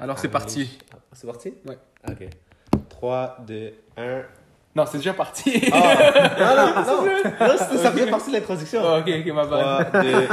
Alors 0.00 0.18
c'est 0.18 0.28
parti. 0.28 0.78
Ah, 0.92 0.96
C'est 1.12 1.26
parti? 1.26 1.52
Ouais. 1.66 1.76
Ok. 2.08 2.26
3, 2.88 3.36
2, 3.46 3.72
1. 3.98 4.22
Non, 4.74 4.86
c'est 4.86 4.98
déjà 4.98 5.12
parti. 5.12 5.68
Ah 5.72 5.76
Non, 6.38 6.56
non, 6.56 7.04
non, 7.04 7.48
non 7.48 7.58
ça 7.58 7.90
faisait 7.90 8.06
partie 8.06 8.30
de 8.30 8.36
l'introduction. 8.36 8.80
Oh, 8.82 8.98
ok, 9.00 9.08
ok, 9.08 9.26
ma 9.34 9.44
bad. 9.44 9.90
3, 9.90 10.02
2. 10.02 10.26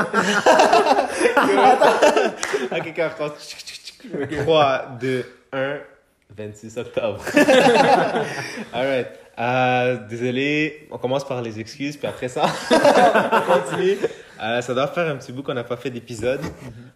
Ok, 2.77 2.93
quand 2.95 3.09
on 3.19 4.43
3, 4.43 4.85
2, 5.01 5.25
1. 5.51 5.77
26 6.37 6.77
octobre. 6.77 7.21
Alright. 8.73 9.07
Euh, 9.39 9.97
désolé, 10.07 10.87
on 10.91 10.97
commence 10.97 11.25
par 11.25 11.41
les 11.41 11.59
excuses, 11.59 11.97
puis 11.97 12.07
après 12.07 12.27
ça, 12.27 12.45
on 12.71 13.41
continue. 13.53 13.97
Euh, 14.41 14.61
ça 14.61 14.73
doit 14.73 14.87
faire 14.87 15.07
un 15.11 15.15
petit 15.17 15.31
bout 15.31 15.43
qu'on 15.43 15.53
n'a 15.53 15.63
pas 15.63 15.77
fait 15.77 15.89
d'épisode. 15.89 16.41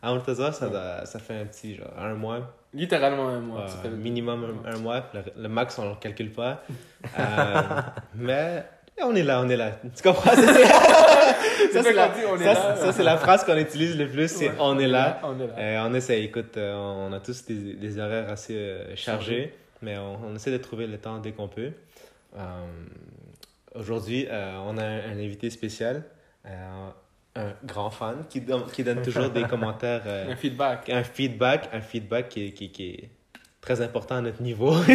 À 0.02 0.14
Montezor, 0.14 0.54
ça, 0.54 0.68
doit- 0.70 1.06
ça 1.06 1.20
fait 1.20 1.40
un 1.40 1.46
petit, 1.46 1.76
genre, 1.76 1.92
un 1.98 2.14
mois. 2.14 2.54
Littéralement 2.74 3.28
un 3.30 3.40
mois. 3.40 3.66
Euh, 3.86 3.90
minimum 3.90 4.62
un, 4.66 4.74
un 4.74 4.78
mois. 4.78 5.04
Le, 5.14 5.22
le 5.44 5.50
max, 5.50 5.78
on 5.80 5.86
ne 5.86 5.90
le 5.90 5.96
calcule 5.96 6.32
pas. 6.32 6.64
Euh, 7.18 7.62
mais 8.14 8.64
on 9.04 9.16
est 9.16 9.24
là, 9.24 9.42
on 9.42 9.50
est 9.50 9.58
là. 9.58 9.72
Tu 9.96 10.04
comprends? 10.04 10.30
Ça, 10.36 11.82
c'est- 11.84 11.94
la, 11.94 12.92
ça, 12.94 13.04
la 13.04 13.18
phrase 13.18 13.44
qu'on 13.44 13.58
utilise 13.58 13.98
le 13.98 14.08
plus, 14.08 14.28
c'est 14.30 14.50
Ouais. 14.50 14.56
on 14.60 14.78
est 14.78 14.88
là. 14.88 15.20
On 15.24 15.40
est 15.40 15.48
là. 15.48 15.54
Euh, 15.58 15.88
on 15.90 15.94
essaie, 15.96 16.22
écoute, 16.24 16.58
on 16.58 17.12
a 17.12 17.20
tous 17.20 17.46
des, 17.46 17.74
des 17.74 17.98
horaires 18.00 18.30
assez 18.30 18.78
chargés, 18.96 19.56
mais 19.82 19.98
on, 19.98 20.26
on 20.28 20.36
essaie 20.36 20.52
de 20.52 20.58
trouver 20.58 20.86
le 20.86 20.98
temps 21.00 21.18
dès 21.18 21.32
qu'on 21.32 21.48
peut. 21.48 21.72
Aujourd'hui, 23.74 24.28
on 24.30 24.78
a 24.78 24.84
un, 24.84 24.98
un 25.12 25.18
invité 25.20 25.50
spécial, 25.50 26.04
un 27.36 27.54
grand 27.64 27.90
fan 27.90 28.24
qui, 28.30 28.42
donne- 28.42 28.66
qui 28.72 28.84
donne 28.84 29.02
toujours 29.02 29.30
des 29.30 29.44
commentaires, 29.50 30.02
euh, 30.06 30.32
Un 30.32 30.36
feedback. 30.36 30.90
un 30.90 31.04
feedback, 31.04 31.70
un 31.74 31.82
feedback 31.82 32.30
qui, 32.30 32.48
est- 32.48 32.52
qui, 32.52 32.72
qui 32.72 32.84
est 32.90 33.10
très 33.62 33.80
important 33.82 34.16
à 34.16 34.22
notre 34.22 34.42
niveau. 34.42 34.76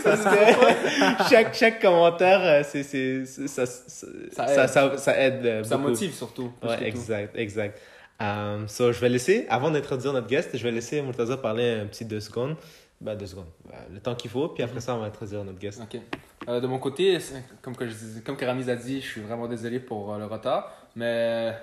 Que 0.00 1.28
chaque, 1.30 1.54
chaque 1.54 1.80
commentaire, 1.82 2.40
euh, 2.42 2.62
c'est, 2.64 2.82
c'est, 2.82 3.24
c'est- 3.26 3.48
ça, 3.48 3.66
ça, 3.66 4.06
Ça 4.32 4.46
ça, 4.46 4.62
aide. 4.64 4.68
ça- 4.68 4.98
ça 4.98 5.20
aide 5.20 5.46
euh, 5.46 5.64
Ça 5.64 5.76
motive 5.76 6.12
surtout. 6.14 6.50
tout. 6.60 6.68
exact, 6.82 7.36
exact. 7.36 7.78
Um, 8.20 8.68
so, 8.68 8.92
je 8.92 9.00
vais 9.00 9.08
laisser, 9.08 9.46
avant 9.48 9.70
d'introduire 9.70 10.12
notre 10.12 10.26
guest, 10.26 10.50
je 10.56 10.62
vais 10.62 10.70
laisser 10.70 11.00
Murtaza 11.00 11.36
parler 11.38 11.70
un 11.82 11.86
petit 11.86 12.04
deux 12.04 12.20
secondes. 12.20 12.56
Ben, 13.00 13.16
deux 13.16 13.26
secondes. 13.26 13.46
Ben, 13.64 13.78
le 13.92 14.00
temps 14.00 14.14
qu'il 14.14 14.30
faut, 14.30 14.48
puis 14.48 14.62
après 14.62 14.80
ça, 14.80 14.94
on 14.94 14.98
va 14.98 15.06
introduire 15.06 15.42
notre 15.44 15.58
guest. 15.58 15.80
Ok. 15.82 16.00
Euh, 16.48 16.60
de 16.60 16.66
mon 16.66 16.78
côté, 16.78 17.18
comme, 17.62 17.74
que 17.76 17.86
je 17.86 17.94
comme 18.24 18.36
a 18.38 18.76
dit, 18.76 19.00
je 19.00 19.06
suis 19.06 19.20
vraiment 19.22 19.46
désolé 19.48 19.80
pour 19.80 20.12
euh, 20.14 20.18
le 20.18 20.26
retard. 20.26 20.70
Mais 20.96 21.54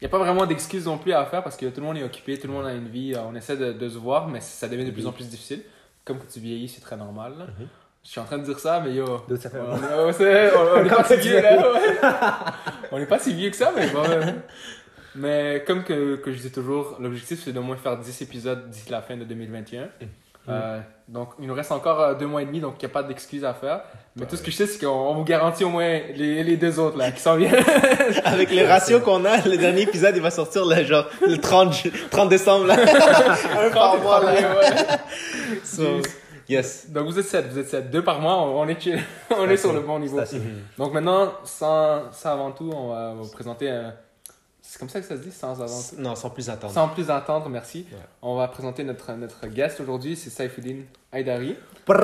il 0.00 0.02
n'y 0.02 0.06
a 0.06 0.08
pas 0.08 0.18
vraiment 0.18 0.46
d'excuses 0.46 0.86
non 0.86 0.98
plus 0.98 1.12
à 1.12 1.24
faire 1.26 1.42
parce 1.44 1.56
que 1.56 1.66
tout 1.66 1.80
le 1.80 1.86
monde 1.86 1.96
est 1.98 2.02
occupé, 2.02 2.38
tout 2.38 2.46
le 2.48 2.52
monde 2.52 2.66
a 2.66 2.72
une 2.74 2.88
vie. 2.88 3.14
euh, 3.14 3.22
On 3.28 3.34
essaie 3.34 3.56
de, 3.56 3.72
de 3.72 3.88
se 3.88 3.98
voir, 3.98 4.26
mais 4.28 4.40
ça 4.40 4.68
devient 4.68 4.84
de 4.84 4.90
plus 4.90 5.06
en 5.06 5.12
plus 5.12 5.28
difficile. 5.28 5.62
Comme 6.04 6.18
que 6.18 6.30
tu 6.30 6.40
vieillis, 6.40 6.68
c'est 6.68 6.80
très 6.80 6.96
normal. 6.96 7.34
là. 7.38 7.44
Mhm. 7.46 7.68
Je 8.02 8.10
suis 8.10 8.20
en 8.20 8.24
train 8.24 8.36
de 8.38 8.44
dire 8.44 8.58
ça, 8.58 8.80
mais 8.84 8.92
yo. 8.94 9.22
D'où 9.28 9.36
ça 9.36 9.48
fait 9.48 9.58
On 9.60 10.12
c'est- 10.12 10.54
on- 10.54 10.78
on 10.78 10.82
n'est 10.82 10.90
pas 10.90 11.04
si 11.08 11.16
vieux 11.16 11.40
là. 11.40 11.72
ouais. 11.72 11.80
On 12.92 12.98
n'est 12.98 13.06
pas 13.06 13.18
si 13.18 13.32
vieux 13.32 13.48
que 13.50 13.56
ça, 13.56 13.72
mais 13.74 13.88
bon. 13.90 14.02
ouais. 14.02 14.34
Mais 15.14 15.64
comme 15.66 15.84
que, 15.84 16.16
que 16.16 16.32
je 16.32 16.38
dis 16.40 16.50
toujours, 16.50 16.96
l'objectif 17.00 17.40
c'est 17.44 17.52
d'au 17.52 17.62
moins 17.62 17.76
faire 17.76 17.96
10 17.98 18.20
épisodes 18.22 18.68
d'ici 18.68 18.90
la 18.90 19.00
fin 19.00 19.16
de 19.16 19.24
2021. 19.24 19.88
Euh, 20.48 20.80
donc 21.08 21.30
il 21.40 21.46
nous 21.46 21.54
reste 21.54 21.72
encore 21.72 22.00
euh, 22.00 22.14
deux 22.14 22.26
mois 22.26 22.42
et 22.42 22.44
demi, 22.46 22.60
donc 22.60 22.74
il 22.78 22.84
n'y 22.84 22.90
a 22.90 22.92
pas 22.92 23.02
d'excuses 23.02 23.44
à 23.44 23.54
faire. 23.54 23.80
Mais 24.16 24.26
tout 24.26 24.36
ce 24.36 24.42
que 24.42 24.50
je 24.50 24.56
sais, 24.56 24.66
c'est 24.66 24.78
qu'on 24.84 24.92
on 24.92 25.14
vous 25.14 25.24
garantit 25.24 25.64
au 25.64 25.70
moins 25.70 26.00
les, 26.14 26.42
les 26.44 26.56
deux 26.56 26.78
autres 26.78 26.96
là, 26.98 27.10
qui 27.10 27.20
s'en 27.20 27.36
viennent. 27.36 27.54
Avec 28.24 28.50
les 28.50 28.66
ratios 28.66 29.02
qu'on 29.02 29.24
a, 29.24 29.38
le 29.46 29.56
dernier 29.56 29.82
épisode, 29.82 30.14
il 30.16 30.22
va 30.22 30.30
sortir 30.30 30.64
le, 30.66 30.84
genre, 30.84 31.06
le 31.26 31.36
30, 31.38 31.72
ju- 31.74 31.92
30 32.10 32.28
décembre. 32.28 32.66
Là. 32.66 32.76
un 33.66 33.70
par 33.70 33.98
mois. 33.98 34.22
Là. 34.22 34.32
Ouais. 34.32 35.58
So, 35.64 36.00
yes. 36.48 36.90
Donc 36.90 37.06
vous 37.06 37.18
êtes 37.18 37.26
7, 37.26 37.46
vous 37.50 37.58
êtes 37.58 37.68
7. 37.68 37.90
Deux 37.90 38.02
par 38.02 38.20
mois, 38.20 38.36
on, 38.42 38.60
on 38.60 38.68
est, 38.68 38.78
on 39.36 39.48
est 39.48 39.56
sur 39.56 39.72
le 39.72 39.80
bon 39.80 39.98
niveau. 39.98 40.20
Donc 40.78 40.92
maintenant, 40.92 41.32
sans, 41.44 42.12
sans 42.12 42.30
avant 42.32 42.50
tout, 42.52 42.70
on 42.74 42.88
va, 42.90 43.10
on 43.12 43.16
va 43.16 43.22
vous 43.22 43.30
présenter 43.32 43.70
un... 43.70 43.94
C'est 44.66 44.78
comme 44.78 44.88
ça 44.88 44.98
que 45.00 45.06
ça 45.06 45.16
se 45.16 45.20
dit, 45.20 45.30
sans 45.30 45.54
tout 45.54 45.96
Non, 45.98 46.14
sans 46.16 46.30
plus 46.30 46.48
attendre. 46.48 46.72
Sans 46.72 46.88
plus 46.88 47.10
attendre, 47.10 47.50
merci. 47.50 47.86
Ouais. 47.92 47.98
On 48.22 48.36
va 48.36 48.48
présenter 48.48 48.82
notre, 48.82 49.12
notre 49.12 49.46
guest 49.46 49.78
aujourd'hui, 49.78 50.16
c'est 50.16 50.30
Saifuddin 50.30 50.78
Haidari. 51.12 51.54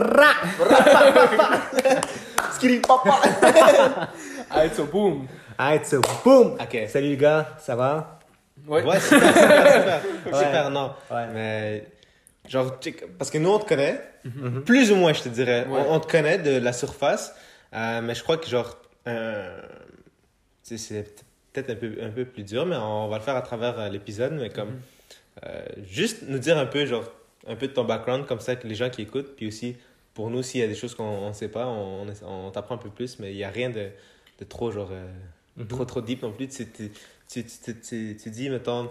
Skiri 2.53 2.81
papa. 2.81 3.19
Ah, 4.53 4.69
so 4.69 4.85
boom! 4.85 5.27
Alright, 5.57 5.87
so 5.87 6.01
boom! 6.25 6.57
Ok. 6.61 6.77
Salut 6.89 7.11
les 7.11 7.17
gars, 7.17 7.57
ça 7.61 7.77
va? 7.77 8.19
Ouais. 8.67 8.83
Ouais, 8.85 8.99
super, 8.99 9.29
super, 9.33 9.73
super. 9.73 10.03
Ouais. 10.27 10.39
Super, 10.45 10.71
non. 10.71 10.93
Ouais. 11.11 11.27
Mais, 11.33 11.87
genre, 12.49 12.79
parce 13.17 13.31
que 13.31 13.39
nous, 13.39 13.49
on 13.49 13.59
te 13.61 13.69
connaît, 13.69 14.01
plus 14.67 14.91
ou 14.91 14.97
moins, 14.97 15.13
je 15.13 15.23
te 15.23 15.29
dirais. 15.29 15.67
Ouais. 15.67 15.85
On, 15.89 15.95
on 15.95 16.01
te 16.01 16.11
connaît 16.11 16.39
de 16.39 16.59
la 16.59 16.73
surface, 16.73 17.33
euh, 17.73 18.01
mais 18.03 18.15
je 18.17 18.23
crois 18.25 18.37
que, 18.39 18.49
genre, 18.49 18.77
euh, 19.07 19.63
tu 20.65 20.77
sais, 20.77 20.79
c'est 20.79 21.30
peut-être 21.53 21.71
un 21.71 21.75
peu, 21.77 21.99
un 22.01 22.11
peu 22.11 22.25
plus 22.25 22.45
dur, 22.45 22.67
mais 22.67 22.77
on 22.77 23.09
va 23.09 23.19
le 23.19 23.23
faire 23.23 23.37
à 23.37 23.43
travers 23.43 23.79
euh, 23.79 23.89
l'épisode, 23.89 24.33
mais 24.33 24.51
comme, 24.51 24.81
euh, 25.47 25.65
juste 25.83 26.23
nous 26.29 26.39
dire 26.39 26.59
un 26.59 26.67
peu, 26.67 26.87
genre, 26.87 27.05
un 27.47 27.57
peu 27.57 27.69
de 27.69 27.73
ton 27.73 27.85
background, 27.85 28.27
comme 28.27 28.41
ça, 28.41 28.57
que 28.57 28.67
les 28.67 28.75
gens 28.75 28.91
qui 28.91 29.03
écoutent, 29.03 29.35
puis 29.37 29.49
aussi, 29.49 29.77
pour 30.15 30.31
nous, 30.31 30.43
s'il 30.43 30.61
y 30.61 30.65
a 30.65 30.67
des 30.67 30.75
choses 30.75 30.95
qu'on 30.95 31.29
ne 31.29 31.33
sait 31.33 31.49
pas, 31.49 31.67
on, 31.67 32.51
t'apprend 32.51 32.75
un 32.75 32.79
peu 32.79 32.91
plus, 32.91 33.19
mais 33.19 33.33
il 33.33 33.37
n'y 33.37 33.45
a 33.45 33.51
rien 33.51 33.71
de, 33.71 33.89
de 34.39 34.45
trop, 34.45 34.71
genre, 34.71 34.91
euh, 34.93 35.65
trop, 35.69 35.85
trop 35.85 36.01
deep 36.01 36.23
non 36.23 36.33
plus. 36.33 36.49
Tu, 36.49 36.67
tu, 36.71 36.91
tu, 37.29 37.45
tu, 37.45 37.81
tu, 37.81 38.17
tu 38.21 38.31
dis, 38.31 38.51
mettons, 38.51 38.91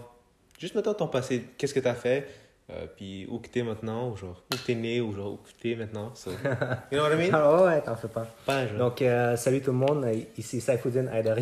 juste 0.58 0.74
mettons 0.74 0.94
ton 0.94 1.08
passé, 1.08 1.44
qu'est-ce 1.56 1.74
que 1.74 1.80
tu 1.80 1.88
as 1.88 1.94
fait, 1.94 2.26
euh, 2.72 2.86
puis 2.96 3.26
où 3.28 3.38
que 3.38 3.48
t'es 3.48 3.62
maintenant, 3.62 4.10
ou 4.10 4.16
genre, 4.16 4.42
où 4.52 4.56
t'es 4.64 4.74
né, 4.74 5.00
ou 5.00 5.12
genre, 5.14 5.32
où 5.32 5.36
que 5.36 5.50
t'es 5.60 5.74
maintenant. 5.74 6.12
So, 6.14 6.30
you 6.92 6.98
know 6.98 7.02
what 7.02 7.12
I 7.12 7.16
mean? 7.16 7.30
Ah 7.32 7.62
ouais, 7.62 7.80
t'en 7.80 7.96
fais 7.96 8.08
pas. 8.08 8.26
Pas, 8.46 8.66
genre. 8.66 8.78
Donc, 8.78 9.02
euh, 9.02 9.36
salut 9.36 9.60
tout 9.60 9.72
le 9.72 9.78
monde, 9.78 10.04
euh, 10.04 10.14
ici 10.38 10.60
Saifuddin 10.60 11.04
là. 11.04 11.34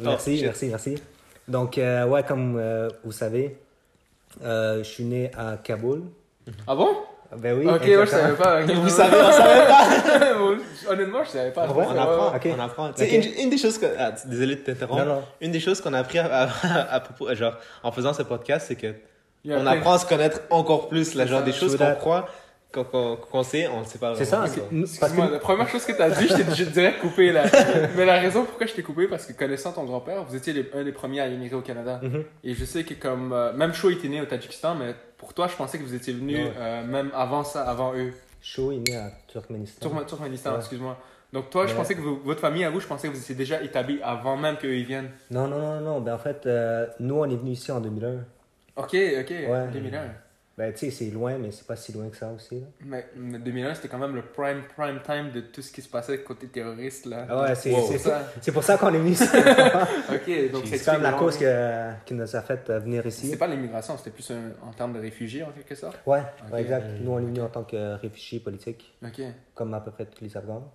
merci, 0.00 0.36
shit. 0.36 0.44
merci, 0.44 0.66
merci. 0.66 1.02
Donc, 1.46 1.78
euh, 1.78 2.06
ouais, 2.06 2.22
comme 2.22 2.56
euh, 2.58 2.88
vous 3.04 3.12
savez, 3.12 3.56
euh, 4.42 4.78
je 4.78 4.88
suis 4.88 5.04
né 5.04 5.30
à 5.36 5.56
Kaboul. 5.56 6.02
Ah 6.66 6.74
bon? 6.74 6.96
Ben 7.38 7.56
oui. 7.58 7.66
ok, 7.66 7.86
moi 7.86 8.04
je 8.04 8.10
savais 8.10 8.36
pas. 8.36 8.60
Vous 8.62 8.88
savez, 8.88 9.16
on 9.16 9.32
savait 9.32 9.66
pas. 9.66 10.90
Honnêtement, 10.90 11.24
je 11.24 11.30
savais 11.30 11.50
pas. 11.52 11.66
Ah 11.68 11.72
ouais? 11.72 11.84
On 11.88 11.96
apprend, 11.98 12.36
ok. 12.36 12.48
on 12.56 12.60
apprend. 12.60 12.92
Tu 12.92 13.04
sais, 13.06 13.18
Ok. 13.18 13.24
une, 13.38 13.44
une 13.44 13.50
des 13.50 13.58
choses 13.58 13.78
que... 13.78 13.86
ah, 13.98 14.12
désolé 14.26 14.56
de 14.56 14.60
t'interrompre. 14.60 15.04
Non, 15.04 15.14
non. 15.16 15.22
Une 15.40 15.52
des 15.52 15.60
choses 15.60 15.80
qu'on 15.80 15.92
a 15.94 15.98
appris 16.00 16.18
à, 16.18 16.26
à- 16.48 16.94
à 16.94 17.00
propos, 17.00 17.32
genre, 17.34 17.54
en 17.82 17.92
faisant 17.92 18.12
ce 18.12 18.22
podcast, 18.22 18.66
c'est 18.68 18.76
que 18.76 18.94
on 19.48 19.66
apprend 19.66 19.92
à 19.94 19.98
se 19.98 20.06
connaître 20.06 20.40
encore 20.50 20.88
plus, 20.88 21.14
là, 21.14 21.26
genre 21.26 21.40
ça, 21.40 21.44
des 21.44 21.52
choses 21.52 21.72
qu'on 21.76 21.84
that. 21.84 21.94
croit, 21.94 22.28
qu'on 22.72 22.84
qu'on- 22.84 23.16
qu'on 23.16 23.42
sait, 23.42 23.68
on 23.68 23.80
ne 23.80 23.84
sait 23.84 23.98
pas 23.98 24.14
C'est 24.16 24.24
ça, 24.24 24.38
vraiment. 24.38 24.52
c'est- 24.54 24.62
nous- 24.72 24.86
parce 25.00 25.12
que 25.12 25.20
la 25.32 25.38
première 25.38 25.68
chose 25.68 25.84
que 25.84 25.92
tu 25.92 26.02
as 26.02 26.10
dit, 26.10 26.28
je 26.28 26.34
t'ai 26.34 26.64
dirais 26.70 26.94
coupé 27.00 27.32
là. 27.32 27.44
Mais 27.96 28.04
la 28.04 28.18
raison 28.20 28.44
pourquoi 28.44 28.66
je 28.66 28.72
t'ai 28.74 28.82
coupé, 28.82 29.06
parce 29.06 29.24
que 29.26 29.32
connaissant 29.32 29.72
ton 29.72 29.84
grand-père, 29.84 30.24
vous 30.24 30.34
étiez 30.36 30.52
les- 30.52 30.68
un 30.74 30.82
des 30.84 30.92
premiers 30.92 31.20
à 31.20 31.28
immigrer 31.28 31.56
au 31.56 31.62
Canada. 31.62 32.00
Mhm. 32.02 32.24
Et 32.44 32.54
je 32.54 32.64
sais 32.64 32.82
que 32.84 32.94
comme. 32.94 33.32
euh, 33.32 33.52
même 33.52 33.72
Cho 33.72 33.88
était 33.90 34.08
né 34.08 34.20
au 34.20 34.24
Tadjikistan, 34.26 34.74
mais 34.74 34.94
pour 35.20 35.34
toi, 35.34 35.46
je 35.48 35.54
pensais 35.54 35.78
que 35.78 35.84
vous 35.84 35.94
étiez 35.94 36.14
Ouais. 36.14 36.52
euh, 36.56 36.82
même 36.84 37.10
avant 37.14 37.44
ça, 37.44 37.62
avant 37.68 37.94
eux. 37.94 38.12
Cho 38.42 38.72
est 38.72 38.78
né 38.78 38.96
à 38.96 39.10
Turkménistan. 39.28 39.86
Turkmen- 39.86 40.06
Turkménistan, 40.06 40.52
Ouais. 40.52 40.58
excuse-moi. 40.58 40.96
Donc 41.32 41.50
toi, 41.50 41.66
je 41.66 41.72
Ouais. 41.72 41.76
pensais 41.76 41.94
que 41.94 42.00
vous- 42.00 42.20
votre 42.24 42.40
famille 42.40 42.64
à 42.64 42.70
vous, 42.70 42.80
je 42.80 42.86
pensais 42.86 43.06
que 43.08 43.12
vous 43.12 43.20
étiez 43.20 43.34
déjà 43.34 43.62
établis 43.62 44.00
avant 44.02 44.36
même 44.38 44.56
qu'eux 44.56 44.74
ils 44.74 44.86
viennent. 44.86 45.10
Non, 45.30 45.46
non, 45.46 45.58
non, 45.58 45.80
non. 45.82 46.00
Ben 46.00 46.14
en 46.14 46.18
fait, 46.18 46.46
euh, 46.46 46.86
nous, 47.00 47.16
on 47.16 47.26
est 47.30 47.36
venus 47.36 47.58
ici 47.60 47.70
en 47.70 47.80
2001. 47.80 48.24
Ok, 48.76 48.96
ok, 49.20 49.32
2001. 49.72 50.04
Ben, 50.60 50.74
tu 50.74 50.78
sais, 50.78 50.90
c'est 50.90 51.10
loin, 51.10 51.38
mais 51.38 51.50
c'est 51.52 51.66
pas 51.66 51.74
si 51.74 51.90
loin 51.90 52.06
que 52.10 52.16
ça 52.18 52.30
aussi. 52.30 52.60
Là. 52.60 52.66
Mais, 52.84 53.06
mais 53.16 53.38
2001, 53.38 53.74
c'était 53.76 53.88
quand 53.88 53.96
même 53.96 54.14
le 54.14 54.20
prime, 54.20 54.62
prime 54.76 55.00
time 55.02 55.30
de 55.32 55.40
tout 55.40 55.62
ce 55.62 55.72
qui 55.72 55.80
se 55.80 55.88
passait 55.88 56.18
côté 56.22 56.48
terroriste 56.48 57.06
là. 57.06 57.24
Ah 57.30 57.42
ouais, 57.44 57.54
c'est 57.54 57.72
Wow. 57.72 58.52
pour 58.52 58.62
ça 58.62 58.76
qu'on 58.76 58.92
est 58.92 58.98
venu 58.98 59.12
ici. 59.12 59.24
Ok, 60.12 60.52
donc 60.52 60.64
c'est 60.66 60.84
quand 60.84 60.92
même 60.92 61.02
la 61.02 61.12
cause 61.14 61.38
que- 61.38 61.92
qui 62.04 62.12
nous 62.12 62.36
a 62.36 62.42
fait 62.42 62.68
euh, 62.68 62.78
venir 62.78 63.02
C'était 63.04 63.28
ici. 63.28 63.36
pas 63.38 63.46
l'immigration, 63.46 63.96
c'était 63.96 64.10
plus 64.10 64.30
un- 64.32 64.52
en 64.68 64.72
termes 64.72 64.92
de 64.92 65.00
réfugiés 65.00 65.42
en 65.44 65.50
quelque 65.50 65.74
sorte? 65.74 65.98
Ouais, 66.06 66.20
exact. 66.58 66.84
Nous, 67.00 67.10
on 67.10 67.18
est 67.20 67.22
venus 67.24 67.42
en 67.42 67.48
tant 67.48 67.64
que 67.64 67.94
réfugiés 67.94 68.40
politiques, 68.40 68.94
Ok. 69.02 69.22
comme 69.54 69.72
à 69.72 69.80
peu 69.80 69.90
près 69.92 70.04
tous 70.04 70.22
les 70.22 70.36
Afghans. 70.36 70.70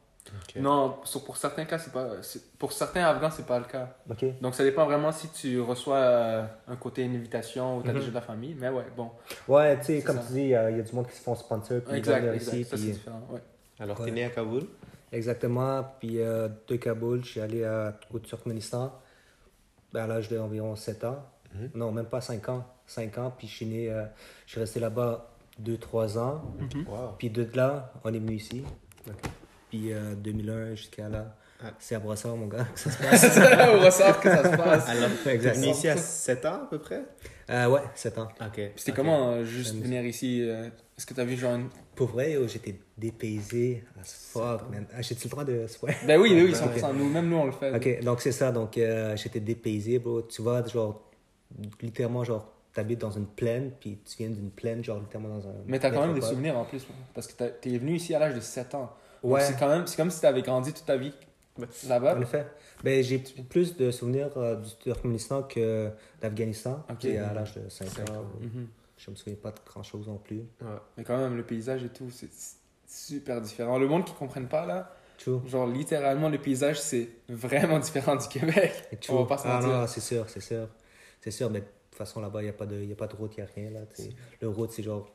Non, 0.57 0.95
pour 1.25 1.37
certains 1.37 1.65
cas, 1.65 1.77
c'est 1.77 1.91
pas. 1.93 2.21
c'est- 2.21 2.41
Pour 2.57 2.71
certains 2.73 3.03
Afghans, 3.05 3.29
c'est 3.29 3.45
pas 3.45 3.59
le 3.59 3.65
cas. 3.65 3.95
Donc 4.41 4.55
ça 4.55 4.63
dépend 4.63 4.85
vraiment 4.85 5.11
si 5.11 5.27
tu 5.29 5.59
reçois 5.61 5.97
euh, 5.97 6.45
un 6.67 6.75
côté 6.75 7.03
une 7.03 7.15
invitation 7.15 7.77
ou 7.77 7.81
t'as 7.83 7.91
Mhm. 7.91 7.97
déjà 7.99 8.09
de 8.09 8.15
la 8.15 8.21
famille. 8.21 8.55
Mais 8.59 8.69
ouais, 8.69 8.85
bon. 8.95 9.11
Ouais, 9.47 9.77
tu 9.79 9.85
sais, 9.85 10.01
comme 10.01 10.17
ça. 10.17 10.23
tu 10.27 10.33
dis, 10.33 10.55
euh, 10.55 10.71
il 10.71 10.77
y 10.77 10.79
a 10.79 10.83
du 10.83 10.93
monde 10.95 11.07
qui 11.07 11.15
se 11.15 11.21
font 11.21 11.35
sponsor, 11.35 11.81
puis 11.85 11.97
Exact, 11.97 12.35
ici, 12.37 12.63
ça, 12.63 12.75
c'est 12.77 12.83
puis- 12.83 12.91
différent. 12.93 13.21
Ouais. 13.29 13.41
Alors, 13.79 13.97
t'es 13.97 14.03
Ouais. 14.05 14.11
né 14.11 14.23
à 14.25 14.29
Kaboul? 14.29 14.63
Exactement. 15.11 15.83
Puis 15.99 16.19
euh, 16.21 16.47
de 16.67 16.75
Kaboul, 16.77 17.23
je 17.23 17.29
suis 17.29 17.41
allé 17.41 17.63
à, 17.63 17.93
au 18.13 18.19
Turkménistan 18.19 18.93
ben, 19.93 20.03
à 20.03 20.07
l'âge 20.07 20.29
d'environ 20.29 20.75
7 20.75 21.03
ans. 21.03 21.23
Mhm. 21.53 21.69
Non, 21.75 21.91
même 21.91 22.05
pas 22.05 22.21
5 22.21 22.49
ans. 22.49 22.65
5 22.87 23.17
ans, 23.17 23.31
puis 23.37 23.47
je 23.47 23.53
suis 23.55 23.65
né, 23.65 23.89
euh, 23.91 24.05
je 24.45 24.51
suis 24.53 24.59
resté 24.59 24.79
là-bas 24.79 25.29
2-3 25.59 26.17
ans. 26.17 26.41
Wow. 26.87 27.13
Puis 27.17 27.29
de 27.29 27.47
là, 27.55 27.91
on 28.03 28.13
est 28.13 28.19
venu 28.19 28.33
ici. 28.35 28.63
Puis 29.69 29.91
euh, 29.91 30.15
2001 30.15 30.75
jusqu'à 30.75 31.09
là, 31.09 31.35
C'est 31.79 31.95
à 31.95 31.99
Brossard, 31.99 32.35
mon 32.35 32.47
gars, 32.47 32.65
que 32.65 32.79
ça 32.79 32.91
se 32.91 32.97
C'est 33.17 33.29
ça, 33.29 33.75
au 33.75 33.79
ressort 33.79 34.19
que 34.19 34.29
ça 34.29 34.51
se 34.51 34.57
passe. 34.57 34.87
Alors, 34.89 35.09
t'es 35.23 35.35
Exact. 35.35 35.55
venu 35.57 35.67
ici 35.69 35.87
à 35.87 35.97
7 35.97 36.45
ans 36.45 36.53
à 36.63 36.67
peu 36.69 36.79
près? 36.79 37.03
Euh, 37.49 37.67
ouais, 37.67 37.81
7 37.95 38.17
ans. 38.19 38.27
Ok. 38.41 38.53
Puis 38.53 38.71
C'était 38.75 38.91
comment 38.93 39.31
euh, 39.31 39.43
juste 39.43 39.75
venir 39.75 40.03
ici 40.05 40.41
euh, 40.41 40.67
Est-ce 40.97 41.05
que 41.05 41.13
t'as 41.13 41.23
vu 41.23 41.35
genre 41.37 41.55
une... 41.55 41.69
Pour 41.95 42.09
vrai, 42.09 42.37
j'étais 42.47 42.77
dépaysé 42.97 43.83
as 44.01 44.31
fuck, 44.33 44.69
man. 44.69 44.85
Ah, 44.93 45.01
J'ai-tu 45.01 45.25
le 45.25 45.29
droit 45.29 45.43
de. 45.45 45.65
Ouais. 45.81 45.95
Ben 46.05 46.19
oui, 46.19 46.31
oui, 46.33 46.51
oui, 46.51 46.55
Ok. 46.55 46.77
100%. 46.81 46.93
Nous, 46.95 47.09
même 47.09 47.29
nous, 47.29 47.37
on 47.37 47.45
le 47.45 47.51
fait. 47.51 47.73
Ok, 47.75 48.03
donc 48.03 48.21
c'est 48.21 48.31
ça. 48.33 48.51
Donc 48.51 48.77
euh, 48.77 49.15
j'étais 49.15 49.39
dépaysé, 49.39 49.99
bro. 49.99 50.21
Tu 50.23 50.41
vois, 50.41 50.65
genre, 50.67 51.09
littéralement, 51.81 52.23
genre, 52.23 52.51
t'habites 52.73 52.99
dans 52.99 53.11
une 53.11 53.27
plaine, 53.27 53.71
puis 53.79 53.99
tu 54.05 54.17
viens 54.17 54.29
d'une 54.29 54.49
plaine, 54.51 54.83
genre, 54.83 54.99
littéralement 54.99 55.37
dans 55.37 55.47
un. 55.47 55.53
Mais 55.67 55.79
t'as 55.79 55.89
quand 55.91 56.05
même 56.05 56.15
des 56.15 56.21
souvenirs 56.21 56.57
en 56.57 56.65
plus, 56.65 56.85
parce 57.13 57.27
que 57.27 57.43
t'es 57.43 57.77
venu 57.77 57.95
ici 57.95 58.13
à 58.13 58.19
l'âge 58.19 58.35
de 58.35 58.41
7 58.41 58.75
ans. 58.75 58.91
Ouais. 59.33 59.41
C'est 59.41 59.57
quand 59.57 59.69
même, 59.69 59.85
c'est 59.87 59.97
comme 59.97 60.11
si 60.11 60.21
t'avais 60.21 60.41
grandi 60.41 60.73
toute 60.73 60.85
ta 60.85 60.97
vie 60.97 61.13
là-bas. 61.87 62.15
En 62.17 62.21
effet. 62.21 62.45
Ben, 62.83 63.01
j'ai 63.03 63.19
plus 63.19 63.75
de 63.77 63.89
souvenirs 63.91 64.29
euh, 64.37 64.55
du 64.57 64.69
Turkménistan 64.81 65.43
que 65.43 65.89
d'Afghanistan. 66.21 66.83
Ok. 66.89 66.97
Puis 66.99 67.17
à 67.17 67.33
l'âge 67.33 67.53
de 67.55 67.67
5 67.69 67.87
Cinq 67.87 68.09
ans, 68.09 68.15
ans. 68.15 68.25
Mhm. 68.41 68.67
je 68.97 69.11
me 69.11 69.15
souviens 69.15 69.35
pas 69.41 69.51
de 69.51 69.59
grand 69.65 69.83
chose 69.83 70.07
non 70.07 70.17
plus. 70.17 70.39
Ouais. 70.61 70.67
Mais 70.97 71.03
quand 71.03 71.17
même, 71.17 71.37
le 71.37 71.43
paysage 71.43 71.83
et 71.83 71.89
tout, 71.89 72.09
c'est 72.11 72.29
super 72.87 73.41
différent. 73.41 73.77
Le 73.77 73.87
monde 73.87 74.05
qui 74.05 74.11
ne 74.13 74.17
comprenne 74.17 74.47
pas, 74.47 74.65
là, 74.65 74.93
True. 75.17 75.39
genre 75.47 75.65
littéralement, 75.67 76.27
le 76.29 76.37
paysage, 76.39 76.79
c'est 76.81 77.07
vraiment 77.29 77.79
différent 77.87 78.15
du 78.17 78.27
Québec. 78.27 78.73
Et 78.91 78.97
On 79.09 79.23
va 79.23 79.25
pas 79.25 79.37
se 79.37 79.47
ah 79.47 79.55
mentir. 79.55 79.69
non, 79.69 79.87
c'est 79.87 80.01
sûr, 80.01 80.29
c'est 80.29 80.41
sûr. 80.41 80.67
C'est 81.21 81.31
sûr, 81.31 81.49
mais 81.49 81.61
de 81.61 81.65
toute 81.65 81.97
façon, 81.97 82.19
là-bas, 82.19 82.41
il 82.41 82.45
n'y 82.45 82.49
a, 82.49 82.53
pas 82.53 82.65
de- 82.65 82.83
y 82.83 82.91
a 82.91 82.95
pas 82.95 83.07
de 83.07 83.15
route, 83.15 83.31
il 83.37 83.43
n'y 83.43 83.47
a 83.49 83.51
rien. 83.55 83.69
Là, 83.71 83.85
tu 83.95 84.03
le 84.41 84.49
route, 84.49 84.71
c'est 84.71 84.83
genre 84.83 85.09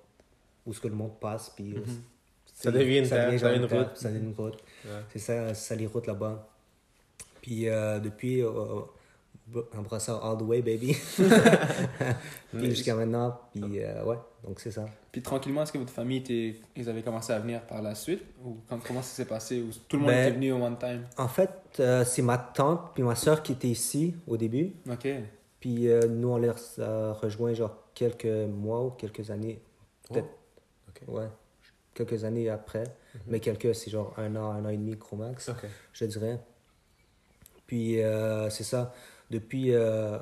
où 0.66 0.72
ce 0.72 0.80
que 0.80 0.88
le 0.88 0.94
monde 0.94 1.20
passe. 1.20 1.50
Puis, 1.54 1.74
Mhm. 1.74 1.84
Ça 2.62 2.70
devient 2.70 2.98
une 2.98 3.08
terre, 3.08 3.38
ça 3.40 3.48
devient 3.50 3.64
une 3.64 3.78
route. 3.78 3.96
Ça 3.96 4.08
devient 4.10 4.24
une 4.26 4.34
route. 4.34 4.62
Ouais. 4.84 4.90
C'est 5.12 5.18
ça, 5.18 5.54
ça 5.54 5.74
les 5.74 5.86
routes 5.86 6.06
là-bas. 6.06 6.46
Puis 7.42 7.68
euh, 7.68 7.98
depuis, 8.00 8.42
euh, 8.42 8.50
un 9.74 9.82
brassard 9.82 10.24
all 10.24 10.36
the 10.38 10.42
way, 10.42 10.60
baby. 10.62 10.94
puis 12.52 12.70
jusqu'à 12.70 12.94
maintenant, 12.94 13.38
puis 13.52 13.80
euh, 13.82 14.04
ouais, 14.04 14.16
donc 14.44 14.60
c'est 14.60 14.70
ça. 14.70 14.86
Puis 15.10 15.22
tranquillement, 15.22 15.62
est-ce 15.62 15.72
que 15.72 15.78
votre 15.78 15.92
famille, 15.92 16.18
était- 16.18 16.56
ils 16.76 16.88
avaient 16.88 17.02
commencé 17.02 17.32
à 17.32 17.38
venir 17.38 17.62
par 17.62 17.82
la 17.82 17.94
suite? 17.94 18.22
Ou 18.44 18.58
quand, 18.68 18.78
comment 18.86 19.02
ça 19.02 19.08
s'est 19.14 19.24
passé? 19.24 19.60
Ou 19.60 19.70
tout 19.88 19.96
le 19.96 20.02
monde 20.02 20.10
Ben- 20.12 20.22
était 20.28 20.36
venu 20.36 20.52
au 20.52 20.56
one 20.62 20.78
time? 20.78 21.02
En 21.16 21.28
fait, 21.28 21.50
euh, 21.80 22.04
c'est 22.04 22.22
ma 22.22 22.38
tante 22.38 22.92
puis 22.94 23.02
ma 23.02 23.14
soeur 23.16 23.42
qui 23.42 23.52
étaient 23.52 23.68
ici 23.68 24.14
au 24.28 24.36
début. 24.36 24.72
Ok. 24.88 25.08
Puis 25.58 25.88
euh, 25.88 26.02
nous, 26.08 26.28
on 26.28 26.36
les 26.36 26.50
a 26.80 27.12
rejoints 27.14 27.54
genre 27.54 27.76
quelques 27.94 28.24
mois 28.26 28.84
ou 28.84 28.90
quelques 28.90 29.30
années. 29.30 29.60
Peut-être, 30.08 30.28
Ok. 30.88 31.02
ouais, 31.08 31.26
quelques 31.94 32.25
années 32.25 32.48
après. 32.48 32.84
Mais 33.26 33.40
quelques, 33.40 33.75
c'est 33.75 33.90
genre 33.90 34.14
un 34.19 34.34
an, 34.37 34.50
un 34.52 34.64
an 34.64 34.69
et 34.69 34.76
demi, 34.76 34.94
gros 34.96 35.16
max. 35.16 35.50
Je 35.92 36.04
dirais. 36.04 36.38
Puis 37.66 38.02
euh, 38.02 38.50
c'est 38.50 38.64
ça. 38.64 38.94
Depuis, 39.31 39.72
euh, 39.72 40.19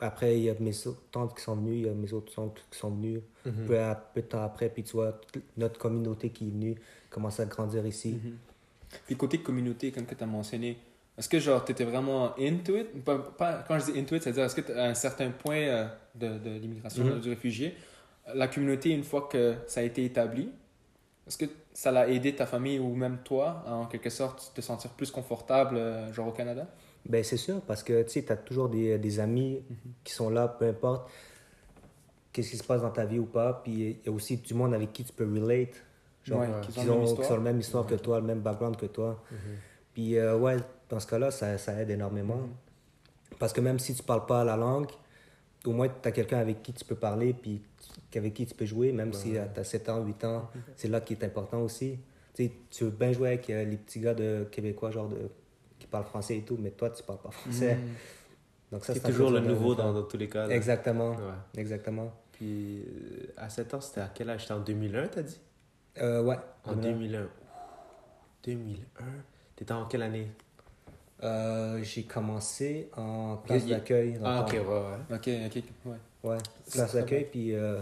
après, 0.00 0.36
il 0.38 0.44
y 0.44 0.50
a 0.50 0.54
mes 0.60 0.86
autres 0.86 1.02
tantes 1.10 1.36
qui 1.36 1.42
sont 1.42 1.56
venues, 1.56 1.76
il 1.78 1.86
y 1.86 1.88
a 1.88 1.94
mes 1.94 2.12
autres 2.12 2.38
oncles 2.38 2.62
qui 2.70 2.78
sont 2.78 2.90
venus. 2.90 3.20
Mhm. 3.46 3.66
peu, 3.66 3.78
à- 3.78 3.94
peu 3.94 4.20
de 4.20 4.26
temps 4.26 4.42
après, 4.42 4.68
puis 4.68 4.82
tu 4.82 4.92
vois, 4.92 5.18
notre 5.56 5.78
communauté 5.78 6.28
qui 6.30 6.46
est 6.48 6.50
venue 6.50 6.76
commence 7.08 7.40
à 7.40 7.46
grandir 7.46 7.86
ici. 7.86 8.20
Mhm. 8.22 8.36
Puis 9.06 9.16
côté 9.16 9.38
communauté, 9.40 9.92
comme 9.92 10.04
que 10.04 10.14
tu 10.14 10.22
as 10.22 10.26
mentionné, 10.26 10.76
est-ce 11.16 11.28
que 11.28 11.38
genre 11.38 11.64
tu 11.64 11.72
étais 11.72 11.84
vraiment 11.84 12.34
into 12.38 12.76
it? 12.76 13.02
Pas, 13.04 13.18
pas- 13.18 13.64
Quand 13.66 13.78
je 13.78 13.92
dis 13.92 13.98
into 13.98 14.14
it, 14.16 14.22
c'est-à-dire 14.22 14.44
est-ce 14.44 14.56
que 14.60 14.72
à 14.72 14.86
un 14.88 14.94
certain 14.94 15.30
point 15.30 15.56
euh, 15.56 15.86
de, 16.14 16.38
de 16.38 16.50
l'immigration, 16.58 17.04
Mhm. 17.04 17.20
du 17.20 17.28
réfugié, 17.30 17.74
la 18.34 18.48
communauté, 18.48 18.90
une 18.90 19.04
fois 19.04 19.28
que 19.30 19.54
ça 19.66 19.80
a 19.80 19.82
été 19.82 20.04
établi, 20.04 20.50
est-ce 21.26 21.38
que 21.38 21.44
ça 21.72 21.90
l'a 21.92 22.08
aidé 22.08 22.34
ta 22.34 22.46
famille 22.46 22.78
ou 22.78 22.94
même 22.94 23.18
toi, 23.24 23.62
à, 23.66 23.74
en 23.74 23.86
quelque 23.86 24.10
sorte, 24.10 24.52
te 24.54 24.60
sentir 24.60 24.90
plus 24.90 25.10
confortable, 25.10 25.76
euh, 25.76 26.12
genre 26.12 26.28
au 26.28 26.32
Canada? 26.32 26.66
Ben 27.08 27.24
c'est 27.24 27.36
sûr, 27.36 27.60
parce 27.62 27.82
que 27.82 28.02
tu 28.02 28.10
sais, 28.10 28.24
tu 28.24 28.32
as 28.32 28.36
toujours 28.36 28.68
des, 28.68 28.98
des 28.98 29.20
amis 29.20 29.62
qui 30.04 30.12
sont 30.12 30.28
là, 30.30 30.48
peu 30.48 30.66
importe 30.68 31.10
qu'est-ce 32.32 32.50
qui 32.50 32.56
se 32.58 32.64
passe 32.64 32.82
dans 32.82 32.90
ta 32.90 33.04
vie 33.04 33.18
ou 33.18 33.24
pas. 33.26 33.60
Puis 33.64 33.72
il 33.72 34.06
y 34.06 34.08
a 34.08 34.12
aussi 34.12 34.36
du 34.36 34.54
monde 34.54 34.74
avec 34.74 34.92
qui 34.92 35.04
tu 35.04 35.12
peux 35.12 35.24
relate. 35.24 35.74
Genre, 36.24 36.40
Ouais, 36.40 36.48
qui, 36.62 36.72
qu'ils 36.72 36.82
ont 36.82 36.84
la 36.84 36.90
même 36.92 37.00
ont, 37.02 37.04
qui 37.06 37.10
histoire. 37.22 37.30
ont 37.30 37.34
la 37.36 37.40
même 37.50 37.60
histoire 37.60 37.86
que 37.86 37.94
toi, 37.94 38.20
le 38.20 38.26
même 38.26 38.40
background 38.40 38.76
que 38.76 38.86
toi. 38.86 39.22
Mhm. 39.30 39.38
Puis 39.94 40.18
euh, 40.18 40.36
ouais, 40.36 40.56
dans 40.88 41.00
ce 41.00 41.06
cas-là, 41.06 41.30
ça, 41.30 41.56
ça 41.58 41.72
aide 41.80 41.90
énormément. 41.90 42.36
Mhm. 42.36 42.50
Parce 43.38 43.52
que 43.54 43.60
même 43.62 43.78
si 43.78 43.94
tu 43.94 44.02
parles 44.02 44.26
pas 44.26 44.44
la 44.44 44.56
langue, 44.56 44.90
au 45.66 45.72
moins 45.72 45.88
tu 45.88 46.08
as 46.08 46.12
quelqu'un 46.12 46.38
avec 46.38 46.62
qui 46.62 46.72
tu 46.72 46.84
peux 46.84 46.94
parler, 46.94 47.32
puis 47.34 47.62
tu- 48.10 48.18
avec 48.18 48.34
qui 48.34 48.46
tu 48.46 48.54
peux 48.54 48.64
jouer, 48.66 48.92
même 48.92 49.12
si 49.12 49.32
tu 49.32 49.60
as 49.60 49.64
7 49.64 49.88
ans, 49.88 50.02
8 50.04 50.24
ans. 50.24 50.48
C'est 50.76 50.88
là 50.88 51.00
qui 51.00 51.12
est 51.14 51.24
important 51.24 51.60
aussi. 51.62 51.98
Tu 52.34 52.44
sais, 52.46 52.52
tu 52.70 52.84
veux 52.84 52.90
bien 52.90 53.12
jouer 53.12 53.28
avec 53.28 53.50
euh, 53.50 53.64
les 53.64 53.76
petits 53.76 54.00
gars 54.00 54.14
de 54.14 54.46
québécois, 54.50 54.90
genre 54.90 55.08
de, 55.08 55.28
qui 55.78 55.86
parlent 55.86 56.04
français 56.04 56.38
et 56.38 56.42
tout, 56.42 56.56
mais 56.60 56.70
toi, 56.70 56.90
tu 56.90 57.02
parles 57.02 57.18
pas 57.20 57.30
français. 57.30 57.74
Mhm. 57.76 57.88
Donc 58.72 58.84
ça, 58.84 58.94
C'est 58.94 59.00
toujours 59.00 59.30
le 59.30 59.40
nouveau 59.40 59.74
dans, 59.74 59.92
dans 59.92 60.04
tous 60.04 60.16
les 60.16 60.28
cas. 60.28 60.46
là. 60.46 60.54
Exactement. 60.54 61.10
Ouais. 61.10 61.60
Exactement. 61.60 62.12
Puis 62.32 62.80
euh, 62.82 63.32
à 63.36 63.48
7 63.50 63.74
ans, 63.74 63.80
c'était 63.80 64.00
à 64.02 64.10
quel 64.14 64.30
âge? 64.30 64.42
C'était 64.42 64.54
en 64.54 64.60
2001, 64.60 65.08
t'as 65.08 65.22
dit? 65.22 65.40
Euh, 66.00 66.22
ouais. 66.22 66.36
En 66.64 66.74
2001. 66.74 67.28
2001 68.44 69.04
T'étais 69.56 69.72
en 69.72 69.84
quelle 69.86 70.02
année? 70.02 70.28
Euh, 71.22 71.80
j'ai 71.82 72.04
commencé 72.04 72.88
en 72.96 73.38
a- 73.48 73.58
d'accueil. 73.58 74.18
Ah, 74.24 74.40
ok, 74.46 74.52
ouais, 74.52 74.58
ouais. 74.60 75.16
Ok, 75.16 75.28
ok, 75.56 75.62
ouais. 75.86 75.96
Ouais, 76.30 76.38
classe 76.70 76.94
d'accueil, 76.94 77.26
puis 77.30 77.54
euh, 77.54 77.80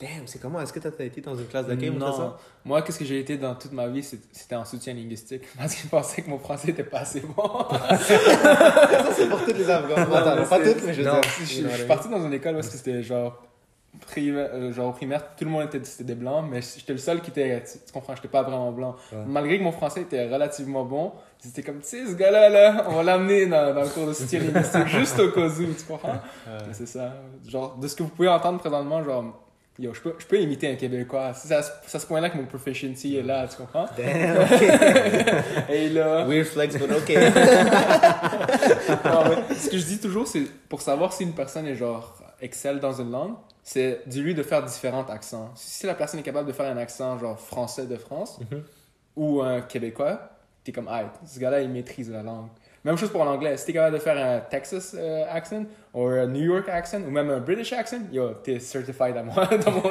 Damn, 0.00 0.26
c'est 0.26 0.40
comment 0.40 0.60
Est-ce 0.60 0.72
que 0.72 0.80
t'as 0.80 1.04
été 1.04 1.20
dans 1.20 1.36
une 1.36 1.46
classe 1.46 1.66
d'accueil 1.66 1.90
ou 1.90 1.94
Non. 1.94 2.12
ça? 2.12 2.36
Moi, 2.64 2.82
qu'est-ce 2.82 2.98
que 2.98 3.04
j'ai 3.04 3.20
été 3.20 3.38
dans 3.38 3.54
toute 3.54 3.72
ma 3.72 3.86
vie, 3.86 4.02
c'était 4.02 4.56
en 4.56 4.64
soutien 4.64 4.92
linguistique. 4.92 5.42
Parce 5.56 5.74
qu'ils 5.76 5.88
pensaient 5.88 6.22
que 6.22 6.28
mon 6.30 6.38
français 6.38 6.70
était 6.70 6.82
pas 6.84 7.00
assez 7.00 7.20
bon. 7.20 7.34
Ça, 7.70 9.12
c'est 9.16 9.28
pour 9.28 9.42
toutes 9.44 9.56
les 9.56 9.70
Afghans. 9.70 10.06
Non, 10.08 10.14
Attends, 10.16 10.36
mais 10.40 10.46
pas 10.46 10.58
toutes, 10.60 10.84
mais 10.84 10.94
je 10.94 11.02
non. 11.02 11.12
dire. 11.20 11.22
je, 11.38 11.44
je 11.44 11.68
suis 11.68 11.86
parti 11.86 12.08
dans 12.08 12.24
une 12.26 12.32
école 12.32 12.56
où 12.56 12.58
est-ce 12.58 12.70
que 12.72 12.76
c'était 12.76 13.02
genre 13.02 13.42
primaire, 14.00 14.50
euh, 14.52 14.72
genre 14.72 14.88
au 14.88 14.92
primaire, 14.92 15.22
tout 15.36 15.44
le 15.44 15.50
monde 15.50 15.64
était 15.64 15.82
c'était 15.84 16.04
des 16.04 16.14
blancs, 16.14 16.44
mais 16.50 16.60
j'étais 16.62 16.92
le 16.92 16.98
seul 16.98 17.20
qui 17.20 17.30
était, 17.30 17.62
tu, 17.62 17.78
tu 17.86 17.92
comprends, 17.92 18.14
j'étais 18.14 18.28
pas 18.28 18.42
vraiment 18.42 18.72
blanc. 18.72 18.96
Ouais. 19.12 19.18
Malgré 19.26 19.58
que 19.58 19.64
mon 19.64 19.72
français 19.72 20.02
était 20.02 20.28
relativement 20.28 20.84
bon, 20.84 21.12
c'était 21.38 21.62
comme, 21.62 21.80
tu 21.80 21.88
sais, 21.88 22.06
ce 22.06 22.14
gars-là, 22.14 22.48
là, 22.48 22.84
on 22.88 22.96
va 22.96 23.02
l'amener 23.02 23.46
dans, 23.46 23.74
dans 23.74 23.82
le 23.82 23.88
cours 23.88 24.06
de 24.06 24.12
soutien 24.12 24.40
linguistique 24.40 24.86
juste 24.88 25.18
au 25.18 25.30
cas 25.30 25.48
où, 25.48 25.74
tu 25.74 25.84
comprends? 25.86 26.20
C'est 26.72 26.88
ça. 26.88 27.14
Genre, 27.46 27.76
de 27.76 27.88
ce 27.88 27.96
que 27.96 28.02
vous 28.02 28.08
pouvez 28.08 28.28
entendre 28.28 28.58
présentement, 28.58 29.02
genre, 29.02 29.24
yo, 29.78 29.92
je 29.92 30.00
peux, 30.00 30.14
je 30.18 30.26
peux 30.26 30.40
imiter 30.40 30.70
un 30.70 30.76
Québécois. 30.76 31.32
C'est 31.34 31.52
à, 31.54 31.58
à 31.58 31.98
ce 31.98 32.06
point-là 32.06 32.30
que 32.30 32.36
mon 32.36 32.46
proficiency 32.46 33.16
est 33.16 33.22
là, 33.22 33.46
tu 33.48 33.56
comprends? 33.56 33.86
damn, 33.96 34.42
ok. 34.42 34.62
Et 35.68 35.88
là, 35.90 36.24
Weird 36.26 36.46
flex, 36.46 36.76
but 36.78 36.90
ok. 36.90 37.08
Ce 39.56 39.70
que 39.70 39.78
je 39.78 39.84
dis 39.84 39.98
toujours, 40.00 40.26
c'est 40.26 40.44
pour 40.68 40.80
savoir 40.80 41.12
si 41.12 41.24
une 41.24 41.32
personne 41.32 41.66
est 41.66 41.76
genre 41.76 42.14
excelle 42.40 42.80
dans 42.80 43.00
une 43.00 43.10
langue, 43.10 43.34
c'est 43.64 44.02
dis-lui 44.06 44.34
de 44.34 44.42
faire 44.42 44.62
différents 44.62 45.06
accents. 45.06 45.50
Si 45.56 45.86
la 45.86 45.94
personne 45.94 46.20
est 46.20 46.24
capable 46.24 46.46
de 46.46 46.52
faire 46.52 46.70
un 46.70 46.76
accent 46.76 47.18
genre 47.18 47.40
français 47.40 47.86
de 47.86 47.96
France 47.96 48.38
ou 49.16 49.40
un 49.40 49.62
québécois, 49.62 50.20
t'es 50.62 50.70
comme, 50.70 50.86
ah, 50.88 51.12
ce 51.24 51.40
gars-là, 51.40 51.62
il 51.62 51.70
maîtrise 51.70 52.10
la 52.10 52.22
langue. 52.22 52.48
Même 52.84 52.98
chose 52.98 53.10
pour 53.10 53.24
l'anglais. 53.24 53.56
Si 53.56 53.64
t'es 53.64 53.72
capable 53.72 53.96
de 53.96 54.02
faire 54.02 54.18
un 54.18 54.40
Texas 54.40 54.94
euh, 54.94 55.24
accent 55.30 55.64
ou 55.94 56.04
un 56.04 56.26
New 56.26 56.42
York 56.42 56.68
accent 56.68 57.00
ou 57.00 57.10
même 57.10 57.30
un 57.30 57.40
British 57.40 57.72
accent, 57.72 58.02
yo, 58.12 58.34
t'es 58.34 58.60
certified 58.60 59.16
à 59.16 59.22
moi 59.22 59.46
dans 59.64 59.70
mon, 59.70 59.82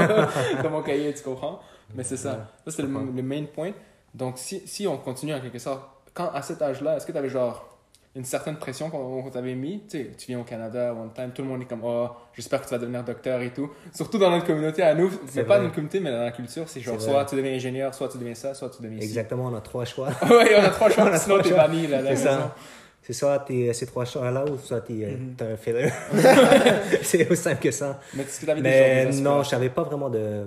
dans 0.61 0.69
mon 0.69 0.83
cahier, 0.83 1.11
tu 1.11 1.23
comprends? 1.23 1.59
Mais 1.95 2.03
c'est 2.03 2.17
ça. 2.17 2.51
Ça, 2.65 2.71
c'est 2.71 2.83
le, 2.83 2.87
le 2.87 3.23
main 3.23 3.45
point. 3.45 3.71
Donc, 4.13 4.37
si, 4.37 4.61
si 4.67 4.85
on 4.85 4.97
continue 4.97 5.33
en 5.33 5.41
quelque 5.41 5.57
sorte, 5.57 5.89
quand 6.13 6.29
à 6.31 6.43
cet 6.43 6.61
âge-là, 6.61 6.97
est-ce 6.97 7.07
que 7.07 7.11
t'avais 7.11 7.29
genre 7.29 7.72
une 8.15 8.25
certaine 8.25 8.57
pression 8.57 8.89
qu'on 8.91 9.27
t'avait 9.31 9.55
mis. 9.55 9.81
Tu 9.89 9.97
sais, 9.97 10.11
tu 10.17 10.27
viens 10.27 10.39
au 10.39 10.43
Canada, 10.43 10.93
one 10.93 11.11
time, 11.13 11.31
tout 11.33 11.41
le 11.41 11.47
monde 11.47 11.61
est 11.63 11.65
comme, 11.65 11.81
oh, 11.83 12.09
j'espère 12.33 12.61
que 12.61 12.65
tu 12.67 12.71
vas 12.71 12.77
devenir 12.77 13.03
docteur 13.03 13.41
et 13.41 13.51
tout. 13.51 13.71
Surtout 13.91 14.19
dans 14.19 14.29
notre 14.29 14.45
communauté 14.45 14.83
à 14.83 14.93
nous, 14.93 15.09
C'est 15.27 15.37
mais 15.41 15.43
pas 15.47 15.57
dans 15.57 15.63
notre 15.63 15.75
communauté, 15.75 15.99
mais 15.99 16.11
dans 16.11 16.19
la 16.23 16.31
culture, 16.31 16.69
c'est 16.69 16.79
genre, 16.79 17.01
soit 17.01 17.25
tu 17.25 17.35
deviens 17.35 17.53
ingénieur, 17.55 17.93
soit 17.95 18.09
tu 18.09 18.19
deviens 18.19 18.35
ça, 18.35 18.53
soit 18.53 18.69
tu 18.69 18.83
deviens 18.83 18.99
ci. 18.99 19.05
Exactement, 19.05 19.45
on 19.45 19.55
a 19.55 19.61
trois 19.61 19.85
choix. 19.85 20.09
ouais, 20.29 20.55
on 20.59 20.63
a 20.63 20.69
trois 20.69 20.89
choix, 20.91 21.17
sinon 21.17 21.41
t'es 21.41 21.51
banni, 21.53 21.87
là, 21.87 22.01
C'est 22.09 22.15
ça. 22.17 22.55
C'est 23.01 23.13
soit 23.13 23.39
t'es 23.39 23.73
ces 23.73 23.85
trois 23.85 24.05
choix-là 24.05 24.45
ou 24.45 24.57
soit 24.57 24.79
t'es 24.79 24.93
euh, 25.03 25.17
Mhm. 25.17 25.33
t'es 25.35 25.43
un 25.45 25.57
filler. 25.57 25.89
c'est 27.01 27.29
aussi 27.29 27.41
simple 27.43 27.61
que 27.61 27.71
ça. 27.71 27.99
Mais 28.13 28.23
est-ce 28.23 28.39
que 28.39 28.45
t'avais 28.45 28.61
des 28.61 28.69
Mais 28.69 29.03
genres 29.11 29.13
de 29.15 29.19
non, 29.19 29.43
je 29.43 29.51
n'avais 29.51 29.69
pas 29.69 29.83
vraiment 29.83 30.09
de, 30.09 30.45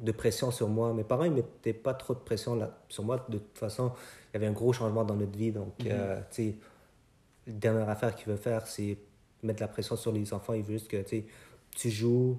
de 0.00 0.12
pression 0.12 0.50
sur 0.50 0.68
moi. 0.68 0.92
Mes 0.92 1.04
parents 1.04 1.22
ne 1.24 1.28
mettaient 1.30 1.72
pas 1.72 1.94
trop 1.94 2.14
de 2.14 2.18
pression 2.18 2.56
là, 2.56 2.70
sur 2.88 3.04
moi. 3.04 3.24
De 3.28 3.38
toute 3.38 3.58
façon, 3.58 3.92
il 4.36 4.42
y 4.42 4.44
avait 4.44 4.52
un 4.52 4.54
gros 4.54 4.72
changement 4.72 5.04
dans 5.04 5.14
notre 5.14 5.36
vie. 5.36 5.50
Donc, 5.52 5.72
Mhm. 5.80 5.86
euh, 5.90 6.16
tu 6.30 6.50
sais, 6.50 6.54
la 7.46 7.52
dernière 7.54 7.88
affaire 7.88 8.14
qu'il 8.14 8.26
veut 8.28 8.36
faire, 8.36 8.66
c'est 8.66 8.98
mettre 9.42 9.62
la 9.62 9.68
pression 9.68 9.96
sur 9.96 10.12
les 10.12 10.32
enfants. 10.34 10.52
Il 10.54 10.62
veut 10.62 10.72
juste 10.74 10.88
que 10.88 10.98
tu 11.02 11.08
sais, 11.08 11.24
tu 11.70 11.90
joues, 11.90 12.38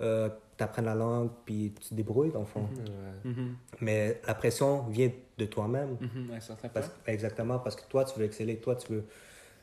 euh, 0.00 0.28
tu 0.56 0.64
apprennes 0.64 0.86
la 0.86 0.94
langue, 0.94 1.30
puis 1.44 1.72
tu 1.80 1.88
te 1.90 1.94
débrouilles, 1.94 2.30
dans 2.32 2.40
le 2.40 2.46
fond. 2.46 2.68
Ouais. 2.76 3.30
Mhm, 3.30 3.54
Mais 3.80 4.20
la 4.26 4.34
pression 4.34 4.82
vient 4.88 5.10
de 5.38 5.44
toi-même. 5.46 5.96
mhm. 6.00 6.38
Parce- 6.72 6.90
exactement, 7.06 7.58
parce 7.60 7.76
que 7.76 7.88
toi, 7.88 8.04
tu 8.04 8.18
veux 8.18 8.24
exceller, 8.24 8.56
toi, 8.56 8.74
tu 8.76 8.92
veux. 8.92 9.04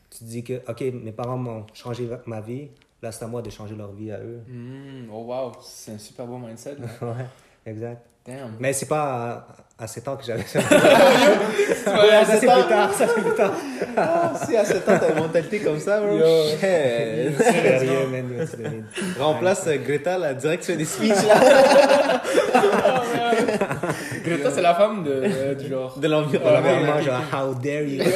Tu 0.10 0.20
te 0.20 0.24
dis 0.24 0.44
que, 0.44 0.62
OK, 0.70 0.82
mes 0.82 1.12
parents 1.12 1.38
m'ont 1.38 1.66
changé 1.74 2.08
ma 2.26 2.40
vie, 2.40 2.70
là, 3.02 3.12
c'est 3.12 3.26
à 3.26 3.28
moi 3.28 3.42
de 3.42 3.50
changer 3.50 3.76
leur 3.76 3.92
vie 3.92 4.12
à 4.12 4.20
eux. 4.22 4.42
Mhm, 4.48 5.10
oh 5.12 5.24
wow, 5.26 5.52
c'est 5.62 5.92
un 5.94 5.98
super 5.98 6.26
beau 6.26 6.38
mindset. 6.38 6.76
là. 6.76 6.88
ouais, 7.02 7.26
exact. 7.66 8.06
Damn. 8.28 8.54
Mais 8.60 8.74
c'est 8.74 8.88
pas 8.88 9.46
à, 9.78 9.84
à 9.84 9.88
7 9.88 10.08
ans 10.08 10.16
que 10.16 10.24
j'avais 10.26 10.42
ça. 10.44 10.58
ouais, 10.60 12.26
ça 12.26 12.38
c'est 12.40 12.48
plus 12.48 12.68
tard, 12.68 12.92
ça 12.94 13.08
c'est 13.08 13.22
plus 13.22 13.36
tard. 13.36 13.52
Ah, 13.96 14.34
si 14.44 14.58
à 14.58 14.66
7 14.66 14.78
ans 14.90 14.98
t'as 15.00 15.10
une 15.12 15.20
mentalité 15.20 15.60
comme 15.60 15.80
ça, 15.80 16.00
bro. 16.02 16.18
Yo. 16.18 16.26
Shit. 16.50 16.60
C'est 16.60 17.78
rien, 17.78 18.08
man. 18.12 18.48
Remplace 19.20 19.68
euh, 19.68 19.78
Greta 19.78 20.18
là, 20.18 20.34
direct 20.34 20.64
tu 20.64 20.72
fais 20.72 20.78
des 20.78 20.86
speeches 20.86 21.24
là. 21.28 21.36
Greta, 24.26 24.50
c'est 24.52 24.62
la 24.62 24.74
femme 24.74 25.04
de, 25.04 25.22
euh, 25.24 25.54
du 25.54 25.68
genre. 25.70 26.00
De 26.00 26.08
l'environnement. 26.08 27.02
Genre, 27.02 27.22
how 27.32 27.54
dare 27.54 27.84
you. 27.84 28.04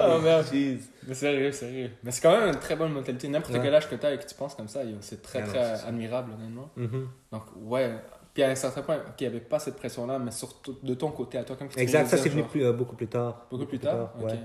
Oh 0.00 0.20
merde. 0.20 0.46
Jeez. 0.52 0.78
Mais 1.08 1.14
sérieux, 1.14 1.50
sérieux. 1.52 1.90
Mais 2.04 2.10
c'est 2.12 2.20
quand 2.20 2.38
même 2.38 2.50
une 2.50 2.60
très 2.60 2.76
bonne 2.76 2.92
mentalité. 2.92 3.26
N'importe 3.28 3.54
Ouais. 3.54 3.60
quel 3.62 3.74
âge 3.74 3.88
que 3.88 3.94
tu 3.96 4.06
as 4.06 4.12
et 4.14 4.18
que 4.18 4.26
tu 4.26 4.34
penses 4.34 4.54
comme 4.54 4.68
ça, 4.68 4.82
c'est 5.00 5.22
très 5.22 5.40
Ah 5.42 5.46
très 5.46 5.84
admirable, 5.86 6.32
honnêtement. 6.38 6.70
Mhm. 6.76 7.08
Donc, 7.32 7.42
ouais. 7.62 7.96
Puis 8.34 8.42
à 8.42 8.50
un 8.50 8.54
certain 8.54 8.82
point, 8.82 9.00
il 9.18 9.22
n'y 9.22 9.26
avait 9.26 9.40
pas 9.44 9.58
cette 9.58 9.76
pression-là, 9.76 10.18
mais 10.18 10.30
surtout 10.30 10.76
de 10.82 10.94
ton 10.94 11.10
côté, 11.10 11.38
à 11.38 11.44
toi, 11.44 11.56
comme 11.56 11.68
tu 11.68 11.78
Exact, 11.80 12.06
ça 12.06 12.16
c'est 12.18 12.28
venu 12.28 12.44
plus, 12.44 12.62
euh, 12.64 12.72
beaucoup 12.72 12.94
plus 12.94 13.08
tard. 13.08 13.46
Beaucoup 13.50 13.66
plus 13.66 13.78
tard? 13.80 14.12
Ok. 14.20 14.26
ouais. 14.26 14.38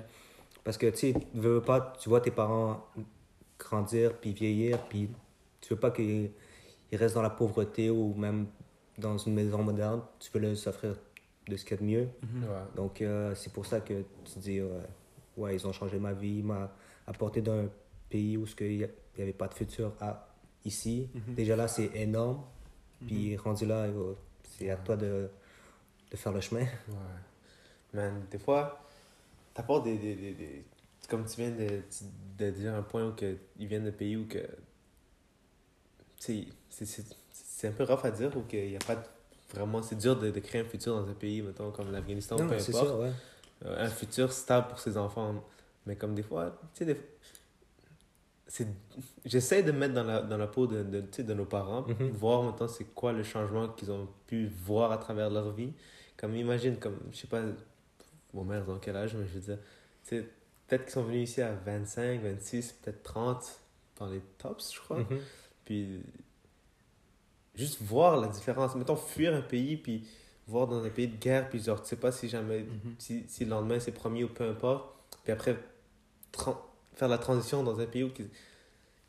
Parce 0.63 0.77
que 0.77 0.87
tu 0.87 1.13
veux 1.35 1.61
pas, 1.61 1.93
tu 1.99 2.07
vois 2.09 2.21
tes 2.21 2.31
parents 2.31 2.87
grandir 3.59 4.13
puis 4.19 4.31
vieillir, 4.31 4.79
puis 4.87 5.09
tu 5.61 5.73
veux 5.73 5.79
pas 5.79 5.91
qu'ils 5.91 6.31
ils 6.91 6.97
restent 6.97 7.15
dans 7.15 7.21
la 7.21 7.29
pauvreté 7.29 7.89
ou 7.89 8.13
même 8.15 8.47
dans 8.97 9.17
une 9.17 9.33
maison 9.33 9.61
moderne. 9.63 10.01
Tu 10.19 10.29
veux 10.33 10.39
leur 10.39 10.51
offrir 10.67 10.95
de 11.47 11.57
ce 11.57 11.65
qu'il 11.65 11.71
y 11.75 11.79
a 11.79 11.81
de 11.81 11.85
mieux. 11.85 12.07
Mhm. 12.21 12.43
Ouais. 12.43 12.49
Donc 12.75 13.01
euh, 13.01 13.35
c'est 13.35 13.51
pour 13.51 13.65
ça 13.65 13.81
que 13.81 13.93
tu 14.23 14.33
te 14.33 14.39
dis, 14.39 14.61
ouais, 14.61 14.69
ouais, 15.37 15.55
ils 15.55 15.67
ont 15.67 15.73
changé 15.73 15.99
ma 15.99 16.13
vie, 16.13 16.37
ils 16.39 16.43
m'ont 16.43 16.69
apporté 17.07 17.41
d'un 17.41 17.69
pays 18.09 18.37
où 18.37 18.45
qu'il 18.45 18.77
n'y 18.77 19.21
avait 19.23 19.33
pas 19.33 19.47
de 19.47 19.53
futur 19.53 19.93
à, 19.99 20.27
ici. 20.65 21.07
Mhm. 21.13 21.35
Déjà 21.35 21.55
là, 21.55 21.67
c'est 21.67 21.91
énorme. 21.95 22.43
Puis 23.05 23.35
rendu 23.37 23.65
là, 23.65 23.83
euh, 23.83 24.13
c'est 24.57 24.69
à 24.69 24.77
toi 24.77 24.95
de, 24.95 25.29
de 26.11 26.15
faire 26.17 26.31
le 26.31 26.41
chemin. 26.41 26.61
Ouais. 26.87 26.95
Man, 27.93 28.25
des 28.31 28.39
fois, 28.39 28.81
t'apportes 29.53 29.83
des, 29.83 29.97
des, 29.97 30.15
des, 30.15 30.33
des- 30.33 30.63
Comme 31.09 31.25
tu 31.25 31.35
viens 31.41 31.51
de, 31.51 31.81
de 32.39 32.49
dire 32.51 32.73
un 32.73 32.81
point 32.81 33.07
où 33.07 33.11
que, 33.13 33.35
ils 33.59 33.67
viennent 33.67 33.83
de 33.85 33.91
pays 33.91 34.15
où 34.17 34.25
que. 34.27 34.39
C'est- 36.19 36.47
un 37.67 37.71
peu 37.71 37.83
rough 37.83 38.03
à 38.05 38.11
dire 38.11 38.35
où 38.35 38.41
qu'il 38.41 38.71
y 38.71 38.75
a 38.75 38.79
pas 38.79 38.95
de- 38.95 39.01
vraiment. 39.53 39.81
C'est 39.83 39.95
dur 39.97 40.17
de, 40.17 40.31
de 40.31 40.39
créer 40.39 40.61
un 40.61 40.65
futur 40.65 40.95
dans 41.01 41.07
un 41.09 41.13
pays, 41.13 41.41
mettons, 41.41 41.71
comme 41.71 41.91
l'Afghanistan, 41.91 42.35
Non, 42.37 42.47
peu 42.47 42.55
importe. 42.55 42.65
sûr, 42.87 42.99
ouais. 42.99 43.11
Un 43.65 43.87
futur 43.89 44.31
stable 44.33 44.67
pour 44.67 44.79
ses 44.79 44.97
enfants. 44.97 45.43
Mais 45.85 45.95
comme 45.95 46.15
des 46.15 46.23
fois, 46.23 46.59
tu 46.73 46.85
sais, 46.85 46.97
c'est 48.47 48.67
j'essaie 49.25 49.63
de 49.63 49.71
me 49.71 49.79
mettre 49.79 49.93
dans 49.95 50.03
la, 50.03 50.21
dans 50.21 50.37
la 50.37 50.47
peau 50.47 50.67
de, 50.67 50.83
de, 50.83 51.01
tu 51.01 51.07
sais, 51.11 51.23
de 51.23 51.33
nos 51.33 51.45
parents, 51.45 51.83
Mhm. 51.87 52.09
voir 52.11 52.43
maintenant 52.43 52.67
c'est 52.67 52.93
quoi 52.93 53.11
le 53.13 53.23
changement 53.23 53.67
qu'ils 53.69 53.91
ont 53.91 54.07
pu 54.27 54.47
voir 54.47 54.91
à 54.91 54.97
travers 54.97 55.29
leur 55.29 55.51
vie. 55.51 55.73
Comme 56.17 56.35
imagine, 56.35 56.77
comme, 56.77 56.99
je 57.11 57.17
sais 57.17 57.27
pas, 57.27 57.41
vos 58.33 58.43
mères 58.43 58.67
ont 58.69 58.77
quel 58.79 58.95
âge, 58.95 59.15
mais 59.15 59.25
je 59.27 59.33
veux 59.33 59.39
dire, 59.39 59.57
tu 60.03 60.09
sais, 60.17 60.29
peut-être 60.67 60.83
qu'ils 60.83 60.93
sont 60.93 61.03
venus 61.03 61.29
ici 61.29 61.41
à 61.41 61.53
25, 61.53 62.21
26, 62.21 62.73
peut-être 62.73 63.01
30 63.03 63.59
dans 63.97 64.07
les 64.07 64.21
tops, 64.37 64.73
je 64.73 64.79
crois. 64.79 64.99
Mhm. 64.99 65.19
Puis 65.65 66.01
juste 67.55 67.81
voir 67.81 68.17
la 68.19 68.27
différence. 68.27 68.75
Mettons, 68.75 68.95
fuir 68.95 69.33
un 69.35 69.41
pays, 69.41 69.77
puis 69.77 70.07
voir 70.47 70.67
dans 70.67 70.83
un 70.83 70.89
pays 70.89 71.07
de 71.07 71.15
guerre, 71.17 71.49
puis 71.49 71.61
genre, 71.61 71.81
tu 71.81 71.87
sais 71.89 71.95
pas 71.95 72.11
si 72.11 72.27
jamais, 72.29 72.59
Mhm. 72.59 72.95
si, 72.99 73.23
si 73.27 73.43
le 73.45 73.51
lendemain 73.51 73.79
c'est 73.79 73.91
premier 73.91 74.23
ou 74.23 74.29
peu 74.29 74.43
importe. 74.49 74.93
Puis 75.23 75.31
après, 75.31 75.55
faire 76.95 77.07
la 77.07 77.17
transition 77.17 77.63
dans 77.63 77.79
un 77.79 77.85
pays 77.85 78.03
où. 78.03 78.09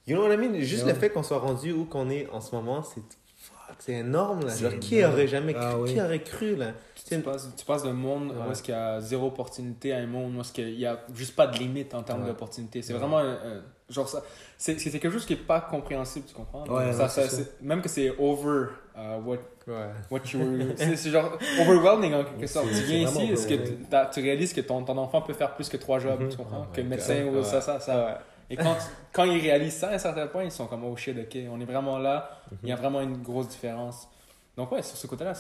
You 0.07 0.17
know 0.17 0.27
what 0.27 0.35
I 0.35 0.37
mean? 0.37 0.61
Juste 0.61 0.87
le 0.87 0.95
fait 0.95 1.11
qu'on 1.11 1.23
soit 1.23 1.39
rendu 1.39 1.73
où 1.73 1.87
qu'on 1.87 2.11
est 2.11 2.29
en 2.31 2.41
ce 2.41 2.55
moment, 2.55 2.83
c'est. 2.83 3.01
Fuck, 3.37 3.77
c'est 3.79 3.93
énorme 3.95 4.45
là. 4.47 4.55
Genre, 4.55 4.79
qui 4.79 5.03
aurait 5.05 5.27
jamais 5.27 5.55
cru, 5.55 5.63
Ah 5.65 5.79
oui. 5.79 5.93
qui 5.95 6.01
aurait 6.01 6.23
cru 6.23 6.57
là? 6.57 6.73
Tu 7.07 7.19
passes, 7.21 7.49
tu 7.57 7.65
passes 7.65 7.83
d'un 7.83 7.93
monde 7.95 8.33
où 8.33 8.51
est-ce 8.53 8.63
qu'il 8.63 8.75
y 8.75 8.77
a 8.77 9.01
zéro 9.01 9.27
opportunité 9.29 9.93
à 9.93 9.99
un 9.99 10.07
monde 10.07 10.37
où 10.37 10.41
est-ce 10.41 10.53
qu'il 10.53 10.79
y 10.79 10.87
a 10.87 11.05
juste 11.15 11.35
pas 11.35 11.47
de 11.47 11.59
limite 11.59 11.95
en 11.95 12.03
termes 12.03 12.23
Ouais. 12.23 12.29
d'opportunité. 12.29 12.81
C'est 12.83 12.93
Ouais. 12.93 12.99
vraiment 12.99 13.19
un- 13.19 13.33
un- 13.33 13.63
genre 13.91 14.09
ça. 14.09 14.23
C'est 14.59 14.79
c'est 14.81 14.91
quelque 14.91 15.11
chose 15.11 15.27
qui 15.27 15.35
est 15.35 15.37
pas 15.37 15.61
compréhensible, 15.61 16.27
tu 16.27 16.35
comprends? 16.35 16.63
Ouais, 16.67 16.93
ça, 16.93 17.03
ouais, 17.05 17.09
ça- 17.09 17.09
c'est 17.09 17.29
ça. 17.29 17.37
c'est- 17.37 17.63
même 17.63 17.83
que 17.83 17.89
c'est 17.89 18.11
over 18.19 18.67
uh, 18.97 19.21
what, 19.25 19.37
Ouais. 19.67 19.89
what 20.11 20.21
you 20.33 20.41
were. 20.41 20.67
c'est 20.77 20.97
c'est 20.97 21.11
genre 21.11 21.39
overwhelming 21.61 22.15
en 22.15 22.25
quelque 22.25 22.47
sorte. 22.47 22.67
Tu 22.69 22.75
viens 22.85 23.09
ici, 23.09 23.23
est-ce 23.33 23.47
que 23.47 24.13
tu 24.15 24.21
réalises 24.21 24.53
que 24.53 24.61
ton, 24.61 24.83
ton 24.85 24.97
enfant 24.99 25.23
peut 25.23 25.33
faire 25.35 25.55
plus 25.55 25.69
que 25.69 25.77
trois 25.77 25.99
jobs, 25.99 26.21
Mhm. 26.21 26.29
tu 26.29 26.37
comprends? 26.37 26.67
Oh 26.69 26.73
que 26.75 26.81
my 26.81 26.89
médecin 26.89 27.25
God. 27.25 27.37
ou 27.37 27.43
ça, 27.45 27.61
ça, 27.61 27.81
ça. 27.81 28.21
Et 28.51 28.57
quand, 28.57 28.77
quand 29.13 29.25
ils 29.25 29.41
réalisent 29.41 29.77
ça 29.77 29.89
à 29.89 29.95
un 29.95 29.99
certain 29.99 30.27
point, 30.27 30.45
ils 30.45 30.51
sont 30.53 30.67
comme 30.67 30.85
oh 30.85 30.95
shit, 30.97 31.17
ok, 31.19 31.39
on 31.51 31.59
est 31.61 31.65
vraiment 31.65 31.99
là, 31.99 32.31
il 32.63 32.69
y 32.69 32.73
a 32.73 32.77
vraiment 32.77 33.01
une 33.01 33.23
grosse 33.23 33.49
différence. 33.49 34.07
Donc, 34.57 34.71
ouais, 34.73 34.83
sur 34.83 34.97
ce 34.99 35.07
côté-là, 35.07 35.33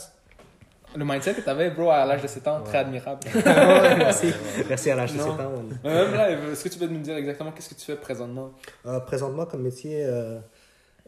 le 0.96 1.04
mindset 1.04 1.34
que 1.34 1.40
tu 1.40 1.48
avais, 1.48 1.70
bro, 1.70 1.90
à 1.90 2.04
l'âge 2.04 2.22
de 2.22 2.26
7 2.26 2.48
ans, 2.48 2.62
très 2.62 2.78
admirable. 2.78 3.20
Merci. 3.34 4.32
Merci 4.68 4.90
à 4.90 4.96
l'âge 4.96 5.12
de 5.12 5.18
Non. 5.18 5.36
7 5.36 5.46
ans. 5.46 5.62
même 5.84 6.14
là, 6.14 6.30
est-ce 6.30 6.64
que 6.64 6.68
tu 6.68 6.78
peux 6.78 6.86
nous 6.86 7.00
dire 7.00 7.16
exactement 7.16 7.52
qu'est-ce 7.52 7.70
que 7.70 7.74
tu 7.74 7.84
fais 7.86 7.96
présentement? 7.96 8.52
Euh, 8.86 9.00
présentement, 9.00 9.46
comme 9.46 9.62
métier, 9.62 10.04
euh, 10.04 10.38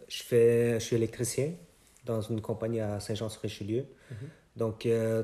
je, 0.09 0.23
fais, 0.23 0.75
je 0.81 0.85
suis 0.85 0.97
électricien 0.97 1.52
dans 2.05 2.21
une 2.21 2.40
compagnie 2.40 2.81
à 2.81 3.00
Saint-Jean-sur-Richelieu. 3.00 3.87
Donc, 4.57 4.87
euh, 4.87 5.23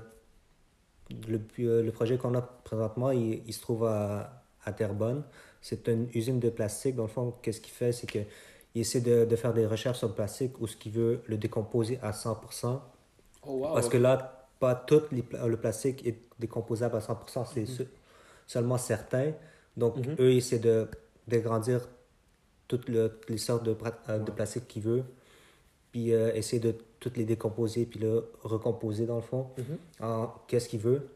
le, 1.28 1.40
le 1.82 1.90
projet 1.92 2.16
qu'on 2.16 2.34
a 2.34 2.42
présentement, 2.42 3.10
il, 3.10 3.42
il 3.46 3.52
se 3.52 3.60
trouve 3.60 3.84
à, 3.86 4.42
à 4.64 4.72
Terrebonne. 4.72 5.22
C'est 5.60 5.88
une 5.88 6.08
usine 6.14 6.40
de 6.40 6.50
plastique. 6.50 6.96
Dans 6.96 7.04
le 7.04 7.08
fond, 7.08 7.34
qu'est-ce 7.42 7.60
qu'il 7.60 7.72
fait 7.72 7.92
C'est 7.92 8.06
qu'il 8.06 8.26
essaie 8.74 9.00
de, 9.00 9.24
de 9.24 9.36
faire 9.36 9.52
des 9.52 9.66
recherches 9.66 9.98
sur 9.98 10.08
le 10.08 10.14
plastique 10.14 10.60
où 10.60 10.66
ce 10.66 10.76
qu'il 10.76 10.92
veut 10.92 11.22
le 11.26 11.36
décomposer 11.36 11.98
à 12.02 12.10
100%. 12.10 12.80
Oh, 13.44 13.50
wow. 13.58 13.74
Parce 13.74 13.88
que 13.88 13.96
là, 13.96 14.41
pas 14.62 14.76
tout 14.76 15.02
les 15.10 15.24
le 15.46 15.56
plastique 15.56 16.06
est 16.06 16.18
décomposable 16.38 16.96
à 16.96 17.00
100%, 17.00 17.44
c'est 17.52 17.66
se- 17.66 17.82
seulement 18.46 18.78
certains. 18.78 19.32
Donc, 19.76 19.96
Mhm. 19.96 20.16
eux, 20.20 20.32
ils 20.32 20.38
essaient 20.38 20.60
de 20.60 20.86
d'agrandir 21.26 21.80
toutes, 22.68 22.88
le- 22.88 23.08
toutes 23.08 23.30
les 23.30 23.38
sortes 23.38 23.64
de, 23.64 23.76
euh, 24.08 24.18
de 24.18 24.30
plastique 24.30 24.66
qu'ils 24.68 24.82
veulent, 24.82 25.04
puis 25.92 26.12
euh, 26.12 26.32
essayer 26.34 26.60
de 26.60 26.74
toutes 27.00 27.16
les 27.16 27.24
décomposer, 27.24 27.86
puis 27.86 27.98
le 28.00 28.30
recomposer 28.42 29.04
dans 29.06 29.16
le 29.16 29.22
fond, 29.22 29.48
Mhm. 29.58 29.78
en 30.00 30.32
qu'est-ce 30.46 30.68
qu'il 30.68 30.80
veut. 30.80 31.08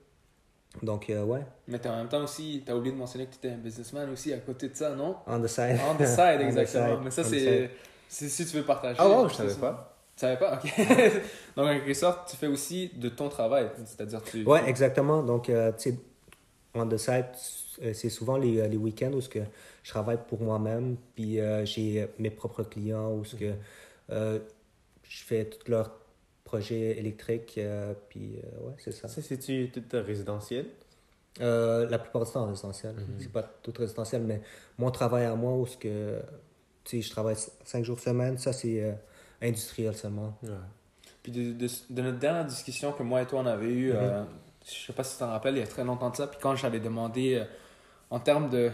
Donc, 0.83 1.09
euh, 1.09 1.23
ouais, 1.25 1.45
Mais 1.69 1.85
en 1.87 1.97
même 1.97 2.09
temps 2.09 2.23
aussi, 2.25 2.63
tu 2.65 2.71
as 2.73 2.77
oublié 2.77 2.93
de 2.93 2.99
mentionner 2.99 3.27
que 3.27 3.33
tu 3.33 3.39
étais 3.39 3.51
un 3.51 3.59
businessman 3.59 4.11
aussi 4.11 4.33
à 4.33 4.39
côté 4.39 4.69
de 4.69 4.75
ça, 4.77 4.95
non? 4.95 5.17
On 5.27 5.41
the 5.41 5.47
side. 5.47 5.79
On 5.91 5.95
the 5.97 6.07
side, 6.07 6.19
On 6.41 6.45
the 6.45 6.59
exactement. 6.59 6.95
side, 6.97 7.05
Mais 7.05 7.11
ça, 7.13 7.25
c'est. 7.25 7.71
Si 8.09 8.45
tu 8.47 8.57
veux 8.59 8.65
partager. 8.65 8.99
Ah 9.01 9.09
ouais, 9.09 9.29
je 9.29 9.35
c'est 9.35 9.49
savais 9.49 9.61
pas. 9.61 9.96
Tu 10.17 10.21
savais 10.21 10.39
pas? 10.39 10.55
Ok. 10.55 10.73
Donc, 11.57 11.67
en 11.67 11.75
quelque 11.75 11.93
sorte, 11.95 12.31
tu 12.31 12.37
fais 12.37 12.47
aussi 12.47 12.91
de 12.95 13.11
ton 13.11 13.29
travail. 13.29 13.69
C'est-à-dire, 13.85 14.23
tu. 14.23 14.45
Ouais, 14.45 14.67
exactement. 14.67 15.23
Donc, 15.23 15.51
euh, 15.51 15.73
tu 15.73 15.91
sais, 15.91 15.99
on 16.75 16.87
the 16.87 16.97
side, 16.97 17.27
euh, 17.83 17.93
c'est 17.93 18.09
souvent 18.09 18.39
les, 18.39 18.59
euh, 18.59 18.69
les 18.69 18.79
week-ends 18.79 19.13
où 19.13 19.21
ce 19.21 19.29
que 19.29 19.41
je 19.83 19.91
travaille 19.91 20.19
pour 20.27 20.41
moi-même, 20.41 20.97
puis 21.15 21.39
euh, 21.39 21.67
j'ai 21.67 22.09
mes 22.19 22.31
propres 22.31 22.63
clients, 22.63 23.13
où 23.13 23.25
ce 23.25 23.37
que 23.37 23.53
euh, 24.11 24.39
je 25.03 25.23
fais 25.23 25.45
tous 25.45 25.71
leurs 25.71 25.91
projets 26.45 26.99
électriques, 26.99 27.55
euh, 27.59 27.93
puis 28.09 28.37
euh, 28.39 28.67
ouais, 28.69 28.75
c'est 28.79 28.93
ça. 28.93 29.09
Ça, 29.09 29.21
c'est-tu 29.21 29.71
tout 29.71 29.83
résidentiel? 29.93 30.67
Euh, 31.43 31.87
la 31.91 31.99
plupart 31.99 32.25
du 32.25 32.33
temps 32.33 32.45
en 32.45 32.49
résidentiel. 32.49 32.95
Mhm. 32.95 33.17
C'est 33.19 33.33
pas 33.33 33.43
tout 33.63 33.75
résidentiel, 33.77 34.23
mais 34.23 34.41
mon 34.79 34.91
travail 34.91 35.27
à 35.27 35.35
moi, 35.35 35.53
où 35.53 35.67
ce 35.67 35.77
que, 35.77 36.21
tu 36.85 36.97
sais, 36.97 37.03
je 37.03 37.11
travaille 37.11 37.37
cinq 37.65 37.85
jours 37.85 38.01
semaine, 38.01 38.39
ça 38.39 38.55
c'est 38.55 38.83
euh, 38.83 38.93
industriel 39.43 39.95
seulement. 39.95 40.37
Ouais. 40.43 40.51
Puis 41.23 41.33
de, 41.33 41.53
de, 41.53 41.69
de 41.91 42.03
notre 42.03 42.19
dernière 42.19 42.45
discussion 42.45 42.93
que 42.93 43.03
moi 43.03 43.23
et 43.23 43.27
toi 43.27 43.41
on 43.41 43.47
avait 43.47 43.71
eue, 43.73 43.93
Mhm. 43.93 43.99
euh, 44.01 44.25
je 44.65 44.87
sais 44.87 44.93
pas 44.93 45.05
si 45.05 45.15
tu 45.15 45.19
t'en 45.21 45.29
rappelles, 45.31 45.57
il 45.57 45.61
y 45.61 45.63
a 45.63 45.67
très 45.67 45.85
longtemps 45.85 46.11
de 46.11 46.17
ça, 46.17 46.27
puis 46.27 46.39
quand 46.41 46.55
j'avais 46.57 46.81
demandé 46.81 47.35
euh, 47.35 47.45
en 48.11 48.21
termes 48.21 48.49
de. 48.51 48.71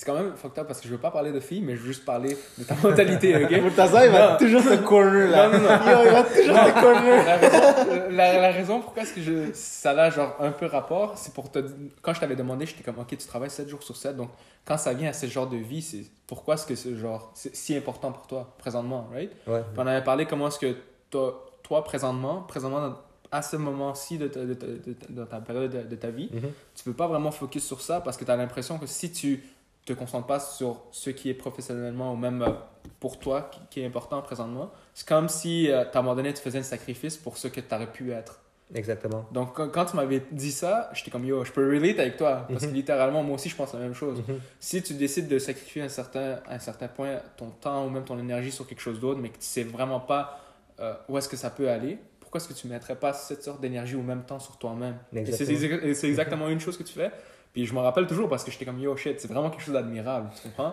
C'est 0.00 0.06
quand 0.06 0.14
même 0.14 0.32
fucked 0.34 0.58
up 0.58 0.66
parce 0.66 0.80
que 0.80 0.88
je 0.88 0.92
veux 0.94 0.98
pas 0.98 1.10
parler 1.10 1.30
de 1.30 1.40
filles, 1.40 1.60
mais 1.60 1.76
je 1.76 1.80
veux 1.82 1.88
juste 1.88 2.06
parler 2.06 2.34
de 2.56 2.64
ta 2.64 2.74
mentalité, 2.82 3.36
ok? 3.44 3.50
Murtaza, 3.50 4.06
il 4.06 4.12
va 4.12 4.36
toujours 4.36 4.62
te 4.62 4.74
corner 4.76 5.28
là. 5.30 5.48
Non, 5.48 5.58
non, 5.58 5.64
non. 5.68 6.02
Il 6.06 6.10
va 6.10 6.22
toujours 6.22 6.56
te 6.56 6.80
corner. 6.80 7.24
la, 7.26 7.36
raison, 7.36 8.06
la, 8.08 8.40
la 8.40 8.50
raison 8.50 8.80
pourquoi 8.80 9.02
est-ce 9.02 9.12
que 9.12 9.20
je, 9.20 9.50
ça 9.52 9.90
a 9.90 10.08
genre 10.08 10.34
un 10.40 10.52
peu 10.52 10.64
rapport, 10.64 11.18
c'est 11.18 11.34
pour 11.34 11.50
te 11.50 11.58
quand 12.00 12.14
je 12.14 12.20
t'avais 12.20 12.34
demandé, 12.34 12.64
j'étais 12.64 12.82
comme 12.82 12.98
ok, 12.98 13.08
tu 13.10 13.26
travailles 13.26 13.50
7 13.50 13.68
jours 13.68 13.82
sur 13.82 13.94
7, 13.94 14.16
donc 14.16 14.30
quand 14.64 14.78
ça 14.78 14.94
vient 14.94 15.10
à 15.10 15.12
ce 15.12 15.26
genre 15.26 15.46
de 15.48 15.58
vie, 15.58 15.82
c'est 15.82 16.04
pourquoi 16.26 16.54
est-ce 16.54 16.64
que 16.64 16.76
ce 16.76 16.96
genre 16.96 17.30
c'est 17.34 17.54
si 17.54 17.76
important 17.76 18.10
pour 18.10 18.26
toi 18.26 18.54
présentement, 18.56 19.06
right? 19.12 19.30
Ouais. 19.46 19.60
Puis 19.60 19.76
on 19.82 19.86
avait 19.86 20.02
parlé 20.02 20.24
comment 20.24 20.48
est-ce 20.48 20.58
que 20.60 20.76
toi, 21.10 21.44
toi 21.62 21.84
présentement, 21.84 22.40
présentement 22.48 22.94
à 23.32 23.42
ce 23.42 23.56
moment-ci 23.56 24.16
de, 24.18 24.28
ta- 24.28 24.40
de, 24.40 24.54
de 24.54 25.24
période 25.46 25.88
de, 25.88 25.96
ta 25.96 26.08
vie, 26.08 26.30
Mhm. 26.32 26.50
tu 26.74 26.84
peux 26.84 26.94
pas 26.94 27.06
vraiment 27.06 27.30
focus 27.30 27.64
sur 27.64 27.80
ça 27.82 28.00
parce 28.00 28.16
que 28.16 28.24
tu 28.24 28.30
as 28.30 28.36
l'impression 28.36 28.78
que 28.78 28.86
si 28.86 29.12
tu 29.12 29.44
te 29.84 29.92
concentres 29.92 30.26
pas 30.26 30.40
sur 30.40 30.82
ce 30.90 31.10
qui 31.10 31.30
est 31.30 31.34
professionnellement 31.34 32.12
ou 32.12 32.16
même 32.16 32.42
euh, 32.42 32.50
pour 32.98 33.18
toi 33.18 33.50
qui, 33.70 33.80
est 33.80 33.86
important 33.86 34.20
présentement, 34.22 34.70
c'est 34.94 35.08
comme 35.08 35.28
si 35.28 35.70
euh, 35.70 35.84
à 35.84 35.98
un 35.98 36.02
moment 36.02 36.14
donné 36.14 36.32
tu 36.34 36.42
faisais 36.42 36.58
un 36.58 36.62
sacrifice 36.62 37.16
pour 37.16 37.36
ce 37.36 37.48
que 37.48 37.60
tu 37.60 37.74
aurais 37.74 37.90
pu 37.90 38.12
être. 38.12 38.40
Exactement. 38.72 39.26
Donc 39.32 39.54
quand, 39.54 39.84
tu 39.84 39.96
m'avais 39.96 40.22
dit 40.30 40.52
ça, 40.52 40.90
j'étais 40.92 41.10
comme 41.10 41.24
yo, 41.24 41.44
je 41.44 41.50
peux 41.50 41.68
relate 41.68 41.98
avec 41.98 42.16
toi 42.16 42.46
parce 42.48 42.62
que 42.62 42.68
Mhm. 42.70 42.74
littéralement 42.74 43.22
moi 43.24 43.34
aussi 43.34 43.48
je 43.48 43.56
pense 43.56 43.72
la 43.72 43.80
même 43.80 43.94
chose. 43.94 44.18
Mhm. 44.18 44.38
Si 44.60 44.82
tu 44.82 44.94
décides 44.94 45.26
de 45.26 45.38
sacrifier 45.40 45.82
un 45.82 45.88
certain, 45.88 46.38
un 46.48 46.58
certain 46.60 46.86
point 46.86 47.16
ton 47.36 47.50
temps 47.50 47.84
ou 47.86 47.90
même 47.90 48.04
ton 48.04 48.18
énergie 48.18 48.52
sur 48.52 48.66
quelque 48.68 48.80
chose 48.80 49.00
d'autre, 49.00 49.18
mais 49.20 49.30
que 49.30 49.38
tu 49.38 49.46
sais 49.46 49.64
vraiment 49.64 49.98
pas 49.98 50.40
euh, 50.78 50.94
où 51.08 51.18
est-ce 51.18 51.28
que 51.28 51.36
ça 51.36 51.50
peut 51.50 51.68
aller, 51.68 51.98
pourquoi 52.20 52.40
est-ce 52.40 52.48
que 52.48 52.54
tu 52.54 52.68
mettrais 52.68 52.94
pas 52.94 53.12
cette 53.12 53.42
sorte 53.42 53.60
d'énergie 53.60 53.96
au 53.96 54.02
même 54.02 54.22
temps 54.22 54.38
sur 54.38 54.56
toi-même? 54.56 54.98
Et 55.12 55.32
c'est 55.32 56.08
exactement 56.08 56.48
une 56.48 56.60
chose 56.60 56.78
que 56.78 56.84
tu 56.84 56.92
fais. 56.92 57.10
Puis 57.52 57.66
je 57.66 57.74
me 57.74 57.80
rappelle 57.80 58.06
toujours 58.06 58.28
parce 58.28 58.44
que 58.44 58.50
j'étais 58.50 58.64
comme 58.64 58.78
yo 58.78 58.96
shit, 58.96 59.20
c'est 59.20 59.28
vraiment 59.28 59.50
quelque 59.50 59.62
chose 59.62 59.74
d'admirable, 59.74 60.30
tu 60.34 60.48
comprends? 60.48 60.72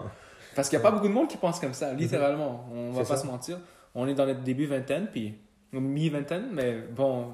Parce 0.55 0.69
qu'il 0.69 0.77
n'y 0.79 0.86
a 0.86 0.88
pas 0.89 0.91
beaucoup 0.96 1.07
de 1.07 1.13
monde 1.13 1.27
qui 1.27 1.38
pense 1.38 1.60
comme 1.60 1.74
ça, 1.74 1.93
littéralement. 1.93 2.67
On 2.72 2.91
va 2.91 3.03
C'est 3.03 3.10
pas 3.10 3.15
ça. 3.17 3.24
se 3.24 3.27
mentir. 3.27 3.60
On 3.96 4.07
est 4.07 4.13
dans 4.13 4.25
notre 4.25 4.41
début 4.41 4.65
vingtaine, 4.65 5.07
puis 5.12 5.36
mi-vingtaine, 5.74 6.50
mais 6.51 6.77
bon, 6.96 7.34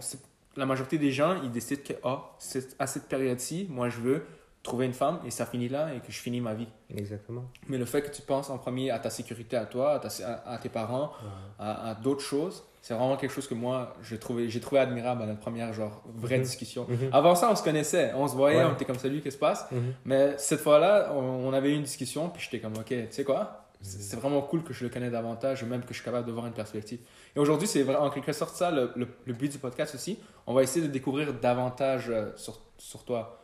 la 0.56 0.66
majorité 0.66 0.98
des 0.98 1.12
gens, 1.12 1.42
ils 1.44 1.52
décident 1.52 1.82
que 1.86 1.94
ah, 2.04 2.22
c'est 2.38 2.76
à 2.80 2.88
cette 2.88 3.08
période-ci, 3.08 3.68
moi 3.70 3.90
je 3.90 4.00
veux 4.00 4.26
trouver 4.62 4.86
une 4.86 4.94
femme 4.94 5.20
et 5.26 5.32
ça 5.32 5.46
finit 5.46 5.68
là 5.68 5.94
et 5.94 6.00
que 6.00 6.12
je 6.12 6.18
finis 6.20 6.40
ma 6.42 6.54
vie. 6.54 6.68
Exactement. 6.96 7.44
Mais 7.68 7.78
le 7.78 7.86
fait 7.86 8.02
que 8.02 8.10
tu 8.16 8.22
penses 8.22 8.50
en 8.50 8.58
premier 8.58 8.92
à 8.92 9.00
ta 9.00 9.10
sécurité 9.10 9.58
à 9.58 9.66
toi, 9.66 9.94
à, 9.96 10.00
ta- 10.00 10.26
à- 10.26 10.54
à 10.54 10.58
tes 10.58 10.70
parents, 10.70 11.12
à, 11.60 11.90
à 11.90 11.96
d'autres 11.96 12.22
choses, 12.22 12.64
c'est 12.84 12.94
vraiment 12.94 13.16
quelque 13.16 13.32
chose 13.32 13.48
que 13.48 13.54
moi, 13.54 13.96
j'ai 14.04 14.20
trouvé, 14.20 14.50
j'ai 14.50 14.60
trouvé 14.60 14.82
admirable 14.82 15.24
à 15.24 15.26
notre 15.26 15.40
première 15.40 15.72
genre, 15.74 16.04
vraie 16.16 16.38
Mhm. 16.38 16.44
discussion. 16.44 16.86
Mhm. 16.88 17.10
Avant 17.14 17.34
ça, 17.34 17.50
on 17.50 17.56
se 17.56 17.64
connaissait, 17.64 18.12
on 18.14 18.28
se 18.28 18.36
voyait, 18.36 18.58
Ouais. 18.58 18.66
on 18.70 18.74
était 18.74 18.84
comme 18.86 19.00
salut, 19.00 19.22
qu'est-ce 19.22 19.38
qui 19.38 19.40
se 19.40 19.40
passe? 19.40 19.66
Mhm. 19.72 19.94
Mais 20.04 20.36
cette 20.38 20.60
fois-là, 20.60 21.14
on, 21.16 21.48
on 21.48 21.54
avait 21.54 21.72
eu 21.72 21.76
une 21.76 21.84
discussion, 21.84 22.30
puis 22.30 22.44
j'étais 22.44 22.60
comme, 22.60 22.74
ok, 22.76 22.88
tu 22.90 23.08
sais 23.10 23.24
quoi? 23.24 23.62
C'est 23.82 24.18
vraiment 24.18 24.42
cool 24.42 24.64
que 24.64 24.74
je 24.74 24.84
le 24.86 24.90
connais 24.90 25.10
davantage, 25.10 25.64
même 25.66 25.82
que 25.82 25.90
je 25.90 25.96
suis 25.96 26.04
capable 26.06 26.26
de 26.28 26.32
voir 26.32 26.46
une 26.46 26.54
perspective. 26.54 27.00
Et 27.36 27.40
aujourd'hui, 27.40 27.68
c'est 27.68 27.84
en 27.96 28.10
quelque 28.10 28.32
sorte 28.32 28.56
ça 28.56 28.70
le, 28.72 28.92
le- 28.96 29.08
le 29.26 29.34
but 29.34 29.52
du 29.52 29.58
podcast 29.58 29.96
aussi. 29.96 30.18
On 30.48 30.54
va 30.54 30.64
essayer 30.64 30.86
de 30.88 30.92
découvrir 30.92 31.34
davantage 31.34 32.10
euh, 32.10 32.32
sur, 32.38 32.60
sur 32.78 33.04
toi. 33.04 33.40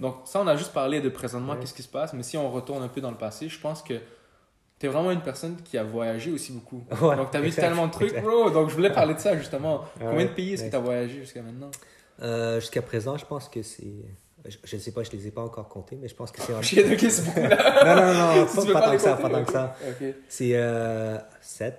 Donc 0.00 0.16
ça, 0.26 0.38
on 0.40 0.46
a 0.46 0.54
juste 0.56 0.72
parlé 0.74 1.00
de 1.00 1.08
présentement, 1.08 1.56
qu'est-ce 1.56 1.72
qui 1.74 1.82
se 1.82 1.88
passe. 1.88 2.12
Mais 2.12 2.22
si 2.22 2.36
on 2.36 2.50
retourne 2.50 2.82
un 2.82 2.88
peu 2.88 3.00
dans 3.00 3.10
le 3.10 3.16
passé, 3.16 3.48
je 3.48 3.58
pense 3.58 3.82
que 3.82 3.94
tu 4.82 4.86
es 4.86 4.90
vraiment 4.90 5.12
une 5.12 5.20
personne 5.20 5.54
qui 5.62 5.78
a 5.78 5.84
voyagé 5.84 6.32
aussi 6.32 6.50
beaucoup. 6.52 6.82
Ouais, 7.00 7.14
Donc 7.14 7.30
tu 7.30 7.36
as 7.36 7.40
vu 7.40 7.52
tellement 7.52 7.86
de 7.86 7.92
trucs, 7.92 8.20
bro. 8.20 8.50
Donc 8.50 8.68
je 8.68 8.74
voulais 8.74 8.92
parler 8.92 9.14
de 9.14 9.20
ça 9.20 9.36
justement. 9.36 9.82
Ouais, 10.00 10.06
Combien 10.10 10.24
de 10.24 10.30
pays 10.30 10.54
est-ce 10.54 10.62
que 10.62 10.66
ouais. 10.66 10.70
tu 10.70 10.76
as 10.76 10.80
voyagé 10.80 11.20
jusqu'à 11.20 11.40
maintenant? 11.40 11.70
Euh, 12.20 12.58
Jusqu'à 12.58 12.82
présent, 12.82 13.16
je 13.16 13.24
pense 13.24 13.48
que 13.48 13.62
c'est. 13.62 13.86
Je, 14.44 14.56
je 14.64 14.76
sais 14.76 14.90
pas, 14.90 15.04
je 15.04 15.12
les 15.12 15.28
ai 15.28 15.30
pas 15.30 15.42
encore 15.42 15.68
comptés, 15.68 15.96
mais 16.02 16.08
je 16.08 16.16
pense 16.16 16.32
que 16.32 16.40
c'est. 16.42 16.52
J'ai 16.62 16.82
de 16.82 17.24
beaucoup 17.24 17.40
là. 17.48 17.94
Non, 17.94 18.02
non, 18.02 18.40
non, 18.40 18.48
Si 18.60 18.72
pas, 18.72 18.82
tant 18.82 18.92
que 18.92 18.98
ça, 18.98 19.14
pas 19.14 19.30
tant 19.30 19.44
que 19.44 19.52
ça. 19.52 19.76
C'est 20.28 20.50
euh, 20.54 21.16
7, 21.40 21.78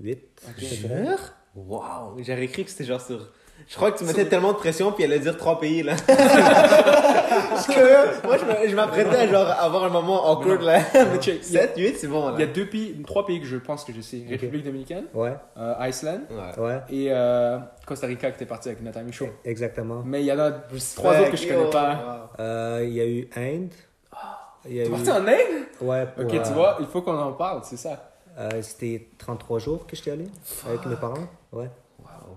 8. 0.00 0.42
Ok. 0.48 0.62
Sûr? 0.64 1.18
Wow! 1.54 2.16
J'aurais 2.18 2.48
cru 2.48 2.64
que 2.64 2.70
c'était 2.70 2.84
genre 2.84 3.00
sur. 3.00 3.32
Je 3.66 3.76
crois 3.76 3.90
que 3.92 3.98
tu 3.98 4.04
mettais 4.04 4.26
tellement 4.26 4.52
de 4.52 4.58
pression, 4.58 4.92
puis 4.92 5.04
elle 5.04 5.12
allait 5.12 5.22
dire 5.22 5.38
trois 5.38 5.58
pays, 5.58 5.82
là. 5.82 5.94
Parce 6.06 7.66
que 7.66 8.26
moi, 8.26 8.36
je 8.66 8.74
m'apprêtais 8.74 9.16
à 9.16 9.26
genre 9.26 9.46
avoir 9.50 9.84
un 9.84 9.88
moment 9.88 10.30
awkward, 10.32 10.62
là. 10.62 10.80
Mais 10.94 11.18
check, 11.20 11.40
il 11.48 11.52
y 11.54 11.58
a- 11.58 11.62
7, 11.62 11.72
8, 11.76 11.96
c'est 11.98 12.06
bon, 12.08 12.34
Il 12.34 12.40
y 12.40 12.42
a 12.42 12.46
deux 12.46 12.66
pays, 12.66 12.94
trois 13.06 13.24
pays 13.24 13.40
que 13.40 13.46
je 13.46 13.56
pense 13.56 13.84
que 13.84 13.92
je 13.92 14.00
sais. 14.02 14.22
République 14.28 14.64
dominicaine, 14.64 15.04
Ouais, 15.14 15.34
euh, 15.56 15.74
Iceland 15.80 16.20
Ouais. 16.30 16.62
ouais, 16.62 16.80
et 16.90 17.06
euh, 17.10 17.58
Costa 17.86 18.06
Rica 18.06 18.30
que 18.30 18.38
t'es 18.38 18.44
parti 18.46 18.68
avec 18.68 18.82
notre 18.82 18.98
ami 18.98 19.12
Chaud. 19.12 19.28
exactement. 19.44 20.02
Mais 20.04 20.20
il 20.20 20.26
y 20.26 20.32
en 20.32 20.38
a 20.38 20.50
trois 20.94 21.18
autres 21.20 21.30
que 21.30 21.36
je 21.36 21.48
connais 21.48 21.70
pas. 21.70 22.30
Euh, 22.40 22.80
Il 22.84 22.92
y 22.92 23.00
a 23.00 23.06
eu 23.06 23.28
Inde. 23.36 23.70
Il 24.66 24.76
y 24.76 24.80
a 24.80 24.84
T'es 24.84 24.88
eu... 24.88 24.92
parti 24.92 25.10
en 25.10 25.26
Inde? 25.26 25.66
Ouais, 25.80 26.06
pour, 26.14 26.24
Ok, 26.24 26.34
euh, 26.34 26.42
tu 26.44 26.52
vois, 26.52 26.76
il 26.80 26.86
faut 26.86 27.02
qu'on 27.02 27.18
en 27.18 27.32
parle, 27.32 27.60
c'est 27.64 27.76
ça. 27.76 28.12
euh, 28.38 28.60
C'était 28.62 29.08
33 29.18 29.58
jours 29.58 29.86
que 29.86 29.96
j'étais 29.96 30.10
allé 30.12 30.26
avec 30.66 30.84
mes 30.86 30.96
parents. 30.96 31.26
Ouais, 31.52 31.70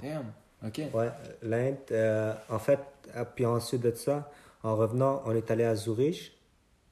Damn. 0.01 0.25
Ok. 0.65 0.81
ouais. 0.93 1.09
L'Inde, 1.43 1.75
euh, 1.91 2.33
en 2.49 2.59
fait, 2.59 2.79
euh, 3.15 3.23
puis 3.35 3.45
ensuite 3.45 3.81
de 3.81 3.91
ça, 3.91 4.31
en 4.63 4.75
revenant, 4.75 5.21
on 5.25 5.35
est 5.35 5.49
allé 5.51 5.63
à 5.63 5.75
Zurich. 5.75 6.33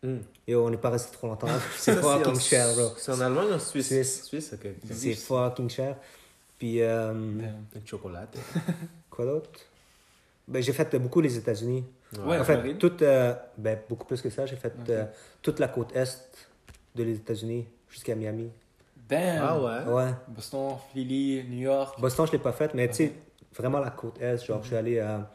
Hmm. 0.04 0.18
Et 0.48 0.56
on 0.56 0.70
n'est 0.70 0.78
pas 0.78 0.92
resté 0.92 1.12
trop 1.12 1.28
longtemps. 1.28 1.48
C'est 1.78 1.96
fucking 1.96 2.40
cher, 2.40 2.74
bro. 2.76 2.90
C'est 2.98 3.12
en 3.12 3.22
Allemagne 3.22 3.48
ou 3.50 3.54
en 3.54 3.60
Suisse? 3.60 3.88
Suisse. 3.88 4.24
Suisse, 4.24 4.54
ok. 4.54 4.68
C'est 4.92 5.14
fucking 5.14 5.70
cher. 5.70 5.98
Puis, 6.60 6.82
euh, 6.82 7.14
chocolat. 7.86 8.28
quoi 9.10 9.26
d'autre? 9.26 9.50
Ben, 10.48 10.62
J'ai 10.62 10.74
fait 10.74 10.96
beaucoup 10.98 11.22
les 11.22 11.36
États-Unis. 11.38 11.84
Ouais, 12.24 12.38
en 12.40 12.44
fait, 12.44 12.78
toute, 12.78 13.02
euh, 13.02 13.34
ben, 13.58 13.80
beaucoup 13.90 14.06
plus 14.06 14.22
que 14.22 14.30
ça. 14.30 14.46
J'ai 14.46 14.56
fait 14.56 14.74
euh, 14.90 15.06
toute 15.42 15.60
la 15.60 15.68
côte 15.68 15.96
est 15.96 16.40
de 16.96 17.04
les 17.04 17.16
États-Unis 17.16 17.68
jusqu'à 17.90 18.16
Miami. 18.16 18.50
Damn. 19.10 19.44
Ah 19.44 19.60
ouais? 19.60 19.94
Ouais. 19.94 20.12
Boston, 20.28 20.78
Philly, 20.92 21.44
New 21.50 21.60
York, 21.60 22.00
Boston, 22.00 22.26
je 22.26 22.32
l'ai 22.34 22.40
pas 22.40 22.54
fait, 22.54 22.74
mais 22.74 22.88
tu 22.88 22.96
sais, 22.96 23.14
vraiment 23.58 23.80
la 23.80 23.92
côte 23.92 24.22
est. 24.22 24.46
Genre, 24.46 24.62
je 24.62 24.68
suis 24.68 24.76
allé 24.76 25.00
à 25.00 25.30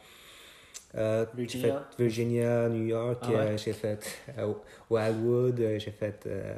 euh, 0.97 1.25
Virginia. 1.35 1.87
fait 1.97 2.03
Virginia, 2.03 2.69
New 2.69 2.85
York, 2.85 3.19
Ah 3.23 3.29
ouais? 3.31 3.37
euh, 3.37 3.57
j'ai 3.57 3.73
fait 3.73 4.05
euh, 4.39 4.53
Wildwood, 4.89 5.61
euh, 5.61 5.79
j'ai 5.79 5.91
fait. 5.93 6.25
euh, 6.27 6.55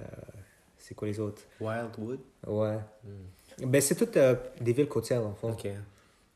c'est 0.79 0.95
quoi 0.95 1.09
les 1.09 1.21
autres? 1.21 1.43
Wildwood? 1.61 2.19
Ouais. 2.47 2.79
Ben, 3.59 3.81
c'est 3.81 3.95
toutes 3.95 4.17
euh, 4.17 4.35
des 4.61 4.73
villes 4.73 4.89
côtières, 4.89 5.25
en 5.25 5.35
fond. 5.35 5.51
Ok. 5.53 5.65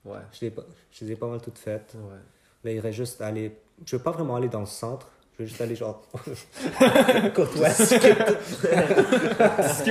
Ouais. 0.04 0.18
Je, 0.32 0.40
les, 0.42 0.50
pas- 0.50 0.62
je 0.92 1.04
les 1.04 1.12
ai 1.12 1.16
pas 1.16 1.26
mal 1.26 1.40
toutes 1.40 1.58
faites. 1.58 1.94
Ouais. 1.94 2.18
Là, 2.64 2.70
il 2.72 2.78
reste 2.80 2.96
juste 2.96 3.20
aller. 3.20 3.56
Je 3.84 3.96
veux 3.96 4.02
pas 4.02 4.12
vraiment 4.12 4.36
aller 4.36 4.48
dans 4.48 4.60
le 4.60 4.66
centre. 4.66 5.10
Je 5.38 5.42
veux 5.42 5.49
juste 5.51 5.61
aller 5.61 5.77
genre. 5.77 6.03
Côte 7.35 7.55
ouest. 7.57 7.85
skip 7.85 8.03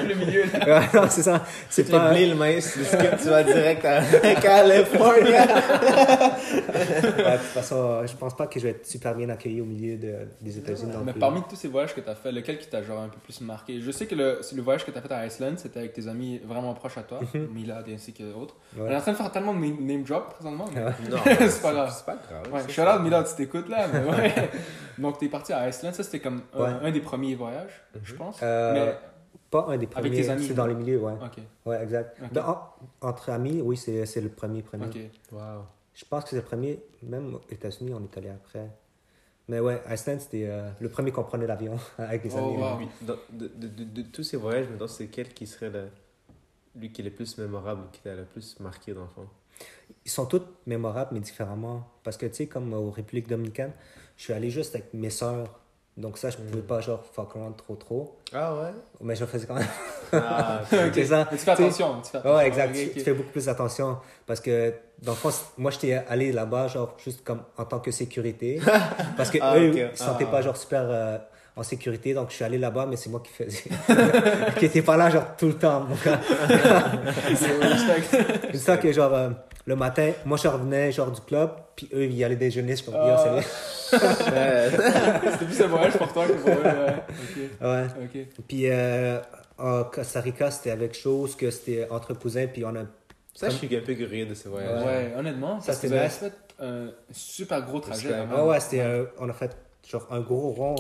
le 0.08 0.16
milieu 0.16 0.44
là. 0.46 0.80
Ouais, 0.80 0.86
non, 0.94 1.04
c'est 1.10 1.22
ça. 1.22 1.44
C'est 1.70 1.90
pas. 1.90 2.10
pas 2.10 2.14
le 2.20 2.34
mince, 2.34 2.74
tu 2.74 2.84
skip, 2.84 3.18
tu 3.22 3.30
vas 3.30 3.44
direct 3.44 3.86
à 3.86 4.02
Californie. 4.42 5.30
Ouais, 5.32 7.34
de 7.34 7.38
toute 7.38 7.46
façon, 7.54 8.06
je 8.08 8.16
pense 8.16 8.36
pas 8.36 8.48
que 8.48 8.60
je 8.60 8.66
vais 8.66 8.72
être 8.72 8.86
super 8.88 9.14
bien 9.16 9.30
accueilli 9.30 9.62
au 9.62 9.66
milieu 9.66 9.98
de- 9.98 10.28
des 10.42 10.58
États-Unis. 10.58 10.92
non 10.94 11.02
Mais 11.06 11.12
plus. 11.12 11.20
parmi 11.20 11.42
tous 11.48 11.56
ces 11.56 11.68
voyages 11.68 11.94
que 11.94 12.02
tu 12.02 12.10
as 12.10 12.16
fait, 12.16 12.32
lequel 12.32 12.58
qui 12.58 12.68
t'a 12.68 12.82
genre 12.82 13.02
un 13.02 13.10
peu 13.10 13.18
plus 13.24 13.40
marqué? 13.42 13.80
Je 13.82 13.92
sais 13.92 14.06
que 14.08 14.16
le, 14.16 14.40
c'est 14.42 14.56
le 14.56 14.62
voyage 14.64 14.84
que 14.86 14.92
tu 14.92 14.98
as 14.98 15.02
fait 15.02 15.12
à 15.14 15.26
Iceland, 15.26 15.54
c'était 15.58 15.80
avec 15.80 15.94
tes 15.94 16.08
amis 16.08 16.42
vraiment 16.46 16.74
proches 16.74 16.98
à 16.98 17.04
toi, 17.04 17.20
Milad 17.54 17.86
ainsi 17.94 18.14
que 18.14 18.24
d'autres. 18.24 18.56
On 18.78 18.86
est 18.86 18.90
Ouais. 18.90 18.96
en 18.96 19.02
train 19.02 19.12
de 19.12 19.18
faire 19.18 19.32
tellement 19.32 19.54
de 19.54 19.60
name 19.60 20.04
drop 20.04 20.34
présentement. 20.34 20.66
mais- 20.74 20.84
Ouais. 20.86 20.92
Non, 21.10 21.18
C'est 21.50 21.62
pas 21.62 21.74
grave. 21.74 21.94
C'est 21.96 22.06
pas 22.06 22.16
grave. 22.30 22.54
Ouais, 22.54 22.62
shout 22.68 22.74
ça. 22.82 22.96
out 22.96 23.02
Milad 23.04 23.28
si 23.28 23.36
t'écoutes 23.36 23.70
là. 23.70 23.88
Mais 23.92 24.00
ouais. 24.12 24.34
Donc 24.98 25.18
t'es 25.20 25.28
parti 25.38 25.54
à 25.54 25.68
Iceland, 25.70 25.94
ça 25.94 26.04
c'était 26.04 26.20
comme 26.20 26.42
un, 26.54 26.60
Ouais. 26.62 26.70
un 26.88 26.92
des 26.92 27.02
premiers 27.02 27.36
voyages, 27.36 27.82
je 28.04 28.14
pense. 28.16 28.40
Euh, 28.42 28.74
Mais 28.74 28.98
Pas 29.52 29.66
un 29.68 29.78
des 29.78 29.86
Avec 29.86 29.90
premiers. 29.92 30.12
tes 30.22 30.30
amis, 30.30 30.48
C'est 30.48 30.54
dans 30.54 30.66
les 30.68 30.74
milieux, 30.74 31.00
ouais. 31.00 31.14
ok, 31.14 31.38
Ouais, 31.66 31.82
exact. 31.84 32.18
Ben, 32.34 32.44
en- 32.46 33.08
entre 33.08 33.30
amis, 33.30 33.62
oui, 33.62 33.78
c'est 33.78 34.06
c'est 34.06 34.22
le 34.22 34.30
premier, 34.30 34.62
premier. 34.64 34.86
Wow. 35.32 35.64
Je 35.94 36.04
pense 36.06 36.24
que 36.24 36.30
c'est 36.32 36.36
le 36.38 36.42
premier, 36.42 36.84
même 37.04 37.36
aux 37.36 37.42
États-Unis, 37.50 37.94
on 37.94 38.04
est 38.04 38.18
allé 38.18 38.30
après. 38.30 38.68
Mais 39.48 39.60
ouais, 39.60 39.80
Iceland, 39.90 40.20
c'était 40.20 40.48
euh, 40.50 40.70
le 40.82 40.90
premier 40.90 41.12
qu'on 41.12 41.24
prenait 41.24 41.48
l'avion 41.48 41.78
avec 42.00 42.24
les 42.24 42.32
Oh, 42.36 42.38
amis. 42.40 42.58
wow. 42.58 42.90
Dans- 43.08 43.16
de, 43.32 43.48
de, 43.48 43.68
de, 43.68 43.84
de 43.84 44.02
tous 44.02 44.24
ces 44.24 44.38
voyages, 44.38 44.68
maintenant, 44.68 44.88
c'est 44.88 45.08
quel 45.08 45.30
qui 45.30 45.46
serait 45.46 45.70
le, 45.70 45.88
lui 46.76 46.92
qui 46.92 47.02
est 47.02 47.06
le 47.06 47.12
plus 47.12 47.38
mémorable 47.38 47.82
ou 47.82 47.92
qui 47.92 48.02
t'a 48.02 48.16
le 48.16 48.26
plus 48.26 48.60
marqué 48.60 48.94
dans 48.94 49.04
le 49.04 49.08
fond? 49.10 49.28
Ils 50.04 50.12
sont 50.12 50.26
tous 50.26 50.42
mémorables, 50.66 51.12
mais 51.14 51.20
différemment. 51.22 51.88
Parce 52.04 52.18
que, 52.18 52.26
tu 52.26 52.34
sais, 52.34 52.48
comme 52.48 52.74
aux 52.74 52.90
Républiques 52.92 53.30
dominicaines, 53.30 53.72
je 54.18 54.24
suis 54.24 54.34
allé 54.34 54.50
juste 54.50 54.76
avec 54.76 54.94
mes 54.94 55.10
sœurs. 55.10 55.48
Donc 55.98 56.18
ça, 56.18 56.30
je 56.30 56.36
pouvais 56.36 56.62
pas, 56.62 56.82
genre, 56.82 57.02
fuck 57.14 57.38
around 57.38 57.56
trop, 57.56 57.76
trop. 57.76 58.18
Ah 58.34 58.54
ouais? 58.54 58.72
Mais 59.02 59.16
je 59.16 59.24
faisais 59.24 59.48
quand 59.48 59.54
même. 59.56 59.66
Ah. 60.12 60.60
C'est 60.94 61.06
ça. 61.06 61.26
Mais 61.32 61.38
tu 61.38 61.46
fais 61.46 61.52
attention. 61.52 62.02
Tu 62.04 62.10
fais 62.12 62.18
attention. 62.18 62.36
Ouais, 62.36 62.48
exact. 62.48 62.74
Tu- 62.94 63.00
fais 63.00 63.14
beaucoup 63.14 63.32
plus 63.32 63.48
attention. 63.48 63.98
Parce 64.28 64.42
que, 64.42 64.74
dans 65.02 65.14
le 65.14 65.18
fond, 65.18 65.30
moi, 65.58 65.72
j'étais 65.72 65.94
allé 66.10 66.34
là-bas, 66.34 66.68
genre, 66.68 66.98
juste 67.02 67.24
comme 67.24 67.44
en 67.58 67.64
tant 67.64 67.80
que 67.80 67.92
sécurité. 67.92 68.60
Parce 69.18 69.30
que 69.32 69.38
Ah, 69.42 69.58
eux, 69.58 69.72
ils 69.74 69.98
se 69.98 70.04
sentaient 70.04 70.26
Ah. 70.28 70.32
pas, 70.32 70.42
genre, 70.42 70.58
super 70.58 70.82
euh, 70.86 71.18
en 71.56 71.64
sécurité. 71.64 72.14
Donc, 72.14 72.30
je 72.30 72.36
suis 72.36 72.44
allé 72.44 72.58
là-bas, 72.58 72.86
mais 72.88 72.98
c'est 72.98 73.10
moi 73.10 73.22
qui 73.24 73.32
faisais. 73.32 73.64
qui 74.60 74.66
était 74.66 74.82
pas 74.82 74.98
là, 74.98 75.10
genre, 75.10 75.38
tout 75.38 75.48
le 75.48 75.54
temps. 75.58 75.88
C'est 77.36 77.58
respect. 77.58 78.04
c'est 78.52 78.58
ça 78.58 78.76
que, 78.78 78.92
genre, 78.92 79.14
euh, 79.14 79.30
le 79.66 79.76
matin, 79.76 80.12
moi, 80.26 80.38
je 80.42 80.48
revenais, 80.48 80.92
genre, 80.92 81.12
du 81.12 81.22
club, 81.22 81.50
puis 81.76 81.90
eux, 81.94 82.06
ils 82.06 82.24
allaient 82.24 82.36
déjeuner. 82.36 82.72
Je 82.76 82.84
suis 82.84 82.86
comme, 82.86 82.96
Ah. 82.98 83.18
salut. 83.18 83.46
Euh, 84.34 84.70
C'était 85.32 85.46
plus 85.46 85.62
un 85.62 85.68
voyage 85.68 85.98
pour 85.98 86.12
toi 86.14 86.26
que 86.28 86.34
pour 86.34 86.50
eux. 86.50 86.64
ouais. 87.62 87.88
Ouais. 88.14 88.28
Puis, 88.48 88.70
euh, 88.70 89.20
en 89.58 89.84
Costa 89.86 90.22
Rica, 90.22 90.52
c'était 90.52 90.72
avec 90.72 90.94
chose 90.96 91.36
que 91.36 91.50
c'était 91.52 91.88
entre 91.90 92.14
cousins, 92.14 92.48
puis 92.48 92.66
on 92.66 92.76
a. 92.76 92.84
ça, 93.34 93.50
je 93.50 93.56
suis 93.56 93.76
un 93.76 93.82
peu 93.82 93.94
curieux 93.94 94.26
de 94.26 94.34
ce 94.34 94.50
voyage. 94.50 94.84
Ouais, 94.84 95.14
honnêtement, 95.18 95.60
Ça, 95.62 95.74
c'était 95.74 96.04
nice. 96.04 96.18
fait 96.18 96.34
un 96.60 96.88
super 97.12 97.62
gros 97.62 97.80
trajet. 97.80 98.10
Même. 98.10 98.32
Ouais, 98.34 98.42
ouais, 98.42 98.60
c'était, 98.60 98.82
euh, 98.82 99.06
on 99.20 99.30
a 99.30 99.34
fait, 99.34 99.56
genre, 99.90 100.08
un 100.12 100.20
gros 100.22 100.50
rond 100.52 100.76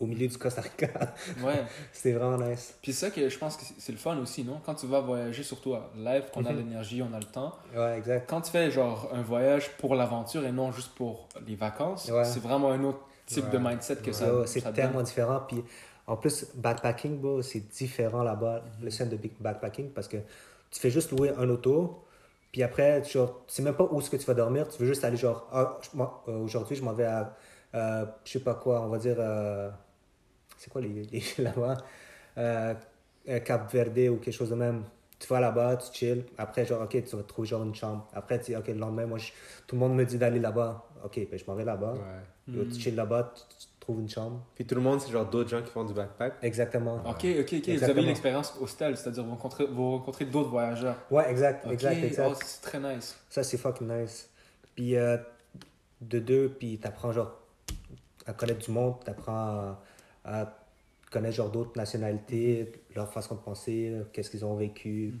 au 0.00 0.06
milieu 0.06 0.28
du 0.28 0.38
Costa 0.38 0.60
Rica. 0.60 0.86
Ouais. 1.42 1.64
c'était 1.92 2.12
vraiment 2.12 2.36
nice. 2.46 2.74
Puis 2.80 2.92
c'est 2.92 3.06
ça 3.06 3.10
que 3.10 3.28
je 3.28 3.38
pense 3.38 3.56
que 3.56 3.64
c'est- 3.78 3.90
le 3.92 3.98
fun 3.98 4.16
aussi, 4.18 4.44
non? 4.44 4.60
Quand 4.64 4.74
tu 4.74 4.86
vas 4.86 5.00
voyager, 5.00 5.42
surtout 5.42 5.74
à 5.74 5.90
live, 5.96 6.24
qu'on 6.32 6.44
a 6.44 6.52
Mhm. 6.52 6.58
l'énergie, 6.58 7.02
on 7.02 7.12
a 7.12 7.18
le 7.18 7.24
temps. 7.24 7.54
Ouais, 7.74 7.98
exact. 7.98 8.28
Quand 8.30 8.40
tu 8.40 8.50
fais 8.52 8.70
genre 8.70 9.10
un 9.12 9.22
voyage 9.22 9.70
pour 9.78 9.94
l'aventure 9.96 10.44
et 10.46 10.52
non 10.52 10.70
juste 10.70 10.94
pour 10.94 11.28
les 11.46 11.56
vacances, 11.56 12.08
Ouais. 12.10 12.24
c'est 12.24 12.40
vraiment 12.40 12.70
un 12.70 12.84
autre 12.84 13.00
type 13.26 13.44
Ouais. 13.46 13.50
de 13.50 13.58
mindset 13.58 13.96
que 13.96 14.12
ça, 14.12 14.46
c'est 14.46 14.72
tellement 14.72 14.94
donne. 14.98 15.02
différent. 15.04 15.40
Puis 15.48 15.62
en 16.06 16.16
plus, 16.16 16.46
backpacking, 16.54 17.42
c'est 17.42 17.68
différent 17.68 18.22
là-bas, 18.22 18.62
le 18.80 18.90
scène 18.90 19.08
de 19.10 19.18
backpacking, 19.40 19.90
parce 19.90 20.06
que 20.08 20.16
tu 20.70 20.80
fais 20.80 20.90
juste 20.90 21.10
louer 21.10 21.32
un 21.36 21.48
auto, 21.50 22.04
puis 22.52 22.62
après, 22.62 23.02
genre, 23.04 23.42
tu 23.46 23.54
sais 23.54 23.62
même 23.62 23.74
pas 23.74 23.84
où 23.90 24.00
est-ce 24.00 24.08
que 24.10 24.16
tu 24.16 24.24
vas 24.26 24.34
dormir, 24.34 24.68
tu 24.68 24.78
veux 24.80 24.86
juste 24.86 25.04
aller 25.04 25.16
genre, 25.18 25.46
ah, 25.52 25.76
euh, 26.28 26.38
aujourd'hui, 26.38 26.76
je 26.76 26.82
m'en 26.84 26.92
vais 26.94 27.04
à, 27.04 27.34
euh, 27.74 28.06
je 28.24 28.32
sais 28.32 28.40
pas 28.40 28.54
quoi, 28.54 28.80
on 28.80 28.88
va 28.88 28.96
dire, 28.98 29.16
euh, 29.18 29.68
c'est 30.58 30.70
quoi 30.70 30.80
les, 30.82 30.88
les 31.10 31.22
là-bas, 31.38 31.78
Euh, 32.36 32.74
euh, 33.28 33.40
Cap 33.40 33.72
Verde 33.72 33.98
ou 34.10 34.16
quelque 34.16 34.34
chose 34.34 34.50
de 34.50 34.54
même. 34.54 34.84
tu 35.18 35.26
vas 35.26 35.40
là-bas, 35.40 35.76
tu 35.78 35.92
chill. 35.98 36.24
Après, 36.38 36.64
genre, 36.64 36.82
ok, 36.82 36.90
tu 37.04 37.16
vas 37.16 37.22
trouver 37.24 37.48
genre 37.48 37.64
une 37.64 37.74
chambre. 37.74 38.06
Après, 38.14 38.38
tu 38.38 38.52
dis, 38.52 38.56
ok, 38.56 38.68
le 38.68 38.74
lendemain, 38.74 39.06
moi, 39.06 39.18
je- 39.18 39.32
tout 39.66 39.74
le 39.74 39.80
monde 39.80 39.94
me 39.96 40.04
dit 40.04 40.16
d'aller 40.18 40.38
là-bas. 40.38 40.84
Ok, 41.04 41.18
ben, 41.30 41.38
je 41.38 41.44
m'en 41.46 41.54
vais 41.54 41.64
là-bas. 41.64 41.94
Ouais. 41.94 42.54
Yo, 42.54 42.64
Tu 42.66 42.78
chill 42.80 42.94
là-bas, 42.94 43.32
tu, 43.34 43.42
tu 43.58 43.66
trouves 43.80 44.00
une 44.00 44.08
chambre. 44.08 44.40
Puis 44.54 44.64
tout 44.64 44.74
le 44.76 44.80
monde, 44.80 45.00
c'est 45.00 45.10
genre 45.10 45.26
d'autres 45.28 45.50
gens 45.50 45.60
qui 45.62 45.70
font 45.70 45.84
du 45.84 45.92
backpack. 45.94 46.34
Exactement. 46.42 46.96
Ok, 47.04 47.24
ok, 47.24 47.24
ok. 47.24 47.24
Vous 47.24 47.34
avez 47.34 47.72
Exactement. 47.72 48.02
eu 48.02 48.06
l'expérience 48.06 48.54
hostel, 48.60 48.96
c'est-à-dire 48.96 49.24
vous 49.24 49.30
rencontrez, 49.30 49.66
vous 49.66 49.90
rencontrez 49.98 50.24
d'autres 50.24 50.50
voyageurs. 50.50 50.96
Ouais, 51.10 51.28
exact, 51.30 51.66
Ok, 51.66 51.72
exact, 51.72 52.02
exact. 52.04 52.28
oh, 52.30 52.34
c'est 52.44 52.62
très 52.62 52.78
nice. 52.80 53.18
Ça, 53.28 53.42
c'est 53.42 53.58
fucking 53.58 53.88
nice. 53.88 54.30
Puis, 54.76 54.96
euh, 54.96 55.16
de 56.00 56.20
deux, 56.20 56.48
puis 56.48 56.78
t'apprends 56.78 57.10
genre 57.12 57.32
à 58.26 58.32
connaître 58.32 58.64
du 58.64 58.70
monde, 58.70 58.94
t'apprends 59.04 59.32
à, 59.32 59.82
à 60.24 60.58
connaître 61.10 61.36
genre 61.36 61.50
d'autres 61.50 61.76
nationalités, 61.76 62.72
leur 62.94 63.12
façon 63.12 63.34
de 63.34 63.40
penser, 63.40 63.94
qu'est-ce 64.12 64.30
qu'ils 64.30 64.44
ont 64.44 64.56
vécu. 64.56 65.14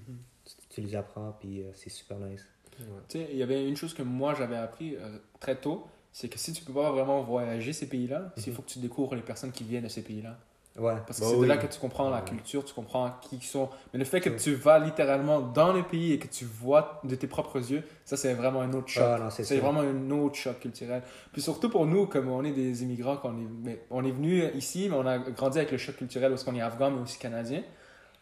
tu, 0.44 0.54
tu 0.68 0.80
les 0.80 0.94
apprends, 0.94 1.36
puis 1.38 1.62
euh, 1.62 1.70
c'est 1.74 1.90
super 1.90 2.18
nice. 2.18 2.46
Tu 2.76 2.84
sais, 3.08 3.28
il 3.32 3.38
y 3.38 3.42
avait 3.42 3.68
une 3.68 3.76
chose 3.76 3.92
que 3.92 4.02
moi 4.02 4.34
j'avais 4.34 4.56
appris 4.56 4.96
euh, 4.96 5.18
très 5.40 5.56
tôt, 5.56 5.86
c'est 6.12 6.28
que 6.28 6.38
si 6.38 6.52
tu 6.52 6.62
peux 6.62 6.72
pas 6.72 6.92
vraiment 6.92 7.22
voyager 7.22 7.72
ces 7.72 7.88
pays-là, 7.88 8.32
il 8.36 8.52
faut 8.52 8.62
que 8.62 8.68
tu 8.70 8.78
découvres 8.78 9.14
les 9.14 9.22
personnes 9.22 9.52
qui 9.52 9.64
viennent 9.64 9.84
de 9.84 9.88
ces 9.88 10.02
pays-là. 10.02 10.38
Ouais, 10.78 10.94
Parce 11.06 11.18
que 11.18 11.24
Bah 11.24 11.30
c'est 11.30 11.36
oui. 11.36 11.42
de 11.42 11.46
là 11.48 11.56
que 11.58 11.66
tu 11.66 11.80
comprends 11.80 12.08
la 12.08 12.20
culture, 12.20 12.64
tu 12.64 12.72
comprends 12.72 13.10
qui 13.20 13.36
ils 13.36 13.42
sont. 13.42 13.68
Mais 13.92 13.98
le 13.98 14.04
fait 14.04 14.20
que 14.20 14.30
tu 14.30 14.54
vas 14.54 14.78
littéralement 14.78 15.40
dans 15.40 15.72
le 15.72 15.82
pays 15.82 16.12
et 16.12 16.18
que 16.18 16.28
tu 16.28 16.44
vois 16.44 17.00
de 17.04 17.14
tes 17.14 17.26
propres 17.26 17.58
yeux, 17.58 17.82
ça 18.04 18.16
c'est 18.16 18.34
vraiment 18.34 18.60
un 18.60 18.72
autre 18.72 18.88
choc. 18.88 19.02
Ah, 19.04 19.28
c'est 19.30 19.58
vraiment 19.58 19.80
un 19.80 20.10
autre 20.10 20.36
choc 20.36 20.60
culturel. 20.60 21.02
Puis 21.32 21.42
surtout 21.42 21.68
pour 21.68 21.86
nous, 21.86 22.06
comme 22.06 22.28
on 22.28 22.44
est 22.44 22.52
des 22.52 22.82
immigrants, 22.84 23.16
qu'on 23.16 23.36
est, 23.38 23.48
mais 23.64 23.80
on 23.90 24.04
est 24.04 24.12
venu 24.12 24.44
ici, 24.54 24.88
mais 24.88 24.96
on 24.96 25.06
a 25.06 25.18
grandi 25.18 25.58
avec 25.58 25.72
le 25.72 25.78
choc 25.78 25.96
culturel 25.96 26.30
parce 26.30 26.44
qu'on 26.44 26.54
est 26.54 26.60
afghan 26.62 26.90
mais 26.90 27.00
aussi 27.02 27.18
canadien. 27.18 27.62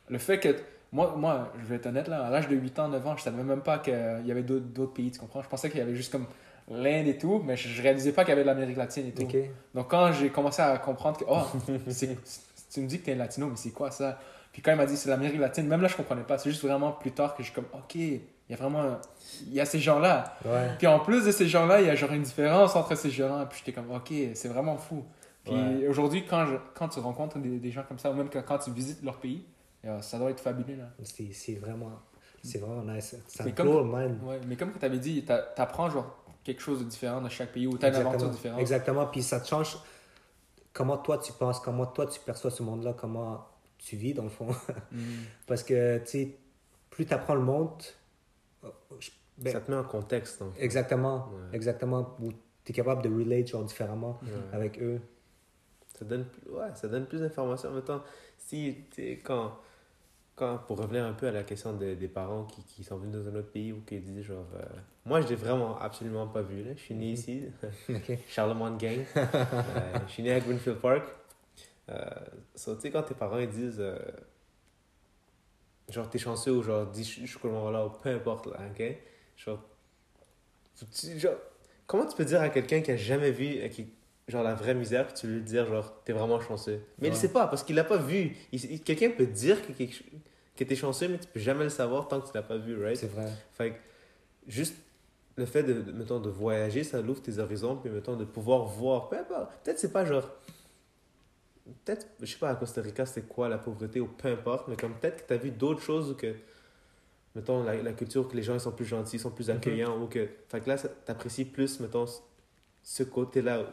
Le 0.09 0.19
fait 0.19 0.41
que. 0.41 0.57
Moi, 0.93 1.15
moi, 1.17 1.53
je 1.59 1.65
vais 1.67 1.77
être 1.77 1.87
honnête, 1.87 2.07
là, 2.07 2.25
à 2.27 2.31
l'âge 2.31 2.47
de 2.49 2.55
8 2.55 2.79
ans, 2.79 2.89
9 2.89 3.05
ans, 3.07 3.17
je 3.17 3.23
savais 3.23 3.43
même 3.43 3.61
pas 3.61 3.81
qu'il 3.81 3.93
y 4.25 4.31
avait 4.31 4.45
d'autres 4.45 4.93
pays, 4.95 5.11
tu 5.11 5.19
comprends? 5.19 5.43
Je 5.43 5.49
pensais 5.49 5.69
qu'il 5.69 5.81
y 5.81 5.83
avait 5.83 5.97
juste 5.97 6.13
comme 6.13 6.27
l'Inde 6.71 7.09
et 7.09 7.19
tout, 7.19 7.43
mais 7.45 7.57
je, 7.57 7.69
je 7.69 7.83
réalisais 7.83 8.13
pas 8.13 8.23
qu'il 8.23 8.31
y 8.31 8.33
avait 8.33 8.43
de 8.43 8.47
l'Amérique 8.47 8.77
latine 8.77 9.09
et 9.09 9.13
tout. 9.13 9.27
Donc 9.75 9.91
quand 9.91 10.13
j'ai 10.13 10.31
commencé 10.31 10.63
à 10.63 10.79
comprendre 10.79 11.19
que, 11.19 11.25
oh, 11.29 11.43
c'est- 11.89 12.17
tu 12.71 12.81
me 12.81 12.87
dis 12.87 13.01
que 13.01 13.07
t'es 13.07 13.13
un 13.13 13.17
latino, 13.17 13.47
mais 13.49 13.57
c'est 13.57 13.71
quoi 13.73 13.91
ça? 13.91 14.19
Puis 14.53 14.63
quand 14.63 14.71
il 14.73 14.77
m'a 14.77 14.87
dit 14.87 14.97
c'est 14.97 15.11
l'Amérique 15.11 15.39
latine, 15.39 15.67
même 15.67 15.83
là 15.83 15.89
je 15.89 15.97
comprenais 15.97 16.23
pas. 16.23 16.39
C'est 16.39 16.51
juste 16.51 16.63
vraiment 16.65 16.93
plus 16.93 17.13
tard 17.13 17.35
que 17.35 17.43
je 17.43 17.49
suis 17.51 17.55
comme, 17.55 17.67
ok, 17.75 17.95
il 17.95 18.21
y 18.49 18.55
a 18.55 18.57
vraiment, 18.57 18.81
un- 18.83 19.01
il 19.47 19.53
y 19.55 19.61
a 19.61 19.65
ces 19.67 19.79
gens-là. 19.81 20.37
Ouais. 20.45 20.71
Puis 20.79 20.87
en 20.87 21.01
plus 21.01 21.25
de 21.27 21.31
ces 21.33 21.47
gens-là, 21.49 21.81
il 21.81 21.87
y 21.87 21.91
a 21.91 21.95
genre 21.95 22.13
une 22.13 22.23
différence 22.23 22.75
entre 22.77 22.95
ces 22.97 23.11
gens-là. 23.11 23.47
Puis 23.47 23.59
j'étais 23.65 23.73
comme, 23.73 23.91
ok, 23.95 24.13
c'est 24.35 24.49
vraiment 24.49 24.77
fou. 24.79 25.05
Puis 25.45 25.53
Ouais. 25.55 25.87
aujourd'hui, 25.89 26.25
quand, 26.27 26.47
je- 26.47 26.57
quand 26.75 26.89
tu 26.89 26.99
rencontres 27.01 27.39
des, 27.39 27.59
des 27.59 27.71
gens 27.71 27.83
comme 27.87 27.99
ça, 27.99 28.11
ou 28.11 28.15
même 28.15 28.29
quand 28.31 28.59
tu 28.59 28.71
visites 28.71 29.03
leur 29.03 29.19
pays, 29.19 29.45
euh, 29.85 30.01
ça 30.01 30.19
doit 30.19 30.31
être 30.31 30.41
fabuleux 30.41 30.77
là. 30.77 30.85
C'est 31.05 31.33
c'est 31.33 31.55
vraiment, 31.55 31.93
c'est 32.43 32.59
vraiment 32.59 32.83
nice. 32.93 33.15
Ça 33.29 33.45
Mais 33.45 33.53
comme- 33.53 33.69
mind. 33.95 34.19
Ouais, 34.25 34.41
mais 34.49 34.57
comme 34.57 34.73
tu 34.73 34.85
avais 34.85 34.99
dit, 34.99 35.23
t'a- 35.25 35.39
t'apprends 35.43 35.91
genre 35.91 36.17
quelque 36.43 36.63
chose 36.63 36.79
de 36.81 36.85
différent 36.85 37.21
de 37.21 37.29
chaque 37.29 37.53
pays 37.53 37.67
ou 37.67 37.77
t'as 37.77 37.89
une 37.91 37.97
aventure 37.97 38.31
différente. 38.31 38.59
Exactement. 38.61 39.07
Puis 39.07 39.23
ça 39.23 39.39
te 39.41 39.47
change 39.49 39.77
comment 40.77 40.99
toi 40.99 41.17
tu 41.19 41.33
penses, 41.33 41.59
comment 41.61 41.87
toi 41.87 42.07
tu 42.07 42.21
perçois 42.21 42.51
ce 42.51 42.63
monde-là, 42.63 42.93
comment 42.93 43.47
tu 43.79 43.97
vis 43.97 44.13
dans 44.15 44.25
le 44.25 44.29
fond. 44.29 44.49
Mm. 44.93 44.99
Parce 45.47 45.63
que, 45.63 45.99
tu 45.99 46.07
sais, 46.07 46.37
plus 46.91 47.07
tu 47.07 47.15
apprends 47.15 47.35
le 47.35 47.41
monde, 47.41 47.83
euh, 48.65 48.69
je- 49.01 49.11
ben, 49.39 49.53
Ça 49.53 49.61
te 49.61 49.71
met 49.71 49.77
en 49.77 49.85
contexte. 49.85 50.43
exactement, 50.59 51.29
Ouais. 51.29 51.57
exactement, 51.57 52.15
où 52.21 52.33
tu 52.65 52.73
es 52.73 52.73
capable 52.73 53.03
de 53.03 53.09
relate 53.09 53.47
genre 53.49 53.65
différemment 53.65 54.19
Ouais. 54.23 54.29
avec 54.55 54.81
eux. 54.83 55.01
Ça 55.99 56.05
donne, 56.05 56.25
plus- 56.27 56.51
ouais, 56.53 56.69
ça 56.75 56.89
donne 56.89 57.07
plus 57.07 57.21
d'informations. 57.21 57.71
En 57.71 57.73
même 57.73 57.83
temps, 57.85 58.03
si, 58.39 58.85
tu 58.91 59.03
sais, 59.03 59.19
quand, 59.25 59.53
quand, 60.37 60.59
pour 60.59 60.79
revenir 60.79 61.05
un 61.05 61.15
peu 61.15 61.27
à 61.29 61.33
la 61.33 61.43
question 61.43 61.73
des, 61.73 61.97
des 61.97 62.09
parents 62.09 62.45
qui, 62.45 62.63
qui 62.63 62.85
sont 62.85 62.99
venus 62.99 63.17
dans 63.17 63.29
un 63.31 63.35
autre 63.37 63.51
pays 63.51 63.73
ou 63.73 63.81
qui 63.87 63.99
disent 63.99 64.23
genre. 64.23 64.47
euh, 64.55 64.63
moi, 65.05 65.21
je 65.23 65.29
l'ai 65.29 65.35
vraiment 65.35 65.79
absolument 65.79 66.27
pas 66.27 66.43
vu. 66.43 66.63
Là. 66.63 66.73
Je 66.77 66.81
suis 66.81 66.95
né 66.95 67.13
ici, 67.13 67.45
Ok. 67.89 68.19
Charlemagne 68.29 68.77
Gang. 68.77 69.05
Euh, 69.17 69.99
je 70.07 70.13
suis 70.13 70.23
né 70.23 70.33
à 70.33 70.41
Greenfield 70.41 70.79
Park. 70.79 71.05
Euh, 71.89 72.05
so, 72.55 72.75
tu 72.75 72.83
sais, 72.83 72.91
quand 72.91 73.03
tes 73.03 73.15
parents 73.15 73.39
ils 73.39 73.49
disent. 73.49 73.81
euh, 73.81 73.99
genre, 75.89 76.09
t'es 76.11 76.19
chanceux 76.19 76.53
ou 76.53 76.63
genre, 76.63 76.87
dis, 76.87 77.05
je 77.05 77.25
suis 77.27 77.39
là, 77.45 77.87
ou 77.87 77.91
peu 77.91 78.11
importe, 78.11 78.47
là, 78.47 78.59
ok? 78.71 78.83
Genre, 79.37 79.63
tu- 80.93 81.19
genre, 81.19 81.35
comment 81.87 82.07
tu 82.07 82.17
peux 82.17 82.25
dire 82.25 82.41
à 82.41 82.49
quelqu'un 82.49 82.81
qui 82.81 82.91
a 82.91 82.97
jamais 82.97 83.31
vu, 83.31 83.69
qui, 83.71 83.93
genre, 84.29 84.43
la 84.43 84.55
vraie 84.55 84.75
misère, 84.75 85.07
puis 85.07 85.15
tu 85.15 85.27
lui 85.29 85.41
dire, 85.43 85.67
genre, 85.67 86.03
t'es 86.05 86.13
vraiment 86.13 86.41
chanceux? 86.41 86.81
Mais 86.99 87.09
il 87.09 87.11
Ouais. 87.13 87.17
sait 87.17 87.29
pas, 87.33 87.47
parce 87.47 87.63
qu'il 87.63 87.77
l'a 87.77 87.85
pas 87.85 87.97
vu. 87.99 88.37
Il- 88.53 88.65
il- 88.73 88.81
Quelqu'un 88.83 89.11
peut 89.11 89.27
dire 89.27 89.65
que, 89.67 89.73
quelque- 89.73 90.03
que 90.57 90.65
t'es 90.65 90.75
chanceux, 90.77 91.09
mais 91.09 91.19
tu 91.19 91.29
peux 91.29 91.39
jamais 91.41 91.65
le 91.65 91.71
savoir 91.71 92.09
tant 92.09 92.21
que 92.21 92.27
tu 92.27 92.33
l'as 92.35 92.43
pas 92.43 92.57
vu, 92.57 92.83
right? 92.83 92.97
C'est 92.97 93.07
vrai. 93.11 93.29
Fait 93.53 93.71
que, 93.73 93.77
juste 94.49 94.75
le 95.37 95.47
fait 95.47 95.63
de, 95.63 95.93
mettons, 95.93 96.19
de 96.19 96.31
voyager, 96.31 96.83
ça 96.83 97.01
ouvre 97.01 97.21
tes 97.23 97.39
horizons, 97.39 97.77
puis 97.77 97.91
mettons, 97.91 98.17
de 98.17 98.25
pouvoir 98.25 98.65
voir, 98.65 99.09
peu 99.09 99.17
importe, 99.19 99.53
peut-être 99.63 99.79
c'est 99.79 99.93
pas 99.93 100.05
genre, 100.05 100.29
peut-être, 101.85 102.07
je 102.21 102.27
sais 102.27 102.39
pas, 102.39 102.51
à 102.51 102.55
Costa 102.57 102.81
Rica, 102.81 103.07
c'est 103.07 103.29
quoi 103.29 103.49
la 103.49 103.59
pauvreté, 103.59 104.01
ou 104.01 104.07
peu 104.09 104.29
importe, 104.29 104.69
mais 104.69 104.77
comme 104.77 104.95
peut-être 104.95 105.23
que 105.23 105.29
tu 105.29 105.35
as 105.35 105.37
vu 105.37 105.51
d'autres 105.51 105.83
choses, 105.83 106.11
ou 106.11 106.15
que, 106.15 106.35
mettons, 107.35 107.63
la, 107.63 107.75
la 107.83 107.93
culture, 107.93 108.27
que 108.29 108.37
les 108.37 108.43
gens 108.43 108.55
ils 108.55 108.61
sont 108.61 108.73
plus 108.73 108.85
gentils, 108.87 109.19
sont 109.19 109.31
plus 109.31 109.51
accueillants, 109.51 110.01
ou 110.03 110.07
que, 110.07 110.27
fait 110.49 110.61
que 110.61 110.69
là, 110.69 110.79
t'apprécies 110.79 111.45
plus, 111.45 111.81
mettons, 111.81 112.07
ce- 112.07 112.21
ce 112.83 113.03
côté-là. 113.03 113.65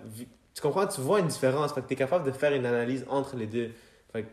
Tu 0.54 0.62
comprends, 0.62 0.86
tu 0.88 1.02
vois 1.02 1.20
une 1.20 1.28
différence, 1.28 1.74
fait 1.74 1.82
que 1.82 1.88
t'es 1.88 1.96
capable 1.96 2.26
de 2.26 2.32
faire 2.32 2.54
une 2.54 2.66
analyse 2.66 3.06
entre 3.10 3.36
les 3.36 3.48
deux. 3.48 3.72
Fait 4.12 4.24
que 4.24 4.28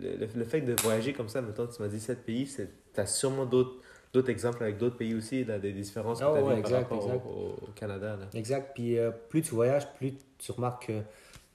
le, 0.00 0.16
le, 0.16 0.28
le 0.34 0.44
fait 0.44 0.60
de 0.60 0.74
voyager 0.82 1.12
comme 1.12 1.28
ça, 1.28 1.40
mettons, 1.40 1.66
tu 1.66 1.80
m'as 1.82 1.88
dit 1.88 2.00
sept 2.00 2.24
pays, 2.24 2.46
c'est- 2.46 2.70
t'as 2.92 3.06
sûrement 3.06 3.46
d'autres 3.46 3.76
d'autres 4.12 4.28
exemples 4.28 4.62
avec 4.62 4.76
d'autres 4.76 4.98
pays 4.98 5.14
aussi, 5.14 5.42
là, 5.42 5.58
des 5.58 5.72
différences 5.72 6.18
que 6.20 6.24
Ah 6.24 6.32
tu 6.34 6.38
as 6.38 6.42
ouais, 6.42 6.56
vues 6.56 6.60
par 6.62 6.70
exact, 6.70 6.82
rapport 6.90 7.06
exact. 7.06 7.24
Au, 7.26 7.30
au- 7.30 7.70
Canada. 7.74 8.16
Là. 8.20 8.26
Exact. 8.34 8.72
Puis 8.74 8.98
euh, 8.98 9.10
plus 9.10 9.40
tu 9.40 9.54
voyages, 9.54 9.90
plus 9.94 10.12
tu 10.36 10.52
remarques 10.52 10.88
que 10.88 11.00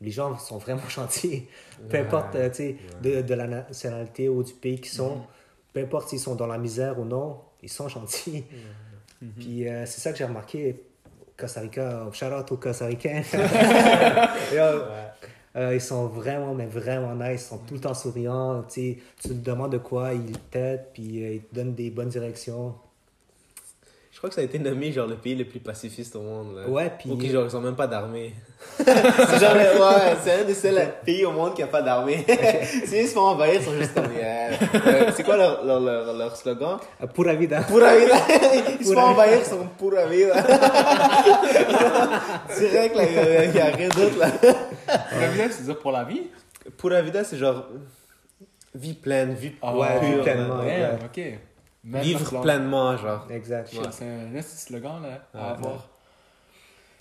les 0.01 0.10
gens 0.10 0.36
sont 0.39 0.58
vraiment 0.58 0.82
gentils. 0.89 1.45
Peu 1.88 1.97
Ouais. 1.97 2.03
importe, 2.03 2.34
euh, 2.34 2.49
tu 2.49 2.63
Ouais. 2.63 2.77
de, 3.03 3.21
de 3.21 3.34
la 3.36 3.45
nationalité 3.45 4.27
ou 4.27 4.41
du 4.41 4.53
pays 4.53 4.77
qu'ils 4.82 4.91
sont, 4.91 5.17
Mhm. 5.17 5.21
peu 5.73 5.80
importe 5.82 6.10
s'ils 6.10 6.19
sont 6.19 6.34
dans 6.34 6.47
la 6.47 6.58
misère 6.58 6.99
ou 6.99 7.06
non, 7.06 7.41
ils 7.62 7.69
sont 7.69 7.88
gentils. 7.89 8.43
Mhm. 9.21 9.32
Puis 9.38 9.67
euh, 9.67 9.86
c'est 9.86 10.01
ça 10.01 10.12
que 10.12 10.17
j'ai 10.17 10.25
remarqué. 10.25 10.82
Costa 11.38 11.62
Rica, 11.62 12.08
shout 12.13 12.26
out 12.26 12.52
aux 12.52 12.58
Costa 12.58 12.86
Ricains. 12.88 13.21
Yo, 13.32 14.58
Ouais. 14.58 15.12
euh, 15.56 15.76
ils 15.76 15.82
sont 15.82 16.08
vraiment, 16.08 16.54
mais 16.54 16.65
vraiment 16.65 17.13
nice. 17.15 17.43
Ils 17.43 17.47
sont 17.50 17.58
tout 17.60 17.76
le 17.76 17.80
temps 17.80 17.93
souriants. 17.93 18.63
Tu 18.63 18.73
sais, 18.73 18.97
tu 19.21 19.30
te 19.30 19.34
demandes 19.34 19.71
de 19.71 19.78
quoi, 19.78 20.13
ils 20.13 20.38
t'aident, 20.52 20.86
puis 20.93 21.23
euh, 21.23 21.34
ils 21.36 21.41
te 21.43 21.56
donnent 21.56 21.73
des 21.76 21.89
bonnes 21.91 22.10
directions. 22.10 22.73
Je 24.17 24.19
crois 24.19 24.30
que 24.32 24.36
ça 24.36 24.41
a 24.41 24.45
été 24.45 24.58
nommé 24.58 24.91
genre 24.91 25.06
le 25.06 25.13
pays 25.13 25.36
le 25.36 25.45
plus 25.45 25.60
pacifiste 25.60 26.15
au 26.15 26.21
monde. 26.23 26.56
Là. 26.56 26.67
Ouais, 26.67 26.91
puis. 26.97 27.12
Ou 27.12 27.17
qui 27.17 27.30
genre 27.30 27.45
ils 27.47 27.56
ont 27.56 27.62
même 27.62 27.75
pas 27.75 27.86
d'armée. 27.86 28.34
c'est 28.80 28.86
genre 29.39 29.53
ouais, 29.53 30.15
c'est 30.23 30.41
un 30.41 30.43
des 30.43 30.56
seuls 30.56 30.91
pays 31.06 31.23
au 31.23 31.32
monde 31.32 31.53
qui 31.53 31.62
a 31.62 31.67
pas 31.67 31.84
d'armée. 31.84 32.25
si 32.88 32.97
ils 33.01 33.08
se 33.08 33.13
font 33.13 33.19
envahir, 33.27 33.62
ils 33.62 33.63
sont 33.63 33.73
juste 33.77 33.93
comme 33.93 34.12
yeah. 34.17 34.49
Euh, 34.73 35.12
c'est 35.15 35.21
quoi 35.21 35.38
leur, 35.38 35.63
leur, 35.63 35.80
leur, 35.80 36.13
leur 36.17 36.36
slogan? 36.36 36.80
Euh, 36.99 37.06
Pura 37.06 37.36
vida. 37.36 37.62
Pura 37.62 37.95
vida. 37.95 38.15
Ils 38.80 38.86
se 38.88 38.93
font 38.93 38.95
Pura 38.95 39.06
envahir, 39.12 39.38
ils 39.38 39.45
sont 39.45 39.67
pura 39.77 40.06
vida. 40.08 40.34
Direct 42.58 42.95
là, 42.95 43.03
il 43.45 43.56
y 43.56 43.60
a- 43.60 43.65
rien 43.75 43.89
d'autre 43.89 44.17
là. 44.17 44.32
La 45.19 45.27
vie, 45.27 45.41
c'est 45.53 45.63
dire 45.65 45.77
pour 45.77 45.91
la 45.91 46.03
vie? 46.06 46.23
Pura 46.75 47.03
vida, 47.03 47.23
c'est 47.23 47.38
genre 47.38 47.67
vie 48.73 48.95
pleine, 48.95 49.36
vie 49.36 49.51
Ah, 49.62 49.75
Ouais, 49.77 49.99
pure, 49.99 50.10
vie 50.10 50.21
pleinement. 50.23 50.58
là. 50.58 50.63
ouais. 50.63 50.89
ok. 51.06 51.39
Même 51.88 52.02
Vivre 52.04 52.41
pleinement, 52.41 52.97
genre. 52.97 53.26
Exact. 53.32 53.69
C'est 53.91 54.06
un 54.06 54.30
petit 54.32 54.43
slogan 54.58 55.02
là, 55.02 55.28
à 55.34 55.38
Ouais. 55.38 55.50
avoir. 55.58 55.88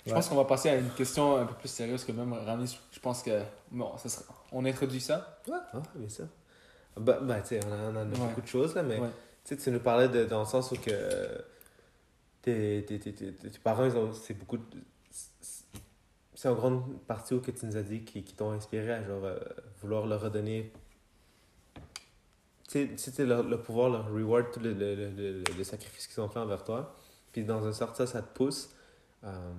Je 0.05 0.11
Ouais. 0.11 0.15
pense 0.15 0.29
qu'on 0.29 0.35
va 0.35 0.45
passer 0.45 0.69
à 0.69 0.75
une 0.77 0.89
question 0.91 1.35
un 1.35 1.45
peu 1.45 1.53
plus 1.55 1.67
sérieuse 1.67 2.05
que 2.05 2.13
même 2.13 2.31
Rami. 2.31 2.79
Je 2.91 2.99
pense 2.99 3.21
que. 3.21 3.41
Bon, 3.71 3.97
ça 3.97 4.07
sera... 4.07 4.23
on 4.53 4.63
introduit 4.65 5.01
ça. 5.01 5.39
Ouais, 5.47 5.57
ah, 5.73 5.81
bien 5.95 6.07
sûr. 6.07 6.27
Bah, 6.95 7.19
bah 7.21 7.41
tu 7.41 7.47
sais, 7.49 7.59
on 7.67 7.71
a, 7.73 7.75
on 7.91 7.95
a 7.97 8.03
Ouais. 8.05 8.11
beaucoup 8.17 8.41
de 8.41 8.47
choses 8.47 8.73
là, 8.75 8.83
mais 8.83 8.97
Ouais. 8.97 9.09
tu 9.43 9.55
sais, 9.55 9.61
tu 9.61 9.69
nous 9.71 9.79
parlais 9.81 10.07
de, 10.07 10.23
dans 10.25 10.39
le 10.39 10.45
sens 10.45 10.71
où 10.71 10.75
que 10.77 10.91
tes, 12.41 12.85
tes, 12.87 12.99
tes, 12.99 13.13
tes, 13.13 13.33
tes 13.33 13.59
parents, 13.59 13.83
ils 13.85 13.97
ont, 13.97 14.13
c'est 14.13 14.33
beaucoup. 14.35 14.57
de- 14.57 14.63
C'est 16.33 16.47
en 16.49 16.53
grande 16.53 16.99
partie 17.07 17.33
où 17.33 17.41
que 17.41 17.49
tu 17.51 17.65
nous 17.65 17.75
as 17.77 17.81
dit 17.81 18.03
qui, 18.03 18.23
qui 18.23 18.35
t'ont 18.35 18.51
inspiré 18.51 18.91
à 18.93 19.03
genre 19.03 19.25
euh, 19.25 19.37
vouloir 19.81 20.05
leur 20.05 20.21
redonner. 20.21 20.71
Tu 22.67 22.87
sais, 22.97 23.11
tu 23.11 23.11
sais, 23.11 23.25
leur, 23.25 23.43
leur 23.43 23.61
pouvoir, 23.61 23.89
leur 23.89 24.11
reward, 24.11 24.51
tout 24.51 24.59
le, 24.59 24.73
le, 24.73 24.95
le, 24.95 25.09
le, 25.11 25.43
le 25.57 25.63
sacrifice 25.63 26.07
qu'ils 26.07 26.21
ont 26.21 26.29
fait 26.29 26.39
envers 26.39 26.63
toi. 26.63 26.95
Puis 27.31 27.43
dans 27.45 27.65
un 27.65 27.71
sort, 27.71 27.95
ça, 27.95 28.05
ça 28.07 28.21
te 28.21 28.33
pousse. 28.33 28.73
Euh, 29.23 29.53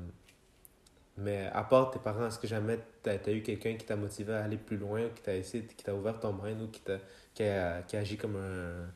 mais 1.17 1.47
à 1.53 1.65
part 1.65 1.91
tes 1.91 1.99
parents, 1.99 2.27
est-ce 2.29 2.39
que 2.39 2.47
jamais 2.47 2.79
tu 3.03 3.11
as, 3.11 3.33
eu 3.33 3.43
quelqu'un 3.43 3.75
qui 3.75 3.85
t'a 3.87 3.97
motivé 3.97 4.35
à 4.35 4.45
aller 4.45 4.57
plus 4.57 4.77
loin, 4.77 5.09
qui 5.15 5.23
t'a 5.23 5.35
essayé, 5.35 5.65
qui 5.65 5.83
t'a 5.83 5.95
ouvert 5.95 6.21
ton 6.21 6.33
mind, 6.33 6.63
ou 6.63 6.69
qui, 6.69 6.81
t'a, 6.81 6.99
qui, 7.35 7.43
a, 7.43 7.83
qui 7.83 7.97
a 7.97 8.01
agi 8.01 8.17
comme 8.17 8.37
un, 8.37 8.87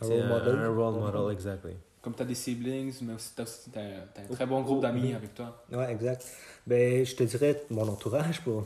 Un 0.00 0.06
role 0.08 0.26
model? 0.28 0.54
Un 0.54 0.68
role 0.68 0.94
model, 1.00 1.32
exactly. 1.32 1.76
Comme 2.00 2.14
tu 2.14 2.22
as 2.22 2.26
des 2.26 2.34
siblings, 2.34 2.94
mais 3.02 3.14
aussi 3.14 3.34
tu 3.34 3.42
as, 3.42 3.80
un 3.80 4.32
très 4.32 4.46
bon 4.46 4.62
groupe 4.62 4.80
d'amis 4.80 5.14
avec 5.14 5.34
toi. 5.34 5.64
Ouais, 5.70 5.92
exact. 5.92 6.26
Ben, 6.66 7.04
je 7.04 7.14
te 7.14 7.22
dirais 7.24 7.62
mon 7.70 7.86
entourage 7.88 8.40
pour. 8.42 8.64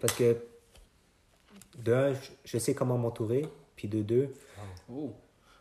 Parce 0.00 0.14
que, 0.14 0.36
de 1.78 1.92
un, 1.92 2.14
je- 2.14 2.30
je 2.44 2.58
sais 2.58 2.74
comment 2.74 2.96
m'entourer. 2.96 3.46
Puis 3.76 3.88
de 3.88 4.02
deux, 4.02 4.32
Oh. 4.90 5.12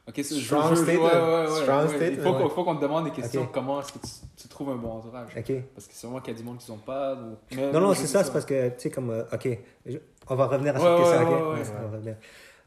Ok, 0.06 0.16
c'est- 0.18 0.24
Strong 0.42 0.74
ouais, 0.80 0.98
ouais, 0.98 0.98
ouais, 0.98 1.62
Strong 1.62 1.88
ouais. 1.90 1.96
state, 1.96 2.14
Il 2.16 2.20
faut 2.22 2.50
faut 2.50 2.64
qu'on 2.66 2.76
te 2.76 2.82
demande 2.82 3.06
des 3.06 3.12
questions. 3.12 3.44
Ok. 3.44 3.52
Comment 3.54 3.80
est-ce 3.80 3.94
que 3.94 4.00
tu, 4.00 4.08
tu 4.36 4.48
trouves 4.50 4.70
un 4.72 4.76
bon 4.76 4.92
entourage 4.92 5.32
Ok. 5.38 5.54
Parce 5.74 5.88
que 5.88 5.94
c'est 5.94 6.08
moi 6.08 6.20
qu'il 6.20 6.34
y 6.34 6.36
a 6.36 6.40
du 6.40 6.44
monde 6.46 6.58
qui 6.58 6.66
sont 6.66 6.78
pas. 6.78 7.16
ou- 7.16 7.56
Non, 7.56 7.80
non, 7.80 7.94
c'est 7.94 8.08
ça, 8.08 8.22
c'est 8.24 8.34
parce 8.34 8.44
que, 8.46 8.68
tu 8.70 8.76
sais, 8.80 8.90
comme, 8.92 9.12
euh, 9.12 9.24
ok, 9.32 9.48
je- 9.86 9.98
on 10.30 10.36
va 10.36 10.48
revenir 10.48 10.76
à 10.76 10.80
cette 10.80 10.98
question, 10.98 11.18
ouais, 11.20 11.24
ok? 11.24 11.30
ouais, 11.54 11.60
Ouais, 11.62 11.68
on 11.80 11.82
va 11.88 11.98
revenir. 11.98 12.16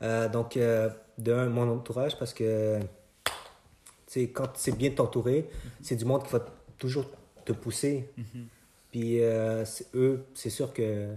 Euh, 0.02 0.28
donc, 0.30 0.56
euh, 0.56 0.88
de 1.18 1.32
un, 1.34 1.46
mon 1.50 1.70
entourage, 1.70 2.18
parce 2.18 2.32
que, 2.32 2.78
tu 3.24 3.32
sais, 4.06 4.28
quand 4.30 4.48
c'est 4.54 4.74
bien 4.76 4.90
t'entourer, 4.90 5.50
c'est 5.82 5.96
du 5.96 6.04
monde 6.06 6.24
qui 6.24 6.32
va 6.32 6.40
toujours 6.78 7.04
te 7.44 7.52
pousser. 7.52 8.08
Mhm. 8.16 8.46
Puis, 8.90 9.22
euh, 9.22 9.62
eux, 9.94 10.24
c'est 10.34 10.50
sûr 10.50 10.72
que. 10.72 11.08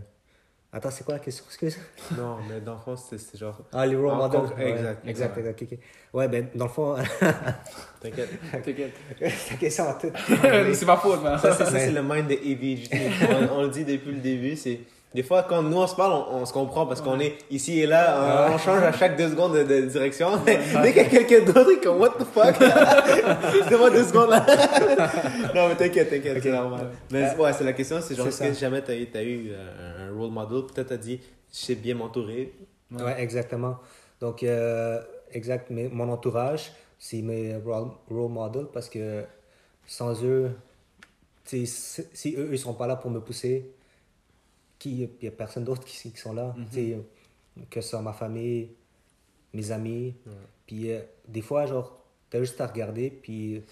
Attends, 0.72 0.92
c'est 0.92 1.04
quoi 1.04 1.16
la 1.16 1.20
question? 1.20 1.44
Excuse. 1.48 1.78
Non, 2.18 2.38
mais 2.48 2.62
dans 2.62 2.74
le 2.74 2.80
fond, 2.80 2.96
c'est 2.96 3.18
c'est 3.18 3.38
genre. 3.40 3.60
Ah, 3.74 3.86
les 3.88 3.96
role 3.96 4.16
models. 4.16 4.42
Ouais, 4.56 4.70
exact, 4.72 5.08
exact, 5.08 5.38
exact. 5.38 5.62
exact. 5.64 5.84
Ouais, 6.14 6.28
ben, 6.28 6.48
dans 6.54 6.66
le 6.66 6.72
fond, 6.72 6.96
T'inquiète. 8.02 8.30
T'inquiète. 8.64 8.94
la 9.22 9.58
question 9.58 9.86
en 9.90 9.94
tête. 9.96 10.14
c'est 10.74 10.86
ma 10.86 10.98
faute, 10.98 11.24
man. 11.24 11.38
Ça, 11.40 11.54
c'est 11.54 11.66
ça, 11.66 11.72
Mais- 11.72 11.86
c'est 11.88 11.92
le 11.92 12.04
mind 12.04 12.28
de 12.28 12.34
AVG. 12.36 12.90
on, 13.52 13.58
on 13.60 13.62
le 13.64 13.70
dit 13.70 13.84
depuis 13.84 14.12
le 14.12 14.20
début. 14.20 14.56
C'est 14.56 14.80
des 15.14 15.24
fois 15.24 15.44
quand 15.44 15.62
nous 15.64 15.78
on 15.78 15.88
se 15.88 15.96
parle, 15.96 16.14
on, 16.14 16.38
on 16.38 16.46
se 16.46 16.54
comprend 16.54 16.86
parce 16.86 17.02
qu'on 17.02 17.20
est 17.20 17.38
ici 17.50 17.80
et 17.80 17.86
là, 17.88 18.48
on, 18.50 18.54
on 18.54 18.58
change 18.58 18.84
à 18.84 18.92
chaque 18.92 19.18
deux 19.18 19.30
secondes 19.30 19.56
de, 19.56 19.64
de 19.64 19.82
direction. 19.88 20.32
Dès 20.46 20.94
qu'il 20.94 21.02
y 21.02 21.06
a 21.06 21.10
quelqu'un 21.10 21.46
d'autre, 21.46 21.70
il 21.72 21.78
est 21.78 21.84
comme 21.84 22.00
What 22.00 22.12
the 22.20 22.26
fuck? 22.26 22.60
Donne-moi 23.70 23.90
deux 23.90 24.04
secondes 24.04 24.30
là. 24.30 24.46
non 25.56 25.70
mais 25.70 25.76
t'inquiète, 25.76 26.10
t'inquiète, 26.10 26.44
c'est 26.44 26.52
normal. 26.52 26.92
Mais 27.12 27.36
ouais, 27.36 27.54
c'est 27.54 27.64
la 27.64 27.74
question, 27.74 28.00
c'est 28.02 28.16
genre 28.16 28.28
C'est 28.32 28.46
est-ce 28.46 28.54
que 28.54 28.60
jamais 28.60 28.82
t'as 28.82 28.96
eu, 28.96 29.08
t'as 29.08 29.24
eu 29.24 29.52
euh, 29.52 30.10
un 30.10 30.18
role 30.18 30.32
model, 30.32 30.64
peut-être 30.74 30.90
t'as 30.90 30.98
dit 30.98 31.20
je 31.52 31.58
sais 31.58 31.76
bien 31.76 31.96
m'entourer. 31.96 32.54
Ouais, 32.92 33.22
exactement. 33.22 33.78
Donc, 34.20 34.44
euh, 34.44 35.00
exact, 35.32 35.68
mais 35.70 35.90
mon 35.92 36.10
entourage, 36.12 36.72
c'est 36.98 37.22
mes 37.22 37.56
role, 37.56 37.90
role 38.10 38.32
models 38.32 38.68
parce 38.72 38.90
que 38.90 39.24
sans 39.88 40.24
eux, 40.24 40.52
si 41.46 42.36
eux, 42.38 42.50
ils 42.52 42.60
sont 42.60 42.74
pas 42.74 42.86
là 42.88 42.96
pour 42.96 43.10
me 43.10 43.20
pousser, 43.20 43.72
qui, 44.80 45.10
il 45.22 45.26
y 45.26 45.28
a 45.28 45.32
personne 45.32 45.66
d'autre 45.66 45.84
qui, 45.84 46.12
qui 46.12 46.18
sont 46.18 46.34
là. 46.34 46.56
Tu 46.72 46.76
sais, 46.76 47.00
que 47.70 47.82
ce 47.82 47.90
soit 47.90 48.02
ma 48.02 48.14
famille, 48.14 48.72
mes 49.54 49.72
amis. 49.72 50.16
Ouais. 50.26 50.34
Puis 50.66 50.92
euh, 50.92 51.02
des 51.28 51.42
fois, 51.42 51.66
genre, 51.66 52.00
t'as 52.30 52.40
juste 52.40 52.60
à 52.62 52.68
regarder, 52.68 53.10
puis 53.10 53.64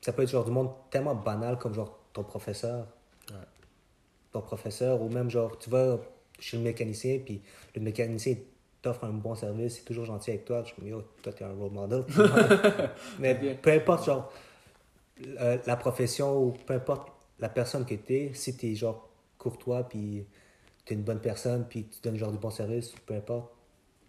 ça 0.00 0.12
peut 0.12 0.22
être 0.22 0.30
genre 0.30 0.44
du 0.44 0.50
monde 0.50 0.70
tellement 0.90 1.14
banal 1.14 1.58
comme 1.58 1.74
genre 1.74 1.98
ton 2.12 2.24
professeur. 2.24 2.86
Ouais. 3.30 3.36
Ton 4.32 4.40
professeur, 4.40 5.00
ou 5.00 5.08
même 5.08 5.30
genre, 5.30 5.56
tu 5.58 5.70
vas 5.70 5.98
chez 6.38 6.56
le 6.56 6.62
mécanicien, 6.62 7.20
puis 7.24 7.42
le 7.74 7.80
mécanicien 7.80 8.36
t'offre 8.82 9.04
un 9.04 9.10
bon 9.10 9.34
service, 9.34 9.76
c'est 9.76 9.84
toujours 9.84 10.06
gentil 10.06 10.30
avec 10.30 10.46
toi. 10.46 10.64
Je 10.64 10.72
me 10.80 10.86
dis, 10.86 10.90
yo, 10.90 11.02
toi, 11.22 11.32
t'es 11.32 11.44
un 11.44 11.52
role 11.52 11.72
model. 11.72 12.04
Mais 13.18 13.34
Bien. 13.34 13.54
peu 13.54 13.70
importe, 13.70 14.06
genre, 14.06 14.32
euh, 15.38 15.58
la 15.66 15.76
profession 15.76 16.42
ou 16.42 16.52
peu 16.52 16.74
importe 16.74 17.12
la 17.38 17.50
personne 17.50 17.84
que 17.84 17.94
t'es, 17.94 18.30
si 18.34 18.56
t'es 18.56 18.74
genre 18.74 19.08
courtois, 19.36 19.82
puis 19.84 20.24
t'es 20.90 20.96
une 20.96 21.02
bonne 21.04 21.20
personne, 21.20 21.66
puis 21.68 21.84
tu 21.84 22.00
donnes 22.02 22.16
genre 22.16 22.32
du 22.32 22.38
bon 22.38 22.50
service, 22.50 22.92
peu 23.06 23.14
importe, 23.14 23.52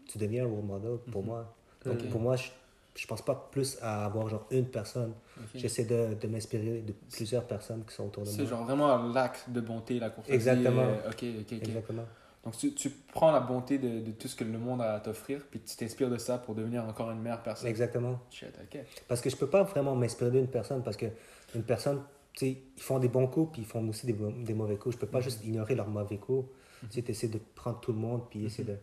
tu 0.08 0.17
deviens 0.17 0.46
un 0.46 0.50
role 0.50 0.63
model 0.63 0.98
pour 1.12 1.24
moi. 1.24 1.56
Donc 1.86 2.02
Mhm. 2.02 2.10
pour 2.10 2.20
moi, 2.22 2.36
je, 2.36 2.50
je 2.96 3.06
pense 3.06 3.22
pas 3.22 3.50
plus 3.52 3.78
à 3.84 4.06
avoir 4.06 4.28
genre 4.28 4.48
une 4.50 4.65
personne. 4.65 5.13
J'essaie 5.54 5.86
de, 5.86 6.15
de 6.20 6.28
m'inspirer 6.28 6.82
de 6.82 6.94
plusieurs 7.13 7.44
personnes 7.46 7.84
qui 7.88 7.94
sont 7.94 8.06
autour 8.08 8.24
de 8.24 8.30
C'est 8.30 8.41
moi. 8.41 8.50
genre 8.50 8.63
vraiment 8.65 9.12
l'acte 9.13 9.46
de 9.50 9.62
bonté, 9.62 10.00
la 10.00 10.10
courtoisie. 10.10 10.34
Exactement. 10.36 10.82
euh, 10.82 11.10
ok, 11.10 11.24
ok, 11.41 11.46
ok. 11.46 11.52
Exactement. 11.52 12.06
Donc 12.44 12.58
tu, 12.58 12.74
tu 12.74 12.89
prends 13.13 13.32
la 13.32 13.39
bonté 13.41 13.78
de, 13.78 14.00
de 14.00 14.12
tout 14.13 14.28
ce 14.28 14.36
que 14.36 14.44
le 14.44 14.58
monde 14.58 14.82
a 14.82 14.96
à 14.96 15.00
t'offrir, 15.00 15.41
puis 15.52 15.60
tu 15.60 15.76
t'inspires 15.76 16.10
de 16.10 16.17
ça 16.17 16.39
pour 16.39 16.56
devenir 16.56 16.84
encore 16.86 17.12
une 17.12 17.22
meilleure 17.22 17.44
personne. 17.44 17.70
Exactement. 17.70 18.20
Shit, 18.32 18.58
ok. 18.63 18.80
Parce 19.08 19.22
que 19.22 19.30
je 19.30 19.36
peux 19.36 19.46
pas 19.48 19.62
vraiment 19.62 19.96
m'inspirer 19.96 20.32
d'une 20.32 20.48
personne 20.48 20.82
parce 20.82 20.98
que 20.98 21.06
une 21.54 21.62
personne, 21.63 22.02
tu 22.34 22.46
sais, 22.48 22.58
ils 22.78 22.82
font 22.82 22.98
des 22.98 23.10
bons 23.10 23.28
coups 23.28 23.52
puis 23.54 23.62
ils 23.62 23.67
font 23.67 23.88
aussi 23.88 24.08
des, 24.08 24.54
mauvais 24.56 24.78
coups. 24.78 24.96
Je 24.96 25.00
peux 25.00 25.06
pas 25.08 25.22
juste 25.22 25.44
ignorer 25.46 25.76
leurs 25.76 25.88
mauvais 25.89 26.17
coups. 26.17 26.48
Tu 26.89 27.04
essaies 27.08 27.28
de 27.28 27.39
prendre 27.56 27.80
tout 27.80 27.91
le 27.91 28.00
monde 28.00 28.24
puis 28.30 28.46
essayer 28.46 28.63
de, 28.63 28.78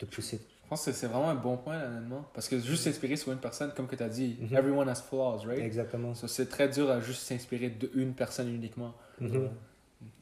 de 0.00 0.06
pousser. 0.06 0.40
Je 0.64 0.68
pense 0.70 0.84
que 0.86 0.92
c'est 0.92 1.06
vraiment 1.06 1.28
un 1.28 1.34
bon 1.34 1.58
point, 1.58 1.78
honnêtement. 1.82 2.24
Parce 2.32 2.48
que 2.48 2.58
juste 2.58 2.84
s'inspirer 2.84 3.16
sur 3.16 3.30
une 3.32 3.38
personne, 3.38 3.72
comme 3.76 3.86
que 3.86 3.96
tu 3.96 4.02
as 4.02 4.08
dit, 4.08 4.38
Mhm. 4.40 4.56
everyone 4.56 4.88
has 4.88 5.02
flaws, 5.02 5.40
right? 5.46 5.60
Exactement. 5.60 6.14
So, 6.14 6.26
c'est 6.26 6.48
très 6.48 6.68
dur 6.68 6.90
à 6.90 7.00
juste 7.00 7.22
s'inspirer 7.22 7.68
d'une 7.68 8.14
personne 8.14 8.48
uniquement. 8.48 8.94
Mhm. 9.20 9.50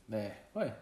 Mais 0.08 0.32
ouais. 0.56 0.72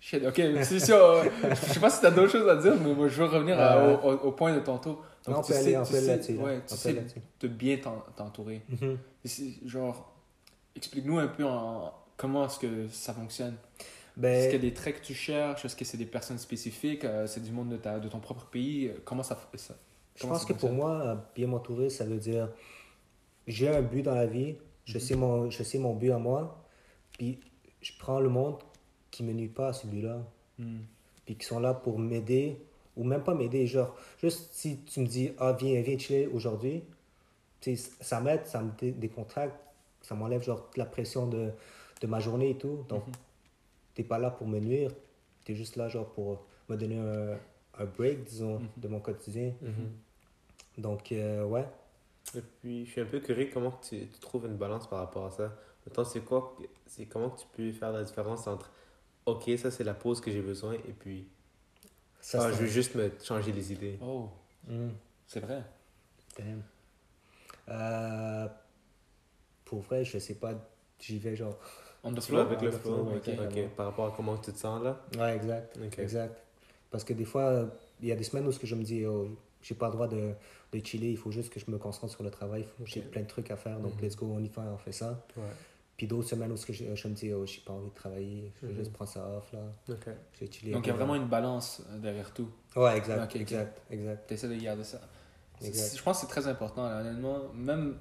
Shit, 0.00 0.24
ok. 0.24 0.34
C'est 0.62 0.78
sûr. 0.78 1.24
je 1.50 1.54
sais 1.56 1.80
pas 1.80 1.90
si 1.90 2.00
t'as 2.00 2.12
d'autres 2.12 2.30
choses 2.30 2.48
à 2.48 2.54
dire, 2.54 2.76
mais 2.80 2.94
moi 2.94 3.08
je 3.08 3.20
veux 3.20 3.28
revenir 3.28 3.58
à- 3.58 3.78
Euh. 3.78 3.96
au, 3.96 4.28
au- 4.28 4.32
point 4.32 4.54
de 4.54 4.60
tantôt. 4.60 5.02
Donc, 5.26 5.34
Non, 5.34 5.38
on 5.38 5.42
tu 5.42 5.48
peut 5.48 5.54
sais- 5.54 5.58
aller, 5.64 5.76
on 5.76 5.82
tu 5.82 5.90
peut 5.90 5.98
aller 5.98 6.22
sais- 6.22 6.32
là. 6.34 6.42
Ouais, 6.44 6.60
On 6.64 6.68
tu 6.74 6.76
sais 6.76 7.04
de 7.40 7.48
bien 7.48 7.76
t'en- 7.78 8.04
t'entourer. 8.16 8.62
Mhm. 8.68 8.96
Genre, 9.66 10.14
explique-nous 10.76 11.18
un 11.18 11.26
peu 11.26 11.44
en, 11.44 11.92
comment 12.16 12.46
est-ce 12.46 12.60
que 12.60 12.86
ça 12.88 13.12
fonctionne. 13.12 13.56
Est-ce 14.22 14.44
qu'il 14.46 14.52
y 14.52 14.54
a 14.56 14.58
Ben, 14.58 14.60
des 14.68 14.74
traits 14.74 15.00
que 15.00 15.06
tu 15.06 15.14
cherches? 15.14 15.64
Est-ce 15.64 15.76
que 15.76 15.84
c'est 15.84 15.96
des 15.96 16.06
personnes 16.06 16.38
spécifiques? 16.38 17.04
Euh, 17.04 17.26
C'est 17.26 17.42
du 17.42 17.52
monde 17.52 17.68
de, 17.70 17.76
ta, 17.76 17.98
de 18.00 18.08
ton 18.08 18.18
propre 18.20 18.46
pays? 18.46 18.88
Euh, 18.88 18.94
Comment 19.04 19.22
ça, 19.22 19.38
ça 19.54 19.74
je 20.16 20.22
comment 20.22 20.32
pense 20.34 20.42
ça 20.42 20.48
que 20.52 20.58
pour 20.58 20.72
moi, 20.72 21.00
euh, 21.06 21.14
bien 21.36 21.46
m'entourer, 21.46 21.90
ça 21.90 22.04
veut 22.04 22.16
dire 22.18 22.48
j'ai 23.46 23.68
un 23.68 23.82
but 23.82 24.02
dans 24.02 24.14
la 24.16 24.26
vie, 24.26 24.56
je, 24.84 24.98
Mhm. 24.98 25.00
sais 25.04 25.14
mon, 25.16 25.50
je 25.50 25.62
sais 25.62 25.78
mon 25.78 25.94
but 25.94 26.10
à 26.10 26.18
moi, 26.18 26.62
puis 27.12 27.38
je 27.80 27.92
prends 27.98 28.18
le 28.20 28.28
monde 28.28 28.56
qui 29.10 29.22
me 29.22 29.32
nuit 29.32 29.48
pas 29.48 29.68
à 29.68 29.72
ce 29.72 29.86
but-là. 29.86 30.18
Hmm. 30.58 30.78
puis 31.24 31.36
qui 31.36 31.46
sont 31.46 31.60
là 31.60 31.72
pour 31.72 31.98
m'aider, 32.00 32.58
ou 32.96 33.04
même 33.04 33.22
pas 33.22 33.34
m'aider, 33.34 33.66
genre, 33.68 33.94
juste 34.20 34.48
si 34.52 34.78
tu 34.78 34.98
me 35.00 35.06
dis, 35.06 35.30
ah, 35.38 35.52
viens, 35.52 35.80
viens 35.82 35.96
chiller 35.96 36.26
aujourd'hui, 36.26 36.82
ça 38.00 38.20
m'aide, 38.20 38.46
ça 38.46 38.60
me 38.62 38.70
dé- 38.78 38.92
décontracte, 38.92 39.54
ça 40.02 40.14
m'enlève, 40.14 40.42
genre, 40.42 40.68
la 40.76 40.84
pression 40.86 41.26
de, 41.26 41.50
de 42.00 42.06
ma 42.08 42.18
journée 42.18 42.50
et 42.50 42.58
tout. 42.58 42.84
Donc, 42.88 43.06
Mhm. 43.06 43.12
T'es 43.98 44.04
pas 44.04 44.18
là 44.20 44.30
pour 44.30 44.46
me 44.46 44.60
nuire, 44.60 44.92
t'es 45.44 45.56
juste 45.56 45.74
là, 45.74 45.88
genre, 45.88 46.08
pour 46.12 46.46
me 46.68 46.76
donner 46.76 46.98
un, 47.00 47.36
un 47.82 47.84
break, 47.84 48.22
disons, 48.22 48.60
Mhm. 48.60 48.68
de 48.76 48.86
mon 48.88 49.00
quotidien. 49.00 49.52
Mhm. 49.60 49.90
Donc, 50.78 51.10
euh, 51.10 51.44
ouais. 51.44 51.66
Et 52.36 52.40
puis, 52.60 52.86
je 52.86 52.92
suis 52.92 53.00
un 53.00 53.06
peu 53.06 53.18
curieux 53.18 53.50
comment 53.52 53.72
tu, 53.82 54.06
tu 54.06 54.20
trouves 54.20 54.46
une 54.46 54.56
balance 54.56 54.88
par 54.88 55.00
rapport 55.00 55.26
à 55.26 55.30
ça. 55.32 55.52
Maintenant, 55.84 56.04
c'est 56.04 56.20
quoi, 56.20 56.56
c'est 56.86 57.06
comment 57.06 57.30
tu 57.30 57.44
peux 57.56 57.72
faire 57.72 57.90
la 57.90 58.04
différence 58.04 58.46
entre, 58.46 58.70
ok, 59.26 59.50
ça 59.58 59.72
c'est 59.72 59.82
la 59.82 59.94
pause 59.94 60.20
que 60.20 60.30
j'ai 60.30 60.42
besoin, 60.42 60.74
et 60.74 60.92
puis, 60.96 61.26
Ça, 62.20 62.44
ah, 62.44 62.52
je 62.52 62.56
veux 62.58 62.66
juste 62.68 62.94
me 62.94 63.10
changer 63.20 63.50
les 63.50 63.72
idées. 63.72 63.98
Oh, 64.00 64.28
Mhm. 64.68 64.92
c'est 65.26 65.40
vrai. 65.40 65.64
Damn. 66.38 66.62
Euh, 67.68 68.46
pour 69.64 69.80
vrai, 69.80 70.04
je 70.04 70.18
sais 70.18 70.36
pas, 70.36 70.52
j'y 71.00 71.18
vais, 71.18 71.34
genre, 71.34 71.58
On 72.04 72.12
the 72.12 72.20
floor 72.20 72.42
avec 72.46 72.62
le 72.62 72.70
flow, 72.70 73.08
ok, 73.16 73.68
par 73.76 73.86
rapport 73.86 74.06
à 74.06 74.16
comment 74.16 74.36
tu 74.36 74.52
te 74.52 74.58
sens 74.58 74.82
là? 74.82 75.00
Ouais, 75.18 75.36
exact. 75.36 75.78
Exact. 75.98 76.36
Parce 76.90 77.04
que 77.04 77.12
des 77.12 77.24
fois, 77.24 77.66
il 78.00 78.08
y 78.08 78.12
a 78.12 78.16
des 78.16 78.24
semaines 78.24 78.46
où 78.46 78.52
ce 78.52 78.58
que 78.58 78.66
je 78.66 78.74
me 78.74 78.82
dis, 78.82 79.04
oh, 79.04 79.28
j'ai 79.60 79.74
pas 79.74 79.86
le 79.86 79.92
droit 79.92 80.06
de, 80.08 80.32
de 80.72 80.78
chiller, 80.86 81.10
il 81.10 81.16
faut 81.16 81.30
juste 81.30 81.52
que 81.52 81.60
je 81.60 81.70
me 81.70 81.76
concentre 81.78 82.12
sur 82.12 82.22
le 82.22 82.30
travail. 82.30 82.66
J'ai 82.84 83.00
plein 83.02 83.22
de 83.22 83.26
trucs 83.26 83.50
à 83.50 83.56
faire, 83.56 83.78
donc 83.80 83.94
Mhm. 83.96 84.02
let's 84.02 84.16
go, 84.16 84.26
on 84.32 84.42
y 84.42 84.48
fait, 84.48 84.60
on 84.60 84.78
fait 84.78 84.92
ça. 84.92 85.24
Ouais. 85.36 85.42
Puis 85.96 86.06
d'autres 86.06 86.28
semaines 86.28 86.52
où 86.52 86.56
ce 86.56 86.64
que 86.64 86.72
je, 86.72 86.94
je 86.94 87.08
me 87.08 87.12
dis, 87.14 87.34
oh, 87.34 87.44
j'ai 87.44 87.60
pas 87.60 87.72
envie 87.72 87.88
de 87.90 87.94
travailler, 87.94 88.52
je 88.62 88.66
vais 88.68 88.72
Mhm. 88.72 88.78
juste 88.78 88.92
prendre 88.92 89.10
ça 89.10 89.28
off 89.36 89.52
là, 89.52 89.58
Ok. 89.90 90.06
je 90.34 90.40
vais 90.44 90.52
chiller. 90.52 90.72
Donc 90.72 90.86
il 90.86 90.90
y 90.90 90.92
a 90.92 90.94
vraiment 90.96 91.16
une 91.16 91.26
balance 91.26 91.82
euh, 91.90 91.98
derrière 91.98 92.32
tout. 92.32 92.48
Ouais, 92.76 92.96
exact, 92.96 93.24
Ok, 93.24 93.30
ok. 93.34 93.40
exact, 93.40 93.82
exact. 93.90 94.28
Tu 94.28 94.34
essaies 94.34 94.48
de 94.48 94.54
garder 94.62 94.84
ça. 94.84 95.00
Exact. 95.60 95.96
Je 95.96 96.02
pense 96.04 96.20
que 96.20 96.26
c'est 96.26 96.30
très 96.40 96.46
important, 96.48 96.84
là, 96.88 97.00
honnêtement. 97.00 97.40
Même 97.52 97.96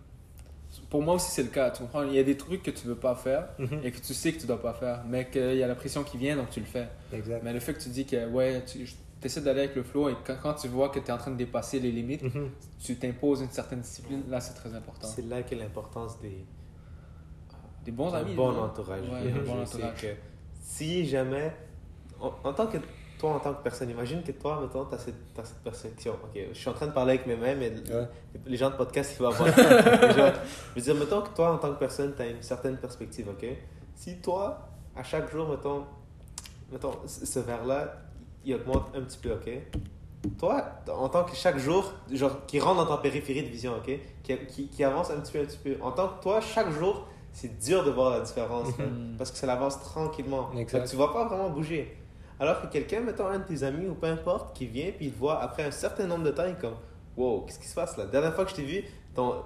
pour 0.89 1.01
moi 1.01 1.15
aussi, 1.15 1.31
c'est 1.31 1.43
le 1.43 1.49
cas. 1.49 1.71
Tu 1.71 1.81
comprends? 1.81 2.03
Il 2.03 2.13
y 2.13 2.19
a 2.19 2.23
des 2.23 2.37
trucs 2.37 2.63
que 2.63 2.71
tu 2.71 2.87
veux 2.87 2.95
pas 2.95 3.15
faire 3.15 3.47
Mhm. 3.59 3.81
et 3.83 3.91
que 3.91 3.99
tu 3.99 4.13
sais 4.13 4.31
que 4.33 4.39
tu 4.39 4.47
dois 4.47 4.61
pas 4.61 4.73
faire, 4.73 5.03
mais 5.07 5.29
qu'il 5.29 5.55
y 5.55 5.63
a 5.63 5.67
la 5.67 5.75
pression 5.75 6.03
qui 6.03 6.17
vient, 6.17 6.35
donc 6.35 6.49
tu 6.49 6.59
le 6.59 6.65
fais. 6.65 6.87
Exact. 7.13 7.41
Mais 7.43 7.53
le 7.53 7.59
fait 7.59 7.73
que 7.73 7.81
tu 7.81 7.89
dis 7.89 8.05
que 8.05 8.27
ouais, 8.29 8.63
tu 8.65 8.87
essaies 9.23 9.41
d'aller 9.41 9.61
avec 9.63 9.75
le 9.75 9.83
flow 9.83 10.07
et 10.09 10.15
quand, 10.25 10.35
quand 10.41 10.53
tu 10.53 10.67
vois 10.69 10.89
que 10.89 10.99
tu 10.99 11.07
es 11.07 11.11
en 11.11 11.17
train 11.17 11.31
de 11.31 11.35
dépasser 11.37 11.79
les 11.79 11.91
limites, 11.91 12.23
Mhm. 12.23 12.49
tu 12.81 12.95
t'imposes 12.97 13.41
une 13.41 13.49
certaine 13.49 13.81
discipline, 13.81 14.23
là 14.29 14.39
c'est 14.39 14.53
très 14.53 14.73
important. 14.73 15.07
C'est 15.07 15.25
là 15.25 15.41
qu'est 15.43 15.55
l'importance 15.55 16.19
des 16.21 16.45
Des 17.85 17.91
bons 17.91 18.13
un 18.13 18.19
amis. 18.19 18.35
bon 18.35 18.51
non? 18.51 18.63
entourage. 18.63 19.01
Ouais, 19.09 19.31
un 19.31 19.43
bon 19.45 19.61
entourage. 19.61 20.01
que 20.01 20.07
si 20.61 21.05
jamais, 21.07 21.51
en, 22.19 22.31
en 22.43 22.53
tant 22.53 22.67
que 22.67 22.77
toi, 23.19 23.31
en 23.31 23.39
tant 23.39 23.53
que 23.53 23.63
personne, 23.63 23.89
imagine 23.89 24.21
que 24.23 24.31
toi, 24.31 24.59
mettons, 24.61 24.85
tu 24.85 24.95
as 24.95 24.99
cette, 24.99 25.33
t'as 25.33 25.43
cette 25.43 25.57
perception. 25.63 26.13
Ok, 26.23 26.39
je 26.51 26.57
suis 26.57 26.69
en 26.69 26.73
train 26.73 26.87
de 26.87 26.91
parler 26.91 27.13
avec 27.15 27.25
mes 27.25 27.35
mains, 27.35 27.55
mais 27.55 27.69
Ouais. 27.71 28.07
les 28.45 28.57
gens 28.57 28.69
de 28.69 28.75
podcast, 28.75 29.15
ils 29.17 29.23
vont 29.23 29.29
avoir. 29.29 29.47
Je 29.55 30.75
veux 30.75 30.81
dire, 30.81 30.95
mettons 30.95 31.21
que 31.21 31.29
toi, 31.35 31.53
en 31.53 31.57
tant 31.57 31.73
que 31.73 31.79
personne, 31.79 32.13
tu 32.15 32.21
as 32.21 32.27
une 32.27 32.41
certaine 32.41 32.77
perspective, 32.77 33.27
ok? 33.29 33.45
Si 33.95 34.17
toi, 34.17 34.67
à 34.95 35.03
chaque 35.03 35.31
jour, 35.31 35.49
mettons, 35.49 35.85
mettons 36.71 36.91
ce 37.07 37.39
verre-là, 37.39 37.93
il 38.45 38.53
augmente 38.55 38.85
un 38.95 39.01
petit 39.01 39.17
peu, 39.17 39.31
ok? 39.33 39.49
Toi, 40.39 40.63
en 40.91 41.09
tant 41.09 41.23
que 41.23 41.35
chaque 41.35 41.57
jour, 41.57 41.93
genre, 42.11 42.45
qui 42.47 42.59
rentre 42.59 42.85
dans 42.85 42.95
ta 42.95 43.01
périphérie 43.01 43.43
de 43.43 43.47
vision, 43.49 43.73
ok? 43.77 43.91
Qui, 44.23 44.37
qui, 44.47 44.67
qui 44.67 44.83
avance 44.83 45.09
un 45.11 45.19
petit 45.21 45.31
peu, 45.33 45.39
un 45.39 45.45
petit 45.45 45.57
peu. 45.57 45.77
En 45.81 45.91
tant 45.91 46.09
que 46.09 46.21
toi, 46.23 46.41
chaque 46.41 46.69
jour, 46.71 47.07
c'est 47.31 47.57
dur 47.59 47.83
de 47.83 47.91
voir 47.91 48.11
la 48.11 48.21
différence, 48.21 48.67
Mhm. 48.77 49.15
parce 49.17 49.31
que 49.31 49.37
ça 49.37 49.51
avance 49.51 49.79
tranquillement. 49.81 50.49
Donc, 50.53 50.67
tu 50.87 50.95
vas 50.95 51.07
pas 51.09 51.25
vraiment 51.27 51.49
bouger. 51.49 51.95
Alors 52.39 52.61
que 52.61 52.67
quelqu'un, 52.67 53.01
mettons 53.01 53.27
un 53.27 53.39
de 53.39 53.43
tes 53.43 53.63
amis 53.63 53.87
ou 53.87 53.95
peu 53.95 54.07
importe, 54.07 54.55
qui 54.55 54.65
vient 54.67 54.91
puis 54.95 55.07
il 55.07 55.11
te 55.11 55.17
voit 55.17 55.41
après 55.41 55.63
un 55.63 55.71
certain 55.71 56.05
nombre 56.07 56.23
de 56.23 56.31
temps, 56.31 56.45
il 56.45 56.51
est 56.51 56.61
comme 56.61 56.75
wow, 57.15 57.41
qu'est-ce 57.41 57.59
qui 57.59 57.67
se 57.67 57.73
passe 57.75 57.97
là? 57.97 58.03
La 58.05 58.09
dernière 58.11 58.33
fois 58.35 58.45
que 58.45 58.51
je 58.51 58.55
t'ai 58.57 58.63
vu, 58.63 58.83
ton, 59.15 59.41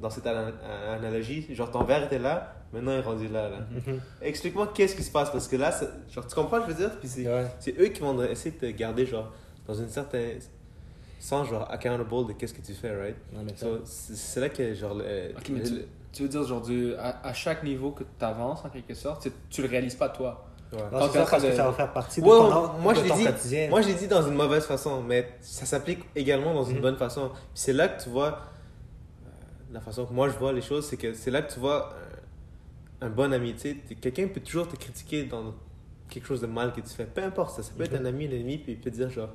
dans 0.00 0.10
cette 0.10 0.26
ana- 0.26 0.52
analogie, 0.94 1.46
genre 1.54 1.70
ton 1.70 1.84
verre 1.84 2.02
était 2.04 2.18
là, 2.18 2.54
maintenant 2.72 2.92
il 2.92 2.98
est 2.98 3.02
rendu 3.02 3.28
là. 3.28 3.48
là. 3.48 3.56
Mhm. 3.70 4.00
Explique-moi 4.22 4.72
qu'est-ce 4.74 4.96
qui 4.96 5.04
se 5.04 5.12
passe 5.12 5.30
parce 5.30 5.46
que 5.46 5.56
là, 5.56 5.70
genre, 6.12 6.26
tu 6.26 6.34
comprends 6.34 6.60
ce 6.62 6.66
que 6.66 6.72
je 6.72 6.76
veux 6.76 6.88
dire? 6.88 6.98
Puis 6.98 7.08
c'est, 7.08 7.26
Ouais. 7.28 7.46
eux 7.78 7.88
qui 7.88 8.00
vont 8.00 8.20
essayer 8.24 8.50
de 8.50 8.58
te 8.60 8.66
garder 8.76 9.06
genre, 9.06 9.32
dans 9.66 9.74
une 9.74 9.88
certaine. 9.88 10.38
sans 11.20 11.44
genre 11.44 11.68
accountable 11.70 12.26
de 12.28 12.32
qu'est-ce 12.34 12.54
que 12.54 12.60
tu 12.60 12.74
fais, 12.74 12.94
right? 12.94 13.16
So, 13.56 13.78
c'est, 13.84 14.40
là 14.40 14.48
que 14.48 14.74
genre. 14.74 14.94
le- 14.94 15.32
tu, 15.42 15.54
tu 16.12 16.22
veux 16.22 16.28
dire, 16.28 16.42
genre, 16.44 16.60
du- 16.60 16.94
à, 16.96 17.24
à 17.26 17.32
chaque 17.32 17.62
niveau 17.62 17.92
que 17.92 18.02
tu 18.02 18.24
avances, 18.24 18.64
en 18.64 18.68
quelque 18.68 18.94
sorte, 18.94 19.22
tu, 19.22 19.32
tu 19.50 19.62
le 19.62 19.68
réalises 19.68 19.94
pas 19.96 20.08
toi. 20.08 20.44
Ouais. 20.72 20.78
Quand 20.90 21.08
ça, 21.12 21.24
parce 21.30 21.42
que 21.42 21.52
ça 21.54 21.64
va 21.66 21.72
faire 21.72 21.92
partie 21.92 22.20
de 22.20 22.26
Ouais, 22.26 22.30
ton, 22.32 22.72
moi, 22.80 22.92
de 22.94 23.00
je 23.02 23.08
ton 23.08 23.16
dit- 23.16 23.24
quotidien. 23.24 23.68
Moi, 23.68 23.82
je 23.82 23.88
l'ai 23.88 23.94
dit 23.94 24.08
dans 24.08 24.26
une 24.26 24.34
mauvaise 24.34 24.64
façon, 24.64 25.02
mais 25.02 25.28
ça 25.40 25.66
s'applique 25.66 26.00
également 26.14 26.54
dans 26.54 26.64
une 26.64 26.76
Mhm. 26.76 26.82
bonne 26.82 26.96
façon. 26.96 27.28
Puis 27.28 27.38
c'est 27.54 27.72
là 27.72 27.88
que 27.88 28.02
tu 28.02 28.08
vois, 28.08 28.28
euh, 28.28 29.30
la 29.72 29.80
façon 29.80 30.06
que 30.06 30.12
moi 30.12 30.28
je 30.28 30.36
vois 30.38 30.52
les 30.52 30.62
choses, 30.62 30.86
c'est 30.86 30.96
que 30.96 31.12
c'est 31.14 31.30
là 31.30 31.42
que 31.42 31.52
tu 31.52 31.60
vois 31.60 31.92
euh, 31.94 33.06
un 33.06 33.10
bon 33.10 33.32
ami. 33.32 33.52
Tu 33.54 33.60
sais, 33.60 33.76
t'es- 33.86 33.94
quelqu'un 33.94 34.28
peut 34.28 34.40
toujours 34.40 34.68
te 34.68 34.76
critiquer 34.76 35.24
dans 35.24 35.54
quelque 36.08 36.26
chose 36.26 36.40
de 36.40 36.46
mal 36.46 36.72
que 36.72 36.80
tu 36.80 36.88
fais. 36.88 37.04
Peu 37.04 37.22
importe, 37.22 37.56
ça, 37.56 37.62
ça 37.62 37.72
peut 37.76 37.84
être 37.84 37.92
Mhm. 37.98 38.06
un 38.06 38.08
ami, 38.08 38.26
un 38.26 38.30
ennemi, 38.30 38.58
puis 38.58 38.72
il 38.72 38.78
peut 38.78 38.90
te 38.90 38.96
dire 38.96 39.10
genre, 39.10 39.30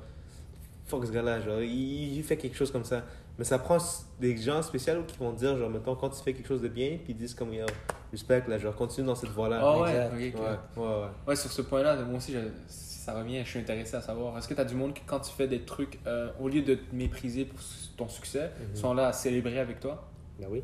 fuck 0.86 1.06
ce 1.06 1.12
gars-là, 1.12 1.40
genre, 1.40 1.60
il, 1.60 2.16
il 2.18 2.22
fait 2.24 2.36
quelque 2.36 2.56
chose 2.56 2.70
comme 2.72 2.84
ça. 2.84 3.02
Mais 3.38 3.44
ça 3.44 3.58
prend 3.58 3.78
des 4.20 4.36
gens 4.36 4.62
spéciaux 4.62 5.02
qui 5.06 5.16
vont 5.18 5.32
dire, 5.32 5.56
genre, 5.56 5.70
mettons, 5.70 5.94
quand 5.96 6.10
tu 6.10 6.22
fais 6.22 6.34
quelque 6.34 6.46
chose 6.48 6.60
de 6.62 6.68
bien, 6.68 6.98
puis 7.02 7.12
ils 7.12 7.16
disent 7.16 7.34
comme, 7.34 7.52
yo, 7.54 7.64
respect, 8.10 8.42
là, 8.46 8.58
genre, 8.58 8.74
continue 8.76 9.06
dans 9.06 9.14
cette 9.14 9.30
voie-là. 9.30 9.58
Ah 9.62 9.80
ouais, 9.80 9.90
ouais, 9.90 10.34
ouais, 10.36 10.54
ouais. 10.76 10.86
Ouais, 11.26 11.36
sur 11.36 11.50
ce 11.50 11.62
point-là, 11.62 11.96
moi 12.04 12.18
aussi, 12.18 12.32
je- 12.32 12.38
ça 12.68 13.14
revient, 13.14 13.42
je 13.44 13.48
suis 13.48 13.58
intéressé 13.58 13.96
à 13.96 14.00
savoir. 14.02 14.36
Est-ce 14.38 14.46
que 14.46 14.54
tu 14.54 14.60
as 14.60 14.64
du 14.64 14.74
monde 14.74 14.92
qui, 14.94 15.02
quand 15.06 15.18
tu 15.20 15.32
fais 15.32 15.48
des 15.48 15.62
trucs, 15.62 15.98
euh, 16.06 16.30
au 16.40 16.48
lieu 16.48 16.62
de 16.62 16.74
te 16.74 16.94
mépriser 16.94 17.46
pour 17.46 17.58
ton 17.96 18.08
succès, 18.08 18.50
Mhm. 18.70 18.76
sont 18.76 18.94
là 18.94 19.08
à 19.08 19.12
célébrer 19.12 19.58
avec 19.58 19.80
toi? 19.80 20.08
Ben 20.38 20.46
oui. 20.50 20.62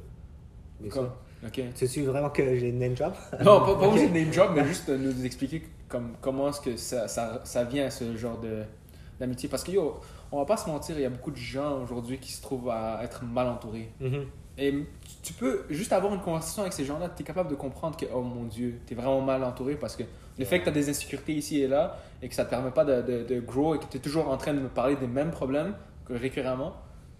Bien 0.78 0.90
Comme- 0.90 1.06
sûr. 1.06 1.14
Ok. 1.46 1.60
C'est-tu 1.74 2.02
vraiment 2.04 2.30
que 2.30 2.56
j'ai 2.56 2.68
une 2.68 2.78
name 2.78 2.94
drop? 2.94 3.14
Non, 3.44 3.60
pas, 3.60 3.66
pas 3.66 3.72
Ok. 3.72 3.84
obligé 3.92 4.08
de 4.08 4.14
name 4.14 4.30
drop, 4.30 4.50
mais 4.54 4.64
juste 4.66 4.90
de 4.90 4.96
nous 4.96 5.24
expliquer 5.24 5.62
comme, 5.88 6.12
comment 6.20 6.50
est-ce 6.50 6.60
que 6.60 6.76
ça, 6.76 7.08
ça, 7.08 7.40
ça 7.44 7.64
vient 7.64 7.86
à 7.86 7.90
ce 7.90 8.14
genre 8.16 8.38
de, 8.38 8.62
d'amitié. 9.18 9.48
Parce 9.48 9.64
que, 9.64 9.70
yo, 9.72 9.98
on 10.32 10.38
va 10.38 10.44
pas 10.44 10.56
se 10.56 10.68
mentir, 10.68 10.96
il 10.98 11.02
y 11.02 11.06
a 11.06 11.10
beaucoup 11.10 11.30
de 11.30 11.36
gens 11.36 11.80
aujourd'hui 11.82 12.18
qui 12.18 12.32
se 12.32 12.42
trouvent 12.42 12.70
à 12.70 13.00
être 13.02 13.24
mal 13.24 13.46
entourés. 13.48 13.90
Mhm. 14.00 14.26
Et 14.60 14.72
tu- 14.72 14.86
tu 15.22 15.32
peux 15.34 15.64
juste 15.70 15.92
avoir 15.92 16.12
une 16.14 16.20
conversation 16.20 16.62
avec 16.62 16.72
ces 16.72 16.84
gens-là, 16.84 17.08
tu 17.10 17.22
es 17.22 17.24
capable 17.24 17.48
de 17.50 17.54
comprendre 17.54 17.96
que, 17.96 18.06
oh 18.12 18.22
mon 18.22 18.44
Dieu, 18.44 18.80
tu 18.86 18.92
es 18.92 18.96
vraiment 18.96 19.20
mal 19.20 19.44
entouré 19.44 19.76
parce 19.76 19.94
que 19.96 20.02
le 20.36 20.44
fait 20.44 20.58
que 20.58 20.64
tu 20.64 20.70
as 20.70 20.72
des 20.72 20.88
insécurités 20.90 21.34
ici 21.34 21.60
et 21.60 21.68
là 21.68 21.96
et 22.22 22.28
que 22.28 22.34
ça 22.34 22.44
te 22.44 22.50
permet 22.50 22.70
pas 22.72 22.84
de, 22.84 23.02
de, 23.02 23.24
de 23.24 23.40
grow 23.40 23.74
et 23.76 23.78
que 23.78 23.84
tu 23.88 23.96
es 23.98 24.00
toujours 24.00 24.28
en 24.28 24.36
train 24.36 24.52
de 24.54 24.60
me 24.60 24.68
parler 24.68 24.96
des 24.96 25.06
mêmes 25.06 25.30
problèmes 25.30 25.74
que 26.06 26.12
récurremment, 26.14 26.72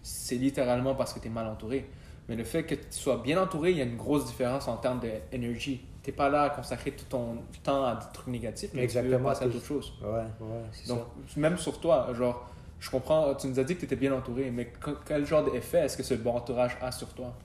c'est 0.03 0.35
littéralement 0.37 0.95
parce 0.95 1.13
que 1.13 1.21
tu 1.21 1.27
es 1.29 1.31
mal 1.31 1.47
entouré. 1.47 1.89
Mais 2.29 2.37
le 2.37 2.45
fait 2.45 2.65
que 2.65 2.75
tu 2.75 2.83
sois 2.91 3.19
bien 3.19 3.41
entouré, 3.41 3.71
il 3.71 3.79
y 3.79 3.81
a 3.81 3.85
une 3.85 3.97
grosse 3.97 4.27
différence 4.27 4.69
en 4.69 4.77
termes 4.77 5.01
d'énergie. 5.31 5.81
Tu 6.03 6.11
n'es 6.11 6.17
pas 6.17 6.29
là 6.29 6.43
à 6.43 6.51
consacrer 6.51 6.91
tout 6.93 7.05
ton 7.09 7.37
temps 7.63 7.85
à 7.85 7.95
des 7.97 8.05
trucs 8.13 8.29
négatifs, 8.29 8.71
mais 8.75 8.81
tu 8.81 8.85
Exactement, 8.85 9.29
passer 9.29 9.45
à 9.45 9.49
que 9.49 9.53
d'autres 9.55 9.65
choses. 9.67 9.93
Ouais, 10.03 10.09
ouais, 10.11 10.63
Donc, 10.89 10.99
ça. 11.27 11.41
même 11.41 11.57
sur 11.57 11.81
toi, 11.81 12.09
genre, 12.15 12.49
je 12.81 12.91
comprends, 12.91 13.35
tu 13.35 13.49
nous 13.49 13.59
as 13.59 13.65
dit 13.65 13.75
que 13.75 13.81
tu 13.81 13.85
étais 13.87 13.97
bien 13.97 14.13
entouré, 14.13 14.51
mais 14.51 14.67
que- 14.67 14.97
quel 15.07 15.27
genre 15.27 15.51
d'effet 15.51 15.79
est-ce 15.79 15.97
que 15.97 16.03
ce 16.03 16.15
bon 16.15 16.33
entourage 16.35 16.77
a 16.81 16.93
sur 16.93 17.09
toi? 17.15 17.37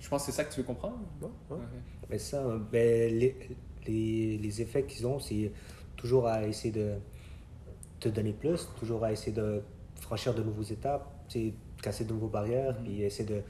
Je 0.00 0.08
pense 0.08 0.24
que 0.26 0.32
c'est 0.32 0.36
ça 0.36 0.44
que 0.44 0.52
tu 0.52 0.60
veux 0.60 0.66
comprendre 0.66 0.98
Ouais, 1.20 1.28
ouais. 1.50 1.62
Mais 2.10 2.18
ça, 2.18 2.42
ben, 2.70 3.12
les, 3.18 3.36
les, 3.86 4.38
les 4.38 4.62
effets 4.62 4.84
qu'ils 4.84 5.06
ont, 5.06 5.18
c'est 5.18 5.52
toujours 5.96 6.26
à 6.28 6.44
essayer 6.46 6.72
de 6.72 6.94
te 8.00 8.08
donner 8.08 8.32
plus, 8.32 8.68
toujours 8.78 9.04
à 9.04 9.12
essayer 9.12 9.32
de 9.32 9.62
franchir 10.00 10.34
de 10.34 10.42
nouvelles 10.42 10.72
étapes, 10.72 11.06
tu 11.28 11.52
casser 11.82 12.04
de 12.04 12.12
nouvelles 12.12 12.30
barrières, 12.30 12.74
Mhm. 12.78 12.84
puis 12.84 13.02
essayer 13.02 13.28
de, 13.28 13.42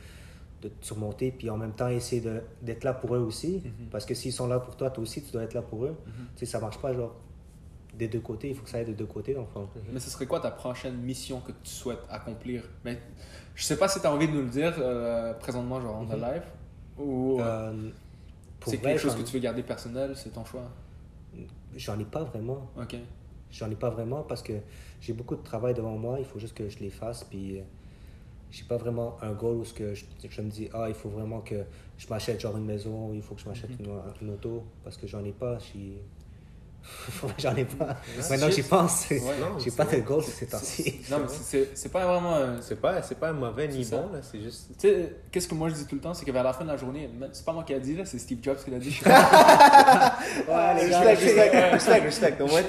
de 0.62 0.68
te 0.68 0.84
surmonter, 0.86 1.30
puis 1.32 1.48
en 1.50 1.56
même 1.56 1.72
temps 1.72 1.88
essayer 1.88 2.22
d'être 2.62 2.84
là 2.84 2.92
pour 2.94 3.14
eux 3.14 3.20
aussi. 3.20 3.62
Mhm. 3.64 3.88
Parce 3.90 4.04
que 4.06 4.14
s'ils 4.14 4.32
sont 4.32 4.46
là 4.46 4.58
pour 4.58 4.76
toi, 4.76 4.90
toi 4.90 5.02
aussi, 5.02 5.22
tu 5.22 5.30
dois 5.32 5.42
être 5.44 5.54
là 5.54 5.62
pour 5.62 5.84
eux. 5.84 5.96
Mhm. 6.06 6.12
Tu 6.36 6.44
sais, 6.44 6.46
ça 6.52 6.60
marche 6.60 6.78
pas, 6.78 6.92
genre, 6.94 7.14
des 7.98 8.08
deux 8.08 8.20
côtés, 8.20 8.48
il 8.50 8.54
faut 8.54 8.62
que 8.62 8.70
ça 8.70 8.78
aille 8.78 8.84
des 8.86 8.94
deux 8.94 9.06
côtés, 9.06 9.34
le 9.34 9.44
fond. 9.52 9.68
Mais 9.92 10.00
ce 10.00 10.08
serait 10.10 10.26
quoi 10.26 10.40
ta 10.40 10.50
prochaine 10.50 10.96
mission 10.96 11.40
que 11.40 11.52
tu 11.52 11.70
souhaites 11.70 12.00
accomplir? 12.08 12.62
Mais, 12.84 12.98
Je 13.54 13.64
sais 13.64 13.76
pas 13.76 13.88
si 13.88 14.00
tu 14.00 14.06
as 14.06 14.12
envie 14.12 14.28
de 14.28 14.32
nous 14.32 14.42
le 14.42 14.48
dire 14.48 14.72
euh, 14.78 15.34
présentement, 15.34 15.80
genre 15.80 15.96
en 15.96 16.04
Mhm. 16.04 16.20
live, 16.20 16.42
ou 16.96 17.40
euh, 17.40 17.72
Euh, 17.72 17.90
c'est 18.66 18.76
vrai, 18.76 18.92
quelque 18.92 19.00
chose 19.02 19.16
que 19.16 19.22
tu 19.22 19.32
veux 19.32 19.40
garder 19.40 19.62
personnel, 19.64 20.12
c'est 20.16 20.30
ton 20.30 20.44
choix? 20.44 20.70
J'en 21.76 21.98
ai 21.98 22.04
pas 22.04 22.22
vraiment. 22.24 22.70
Ok. 22.80 22.96
J'en 23.50 23.70
ai 23.70 23.74
pas 23.76 23.90
vraiment 23.90 24.22
parce 24.22 24.42
que 24.42 24.52
j'ai 25.00 25.12
beaucoup 25.12 25.34
de 25.36 25.42
travail 25.42 25.74
devant 25.74 25.96
moi. 25.96 26.16
Il 26.18 26.24
faut 26.24 26.38
juste 26.38 26.54
que 26.54 26.68
je 26.68 26.78
les 26.78 26.90
fasse. 26.90 27.24
Puis, 27.24 27.60
j'ai 28.50 28.64
pas 28.64 28.76
vraiment 28.76 29.16
un 29.22 29.32
goal 29.32 29.56
où 29.56 29.64
ce 29.64 29.74
que 29.74 29.94
je, 29.94 30.04
je 30.30 30.40
me 30.42 30.50
dis, 30.50 30.68
ah, 30.72 30.86
il 30.88 30.94
faut 30.94 31.08
vraiment 31.08 31.40
que 31.40 31.64
je 31.98 32.06
m'achète 32.08 32.40
genre 32.40 32.56
une 32.56 32.64
maison, 32.64 33.12
il 33.12 33.22
faut 33.22 33.34
que 33.34 33.40
je 33.42 33.48
m'achète 33.48 33.70
Mhm. 33.80 33.86
une, 33.86 34.28
une 34.28 34.34
auto 34.34 34.64
parce 34.84 34.96
que 34.96 35.06
j'en 35.06 35.24
ai 35.24 35.32
pas. 35.32 35.58
j'en 37.38 37.56
ai 37.56 37.64
pas. 37.64 37.96
Maintenant, 38.30 38.50
j'y 38.50 38.62
pense. 38.62 39.08
Ouais, 39.10 39.20
j'ai 39.64 39.70
pas 39.70 39.84
de 39.84 39.96
goal 40.00 40.22
ces 40.22 40.46
temps-ci. 40.46 41.00
Non, 41.10 41.18
mais 41.20 41.26
c'est- 41.74 41.88
pas 41.90 42.06
vraiment. 42.06 42.34
un- 42.36 42.60
C'est 42.60 42.80
pas, 42.80 43.00
pas 43.00 43.32
mauvais 43.32 43.68
ni 43.68 43.84
bon, 43.86 44.10
là, 44.12 44.18
c'est 44.22 44.40
juste. 44.40 44.68
Tu 44.78 44.88
sais, 44.88 45.16
qu'est-ce 45.32 45.48
que 45.48 45.54
moi 45.54 45.68
je 45.70 45.74
dis 45.74 45.86
tout 45.86 45.94
le 45.94 46.00
temps, 46.00 46.12
c'est 46.14 46.24
que 46.26 46.32
vers 46.32 46.44
la 46.44 46.52
fin 46.52 46.64
de 46.64 46.70
la 46.70 46.76
journée, 46.76 47.08
c'est 47.32 47.44
pas 47.44 47.52
moi 47.52 47.64
qui 47.64 47.72
a 47.74 47.78
dit, 47.78 47.96
là, 47.96 48.04
c'est 48.04 48.18
Steve 48.18 48.38
Jobs 48.42 48.58
qui 48.64 48.70
l'a 48.70 48.78
dit. 48.78 49.00
Ouais, 50.48 50.82
les 50.84 50.90
gars, 50.90 51.00
Respect, 51.00 51.50
respect, 51.50 51.70
respect, 51.70 52.00
respect. 52.00 52.42
Au 52.42 52.46
moins, 52.46 52.60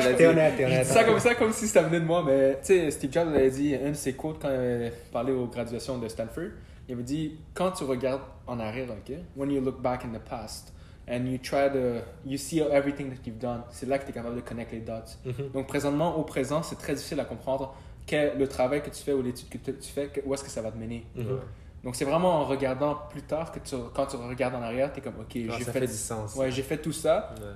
la 0.00 0.12
T'es 0.14 0.26
honnête, 0.26 0.54
t'es 0.56 0.64
honnête. 0.64 0.86
ça 0.86 1.04
comme 1.04 1.18
ça, 1.20 1.34
comme 1.34 1.52
si 1.52 1.66
ça 1.68 1.82
venait 1.82 2.00
de 2.00 2.04
moi, 2.04 2.22
mais 2.24 2.58
tu 2.60 2.66
sais, 2.66 2.90
Steve 2.90 3.12
Jobs 3.12 3.28
avait 3.28 3.50
dit, 3.50 3.74
un 3.74 3.90
de 3.90 3.94
ses 3.94 4.12
quotes 4.14 4.40
quand 4.40 4.48
il 4.48 4.54
avait 4.54 4.92
parlé 5.12 5.32
aux 5.32 5.46
graduations 5.46 5.98
de 5.98 6.08
Stanford, 6.08 6.50
il 6.88 6.94
avait 6.94 7.02
dit, 7.02 7.36
quand 7.54 7.72
tu 7.72 7.84
regardes 7.84 8.22
en 8.46 8.58
arrière, 8.60 8.86
ok, 8.90 9.14
when 9.36 9.50
you 9.50 9.60
look 9.60 9.80
back 9.80 10.04
in 10.04 10.16
the 10.16 10.20
past, 10.22 10.72
and 11.10 11.24
you 11.26 11.38
try 11.38 11.70
to, 11.70 12.02
you 12.26 12.36
see 12.36 12.60
everything 12.60 13.08
that 13.10 13.20
you've 13.26 13.38
done, 13.38 13.62
c'est 13.70 13.86
là 13.86 13.98
que 13.98 14.04
tu 14.04 14.10
es 14.10 14.12
capable 14.14 14.36
de 14.36 14.40
connecter 14.40 14.76
les 14.76 14.82
dots. 14.82 14.92
Mhm. 15.24 15.50
Donc 15.54 15.66
présentement, 15.66 16.16
au 16.18 16.22
présent, 16.22 16.62
c'est 16.62 16.76
très 16.76 16.94
difficile 16.94 17.20
à 17.20 17.24
comprendre 17.24 17.74
quel 18.06 18.38
le 18.38 18.46
travail 18.48 18.82
que 18.82 18.90
tu 18.90 19.02
fais 19.02 19.12
ou 19.12 19.22
l'étude 19.22 19.48
que 19.48 19.58
tu 19.70 19.88
fais, 19.90 20.08
que- 20.08 20.20
où 20.24 20.34
est-ce 20.34 20.44
que 20.44 20.50
ça 20.50 20.62
va 20.62 20.70
te 20.70 20.76
mener. 20.78 21.04
Mhm. 21.16 21.38
Donc 21.84 21.94
c'est 21.96 22.04
vraiment 22.04 22.34
en 22.40 22.44
regardant 22.44 22.96
plus 23.10 23.22
tard 23.22 23.52
que 23.52 23.60
tu, 23.60 23.74
quand 23.94 24.06
tu 24.06 24.16
regardes 24.16 24.54
en 24.54 24.62
arrière, 24.62 24.92
tu 24.92 24.98
es 24.98 25.02
comme, 25.02 25.20
ok, 25.20 25.36
Ah, 25.50 25.54
j'ai 25.58 25.64
fait, 25.64 25.72
fait 25.72 25.86
du 25.86 25.92
sens. 25.92 26.34
ouais, 26.34 26.50
j'ai 26.50 26.62
fait 26.62 26.78
tout 26.78 26.92
ça, 26.92 27.32
Ouais. 27.40 27.46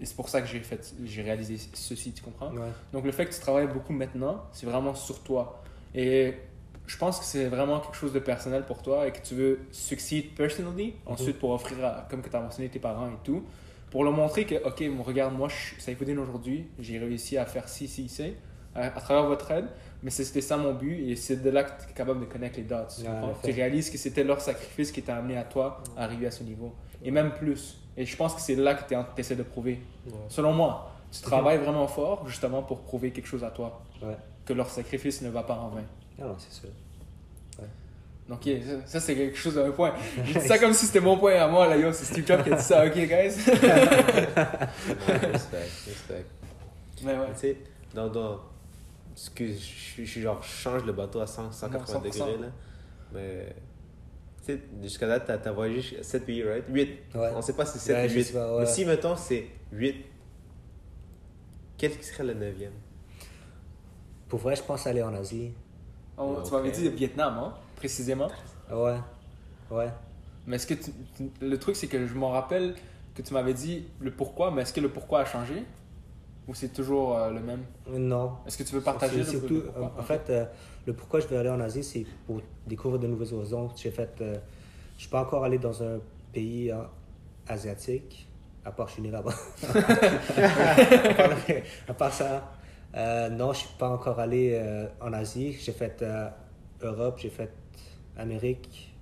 et 0.00 0.04
c'est 0.06 0.14
pour 0.14 0.28
ça 0.28 0.40
que 0.42 0.46
j'ai 0.48 0.60
fait, 0.60 0.94
j'ai 1.04 1.22
réalisé 1.22 1.56
ceci, 1.74 2.12
tu 2.12 2.22
comprends? 2.22 2.50
Ouais. 2.52 2.68
Donc 2.92 3.04
le 3.04 3.12
fait 3.12 3.24
que 3.26 3.32
tu 3.34 3.40
travailles 3.40 3.68
beaucoup 3.68 3.92
maintenant, 3.92 4.44
c'est 4.52 4.66
vraiment 4.66 4.94
sur 4.94 5.20
toi. 5.22 5.62
Et 5.94 6.34
je 6.90 6.96
pense 6.98 7.20
que 7.20 7.24
c'est 7.24 7.46
vraiment 7.46 7.78
quelque 7.78 7.94
chose 7.96 8.12
de 8.12 8.18
personnel 8.18 8.64
pour 8.64 8.82
toi 8.82 9.06
et 9.06 9.12
que 9.12 9.20
tu 9.22 9.34
veux 9.36 9.60
succeed 9.70 10.34
personally, 10.34 10.94
ensuite 11.06 11.38
pour 11.38 11.50
offrir, 11.50 11.84
à- 11.84 12.06
comme 12.10 12.20
que 12.20 12.28
tu 12.28 12.34
as 12.36 12.40
mentionné, 12.40 12.68
tes 12.68 12.80
parents 12.80 13.06
et 13.08 13.18
tout, 13.22 13.44
pour 13.90 14.02
leur 14.02 14.12
montrer 14.12 14.44
que, 14.44 14.56
ok, 14.66 14.82
regarde, 15.06 15.34
moi, 15.36 15.48
je, 15.48 15.80
ça 15.80 15.92
a 15.92 16.20
aujourd'hui, 16.20 16.66
j'ai 16.80 16.98
réussi 16.98 17.38
à 17.38 17.46
faire 17.46 17.68
ci, 17.68 17.86
ci, 17.86 18.08
ci, 18.08 18.34
à, 18.74 18.86
à 18.86 18.90
travers 19.00 19.24
votre 19.26 19.48
aide, 19.52 19.66
mais 20.02 20.10
c'était 20.10 20.40
ça 20.40 20.56
mon 20.56 20.74
but 20.74 20.98
et 21.08 21.14
c'est 21.14 21.36
de 21.42 21.50
là 21.50 21.62
que 21.62 21.70
tu 21.84 21.90
es 21.90 21.94
capable 21.94 22.20
de 22.20 22.24
connecter 22.26 22.62
les 22.62 22.66
dots. 22.66 22.88
tu 23.44 23.50
réalises 23.52 23.88
que 23.90 23.98
c'était 23.98 24.24
leur 24.24 24.40
sacrifice 24.40 24.90
qui 24.90 25.02
t'a 25.02 25.16
amené 25.16 25.36
à 25.36 25.44
toi 25.44 25.82
à 25.96 26.02
arriver 26.04 26.26
à 26.26 26.30
ce 26.32 26.42
niveau. 26.42 26.74
Et 27.04 27.10
même 27.12 27.32
plus. 27.34 27.78
Et 27.96 28.04
je 28.04 28.16
pense 28.16 28.34
que 28.34 28.40
c'est 28.40 28.56
là 28.56 28.74
que 28.74 28.92
tu 28.92 28.96
essaies 29.20 29.36
de 29.36 29.42
prouver. 29.44 29.80
Selon 30.28 30.52
moi, 30.52 30.90
tu 31.12 31.20
travailles 31.22 31.58
vraiment 31.58 31.86
fort 31.86 32.26
justement 32.28 32.62
pour 32.64 32.80
prouver 32.80 33.10
quelque 33.12 33.26
chose 33.28 33.44
à 33.44 33.50
toi, 33.50 33.82
Ouais. 34.02 34.16
que 34.44 34.52
leur 34.54 34.68
sacrifice 34.70 35.22
ne 35.22 35.28
va 35.30 35.42
pas 35.44 35.54
en 35.54 35.68
vain. 35.68 35.84
Non, 36.20 36.28
non, 36.28 36.36
c'est 36.38 36.52
sûr. 36.52 36.68
Donc, 38.28 38.46
yeah, 38.46 38.60
ça, 38.64 38.86
ça, 38.86 39.00
c'est 39.00 39.16
quelque 39.16 39.36
chose 39.36 39.56
d'un 39.56 39.72
point. 39.72 39.92
J'ai 40.24 40.38
dit 40.38 40.46
ça 40.46 40.56
comme 40.58 40.72
si 40.72 40.86
c'était 40.86 41.00
mon 41.00 41.18
point 41.18 41.34
à 41.34 41.48
moi, 41.48 41.66
là, 41.66 41.76
yo, 41.76 41.92
c'est 41.92 42.04
Steve 42.04 42.24
Jobs 42.24 42.44
qui 42.44 42.52
a 42.52 42.56
dit 42.56 42.62
ça, 42.62 42.86
ok, 42.86 42.92
guys? 42.94 43.08
Ouais, 45.08 45.16
respect, 45.32 45.56
respect. 45.86 46.24
Mais 47.02 47.14
ouais. 47.18 47.32
Tu 47.34 47.38
sais, 47.40 47.56
dans, 47.92 48.08
dans 48.08 48.40
ce 49.16 49.30
que 49.30 49.48
je, 49.48 49.52
suis- 49.54 50.06
genre, 50.06 50.40
change 50.44 50.84
le 50.84 50.92
bateau 50.92 51.20
à 51.20 51.26
100, 51.26 51.50
180 51.50 51.98
100%. 51.98 52.02
degrés, 52.04 52.36
là. 52.38 52.46
Mais, 53.12 53.56
tu 54.46 54.52
sais, 54.52 54.60
jusqu'à 54.80 55.06
là, 55.08 55.18
t'as 55.18 55.34
as 55.34 55.52
voyagé 55.52 56.00
7 56.00 56.24
pays, 56.24 56.44
right? 56.44 56.64
8. 56.68 56.88
Ouais. 57.16 57.30
On 57.34 57.42
sait 57.42 57.54
pas 57.54 57.66
si 57.66 57.78
c'est 57.80 57.92
7 57.92 57.96
Ouais, 57.96 58.04
ou 58.04 58.08
je 58.10 58.14
8. 58.14 58.24
sais 58.24 58.32
pas, 58.34 58.54
ouais. 58.54 58.60
Mais 58.60 58.66
si, 58.66 58.84
mettons, 58.84 59.16
c'est 59.16 59.46
8, 59.72 59.96
quel 61.78 61.96
qui 61.98 62.04
serait 62.04 62.22
le 62.24 62.34
9e? 62.34 62.68
Pour 64.28 64.38
vrai, 64.38 64.54
je 64.54 64.62
pense 64.62 64.86
aller 64.86 65.02
en 65.02 65.14
Asie. 65.14 65.52
On- 66.20 66.34
Ouais, 66.34 66.42
Tu 66.44 66.52
m'avais 66.52 66.70
dit 66.70 66.84
le 66.84 66.90
Vietnam, 66.90 67.34
hein, 67.38 67.54
précisément. 67.76 68.28
Ouais. 68.70 68.96
Ouais. 69.70 69.88
Mais 70.46 70.56
est-ce 70.56 70.66
que 70.66 70.74
tu- 70.74 70.92
le 71.40 71.58
truc, 71.58 71.76
c'est 71.76 71.86
que 71.88 72.06
je 72.06 72.14
m'en 72.14 72.30
rappelle 72.30 72.74
que 73.14 73.22
tu 73.22 73.32
m'avais 73.34 73.54
dit 73.54 73.84
le 74.00 74.10
pourquoi, 74.10 74.50
mais 74.50 74.62
est-ce 74.62 74.72
que 74.72 74.80
le 74.80 74.88
pourquoi 74.90 75.20
a 75.20 75.24
changé? 75.24 75.64
Ou 76.48 76.54
c'est 76.54 76.68
toujours 76.68 77.16
euh, 77.16 77.30
le 77.30 77.40
même? 77.40 77.62
Non. 77.88 78.32
Est-ce 78.46 78.58
que 78.58 78.62
tu 78.64 78.74
veux 78.74 78.80
partager 78.80 79.22
le, 79.22 79.38
pourquoi? 79.62 79.94
En 79.98 80.02
fait, 80.02 80.28
euh, 80.30 80.44
le 80.86 80.92
pourquoi 80.92 81.20
je 81.20 81.26
veux 81.28 81.38
aller 81.38 81.50
en 81.50 81.60
Asie, 81.60 81.84
c'est 81.84 82.04
pour 82.26 82.40
découvrir 82.66 83.00
de 83.00 83.06
nouveaux 83.06 83.32
horizons. 83.34 83.70
J'ai 83.76 83.90
fait, 83.90 84.10
euh, 84.20 84.36
je 84.96 85.02
suis 85.02 85.10
pas 85.10 85.22
encore 85.22 85.44
allé 85.44 85.58
dans 85.58 85.82
un 85.82 85.98
pays 86.32 86.70
hein, 86.70 86.86
asiatique, 87.46 88.26
à 88.64 88.72
part 88.72 88.88
je 88.88 88.94
suis 88.94 89.02
né 89.02 89.10
là-bas. 89.10 89.34
à 91.88 91.94
part 91.94 92.12
ça, 92.12 92.24
euh, 92.24 92.40
non, 92.94 93.52
je 93.52 93.58
suis 93.60 93.76
pas 93.78 93.88
encore 93.88 94.18
allé 94.18 94.52
euh, 94.54 94.86
en 95.00 95.12
Asie. 95.12 95.52
J'ai 95.60 95.72
fait 95.72 96.02
euh, 96.02 96.28
Europe, 96.82 97.18
j'ai 97.18 97.30
fait 97.30 97.50
Amérique. 98.16 98.94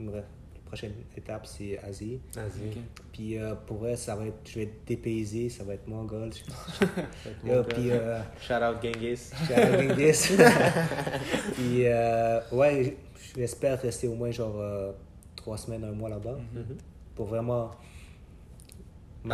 Bref, 0.00 0.24
la 0.54 0.60
prochaine 0.66 0.92
étape, 1.16 1.46
c'est 1.46 1.78
Asie. 1.78 2.20
Puis 3.12 3.38
euh, 3.38 3.54
pour 3.54 3.78
vrai, 3.78 3.96
ça 3.96 4.14
va 4.16 4.26
être, 4.26 4.38
je 4.44 4.56
vais 4.56 4.62
être 4.64 4.86
dépaysé, 4.86 5.48
ça 5.48 5.64
va 5.64 5.74
être 5.74 5.86
mongol. 5.88 6.30
Gars. 7.44 7.62
puis 7.68 7.90
euh, 7.92 8.20
Shout 8.40 8.54
out 8.54 8.82
Genghis. 8.82 9.30
je 9.32 9.44
suis 9.44 9.54
à 9.54 9.88
Genghis. 9.88 10.28
Puis 11.54 11.86
euh, 11.86 12.40
ouais, 12.52 12.96
j'espère 13.36 13.80
rester 13.80 14.08
au 14.08 14.14
moins 14.14 14.30
genre 14.30 14.60
euh, 14.60 14.92
trois 15.34 15.56
semaines, 15.56 15.84
un 15.84 15.92
mois 15.92 16.10
là-bas. 16.10 16.36
Mhm. 16.52 16.76
Pour 17.14 17.26
vraiment 17.26 17.70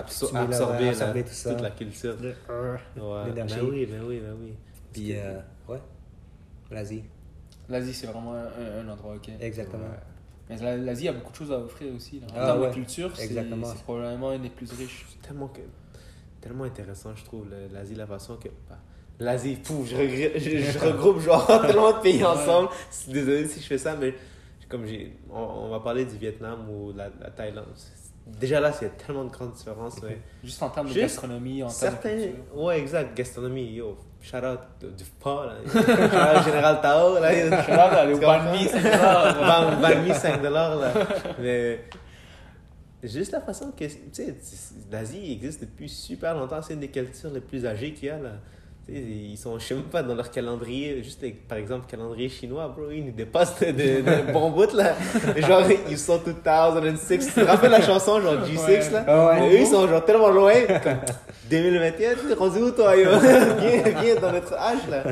Absor- 0.01 0.37
absorber, 0.37 0.85
là, 0.85 0.91
absorber 0.91 1.23
tout 1.25 1.33
ça. 1.33 1.53
toute 1.53 1.63
la 1.63 1.71
culture. 1.71 2.17
Le- 2.21 2.35
euh, 2.51 2.77
Ouais. 2.97 3.29
L'énergie. 3.29 3.55
Ben 3.57 3.65
oui, 3.71 3.87
ben 3.87 4.03
oui, 4.07 4.21
ben 4.21 4.37
oui. 4.41 4.53
Puis 4.93 5.17
euh, 5.17 5.39
ouais, 5.69 5.81
l'Asie, 6.71 7.03
L'Asie, 7.69 7.95
c'est 7.95 8.07
vraiment 8.09 8.35
un, 8.35 8.81
un 8.85 8.89
endroit, 8.89 9.15
ok. 9.15 9.31
exactement. 9.41 9.85
Ouais. 9.85 9.99
Mais 10.51 10.57
la- 10.59 10.77
l'Asie 10.77 11.09
a 11.09 11.13
beaucoup 11.13 11.31
de 11.33 11.37
choses 11.37 11.53
à 11.53 11.59
offrir 11.59 11.95
aussi. 11.95 12.21
Là. 12.21 12.27
En 12.27 12.35
Ah, 12.37 12.47
termes 12.47 12.61
ouais. 12.63 12.69
de 12.69 12.75
culture, 12.75 13.11
c'est 13.17 13.83
probablement 13.85 14.33
une 14.33 14.43
des 14.43 14.51
plus 14.51 14.71
riches. 14.73 15.07
C'est 15.11 15.27
tellement, 15.29 15.49
que- 15.49 15.61
tellement 16.41 16.65
intéressant, 16.65 17.15
je 17.15 17.25
trouve, 17.25 17.47
l'Asie, 17.73 17.95
la 17.95 18.07
façon 18.07 18.37
que. 18.37 18.49
bah, 18.69 18.79
L'Asie, 19.21 19.57
pouf, 19.57 19.89
je, 19.89 19.97
regrette- 19.97 20.39
je, 20.39 20.57
je 20.59 20.79
regroupe 20.85 21.21
genre 21.21 21.47
tellement 21.67 21.93
de 21.93 22.03
pays 22.03 22.25
ensemble. 22.25 22.71
Désolé 23.09 23.47
si 23.47 23.61
je 23.61 23.67
fais 23.67 23.79
ça, 23.79 23.95
mais 23.95 24.15
comme 24.69 24.85
j'ai. 24.87 25.17
On, 25.31 25.39
on 25.41 25.69
va 25.71 25.81
parler 25.81 26.05
du 26.05 26.17
Vietnam 26.17 26.69
ou 26.69 26.93
la, 26.93 27.09
la 27.21 27.31
Thaïlande. 27.31 27.67
C'est- 28.31 28.39
Déjà 28.41 28.61
là, 28.61 28.73
il 28.81 28.85
y 28.85 28.87
a 28.87 28.91
tellement 28.91 29.25
de 29.25 29.31
grandes 29.31 29.53
différences. 29.53 30.01
mais 30.03 30.19
Juste 30.45 30.63
en 30.63 30.69
termes 30.71 30.87
de 30.89 30.93
Juste 30.93 31.03
gastronomie, 31.07 31.63
en 31.63 31.67
termes 31.69 31.75
de 31.75 31.75
Certains. 32.03 32.17
culture. 32.17 32.35
Ouais, 32.57 32.79
exact. 32.79 33.17
Gastronomie, 33.17 33.73
yo. 33.75 33.99
Shout 34.21 34.37
out 34.37 34.61
du 34.81 35.05
là. 35.27 35.55
Shout 35.73 35.79
out 36.39 36.45
Général 36.45 36.81
Tao, 36.81 37.15
là. 37.19 37.27
Aller 37.29 38.13
au 38.15 38.19
Tu 38.19 38.25
banh 38.25 38.53
mi, 38.53 38.65
comprends? 38.65 38.81
c'est 38.81 38.91
ça. 38.93 39.33
Ban- 39.35 39.81
ban 39.81 40.03
mi 40.03 40.15
5 40.15 40.41
dollars 40.43 40.77
là. 40.77 40.93
Mais 41.41 41.81
juste 43.03 43.33
la 43.33 43.41
façon 43.41 43.73
que 43.73 43.85
tu 43.85 43.91
sais 44.13 44.37
l'Asie 44.91 45.33
existe 45.33 45.63
depuis 45.63 45.89
super 45.89 46.35
longtemps, 46.37 46.63
c'est 46.63 46.75
une 46.75 46.81
des 46.81 46.89
cultures 46.89 47.31
les 47.31 47.41
plus 47.41 47.67
âgées 47.67 47.93
qu'il 47.95 48.07
y 48.07 48.11
a 48.11 48.19
là. 48.19 48.31
Tu 48.87 48.93
ils 48.95 49.37
sont 49.39 49.59
je 49.59 49.65
sais 49.67 49.75
même 49.75 49.85
pas 49.85 50.03
dans 50.03 50.15
leur 50.15 50.31
calendrier, 50.31 51.03
juste 51.05 51.23
les- 51.23 51.31
par 51.33 51.57
exemple 51.59 51.87
calendrier 51.89 52.29
chinois, 52.29 52.67
bro, 52.69 52.91
ils 52.91 53.05
nous 53.05 53.13
dépassent 53.13 53.61
de, 53.61 54.33
bon 54.33 54.51
bout 54.51 54.73
là. 54.73 54.95
Genre 55.37 55.63
ils 55.89 55.99
sont 55.99 56.19
2006, 56.19 57.27
tu 57.27 57.33
te 57.33 57.41
rappelles 57.41 57.71
la 57.71 57.81
chanson 57.81 58.21
genre 58.21 58.45
G6 58.45 58.91
là? 58.93 59.05
Ah 59.07 59.27
ouais. 59.29 59.41
Mais 59.41 59.55
eux 59.55 59.61
ils 59.61 59.67
sont 59.67 59.87
genre 59.87 60.05
tellement 60.05 60.31
loin 60.31 60.53
comme 60.83 60.99
2021, 61.49 62.15
t'es 62.29 62.35
rendu 62.35 62.59
où 62.59 62.71
toi 62.73 62.97
yo? 62.97 63.11
viens, 63.21 64.01
viens 64.01 64.15
dans 64.21 64.33
notre 64.33 64.55
âge 64.55 64.89
là. 64.91 65.05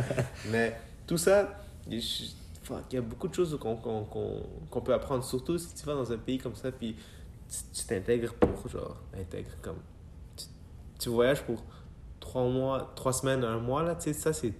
Mais 0.51 0.77
tout 1.07 1.17
ça, 1.19 1.49
je- 1.89 1.97
il 1.97 2.95
y 2.95 2.99
a 2.99 3.01
beaucoup 3.01 3.27
de 3.29 3.35
choses 3.35 3.57
qu'on 3.61 4.81
peut 4.81 4.95
apprendre, 4.95 5.25
surtout 5.25 5.59
si 5.59 5.75
tu 5.75 5.85
vas 5.87 5.95
dans 5.95 6.13
un 6.13 6.17
pays 6.19 6.39
comme 6.39 6.55
ça, 6.55 6.71
puis 6.73 6.95
tu 7.49 7.81
tu 7.81 7.85
t'intègres 7.87 8.33
pour, 8.35 8.69
genre, 8.69 8.97
intègres 9.19 9.57
comme. 9.61 9.79
Tu, 10.37 10.45
tu 11.01 11.09
voyages 11.09 11.43
pour 11.43 11.61
trois 12.21 12.45
mois, 12.45 12.93
trois 12.95 13.13
semaines, 13.13 13.43
un 13.45 13.59
mois, 13.59 13.83
là, 13.83 13.95
tu 13.95 14.03
sais, 14.05 14.13
ça, 14.13 14.33
c'est. 14.33 14.53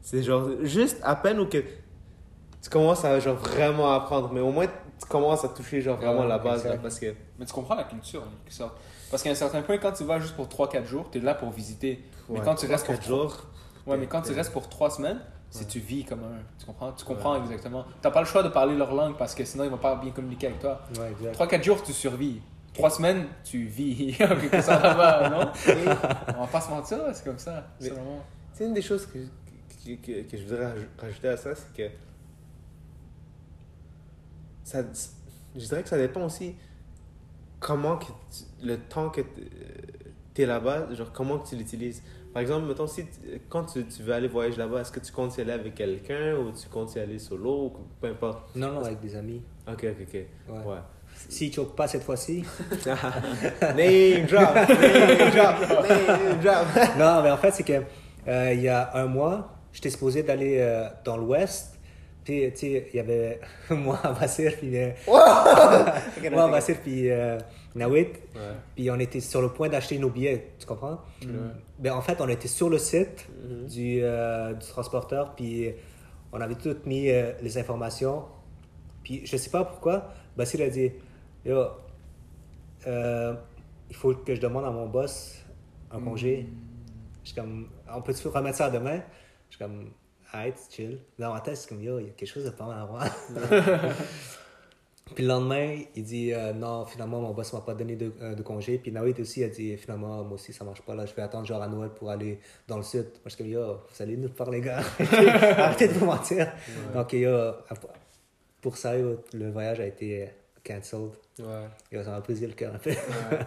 C'est 0.00 0.22
genre 0.22 0.48
juste 0.62 0.98
à 1.02 1.16
peine 1.16 1.40
où 1.40 1.46
que 1.46 1.58
tu 2.62 2.70
commences 2.70 3.04
à, 3.04 3.18
genre, 3.20 3.34
vraiment 3.36 3.92
apprendre, 3.92 4.30
mais 4.32 4.40
au 4.40 4.50
moins 4.52 4.66
tu 4.66 5.06
commences 5.08 5.44
à 5.44 5.48
toucher, 5.48 5.80
genre, 5.80 5.96
vraiment 5.96 6.20
Ouais, 6.22 6.28
la 6.28 6.38
base, 6.38 6.64
là, 6.64 6.76
parce 6.78 6.98
que. 6.98 7.14
Mais 7.38 7.44
tu 7.46 7.52
comprends 7.52 7.74
la 7.74 7.84
culture, 7.84 8.22
en 8.22 8.44
quelque 8.44 8.54
sorte. 8.54 8.76
Parce 9.10 9.22
qu'à 9.22 9.30
un 9.30 9.34
certain 9.34 9.62
point, 9.62 9.78
quand 9.78 9.92
tu 9.92 10.04
vas 10.04 10.20
juste 10.20 10.36
pour 10.36 10.46
3-4 10.48 10.84
jours, 10.86 11.08
tu 11.10 11.18
es 11.18 11.20
là 11.20 11.34
pour 11.34 11.50
visiter. 11.50 12.04
mais 12.28 12.38
ouais, 12.38 12.44
quand 12.44 12.54
tu 12.54 12.66
restes 12.66 12.84
pour 12.86 12.94
quatre 12.94 13.04
3 13.06 13.16
jours. 13.18 13.36
Ouais, 13.86 13.96
mais 13.96 14.06
quand 14.06 14.22
tu 14.22 14.32
restes 14.32 14.52
pour 14.52 14.68
3 14.68 14.90
semaines, 14.90 15.20
Ouais. 15.54 15.64
tu 15.66 15.78
vis 15.80 16.04
comme 16.04 16.20
un. 16.20 16.36
Tu 16.58 16.66
comprends? 16.66 16.92
Tu 16.92 17.04
comprends 17.06 17.36
exactement. 17.42 17.86
T'as 18.02 18.10
pas 18.10 18.20
le 18.20 18.26
choix 18.26 18.42
de 18.42 18.50
parler 18.50 18.76
leur 18.76 18.92
langue 18.94 19.16
parce 19.16 19.34
que 19.34 19.44
sinon 19.46 19.64
ils 19.64 19.70
vont 19.70 19.78
pas 19.78 19.96
bien 19.96 20.10
communiquer 20.10 20.48
avec 20.48 20.58
toi. 20.60 20.80
Ouais, 20.98 21.10
exact. 21.10 21.34
3-4 21.38 21.62
jours, 21.64 21.82
tu 21.82 21.92
survis. 21.94 22.42
3 22.74 22.90
semaines, 22.90 23.26
tu 23.44 23.64
vis. 23.64 24.14
en 24.22 24.28
quelque 24.36 24.60
sorte 24.60 24.82
là-bas, 24.82 25.30
non? 25.30 25.52
On 26.36 26.40
va 26.42 26.46
pas 26.46 26.60
se 26.60 26.70
mentir, 26.70 26.98
c'est 27.12 27.24
comme 27.24 27.38
ça. 27.38 27.66
C'est 27.80 27.90
vraiment. 27.90 28.24
C'est 28.52 28.66
une 28.66 28.74
des 28.74 28.82
choses 28.82 29.06
que, 29.06 29.18
que, 29.84 29.94
que, 30.00 30.22
que 30.28 30.36
je 30.36 30.42
voudrais 30.44 30.66
raj- 30.66 30.86
rajouter 30.98 31.28
à 31.28 31.36
ça, 31.36 31.54
c'est 31.54 31.72
que 31.76 31.90
ça, 34.64 34.82
je 35.56 35.60
dirais 35.66 35.82
que 35.82 35.88
ça 35.88 35.96
dépend 35.98 36.24
aussi 36.24 36.54
comment 37.60 37.96
que 37.96 38.06
tu- 38.06 38.66
le 38.66 38.76
temps 38.78 39.10
que 39.10 39.22
tu 40.34 40.42
es 40.42 40.46
là-bas, 40.46 40.92
genre 40.94 41.12
comment 41.12 41.38
que 41.38 41.48
tu 41.48 41.56
l'utilises. 41.56 42.02
Par 42.32 42.42
exemple, 42.42 42.66
mettons, 42.66 42.86
si 42.86 43.04
quand 43.48 43.64
tu, 43.64 43.86
tu 43.86 44.02
veux 44.02 44.12
aller 44.12 44.28
voyager 44.28 44.58
là-bas, 44.58 44.82
est-ce 44.82 44.92
que 44.92 45.00
tu 45.00 45.10
comptes 45.12 45.36
y 45.38 45.40
aller 45.40 45.52
avec 45.52 45.74
quelqu'un 45.74 46.36
ou 46.36 46.52
tu 46.52 46.68
comptes 46.68 46.94
y 46.94 46.98
aller 47.00 47.18
solo 47.18 47.64
ou 47.66 47.70
peu 48.00 48.08
importe? 48.08 48.54
Non, 48.54 48.72
non, 48.72 48.84
avec 48.84 49.00
des 49.00 49.16
amis. 49.16 49.42
Ok, 49.66 49.84
ok, 49.90 49.96
ok. 50.02 50.14
Ouais. 50.14 50.64
Ouais. 50.64 50.78
S'ils 51.28 51.52
choquent 51.52 51.74
pas 51.76 51.88
cette 51.88 52.02
fois-ci. 52.04 52.44
name 52.80 54.26
drop, 54.26 54.54
name 54.54 55.30
drop, 55.30 55.88
name 55.88 56.40
drop. 56.42 56.66
non, 56.98 57.22
mais 57.22 57.30
en 57.30 57.36
fait, 57.36 57.50
c'est 57.52 57.62
que 57.64 57.82
euh, 58.28 58.52
il 58.54 58.60
y 58.62 58.68
a 58.68 58.90
un 58.96 59.06
mois, 59.06 59.52
j'étais 59.72 59.90
supposé 59.90 60.22
d'aller 60.22 60.58
euh, 60.58 60.86
dans 61.04 61.16
l'ouest. 61.16 61.74
Puis, 62.24 62.50
tu 62.52 62.58
sais, 62.58 62.88
il 62.92 62.96
y 62.96 63.00
avait 63.00 63.40
moi, 63.70 63.98
Vassir, 64.18 64.52
puis 64.58 64.76
euh, 64.76 64.90
moi, 66.30 66.46
Vassir, 66.48 66.76
puis 66.82 67.10
euh, 67.10 67.38
Nawit. 67.74 68.00
Ouais. 68.00 68.40
Puis 68.76 68.90
on 68.90 68.98
était 68.98 69.20
sur 69.20 69.40
le 69.40 69.48
point 69.48 69.68
d'acheter 69.70 69.98
nos 69.98 70.10
billets, 70.10 70.50
tu 70.58 70.66
comprends? 70.66 71.00
Ben, 71.78 71.92
en 71.92 72.02
fait, 72.02 72.20
on 72.20 72.28
était 72.28 72.48
sur 72.48 72.68
le 72.68 72.78
site 72.78 73.26
Mhm. 73.42 73.66
du, 73.66 74.00
euh, 74.02 74.52
du 74.52 74.66
transporteur, 74.66 75.34
puis 75.34 75.72
on 76.32 76.40
avait 76.40 76.56
tout 76.56 76.76
mis 76.84 77.10
euh, 77.10 77.32
les 77.40 77.56
informations. 77.56 78.24
Puis 79.02 79.22
je 79.24 79.36
sais 79.38 79.48
pas 79.50 79.64
pourquoi, 79.64 80.12
Basile 80.36 80.62
a 80.62 80.68
dit 80.68 80.92
Yo, 81.48 81.66
euh, 82.86 83.34
il 83.88 83.96
faut 83.96 84.12
que 84.12 84.34
je 84.34 84.40
demande 84.40 84.66
à 84.66 84.70
mon 84.70 84.86
boss 84.86 85.42
un 85.90 85.98
congé. 85.98 86.46
Je 87.24 87.30
suis 87.30 87.40
comme 87.40 87.70
On 87.90 88.02
peut-tu 88.02 88.28
remettre 88.28 88.58
ça 88.58 88.68
demain? 88.68 89.00
Je 89.48 89.56
suis 89.56 89.64
comme 89.64 89.92
Arrête, 90.30 90.60
chill. 90.70 91.00
Dans 91.18 91.32
ma 91.32 91.40
tête, 91.40 91.56
c'est 91.56 91.70
comme 91.70 91.82
Yo, 91.82 92.00
il 92.00 92.08
y 92.08 92.10
a 92.10 92.12
quelque 92.12 92.28
chose 92.28 92.44
de 92.44 92.50
pas 92.50 92.66
mal 92.66 92.78
à 92.78 92.84
voir. 92.84 93.06
Puis 95.14 95.24
le 95.24 95.28
lendemain, 95.28 95.84
il 95.96 96.04
dit 96.04 96.34
euh, 96.34 96.52
non, 96.52 96.84
finalement, 96.84 97.22
mon 97.22 97.32
boss 97.32 97.50
m'a 97.54 97.62
pas 97.62 97.72
donné 97.72 97.96
de, 97.96 98.12
euh, 98.20 98.34
de 98.34 98.42
congé. 98.42 98.76
Puis 98.76 98.92
Nawit 98.92 99.18
aussi 99.18 99.42
a 99.42 99.48
dit 99.48 99.74
finalement, 99.78 100.22
moi 100.24 100.34
aussi, 100.34 100.52
ça 100.52 100.66
marche 100.66 100.82
pas. 100.82 100.94
Là, 100.94 101.06
je 101.06 101.14
vais 101.14 101.22
attendre 101.22 101.46
genre 101.46 101.62
à 101.62 101.68
Noël 101.68 101.88
pour 101.94 102.10
aller 102.10 102.40
dans 102.66 102.76
le 102.76 102.82
sud. 102.82 103.04
Moi, 103.04 103.20
je 103.24 103.30
suis 103.30 103.38
comme 103.38 103.50
yo, 103.50 103.78
vous 103.90 104.02
allez 104.02 104.18
nous 104.18 104.28
parler, 104.28 104.60
les 104.60 104.66
gars. 104.66 104.82
Arrêtez 105.64 105.88
de 105.88 105.94
vous 105.94 106.04
mentir. 106.04 106.52
Donc, 106.92 107.10
yo, 107.14 107.52
pour 108.60 108.76
ça, 108.76 108.98
yo, 108.98 109.22
le 109.32 109.50
voyage 109.50 109.80
a 109.80 109.86
été 109.86 110.28
cancelled. 110.62 111.12
Ouais. 111.38 111.68
Yo, 111.92 112.02
ça 112.02 112.10
m'a 112.10 112.20
brisé 112.20 112.46
le 112.46 112.54
cœur 112.54 112.74
un 112.74 112.78
peu. 112.78 112.90
Ouais. 112.90 113.46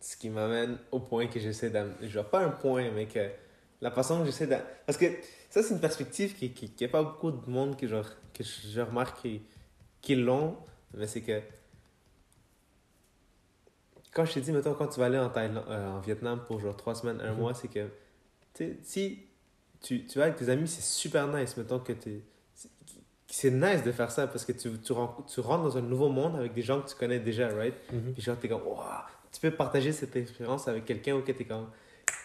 Ce 0.00 0.16
qui 0.16 0.30
m'amène 0.30 0.78
au 0.90 1.00
point 1.00 1.26
que 1.26 1.38
j'essaie 1.38 1.70
d'amener. 1.70 2.08
Genre, 2.08 2.28
pas 2.28 2.40
un 2.40 2.50
point, 2.50 2.90
mais 2.90 3.06
que 3.06 3.30
la 3.80 3.90
façon 3.90 4.20
que 4.20 4.26
j'essaie 4.26 4.46
d'amener. 4.46 4.68
Parce 4.86 4.98
que 4.98 5.06
ça, 5.50 5.62
c'est 5.62 5.74
une 5.74 5.80
perspective 5.80 6.34
qui 6.34 6.52
qui, 6.52 6.70
qui 6.70 6.84
a 6.84 6.88
pas 6.88 7.02
beaucoup 7.02 7.30
de 7.30 7.50
monde 7.50 7.76
que, 7.76 7.86
genre, 7.86 8.08
que 8.34 8.42
je, 8.42 8.68
je 8.68 8.80
remarque 8.80 9.22
qui, 9.22 9.42
qui 10.00 10.14
l'ont. 10.16 10.56
Mais 10.94 11.06
c'est 11.06 11.20
que. 11.22 11.40
Quand 14.12 14.24
je 14.24 14.34
t'ai 14.34 14.40
dit, 14.40 14.52
mettons, 14.52 14.74
quand 14.74 14.88
tu 14.88 15.00
vas 15.00 15.06
aller 15.06 15.18
en, 15.18 15.30
Thaïlande, 15.30 15.64
euh, 15.68 15.88
en 15.88 16.00
Vietnam 16.00 16.44
pour 16.46 16.60
genre 16.60 16.76
trois 16.76 16.94
semaines, 16.94 17.20
un 17.20 17.32
mois, 17.32 17.54
c'est 17.54 17.68
que. 17.68 17.88
Tu 18.54 18.64
sais, 18.64 18.78
si 18.82 19.26
tu, 19.80 20.04
tu 20.06 20.18
vas 20.18 20.24
avec 20.24 20.36
tes 20.36 20.48
amis, 20.48 20.68
c'est 20.68 20.82
super 20.82 21.28
nice. 21.28 21.56
Mettons 21.56 21.78
que 21.78 21.92
tu 21.92 22.22
c'est 23.34 23.50
nice 23.50 23.82
de 23.82 23.92
faire 23.92 24.10
ça 24.10 24.26
parce 24.26 24.44
que 24.44 24.52
tu, 24.52 24.70
tu, 24.78 24.92
tu 25.26 25.40
rentres 25.40 25.62
dans 25.62 25.78
un 25.78 25.80
nouveau 25.80 26.10
monde 26.10 26.36
avec 26.36 26.52
des 26.52 26.60
gens 26.60 26.82
que 26.82 26.90
tu 26.90 26.94
connais 26.94 27.18
déjà, 27.18 27.48
right? 27.48 27.74
Mhm. 27.90 28.12
Puis 28.12 28.22
genre, 28.22 28.36
t'es 28.36 28.46
comme, 28.46 28.62
wow, 28.62 28.78
tu 29.32 29.40
peux 29.40 29.50
partager 29.50 29.90
cette 29.92 30.14
expérience 30.16 30.68
avec 30.68 30.84
quelqu'un 30.84 31.14
ou 31.14 31.22
que 31.22 31.32
t'es 31.32 31.44
comme. 31.44 31.68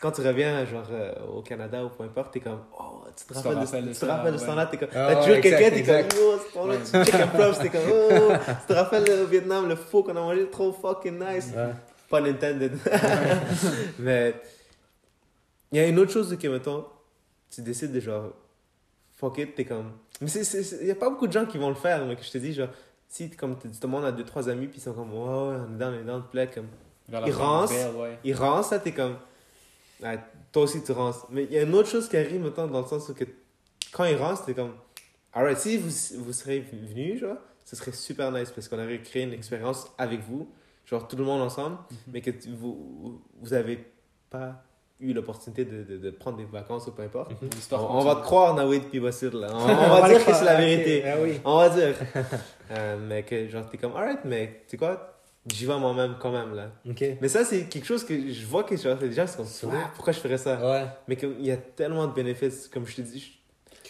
Quand 0.01 0.11
tu 0.11 0.21
reviens, 0.21 0.65
genre, 0.65 0.87
euh, 0.91 1.13
au 1.33 1.41
Canada 1.41 1.85
ou 1.85 1.89
peu 1.89 2.03
importe, 2.03 2.33
t'es 2.33 2.41
comme, 2.41 2.59
oh, 2.77 3.05
tu 3.15 3.25
te 3.25 3.33
rappelles, 3.33 3.59
de, 3.61 3.93
ce 3.93 4.05
ouais. 4.05 4.47
temps-là, 4.47 4.65
t'es 4.65 4.77
comme, 4.77 4.89
Ah 4.93 5.13
t'as 5.13 5.23
toujours 5.23 5.41
quelqu'un, 5.41 5.69
t'es 5.69 5.83
comme, 5.83 6.21
oh, 6.21 6.35
ce 6.45 6.53
temps-là, 6.53 6.75
tu 6.77 7.11
check 7.11 7.21
un 7.21 7.27
props, 7.27 7.59
t'es 7.59 7.69
comme, 7.69 7.81
oh, 7.89 8.31
tu 8.45 8.67
te 8.67 8.73
rappelles 8.73 9.09
au 9.21 9.27
Vietnam, 9.27 9.69
le 9.69 9.75
faux 9.77 10.03
qu'on 10.03 10.11
a 10.11 10.19
mangé, 10.19 10.49
trop 10.49 10.73
fucking 10.73 11.17
nice. 11.17 11.51
Ouais. 11.55 11.71
Pas 12.09 12.21
intended. 12.21 12.73
Mais 13.99 14.35
il 15.71 15.77
y 15.77 15.81
a 15.81 15.87
une 15.87 15.99
autre 15.99 16.11
chose 16.11 16.37
que, 16.37 16.47
mettons, 16.49 16.85
tu 17.49 17.61
décides 17.61 17.93
de 17.93 17.99
genre, 18.01 18.33
fuck 19.17 19.37
it, 19.39 19.53
t'es 19.55 19.65
comme. 19.65 19.91
Mais 20.21 20.29
il 20.31 20.87
y 20.87 20.91
a 20.91 20.95
pas 20.95 21.09
beaucoup 21.09 21.27
de 21.27 21.33
gens 21.33 21.45
qui 21.45 21.57
vont 21.57 21.69
le 21.69 21.75
faire, 21.75 22.05
mais 22.05 22.15
que 22.15 22.23
je 22.23 22.31
te 22.31 22.37
dis, 22.37 22.53
genre, 22.53 22.69
si 23.09 23.29
comme 23.31 23.57
tu 23.59 23.67
demandes 23.81 24.05
à 24.05 24.11
deux, 24.11 24.23
trois 24.23 24.47
amis, 24.49 24.67
puis 24.67 24.77
ils 24.79 24.81
sont 24.81 24.93
comme, 24.93 25.11
ouais, 25.13 25.19
ouais, 25.19 25.57
on 25.69 25.75
est 25.75 25.77
dans, 25.77 25.89
on 25.91 25.99
est 25.99 26.03
dans 26.03 26.21
plaid, 26.21 26.53
comme. 26.53 26.67
Vers 27.09 27.21
la 27.21 27.27
Il 27.27 27.33
fin 27.33 27.39
rance. 27.43 27.69
d'hiver, 27.69 27.97
ouais. 27.97 28.19
Ils 28.23 28.33
rancent, 28.35 28.71
là, 28.71 28.79
t'es 28.79 28.93
comme. 28.93 29.15
Ouais, 30.01 30.19
toi 30.51 30.63
aussi, 30.63 30.83
tu 30.83 30.91
rances. 30.91 31.21
Mais 31.29 31.43
il 31.45 31.53
y 31.53 31.57
a 31.57 31.63
une 31.63 31.73
autre 31.75 31.89
chose 31.89 32.07
qui 32.09 32.17
arrive, 32.17 32.41
mettons, 32.41 32.67
dans 32.67 32.81
le 32.81 32.87
sens 32.87 33.09
où 33.09 33.13
que 33.13 33.23
quand 33.91 34.05
ils 34.05 34.15
rancent, 34.17 34.45
t'es 34.45 34.53
comme. 34.53 34.73
Alright, 35.33 35.57
si 35.59 35.77
vous, 35.77 35.89
vous 36.23 36.33
serez 36.33 36.59
venus, 36.59 37.19
genre, 37.19 37.37
ce 37.63 37.75
serait 37.75 37.91
super 37.91 38.31
nice 38.31 38.49
parce 38.51 38.67
qu'on 38.67 38.77
aurait 38.81 39.01
créé 39.01 39.23
une 39.23 39.33
expérience 39.33 39.87
avec 39.97 40.21
vous, 40.21 40.49
genre 40.85 41.07
tout 41.07 41.15
le 41.15 41.23
monde 41.23 41.41
ensemble, 41.41 41.77
mais 42.07 42.21
que 42.21 42.31
tu- 42.31 42.49
vous, 42.53 43.21
vous 43.39 43.53
avez 43.53 43.85
pas 44.29 44.63
eu 44.99 45.13
l'opportunité 45.13 45.65
de, 45.65 45.83
de, 45.83 45.97
de 45.97 46.09
prendre 46.09 46.37
des 46.37 46.45
vacances 46.45 46.87
ou 46.87 46.91
peu 46.91 47.03
importe. 47.03 47.31
Mhm. 47.31 47.49
On, 47.71 47.97
on 47.97 48.03
va 48.03 48.15
te 48.15 48.21
croire, 48.21 48.55
Nawid 48.55 48.83
puis 48.85 48.99
Basir, 48.99 49.33
là. 49.35 49.47
On, 49.51 49.57
on 49.63 50.01
va 50.01 50.09
dire 50.09 50.25
que 50.25 50.33
c'est 50.33 50.45
la 50.45 50.55
vérité. 50.55 51.03
Ah 51.05 51.15
oui. 51.21 51.39
On 51.43 51.57
va 51.57 51.69
dire. 51.69 51.95
Euh, 52.69 52.97
mais 52.99 53.23
que 53.23 53.47
genre, 53.47 53.65
t'es 53.69 53.77
comme, 53.77 53.95
alright, 53.95 54.19
mais 54.25 54.63
tu 54.67 54.71
sais 54.71 54.77
quoi, 54.77 55.21
j'y 55.49 55.65
vais 55.65 55.79
moi-même 55.79 56.15
quand 56.19 56.31
même, 56.33 56.53
là. 56.53 56.71
Mais 57.21 57.29
ça, 57.29 57.45
c'est 57.45 57.63
quelque 57.69 57.85
chose 57.85 58.03
que 58.03 58.13
je 58.29 58.45
vois 58.45 58.65
que 58.65 58.75
genre, 58.75 58.97
les 58.99 59.13
gens 59.13 59.25
sont 59.25 59.45
comme. 59.67 59.73
Ah, 59.73 59.89
pourquoi 59.95 60.11
je 60.11 60.19
ferais 60.19 60.37
ça? 60.37 60.59
Ouais. 60.59 60.85
Mais 61.07 61.15
comme, 61.15 61.35
il 61.39 61.45
y 61.45 61.51
a 61.51 61.55
tellement 61.55 62.05
de 62.07 62.13
bénéfices, 62.13 62.67
comme 62.67 62.85
je 62.85 62.97
te 62.97 63.01
dis. 63.03 63.39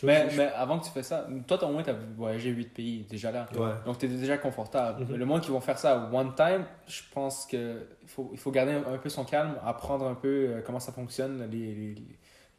Mais, 0.03 0.27
mais 0.35 0.49
avant 0.55 0.79
que 0.79 0.85
tu 0.85 0.91
fais 0.91 1.03
ça, 1.03 1.27
toi, 1.47 1.63
au 1.65 1.71
moins, 1.71 1.83
t'as 1.83 1.95
voyagé 2.15 2.49
8 2.49 2.65
pays 2.73 3.05
déjà 3.09 3.31
là. 3.31 3.47
Ouais. 3.55 3.71
Donc, 3.85 3.97
tu 3.97 4.05
es 4.05 4.09
déjà 4.09 4.37
confortable. 4.37 5.01
Mhm. 5.03 5.07
Mais 5.11 5.17
le 5.17 5.25
monde 5.25 5.41
qui 5.41 5.51
vont 5.51 5.61
faire 5.61 5.77
ça 5.77 6.09
one 6.11 6.33
time, 6.35 6.65
je 6.87 7.01
pense 7.13 7.45
qu'il 7.45 7.77
faut, 8.05 8.29
il 8.33 8.39
faut 8.39 8.51
garder 8.51 8.73
un, 8.73 8.97
peu 8.97 9.09
son 9.09 9.23
calme, 9.25 9.55
apprendre 9.65 10.05
un 10.07 10.15
peu 10.15 10.27
euh, 10.27 10.61
comment 10.65 10.79
ça 10.79 10.91
fonctionne, 10.91 11.47
les, 11.51 11.73
les, 11.73 11.95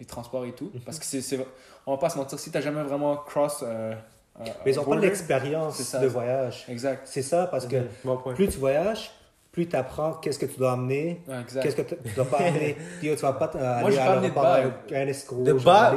les 0.01 0.07
transports 0.07 0.45
et 0.45 0.53
tout. 0.53 0.71
Mhm. 0.75 0.81
Parce 0.81 0.99
que 0.99 1.05
c'est, 1.05 1.39
on 1.87 1.93
va 1.93 1.99
pas 1.99 2.11
se 2.11 2.19
mentir, 2.19 2.39
si 2.39 2.51
tu 2.51 2.63
jamais 2.63 2.83
vraiment 2.83 3.17
cross. 3.17 3.63
euh, 3.63 3.93
euh, 4.41 4.45
Mais 4.65 4.73
ils 4.73 4.77
n'ont 4.77 4.85
pas 4.85 4.97
l'expérience 4.97 5.95
de 6.01 6.07
voyage. 6.07 6.65
Exact. 6.69 7.03
C'est 7.07 7.23
ça, 7.23 7.47
parce 7.47 7.67
que 7.67 7.77
Bon 8.05 8.17
point. 8.17 8.35
plus 8.35 8.49
tu 8.49 8.59
voyages, 8.59 9.11
plus 9.59 9.67
tu 9.69 9.75
apprends 9.77 10.13
qu'est-ce 10.13 10.39
que 10.39 10.47
tu 10.47 10.57
dois 10.57 10.73
amener, 10.73 11.21
qu'est-ce 11.61 11.75
que 11.75 11.83
tu 11.83 11.97
dois 12.15 12.25
pas 12.27 12.37
amener. 12.39 12.77
Puis, 13.01 13.11
tu 13.11 13.17
vas 13.17 13.33
pas 13.33 13.47
aller 13.47 13.91
j'ai 13.91 13.97
pas 13.97 14.03
à 14.05 14.13
amené 14.13 14.29
de 14.31 14.35
l'aéroport 14.35 14.43
bas. 14.45 14.55
avec 14.55 14.73
un 14.93 15.07
escroc. 15.09 15.43
De 15.43 15.53
bas, 15.53 15.95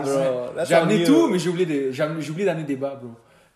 J'ai 0.68 0.74
amené 0.76 1.04
tout, 1.04 1.28
mais 1.28 1.38
j'ai 1.38 1.50
oublié, 1.50 1.66
des, 1.68 1.94
j'ai 1.94 2.02
amené- 2.04 2.22
j'ai 2.22 2.32
oublié 2.32 2.46
d'amener 2.48 2.66
des 2.66 2.76
bas, 2.76 2.98
bro. 3.00 3.12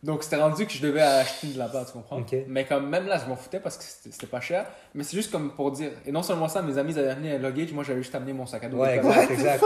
Donc 0.06 0.22
c'était 0.24 0.36
rendu 0.36 0.68
que 0.68 0.72
je 0.72 0.82
devais 0.82 1.02
acheter 1.02 1.48
de 1.48 1.58
là-bas, 1.58 1.84
tu 1.86 1.94
comprends? 1.94 2.18
Ok. 2.20 2.36
Mais 2.48 2.64
comme 2.66 2.88
même 2.90 3.08
là, 3.08 3.18
je 3.18 3.28
m'en 3.28 3.36
foutais 3.36 3.60
parce 3.60 3.76
que 3.78 3.84
c'était 3.84 4.28
pas 4.28 4.40
cher. 4.40 4.68
Mais 4.94 5.04
c'est 5.04 5.16
juste 5.18 5.32
comme 5.32 5.52
pour 5.52 5.72
dire. 5.72 5.90
Et 6.06 6.12
non 6.12 6.22
seulement 6.22 6.48
ça, 6.48 6.62
mes 6.62 6.78
amis 6.78 6.98
avaient 7.00 7.10
amené 7.10 7.32
un 7.34 7.38
luggage, 7.40 7.74
moi 7.74 7.84
j'avais 7.84 8.04
juste 8.04 8.14
amené 8.14 8.32
mon 8.32 8.46
sac 8.46 8.64
à 8.64 8.70
dos. 8.70 8.78
Ouais, 8.78 8.98
exact, 8.98 9.32
exact. 9.32 9.64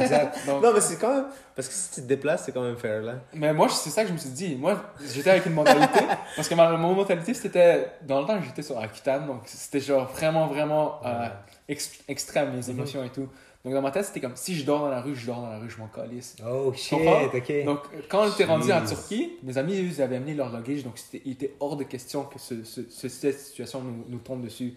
exact. 0.00 0.38
Donc, 0.46 0.62
Non, 0.62 0.72
mais 0.72 0.80
c'est 0.80 0.96
quand 0.96 1.14
même. 1.14 1.26
Parce 1.54 1.68
que 1.68 1.74
si 1.74 1.90
tu 1.96 2.00
te 2.00 2.06
déplaces, 2.06 2.44
c'est 2.44 2.52
quand 2.52 2.62
même 2.62 2.76
fair, 2.78 3.02
là. 3.02 3.16
Mais 3.34 3.52
moi, 3.52 3.68
c'est 3.68 3.90
ça 3.90 4.02
que 4.02 4.08
je 4.08 4.14
me 4.14 4.18
suis 4.18 4.30
dit. 4.30 4.56
Moi, 4.56 4.82
j'étais 5.12 5.30
avec 5.30 5.44
une 5.46 5.52
mentalité. 5.54 6.00
parce 6.36 6.48
que 6.48 6.54
ma, 6.54 6.70
mon 6.78 6.94
mentalité, 6.94 7.34
c'était. 7.34 7.86
Dans 8.02 8.20
le 8.22 8.26
temps, 8.26 8.40
j'étais 8.42 8.62
sur 8.62 8.78
Aquitaine. 8.78 9.26
Donc, 9.26 9.42
c'était 9.44 9.80
genre 9.80 10.06
vraiment, 10.10 10.46
vraiment 10.46 11.00
euh, 11.04 11.28
ex- 11.68 11.92
extrême, 12.08 12.56
les 12.56 12.70
émotions 12.70 13.04
et 13.04 13.10
tout. 13.10 13.28
Donc, 13.64 13.72
dans 13.72 13.80
ma 13.82 13.90
tête, 13.90 14.04
c'était 14.04 14.20
comme 14.20 14.36
si 14.36 14.54
je 14.54 14.64
dors 14.66 14.80
dans 14.80 14.88
la 14.90 15.00
rue, 15.00 15.14
je 15.16 15.24
dors 15.26 15.40
dans 15.40 15.48
la 15.50 15.58
rue, 15.58 15.70
je 15.70 15.78
m'en 15.78 15.86
calisse. 15.88 16.36
Oh 16.46 16.72
shit, 16.74 16.98
ok. 17.34 17.64
Donc, 17.64 17.78
quand 18.08 18.24
on 18.26 18.30
était 18.30 18.44
rendu 18.44 18.70
en. 18.72 18.84
Turquie, 18.84 19.32
mes 19.42 19.56
amis, 19.56 19.72
eux, 19.80 19.84
ils 19.84 20.02
avaient 20.02 20.16
amené 20.16 20.34
leur 20.34 20.54
luggage. 20.54 20.84
Donc, 20.84 20.98
c'était- 20.98 21.22
il 21.24 21.32
était 21.32 21.54
hors 21.60 21.76
de 21.76 21.84
question 21.84 22.24
que 22.24 22.38
ce, 22.38 22.62
ce- 22.64 22.88
ce- 22.90 23.08
cette 23.08 23.38
situation 23.40 23.80
nous, 23.80 24.04
nous 24.08 24.18
tombe 24.18 24.42
dessus. 24.42 24.74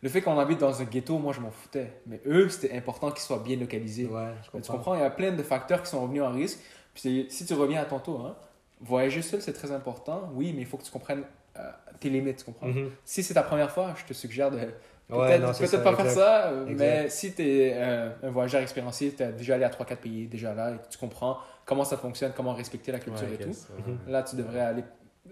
Le 0.00 0.08
fait 0.08 0.22
qu'on 0.22 0.38
habite 0.38 0.58
dans 0.60 0.80
un 0.80 0.84
ghetto, 0.84 1.18
moi, 1.18 1.32
je 1.32 1.40
m'en 1.40 1.50
foutais. 1.50 1.92
Mais 2.06 2.20
eux, 2.26 2.48
c'était 2.48 2.76
important 2.76 3.10
qu'ils 3.10 3.22
soient 3.22 3.40
bien 3.44 3.56
localisés. 3.56 4.06
ouais, 4.06 4.28
je 4.44 4.60
Tu 4.60 4.70
comprends. 4.70 4.94
Il 4.94 5.00
y 5.00 5.04
a 5.04 5.10
plein 5.10 5.32
de 5.32 5.42
facteurs 5.42 5.82
qui 5.82 5.90
sont 5.90 6.00
revenus 6.02 6.22
en 6.22 6.30
risque. 6.30 6.60
Puis 6.94 7.26
si 7.30 7.44
tu 7.44 7.54
reviens 7.54 7.82
à 7.82 7.84
ton 7.86 7.98
tour, 7.98 8.24
hein, 8.24 8.36
voyager 8.80 9.22
seul, 9.22 9.42
c'est 9.42 9.52
très 9.52 9.72
important. 9.72 10.30
Oui, 10.34 10.52
mais 10.54 10.62
il 10.62 10.66
faut 10.66 10.76
que 10.76 10.84
tu 10.84 10.92
comprennes 10.92 11.24
euh, 11.56 11.62
tes 11.98 12.08
limites, 12.10 12.36
tu 12.38 12.44
comprends? 12.44 12.68
Mhm. 12.68 12.90
Si 13.04 13.24
c'est 13.24 13.34
ta 13.34 13.42
première 13.42 13.72
fois, 13.72 13.92
je 13.96 14.04
te 14.04 14.12
suggère 14.12 14.52
de 14.52 14.60
Ouais, 15.10 15.38
peut-être 15.38 15.54
ça, 15.66 15.78
pas 15.78 15.96
faire 15.96 16.10
ça. 16.10 16.46
euh, 16.48 16.66
Exact. 16.66 16.78
Mais 16.78 17.08
si 17.08 17.32
tu 17.34 17.42
es 17.42 17.74
un 18.22 18.30
voyageur 18.30 18.60
expérimenté, 18.60 19.12
tu 19.16 19.22
as 19.22 19.32
déjà 19.32 19.54
allé 19.54 19.64
à 19.64 19.70
3-4 19.70 19.96
pays 19.96 20.26
déjà 20.26 20.52
là 20.54 20.72
et 20.72 20.76
que 20.76 20.88
tu 20.90 20.98
comprends 20.98 21.38
comment 21.64 21.84
ça 21.84 21.96
fonctionne, 21.96 22.32
comment 22.36 22.52
respecter 22.52 22.92
la 22.92 22.98
culture 22.98 23.26
Ouais, 23.26 23.34
et 23.34 23.38
tout, 23.38 23.48
ouais. 23.50 23.94
là, 24.12 24.22
tu 24.22 24.36
devrais 24.36 24.60
aller. 24.60 24.84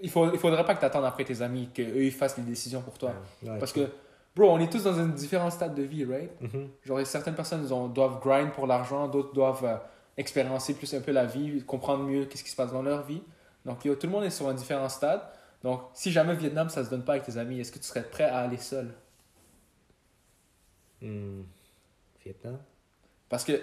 Il 0.03 0.11
faut, 0.11 0.31
il 0.33 0.39
faudrait 0.39 0.65
pas 0.65 0.75
que 0.75 0.81
tu 0.81 0.87
attendes 0.87 1.05
après 1.05 1.25
tes 1.25 1.43
amis, 1.43 1.69
qu'eux 1.75 2.05
ils 2.05 2.13
fassent 2.13 2.37
les 2.39 2.43
décisions 2.45 2.81
pour 2.83 2.97
toi. 2.99 3.13
Ouais, 3.43 3.59
Parce 3.59 3.73
que, 3.73 3.89
bro, 4.35 4.51
on 4.51 4.59
est 4.59 4.71
tous 4.71 4.85
dans 4.85 4.99
un 4.99 5.07
différent 5.09 5.51
stade 5.51 5.75
de 5.75 5.83
vie, 5.83 6.05
right? 6.05 6.31
Mhm. 6.41 6.69
Genre, 6.85 7.07
certaines 7.07 7.35
personnes 7.35 7.71
ont- 7.73 7.89
doivent 7.89 8.21
grind 8.21 8.53
pour 8.53 8.67
l'argent, 8.67 9.09
d'autres 9.09 9.33
doivent 9.33 9.65
euh, 9.65 9.77
expériencer 10.19 10.75
plus 10.75 10.93
un 10.95 11.01
peu 11.01 11.13
la 11.13 11.25
vie, 11.27 11.63
comprendre 11.65 12.05
mieux 12.05 12.25
qu'est-ce 12.27 12.45
qui 12.45 12.51
se 12.51 12.57
passe 12.57 12.73
dans 12.73 12.83
leur 12.83 13.03
vie. 13.05 13.23
Donc, 13.65 13.85
yo, 13.85 13.95
tout 13.95 14.07
le 14.07 14.13
monde 14.13 14.25
est 14.25 14.31
sur 14.31 14.49
un 14.49 14.55
différent 14.55 14.89
stade. 14.89 15.21
Donc, 15.63 15.81
si 15.95 16.11
jamais 16.13 16.35
Vietnam, 16.35 16.69
ça 16.69 16.85
se 16.85 16.91
donne 16.91 17.03
pas 17.03 17.13
avec 17.13 17.25
tes 17.25 17.37
amis, 17.39 17.61
est-ce 17.61 17.73
que 17.73 17.79
tu 17.79 17.85
serais 17.85 18.03
prêt 18.05 18.25
à 18.25 18.39
aller 18.39 18.59
seul? 18.59 18.89
Hmm. 21.03 21.43
Vietnam 22.25 22.59
Parce 23.29 23.45
que, 23.45 23.61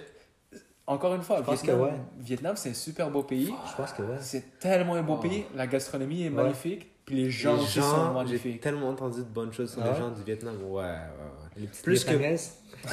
encore 0.87 1.15
une 1.15 1.21
fois, 1.23 1.37
Je 1.39 1.43
pense 1.43 1.63
Vietnam, 1.63 1.79
que 1.79 1.91
ouais. 1.91 1.97
Vietnam, 2.19 2.55
c'est 2.55 2.69
un 2.69 2.73
super 2.73 3.09
beau 3.09 3.23
pays. 3.23 3.53
Je 3.71 3.75
pense 3.75 3.91
que 3.93 4.01
ouais. 4.03 4.17
C'est 4.21 4.59
tellement 4.59 4.95
un 4.95 5.01
beau 5.03 5.15
Oh. 5.17 5.21
pays. 5.21 5.45
La 5.55 5.67
gastronomie 5.67 6.23
est 6.23 6.29
Ouais. 6.29 6.43
magnifique. 6.43 6.89
Puis 7.05 7.15
les 7.17 7.29
gens 7.29 7.55
Les 7.57 7.65
sont 7.65 7.81
gens, 7.81 8.07
j'ai 8.09 8.13
magnifiques. 8.13 8.61
tellement 8.61 8.87
entendu 8.89 9.19
de 9.19 9.23
bonnes 9.25 9.51
choses 9.51 9.73
sur 9.73 9.81
Ah 9.83 9.89
les 9.91 9.97
gens 9.99 10.09
du 10.11 10.23
Vietnam. 10.23 10.55
Ouais, 10.63 10.83
ouais, 10.83 10.83
ouais. 10.83 10.95
Les 11.57 11.67
petites 11.67 11.83
Plus 11.83 12.03
que- 12.05 12.11
Vietnamaises? 12.11 12.53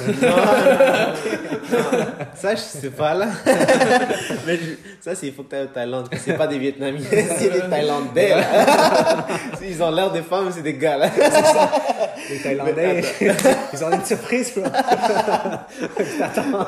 Ça, 2.35 2.55
je 2.55 2.61
sais 2.61 2.91
pas 2.91 3.15
là. 3.15 3.29
Mais 4.47 4.57
je- 4.57 4.77
ça, 5.01 5.15
c'est 5.15 5.27
il 5.29 5.33
faut 5.33 5.43
que 5.45 5.51
tu 5.51 5.57
ailles 5.57 5.65
au 5.65 5.69
Thaïlande. 5.69 6.09
C'est 6.17 6.37
pas 6.37 6.47
des 6.47 6.59
Vietnamiens, 6.59 7.01
c'est 7.11 7.51
des 7.51 7.61
Thaïlandais. 7.69 8.35
Ils 9.63 9.83
ont 9.83 9.91
l'air 9.91 10.11
des 10.13 10.23
femmes, 10.23 10.47
mais 10.47 10.53
c'est 10.53 10.63
des 10.63 10.77
gars 10.77 10.97
là. 10.97 11.09
Les 12.31 12.39
Thaïlandais, 12.39 13.03
ils 13.73 13.85
ont 13.85 13.91
une 13.91 14.05
surprise, 14.05 14.53
bro. 14.55 14.65
Attends, 16.23 16.67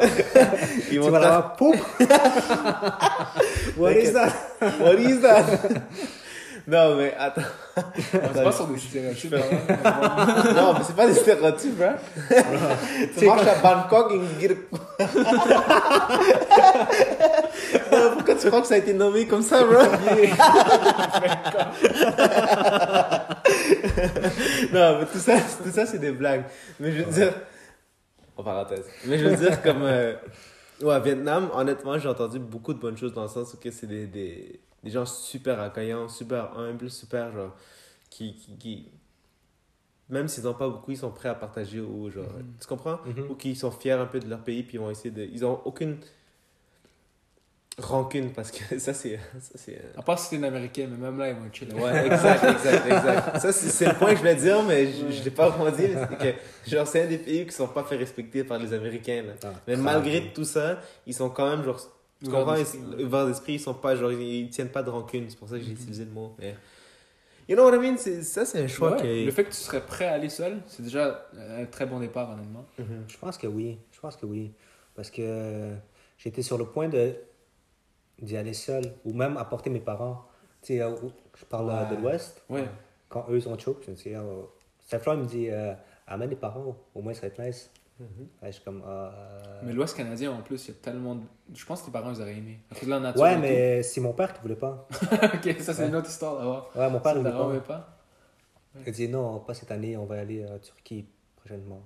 Ils 0.90 0.90
tu 0.90 0.98
vont 0.98 1.10
vas 1.10 1.18
te 1.18 1.24
l'avoir. 1.24 1.56
What 3.76 3.92
is 3.92 4.12
that? 4.12 4.32
What 4.80 4.98
is 4.98 5.20
that? 5.20 5.44
Non, 6.68 6.96
mais 6.96 7.14
attends. 7.18 7.42
C'est 8.12 8.42
pas 8.44 8.52
sur 8.52 8.66
des 8.68 8.78
stéréotypes. 8.78 9.34
hein. 9.34 9.40
Non, 10.54 10.74
mais 10.74 10.80
c'est 10.84 10.94
pas 10.96 11.06
des 11.06 11.14
stéréotypes, 11.14 11.80
hein. 11.82 11.96
tu 13.18 13.26
marches 13.26 13.46
à 13.46 13.54
Bangkok 13.56 14.12
et 14.12 14.48
Non, 17.90 18.10
Pourquoi 18.14 18.34
tu 18.36 18.46
crois 18.48 18.60
que 18.60 18.66
ça 18.66 18.74
a 18.74 18.78
été 18.78 18.92
nommé 18.94 19.26
comme 19.26 19.42
ça, 19.42 19.64
bro? 19.64 19.82
non, 24.72 24.98
mais 25.00 25.06
tout 25.06 25.18
ça, 25.18 25.34
tout 25.62 25.70
ça 25.70 25.86
c'est 25.86 25.98
des 25.98 26.12
blagues. 26.12 26.44
Mais 26.80 26.92
je 26.92 27.02
veux 27.02 27.12
dire. 27.12 27.32
En 28.36 28.42
parenthèse. 28.42 28.84
Mais 29.06 29.18
je 29.18 29.28
veux 29.28 29.36
dire, 29.36 29.60
comme. 29.62 29.82
euh, 29.82 30.14
Ouais, 30.82 30.98
Vietnam, 31.00 31.48
honnêtement, 31.54 31.96
j'ai 31.96 32.08
entendu 32.08 32.40
beaucoup 32.40 32.74
de 32.74 32.78
bonnes 32.80 32.96
choses 32.96 33.12
dans 33.12 33.22
le 33.22 33.28
sens 33.28 33.54
où 33.54 33.56
que 33.56 33.70
c'est 33.70 33.86
des, 33.86 34.06
des, 34.06 34.58
des 34.83 34.91
gens 34.91 35.07
super 35.07 35.61
accueillants, 35.61 36.09
super 36.09 36.57
humbles, 36.59 36.91
super 36.91 37.33
genre. 37.33 37.55
Qui. 38.11 38.35
qui, 38.35 38.57
qui- 38.59 38.89
même 40.09 40.28
s'ils 40.28 40.45
n'ont 40.45 40.53
pas 40.55 40.68
beaucoup, 40.68 40.91
ils 40.91 40.99
sont 40.99 41.11
prêts 41.11 41.30
à 41.30 41.35
partager 41.35 41.80
ou 41.80 42.11
genre. 42.11 42.24
Mhm. 42.26 42.55
Tu 42.61 42.66
comprends? 42.66 42.99
Mhm. 43.07 43.30
Ou 43.30 43.35
qui 43.35 43.57
sont 43.57 43.70
fiers 43.70 43.93
un 43.93 44.07
peu 44.07 44.20
de 44.20 44.28
leur 44.28 44.41
pays, 44.41 44.62
puis 44.62 44.74
ils 44.76 44.80
vont 44.80 44.91
essayer 44.91 45.11
de. 45.11 45.22
Ils 45.22 45.45
ont 45.45 45.61
aucune 45.64 45.97
rancune 47.78 48.33
parce 48.33 48.51
que 48.51 48.78
ça, 48.78 48.93
c'est. 48.93 49.18
Ça, 49.41 49.53
c'est 49.55 49.76
euh, 49.76 49.93
À 49.99 50.03
part 50.03 50.18
si 50.18 50.30
t'es 50.30 50.37
une 50.37 50.45
américaine, 50.45 50.91
mais 50.91 50.99
même 50.99 51.18
là, 51.18 51.30
ils 51.30 51.37
vont 51.37 51.47
être 51.47 51.55
chill. 51.55 51.72
Ouais, 51.74 52.07
exact, 52.07 52.45
exact, 52.45 52.87
exact. 52.87 53.39
Ça, 53.41 53.53
c'est 53.53 53.87
le 53.87 53.95
point 53.95 54.11
que 54.11 54.16
je 54.16 54.20
voulais 54.20 54.35
dire, 54.37 54.62
mais 54.64 54.87
je, 54.93 55.11
je 55.11 55.22
l'ai 55.24 55.30
pas 55.30 55.49
vraiment 55.49 55.74
dit. 55.74 55.87
C'est 55.87 56.18
que, 56.18 56.70
genre, 56.70 56.87
c'est 56.87 57.05
un 57.05 57.07
des 57.07 57.18
pays 57.18 57.47
qui 57.47 57.53
sont 57.53 57.68
pas 57.68 57.85
fait 57.85 57.97
respecter 57.97 58.45
par 58.45 58.59
les 58.59 58.72
Américains, 58.74 59.22
là. 59.22 59.33
Ah, 59.45 59.53
Mais 59.66 59.76
malgré 59.76 60.33
tout 60.35 60.45
ça, 60.45 60.80
ils 61.07 61.14
sont 61.14 61.30
quand 61.30 61.49
même, 61.49 61.64
genre, 61.64 61.80
Ouverts 62.24 62.54
d'esprit, 62.54 63.04
ouverts 63.04 63.26
d'esprit, 63.26 63.52
ils 63.54 63.60
sont 63.60 63.74
pas, 63.74 63.96
genre, 63.96 64.12
ils, 64.12 64.48
tiennent 64.50 64.70
pas 64.70 64.82
de 64.82 64.90
rancune. 64.90 65.28
C'est 65.28 65.38
pour 65.38 65.48
ça 65.48 65.58
que 65.58 65.64
j'ai 65.64 65.72
utilisé 65.72 66.04
le 66.04 66.10
mot. 66.10 66.34
Mais... 66.38 66.54
You 67.48 67.56
know 67.56 67.64
what 67.68 67.76
I 67.76 67.78
mean? 67.80 67.96
C'est- 67.96 68.22
Ça, 68.22 68.44
c'est 68.44 68.62
un 68.62 68.68
choix 68.68 68.92
Ouais, 68.92 69.02
que... 69.02 69.24
Le 69.24 69.30
fait 69.30 69.44
que 69.44 69.50
tu 69.50 69.56
serais 69.56 69.84
prêt 69.84 70.06
à 70.06 70.12
aller 70.12 70.28
seul, 70.28 70.60
c'est 70.68 70.82
déjà 70.82 71.26
un 71.36 71.64
très 71.66 71.86
bon 71.86 71.98
départ, 72.00 72.30
honnêtement. 72.30 72.64
Mhm. 72.78 73.04
Je 73.08 73.18
pense 73.18 73.36
que 73.36 73.46
oui. 73.46 73.78
Je 73.90 74.00
pense 74.00 74.16
que 74.16 74.26
oui. 74.26 74.52
Parce 74.94 75.10
que 75.10 75.72
j'étais 76.18 76.42
sur 76.42 76.58
le 76.58 76.66
point 76.66 76.88
de 76.88 77.14
d'y 78.20 78.36
aller 78.36 78.52
seul 78.54 78.84
ou 79.04 79.12
même 79.12 79.36
apporter 79.36 79.68
mes 79.70 79.80
parents. 79.80 80.24
Tu 80.62 80.74
sais, 80.74 80.80
euh, 80.80 80.94
je 81.36 81.44
parle 81.44 81.70
euh, 81.70 81.84
de 81.96 82.00
l'Ouest. 82.00 82.42
Ouais. 82.48 82.64
Quand 83.08 83.26
eux 83.28 83.36
ils 83.36 83.48
ont 83.48 83.58
choke, 83.58 83.82
je 83.84 83.90
me 83.90 83.96
dis, 83.96 84.14
euh, 84.14 84.42
Saint-Fleur 84.86 85.16
me 85.16 85.24
dit, 85.24 85.48
euh, 85.50 85.74
amène 86.06 86.30
les 86.30 86.36
parents, 86.36 86.76
au 86.94 87.02
moins 87.02 87.14
ça 87.14 87.22
va 87.22 87.26
être 87.28 87.42
nice. 87.42 87.70
Mhm. 88.03 88.26
Ouais, 88.42 88.53
je 88.53 88.61
comme, 88.61 88.82
euh, 88.86 89.11
Mais 89.62 89.72
l'Ouest 89.72 89.96
canadien, 89.96 90.32
en 90.32 90.42
plus, 90.42 90.66
il 90.66 90.68
y 90.68 90.70
a 90.72 90.80
tellement 90.82 91.14
de... 91.14 91.22
Je 91.55 91.64
pense 91.64 91.80
que 91.80 91.86
tes 91.86 91.92
parents, 91.92 92.12
ils 92.12 92.20
auraient 92.20 92.36
aimé. 92.36 92.59
À 92.70 92.74
cause 92.74 92.84
de 92.84 92.90
la 92.90 93.00
nature. 93.00 93.22
Ouais, 93.22 93.36
mais 93.38 93.82
c'est 93.82 94.00
mon 94.00 94.12
père 94.12 94.32
qui 94.34 94.40
voulait 94.40 94.57
pas. 94.57 94.86
tout. 94.90 95.07
ok, 95.14 95.57
ça, 95.61 95.72
c'est 95.74 95.86
une 95.88 95.94
autre 95.96 96.09
histoire 96.09 96.36
d'abord. 96.38 96.70
Ouais, 96.74 96.90
mon 96.90 97.00
père 97.00 97.12
Ça, 97.14 97.18
ne 97.20 97.30
voulait 97.30 97.61
pas. 97.61 97.96
Il 98.80 98.88
a 98.88 98.92
dit, 98.92 99.09
non, 99.09 99.38
pas 99.40 99.55
cette 99.55 99.70
année, 99.70 99.96
on 99.96 100.05
va 100.07 100.18
aller 100.20 100.44
en 100.46 100.59
Turquie 100.59 101.07
prochainement. 101.36 101.82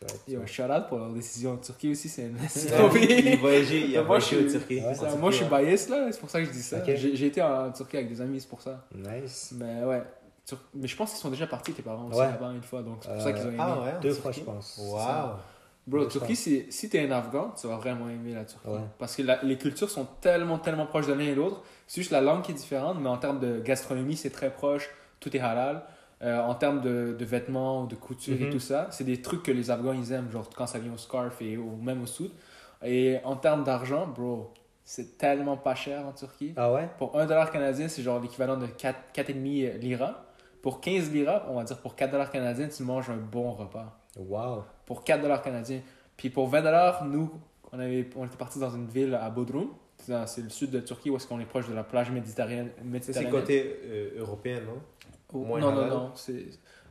Je 0.00 0.06
dis, 0.28 0.36
Ouais, 0.36 0.42
Yo, 0.42 0.46
shout 0.46 0.62
out 0.62 0.86
pour 0.88 0.98
leur 0.98 1.12
décision. 1.12 1.54
En 1.54 1.56
Turquie 1.56 1.90
aussi, 1.90 2.08
c'est 2.08 2.26
une. 2.28 2.38
c'est 2.48 2.70
Ouais, 2.70 2.78
ton 2.88 2.94
il 2.96 3.06
pays. 3.08 3.36
voyageait, 3.36 3.80
il 3.80 3.96
a 3.96 4.02
Moi, 4.04 4.18
voyagé. 4.20 4.36
Ouais. 4.36 4.44
En 4.44 4.94
Ça, 4.94 5.00
Turquie, 5.06 5.18
moi, 5.18 5.30
je 5.32 5.36
suis 5.36 5.44
ouais. 5.46 5.64
biased 5.64 5.90
là, 5.90 6.08
c'est 6.12 6.20
pour 6.20 6.30
ça 6.30 6.38
que 6.40 6.44
je 6.46 6.52
dis 6.52 6.62
ça. 6.62 6.78
Ok. 6.78 6.84
J'ai 6.94 7.16
j'ai 7.16 7.26
été 7.26 7.42
en 7.42 7.72
Turquie 7.72 7.96
avec 7.96 8.08
des 8.08 8.20
amis, 8.20 8.40
c'est 8.40 8.48
pour 8.48 8.62
ça. 8.62 8.84
Nice. 8.94 9.52
Mais 9.58 9.82
ouais. 9.84 10.02
Tur- 10.46 10.62
Mais 10.74 10.86
je 10.86 10.96
pense 10.96 11.10
qu'ils 11.10 11.18
sont 11.18 11.30
déjà 11.30 11.46
partis, 11.48 11.72
tes 11.72 11.82
parents 11.82 12.06
aussi, 12.06 12.18
Ouais. 12.20 12.26
là-bas 12.26 12.52
une 12.52 12.62
fois. 12.62 12.82
Donc 12.82 12.98
c'est 13.02 13.08
pour 13.08 13.16
Euh, 13.18 13.24
ça 13.24 13.32
qu'ils 13.32 13.42
ont 13.42 13.48
aimé. 13.48 13.56
Ah 13.58 13.80
ouais? 13.82 13.92
Deux 14.00 14.10
Turquie? 14.14 14.22
fois, 14.22 14.32
je 14.32 14.40
pense. 14.42 14.78
Wow. 14.80 15.30
Bro, 15.88 16.06
Turquie, 16.06 16.36
c'est- 16.36 16.66
si 16.70 16.88
t'es 16.90 17.08
un 17.08 17.10
Afghan, 17.12 17.52
tu 17.60 17.66
vas 17.66 17.76
vraiment 17.76 18.08
aimer 18.08 18.34
la 18.34 18.44
Turquie. 18.44 18.68
Ouais. 18.68 18.80
Parce 18.98 19.16
que 19.16 19.22
la- 19.22 19.42
les 19.42 19.56
cultures 19.56 19.88
sont 19.90 20.06
tellement, 20.20 20.58
tellement 20.58 20.86
proches 20.86 21.06
de 21.06 21.12
l'un 21.14 21.20
et 21.24 21.34
l'autre. 21.34 21.62
C'est 21.86 22.02
juste 22.02 22.12
la 22.12 22.20
langue 22.20 22.42
qui 22.42 22.52
est 22.52 22.54
différente, 22.54 22.98
mais 23.00 23.08
en 23.08 23.16
termes 23.16 23.40
de 23.40 23.60
gastronomie, 23.60 24.16
c'est 24.16 24.30
très 24.30 24.50
proche. 24.50 24.88
Tout 25.20 25.34
est 25.36 25.40
halal. 25.40 25.82
euh, 26.20 26.40
en 26.42 26.56
termes 26.56 26.80
de, 26.80 27.14
de 27.16 27.24
vêtements, 27.24 27.84
de 27.84 27.94
couture 27.94 28.34
et 28.40 28.46
Mhm. 28.46 28.50
tout 28.50 28.58
ça, 28.58 28.88
c'est 28.90 29.04
des 29.04 29.22
trucs 29.22 29.44
que 29.44 29.52
les 29.52 29.70
Afghans 29.70 29.92
ils 29.92 30.10
aiment, 30.10 30.28
genre 30.32 30.50
quand 30.52 30.66
ça 30.66 30.80
vient 30.80 30.92
au 30.92 30.96
scarf 30.98 31.40
et 31.40 31.56
ou 31.56 31.76
même 31.76 32.02
au 32.02 32.06
suit. 32.06 32.32
Et 32.84 33.18
en 33.22 33.36
termes 33.36 33.62
d'argent, 33.62 34.08
bro, 34.08 34.52
c'est 34.84 35.16
tellement 35.16 35.56
pas 35.56 35.76
cher 35.76 36.04
en 36.08 36.10
Turquie. 36.12 36.54
Ah 36.56 36.72
ouais? 36.72 36.88
Pour 36.98 37.16
1 37.16 37.24
dollar 37.26 37.52
canadien, 37.52 37.86
c'est 37.86 38.02
genre 38.02 38.18
l'équivalent 38.20 38.56
de 38.56 38.66
4, 38.66 38.98
4,5 39.12 39.78
lira. 39.78 40.24
Pour 40.60 40.80
15 40.80 41.12
lira, 41.12 41.46
on 41.50 41.54
va 41.54 41.62
dire 41.62 41.78
pour 41.78 41.94
4 41.94 42.10
dollars 42.10 42.32
canadiens, 42.32 42.66
tu 42.66 42.82
manges 42.82 43.10
un 43.10 43.16
bon 43.16 43.52
repas. 43.52 43.96
Wow. 44.18 44.64
Pour 44.88 45.04
4 45.04 45.20
dollars 45.22 45.42
canadiens. 45.42 45.80
Puis 46.16 46.30
pour 46.30 46.48
20 46.48 46.62
dollars, 46.62 47.04
nous, 47.04 47.30
on, 47.72 47.78
avait, 47.78 48.08
on 48.16 48.24
était 48.24 48.36
partis 48.36 48.58
dans 48.58 48.70
une 48.70 48.86
ville 48.88 49.14
à 49.14 49.28
Bodrum. 49.30 49.68
C'est 49.98 50.42
le 50.42 50.48
sud 50.48 50.70
de 50.70 50.80
Turquie 50.80 51.10
où 51.10 51.16
est-ce 51.16 51.26
qu'on 51.26 51.38
est 51.40 51.44
proche 51.44 51.68
de 51.68 51.74
la 51.74 51.84
plage 51.84 52.10
méditerranéenne. 52.10 52.70
C'est 53.02 53.12
côté 53.30 53.76
euh, 53.84 54.10
européen, 54.20 54.60
non? 54.66 54.80
Oh, 55.34 55.38
moins 55.44 55.60
non, 55.60 55.72
non, 55.72 55.78
halal. 55.82 55.90
non. 55.90 56.12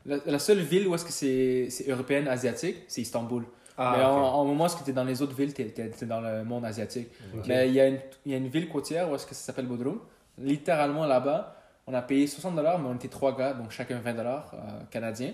La, 0.05 0.17
la 0.25 0.39
seule 0.39 0.59
ville 0.59 0.87
où 0.87 0.93
est-ce 0.95 1.03
que 1.05 1.11
c'est 1.11 1.69
c'est 1.69 1.89
européenne, 1.89 2.27
asiatique, 2.27 2.77
c'est 2.87 3.01
Istanbul. 3.01 3.43
Ah, 3.77 3.93
Mais 3.97 4.03
ok. 4.03 4.09
en, 4.11 4.33
en 4.39 4.45
moment, 4.45 4.67
est-ce 4.67 4.75
que 4.77 4.83
tu 4.83 4.91
es 4.91 4.93
dans 4.93 5.03
les 5.03 5.21
autres 5.21 5.35
villes, 5.35 5.53
tu 5.53 5.61
es, 5.63 6.05
dans 6.05 6.21
le 6.21 6.43
monde 6.43 6.63
asiatique. 6.65 7.09
Mais 7.47 7.67
il 7.67 7.73
y, 7.75 7.81
a 7.81 7.87
une- 7.87 7.99
il 8.25 8.31
y 8.31 8.35
a 8.35 8.37
une 8.37 8.47
ville 8.47 8.69
côtière 8.69 9.09
où 9.09 9.15
est-ce 9.15 9.25
que 9.25 9.33
ça 9.35 9.41
s'appelle 9.47 9.65
Bodrum. 9.67 9.99
Littéralement 10.37 11.05
là-bas, 11.05 11.55
on 11.87 11.93
a 11.93 12.01
payé 12.01 12.27
60 12.27 12.55
dollars, 12.55 12.79
mais 12.79 12.87
on 12.89 12.95
était 12.95 13.07
trois 13.07 13.35
gars, 13.35 13.53
donc 13.53 13.71
chacun 13.71 13.99
20 13.99 14.13
dollars 14.13 14.51
euh, 14.53 14.57
canadiens. 14.91 15.33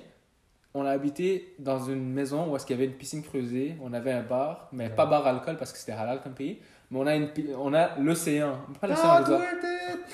On 0.76 0.86
a 0.86 0.90
habité 0.92 1.54
dans 1.60 1.84
une 1.84 2.12
maison 2.14 2.50
où 2.52 2.56
est-ce 2.56 2.66
qu'il 2.66 2.76
y 2.76 2.80
avait 2.80 2.88
une 2.90 2.98
piscine 2.98 3.22
creusée, 3.22 3.76
on 3.84 3.94
avait 3.94 4.12
un 4.12 4.24
bar, 4.24 4.70
mais 4.72 4.90
pas 4.90 5.06
bar 5.06 5.26
alcool 5.28 5.56
parce 5.58 5.72
que 5.72 5.78
c'était 5.78 5.92
halal 5.92 6.22
comme 6.24 6.34
pays. 6.34 6.60
Mais 6.90 7.00
on 7.00 7.08
a, 7.08 7.16
une, 7.16 7.30
on 7.60 7.74
a 7.74 7.98
l'océan. 8.00 8.58
Pas 8.82 8.88
l'océan, 8.88 9.22
dire. 9.22 9.40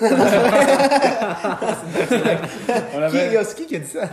On 2.94 3.02
avait, 3.02 3.44
c'est 3.44 3.56
qui 3.56 3.66
qui 3.66 3.76
a 3.76 3.78
dit 3.80 3.86
ça? 3.86 4.06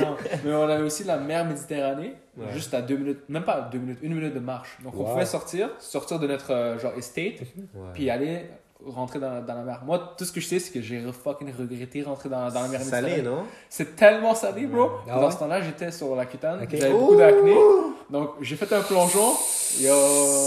Non, 0.00 0.16
mais 0.44 0.52
on 0.54 0.62
avait 0.68 0.82
aussi 0.82 1.04
la 1.04 1.18
mer 1.18 1.44
Méditerranée, 1.44 2.14
Ouais. 2.34 2.46
juste 2.54 2.72
à 2.72 2.80
deux 2.80 2.96
minutes, 2.96 3.28
même 3.28 3.44
pas 3.44 3.68
deux 3.70 3.78
minutes, 3.78 3.98
une 4.00 4.14
minute 4.14 4.32
de 4.32 4.38
marche. 4.40 4.78
Donc 4.82 4.94
on 4.98 5.04
pouvait 5.04 5.26
sortir, 5.26 5.68
sortir 5.78 6.18
de 6.18 6.26
notre 6.26 6.50
euh, 6.50 6.78
genre 6.78 6.94
estate, 6.96 7.42
puis 7.92 8.08
aller 8.08 8.46
rentrer 8.86 9.18
dans, 9.18 9.40
dans 9.44 9.54
la 9.54 9.62
mer. 9.62 9.82
Moi, 9.84 10.14
tout 10.16 10.24
ce 10.24 10.32
que 10.32 10.40
je 10.40 10.46
sais, 10.46 10.58
c'est 10.58 10.72
que 10.72 10.80
j'ai 10.80 11.00
fucking 11.12 11.52
regretté 11.58 12.02
rentrer 12.02 12.28
dans, 12.28 12.48
dans 12.50 12.62
la 12.62 12.68
mer 12.68 12.80
Salé, 12.82 13.10
Méditerranée. 13.10 13.36
non? 13.40 13.44
C'est 13.68 13.96
tellement 13.96 14.34
salé, 14.34 14.66
bro. 14.66 14.90
Ah 15.08 15.20
dans 15.20 15.30
ce 15.30 15.38
temps-là, 15.38 15.60
j'étais 15.62 15.90
sur 15.90 16.14
la 16.16 16.26
cutane, 16.26 16.66
j'avais 16.70 16.90
beaucoup 16.92 17.16
d'acné. 17.16 17.54
Donc 18.10 18.30
j'ai 18.40 18.56
fait 18.56 18.72
un 18.74 18.80
plongeon. 18.82 19.32
Yo. 19.80 19.94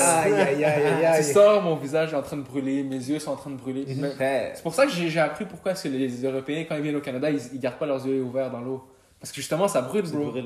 Aïe, 0.02 0.34
aïe, 0.34 0.64
aïe, 0.64 1.06
aïe, 1.06 1.24
Tu 1.26 1.34
sors, 1.34 1.62
mon 1.62 1.76
visage 1.76 2.14
est 2.14 2.16
en 2.16 2.22
train 2.22 2.38
de 2.38 2.44
brûler, 2.44 2.84
mes 2.84 2.96
yeux 2.98 3.20
sont 3.20 3.32
en 3.32 3.36
train 3.36 3.50
de 3.50 3.56
brûler. 3.56 3.86
Frère. 4.16 4.52
c'est 4.56 4.62
pour 4.64 4.74
ça 4.74 4.86
que 4.86 4.92
j'ai 4.92 5.20
appris 5.20 5.46
pourquoi 5.46 5.72
est-ce 5.72 5.86
que 5.86 5.90
les 5.90 6.24
Européens, 6.24 6.66
quand 6.68 6.76
ils 6.76 6.82
viennent 6.82 6.96
au 6.96 7.02
Canada, 7.02 7.30
ils, 7.30 7.40
ils 7.54 7.60
gardent 7.60 7.78
pas 7.78 7.88
leurs 7.88 8.06
yeux 8.06 8.22
ouverts 8.22 8.52
dans 8.52 8.62
l'eau. 8.62 8.84
Parce 9.20 9.32
que 9.32 9.38
justement, 9.38 9.68
ça 9.68 9.82
brûle, 9.82 10.04
bro. 10.04 10.32
ouais. 10.32 10.42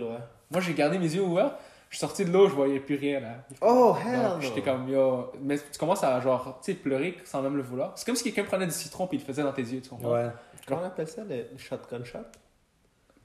Moi, 0.51 0.61
j'ai 0.61 0.73
gardé 0.73 0.97
mes 0.97 1.13
yeux 1.13 1.21
ouverts. 1.21 1.51
Je 1.89 1.97
suis 1.97 2.01
sorti 2.01 2.23
de 2.23 2.31
l'eau, 2.31 2.47
je 2.47 2.53
voyais 2.53 2.79
plus 2.79 2.95
rien, 2.95 3.19
là. 3.19 3.43
Oh, 3.61 3.95
hell. 3.99 4.39
J'étais 4.41 4.61
comme, 4.61 4.87
yo. 4.87 5.31
Mais 5.41 5.57
tu 5.57 5.79
commences 5.79 6.03
à, 6.03 6.21
genre, 6.21 6.59
tu 6.63 6.71
sais, 6.71 6.77
pleurer 6.77 7.17
sans 7.25 7.41
même 7.41 7.57
le 7.57 7.63
vouloir. 7.63 7.93
C'est 7.95 8.05
comme 8.05 8.15
si 8.15 8.23
quelqu'un 8.23 8.43
prenait 8.43 8.67
du 8.67 8.71
citron 8.71 9.07
puis 9.07 9.17
il 9.17 9.21
le 9.21 9.25
faisait 9.25 9.41
dans 9.41 9.51
tes 9.53 9.63
yeux, 9.63 9.81
tu 9.81 9.89
comprends? 9.89 10.13
Ouais. 10.13 10.29
Comment 10.67 10.81
on 10.81 10.85
appelle 10.85 11.07
ça, 11.07 11.23
le 11.27 11.57
shotgun 11.57 12.03
shot? 12.03 12.19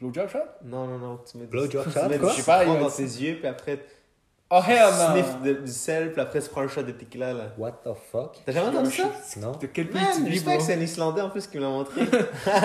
Blowjob 0.00 0.28
shot? 0.28 0.38
Non, 0.64 0.86
non, 0.86 0.98
non. 0.98 1.20
Tu 1.30 1.36
mets 1.36 1.44
du, 1.44 1.50
Blowjob 1.50 1.84
tu 1.84 1.90
shot, 1.90 2.08
mets 2.08 2.18
quoi? 2.18 2.30
Je 2.30 2.36
sais 2.36 2.42
pas, 2.42 2.64
dans 2.64 2.90
tes 2.90 3.02
yeux, 3.02 3.36
puis 3.36 3.46
après, 3.46 3.84
Oh, 4.50 4.60
hell 4.66 4.76
tu 4.92 4.98
no! 4.98 5.10
sniffes 5.12 5.42
de- 5.42 5.52
du 5.64 5.72
sel, 5.72 6.12
puis 6.12 6.20
après, 6.20 6.40
tu 6.40 6.48
prends 6.50 6.60
un 6.60 6.68
shot 6.68 6.82
de 6.82 6.92
tequila, 6.92 7.32
là. 7.32 7.44
What 7.58 7.80
the 7.84 7.88
fuck? 8.12 8.36
T'as 8.44 8.52
jamais 8.52 8.68
entendu 8.68 8.90
ça? 8.90 9.10
Non? 9.40 9.52
De 9.52 9.66
quel 9.66 9.88
pays 9.88 10.00
Man, 10.02 10.12
tu 10.16 10.30
vis, 10.30 10.44
bro? 10.44 10.56
que 10.56 10.62
c'est 10.62 10.74
un 10.74 10.80
Islandais 10.80 11.22
en 11.22 11.30
plus 11.30 11.46
qui 11.46 11.56
me 11.56 11.62
l'a 11.62 11.68
montré. 11.70 12.02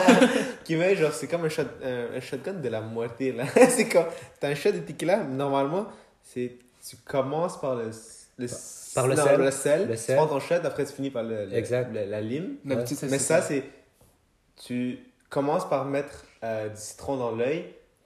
qui 0.65 0.75
met 0.75 0.95
genre, 0.95 1.13
c'est 1.13 1.27
comme 1.27 1.45
un, 1.45 1.49
shot, 1.49 1.63
un, 1.83 2.17
un 2.17 2.19
shotgun 2.19 2.53
de 2.53 2.69
la 2.69 2.81
moitié 2.81 3.31
là. 3.31 3.45
c'est 3.69 3.87
comme, 3.87 4.05
t'as 4.39 4.49
un 4.49 4.55
shot 4.55 4.71
de 4.73 4.79
tequila, 4.79 5.23
normalement, 5.23 5.87
c'est, 6.21 6.57
tu 6.87 6.97
commences 7.05 7.59
par 7.59 7.75
le, 7.75 7.89
le, 8.37 8.47
Par 8.93 9.07
le 9.07 9.15
non, 9.15 9.23
sel. 9.23 9.39
le 9.41 9.51
sel. 9.51 9.87
Le 9.87 9.95
tu 9.95 10.01
sel. 10.01 10.15
prends 10.17 10.27
ton 10.27 10.39
shot, 10.39 10.55
après 10.63 10.85
tu 10.85 10.93
finis 10.93 11.09
par 11.11 11.23
le, 11.23 11.45
le- 11.45 11.53
Exact. 11.55 11.91
le- 11.93 12.05
la 12.05 12.21
lime. 12.21 12.57
D'habitude, 12.65 12.97
Mais 13.09 13.19
ça, 13.19 13.41
c'est, 13.41 13.63
tu 14.63 14.99
commences 15.29 15.67
par 15.67 15.85
mettre 15.85 16.25
euh, 16.43 16.69
du 16.69 16.79
citron 16.79 17.17
dans 17.17 17.31
l'œil, 17.31 17.65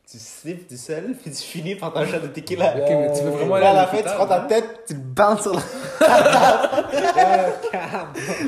tu 0.10 0.18
sniffes 0.20 0.68
du 0.68 0.78
sel, 0.78 1.16
puis 1.22 1.32
tu 1.32 1.42
finis 1.42 1.76
par 1.76 1.92
ton 1.94 2.06
shot 2.06 2.20
de 2.20 2.28
tequila. 2.28 2.76
Ok, 2.76 2.84
mais 2.90 3.12
tu 3.18 3.24
veux 3.24 3.32
vraiment 3.32 3.56
aller 3.56 3.64
Là, 3.66 3.72
à 3.72 3.74
la 3.74 3.88
fin, 3.88 3.98
tu 3.98 4.04
l'hôpital, 4.04 4.16
prends 4.18 4.28
ta 4.28 4.42
hein? 4.44 4.48
tête, 4.48 4.84
tu 4.88 4.94
le 4.94 5.00
bandes 5.00 5.42
sur 5.42 5.54
la 5.54 5.62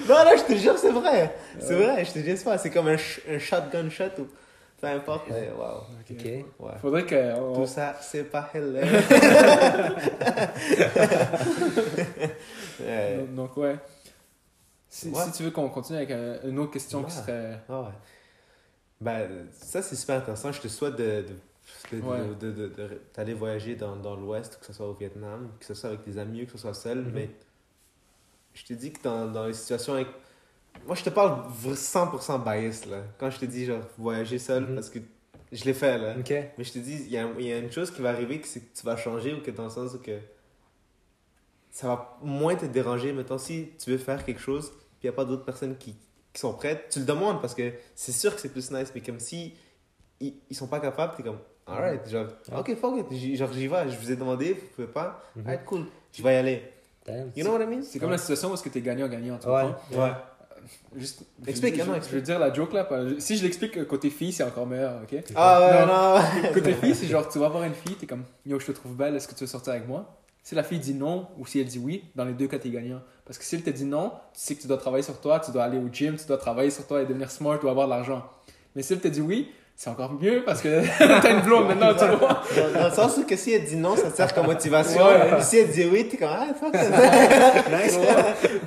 Non, 0.08 0.16
non, 0.26 0.32
je 0.38 0.44
te 0.54 0.58
jure, 0.58 0.78
c'est 0.78 0.92
vrai. 0.92 1.36
C'est 1.60 1.76
vrai, 1.76 2.06
je 2.06 2.12
te 2.12 2.20
c'est 2.36 2.44
pas. 2.44 2.58
C'est 2.58 2.70
comme 2.70 2.88
un, 2.88 2.96
sh- 2.98 3.22
un 3.30 3.40
shotgun 3.40 3.90
shot 3.90 4.04
ou 4.20 4.28
peu 4.82 4.88
importe. 4.88 5.26
mais 5.30 5.50
Wow. 5.58 5.84
Ok. 6.12 6.26
Ouais. 6.60 6.72
Faudrait 6.82 7.06
que. 7.06 7.34
on- 7.40 7.54
Tout 7.56 7.66
ça, 7.68 7.96
c'est 8.02 8.24
pas 8.26 8.50
hell. 8.54 8.84
ouais. 12.80 13.26
Donc, 13.36 13.58
ouais. 13.58 13.76
Si, 14.90 15.10
Ouais. 15.10 15.22
si 15.26 15.32
tu 15.32 15.44
veux 15.44 15.52
qu'on 15.52 15.70
continue 15.70 15.98
avec 15.98 16.12
euh, 16.12 16.38
une 16.46 16.60
autre 16.60 16.72
question 16.72 17.04
qui 17.04 17.12
serait. 17.12 17.60
Ah 17.70 17.82
ouais. 17.82 17.88
Ben, 19.02 19.48
ça, 19.52 19.82
c'est 19.82 19.96
super 19.96 20.18
intéressant. 20.18 20.52
Je 20.52 20.62
te 20.62 20.68
souhaite 20.68 20.96
de, 20.96 21.26
de, 21.92 22.52
de- 22.52 23.02
d'aller 23.16 23.34
voyager 23.34 23.76
dans, 23.76 23.96
dans 23.96 24.16
l'Ouest, 24.16 24.58
que 24.60 24.66
ce 24.66 24.74
soit 24.74 24.88
au 24.88 24.94
Vietnam, 24.94 25.50
que 25.60 25.66
ce 25.66 25.74
soit 25.74 25.90
avec 25.90 26.04
tes 26.04 26.18
amis, 26.18 26.46
que 26.46 26.52
ce 26.54 26.58
soit 26.58 26.74
seul. 26.74 27.00
Mhm. 27.00 27.12
Mais 27.14 27.30
je 28.54 28.64
te 28.64 28.74
dis 28.74 28.92
que 28.94 29.02
dans, 29.04 29.28
dans 29.32 29.46
les 29.48 29.54
situations 29.54 29.94
avec. 29.94 30.08
Moi, 30.86 30.96
je 30.96 31.04
te 31.04 31.10
parle 31.10 31.46
vra- 31.52 31.76
100% 31.76 32.44
bias, 32.44 32.86
là. 32.90 33.04
Quand 33.18 33.30
je 33.30 33.40
te 33.40 33.46
dis, 33.46 33.66
genre, 33.66 33.82
voyager 33.98 34.40
seul, 34.40 34.66
Mhm. 34.66 34.76
parce 34.76 34.90
que 34.90 35.00
je 35.52 35.64
l'ai 35.66 35.74
fait, 35.74 35.98
là. 35.98 36.16
Mais 36.58 36.64
je 36.64 36.74
te 36.74 36.80
dis, 36.80 37.04
il 37.04 37.12
y 37.12 37.18
a, 37.18 37.28
y 37.40 37.52
a 37.54 37.58
une 37.60 37.72
chose 37.72 37.92
qui 37.92 38.02
va 38.02 38.10
arriver, 38.10 38.40
que 38.42 38.48
c'est 38.48 38.62
que 38.62 38.78
tu 38.78 38.86
vas 38.86 38.98
changer, 38.98 39.34
ou 39.34 39.42
que 39.42 39.52
dans 39.52 39.66
le 39.66 39.70
sens 39.70 39.94
où 39.94 40.00
que 40.00 40.20
ça 41.72 41.88
va 41.88 42.18
moins 42.22 42.56
te 42.56 42.66
déranger. 42.66 43.14
Mettons, 43.14 43.38
si 43.38 43.70
tu 43.78 43.92
veux 43.92 43.98
faire 43.98 44.24
quelque 44.26 44.40
chose, 44.42 44.70
puis 44.72 44.80
il 45.04 45.06
n'y 45.08 45.10
a 45.10 45.14
pas 45.14 45.26
d'autres 45.26 45.46
personnes 45.46 45.78
qui, 45.78 45.96
qui 46.36 46.42
sont 46.42 46.54
prêtes, 46.54 46.90
tu 46.92 47.00
le 47.00 47.06
demandes 47.06 47.42
parce 47.42 47.56
que 47.56 47.72
c'est 47.96 48.12
sûr 48.12 48.36
que 48.36 48.42
c'est 48.42 48.50
plus 48.50 48.70
nice. 48.72 48.92
Mais 48.94 49.02
comme 49.02 49.20
si 49.20 49.54
ils, 50.20 50.34
ils 50.50 50.56
sont 50.56 50.68
pas 50.68 50.80
capables, 50.80 51.14
t'es 51.18 51.24
comme, 51.24 51.40
alright, 51.66 52.08
genre, 52.08 52.28
Ah. 52.52 52.60
ok, 52.60 52.76
fuck 52.76 52.98
it, 53.00 53.06
J'y- 53.12 53.36
genre 53.38 53.52
j'y 53.54 53.68
vais, 53.68 53.90
je 53.90 53.98
vous 53.98 54.12
ai 54.12 54.16
demandé, 54.16 54.54
vous 54.54 54.68
pouvez 54.76 54.88
pas, 54.88 55.24
alright, 55.40 55.64
cool, 55.66 55.86
je 56.14 56.22
vais 56.22 56.34
y 56.34 56.38
aller. 56.38 56.64
Damn. 57.06 57.32
You 57.36 57.44
know 57.44 57.54
what 57.54 57.64
I 57.64 57.68
mean? 57.68 57.84
C'est 57.84 58.00
comme 58.00 58.10
la 58.12 58.18
situation 58.18 58.50
où 58.52 58.54
est-ce 58.56 58.64
que 58.64 58.70
t'es 58.70 58.82
gagnant-gagnant, 58.82 59.38
tu 59.38 59.48
Ouais. 59.48 59.62
comprends? 59.64 60.04
Ouais. 60.04 60.12
Juste, 60.96 61.22
Explique, 61.46 61.76
je, 61.76 61.84
non, 61.84 61.94
je, 62.02 62.10
veux 62.16 62.22
dire 62.22 62.40
la 62.40 62.52
joke 62.52 62.74
là. 62.74 62.88
Si 63.20 63.38
je 63.38 63.44
l'explique 63.44 63.78
euh, 63.78 63.86
côté 63.86 64.10
fille, 64.10 64.34
c'est 64.34 64.44
encore 64.44 64.66
meilleur, 64.66 65.00
ok? 65.04 65.24
Ah 65.36 65.60
ouais, 65.62 65.86
Non. 65.86 66.42
non, 66.44 66.54
Côté 66.54 66.74
fille, 66.82 66.96
c'est 66.96 67.06
genre, 67.06 67.30
tu 67.30 67.38
vas 67.38 67.50
voir 67.50 67.64
une 67.64 67.76
fille, 67.76 67.96
t'es 67.96 68.08
comme, 68.08 68.24
yo, 68.46 68.60
je 68.60 68.66
te 68.66 68.72
trouve 68.72 68.96
belle, 68.96 69.16
est-ce 69.16 69.28
que 69.28 69.36
tu 69.36 69.42
veux 69.42 69.48
sortir 69.48 69.74
avec 69.74 69.88
moi? 69.88 70.18
Si 70.48 70.54
la 70.54 70.62
fille 70.62 70.78
dit 70.78 70.94
non 70.94 71.28
ou 71.40 71.48
si 71.48 71.60
elle 71.60 71.66
dit 71.66 71.80
oui, 71.80 72.04
dans 72.16 72.24
les 72.24 72.34
deux 72.34 72.46
cas, 72.48 72.60
t'es 72.60 72.70
gagnant. 72.70 73.02
Parce 73.26 73.40
que 73.40 73.44
si 73.44 73.56
elle 73.56 73.64
te 73.64 73.72
dit 73.72 73.84
non, 73.84 74.12
tu 74.32 74.40
sais 74.42 74.54
que 74.56 74.62
tu 74.62 74.68
dois 74.68 74.78
travailler 74.78 75.02
sur 75.02 75.20
toi, 75.20 75.40
tu 75.44 75.50
dois 75.50 75.64
aller 75.64 75.80
au 75.80 75.90
gym, 75.92 76.18
tu 76.18 76.28
dois 76.28 76.38
travailler 76.38 76.70
sur 76.70 76.86
toi 76.86 77.02
et 77.02 77.06
devenir 77.08 77.32
smart 77.32 77.58
ou 77.64 77.68
avoir 77.68 77.88
de 77.88 77.94
l'argent. 77.94 78.24
Mais 78.76 78.84
si 78.84 78.94
elle 78.94 79.00
te 79.00 79.08
dit 79.08 79.22
oui, 79.22 79.50
c'est 79.76 79.90
encore 79.90 80.14
mieux 80.14 80.44
parce 80.46 80.62
que 80.62 80.84
t'as 81.00 81.36
une 81.36 81.42
blonde 81.44 81.68
maintenant, 81.70 81.96
tu 81.96 82.06
vois. 82.18 82.44
dans, 82.56 82.80
dans 82.80 82.88
le 82.90 82.94
sens 82.94 83.18
où 83.18 83.26
que 83.26 83.36
si 83.36 83.54
elle 83.54 83.64
dit 83.66 83.76
non, 83.76 83.96
ça 83.96 84.12
te 84.12 84.16
sert 84.18 84.36
comme 84.36 84.46
motivation. 84.46 85.04
Ouais. 85.04 85.42
Si 85.42 85.58
elle 85.58 85.72
dit 85.72 85.86
oui, 85.92 86.08
t'es 86.08 86.18
comme, 86.18 86.30
ah, 86.32 86.54
fuck. 86.54 86.74
Nice. 87.72 87.98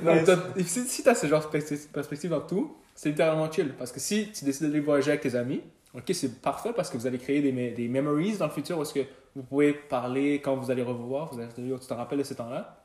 Donc, 0.03 0.37
si, 0.67 0.81
si 0.85 1.01
t'as 1.01 1.15
ce 1.15 1.27
genre 1.27 1.41
de 1.45 1.47
perspective- 1.93 2.29
dans 2.29 2.41
tout, 2.41 2.75
c'est 2.93 3.07
littéralement 3.09 3.49
chill. 3.49 3.73
Parce 3.79 3.93
que 3.93 4.01
si 4.01 4.29
tu 4.33 4.43
décides 4.43 4.67
d'aller 4.67 4.81
voyager 4.81 5.11
avec 5.11 5.21
tes 5.21 5.35
amis, 5.35 5.61
ok, 5.95 6.03
c'est 6.13 6.41
parfait 6.41 6.71
parce 6.75 6.89
que 6.89 6.97
vous 6.97 7.07
allez 7.07 7.17
créer 7.19 7.41
des, 7.41 7.51
des 7.71 7.87
memories 7.87 8.35
dans 8.37 8.45
le 8.47 8.51
futur 8.51 8.81
est-ce 8.81 8.93
que 8.93 8.99
vous 9.35 9.43
pouvez 9.43 9.73
parler 9.73 10.41
quand 10.41 10.55
vous 10.55 10.71
allez 10.71 10.83
revoir, 10.83 11.33
vous 11.33 11.39
allez 11.39 11.49
dire, 11.57 11.79
tu 11.79 11.87
te 11.87 11.93
rappelles 11.93 12.19
de 12.19 12.23
ce 12.23 12.33
temps-là. 12.33 12.75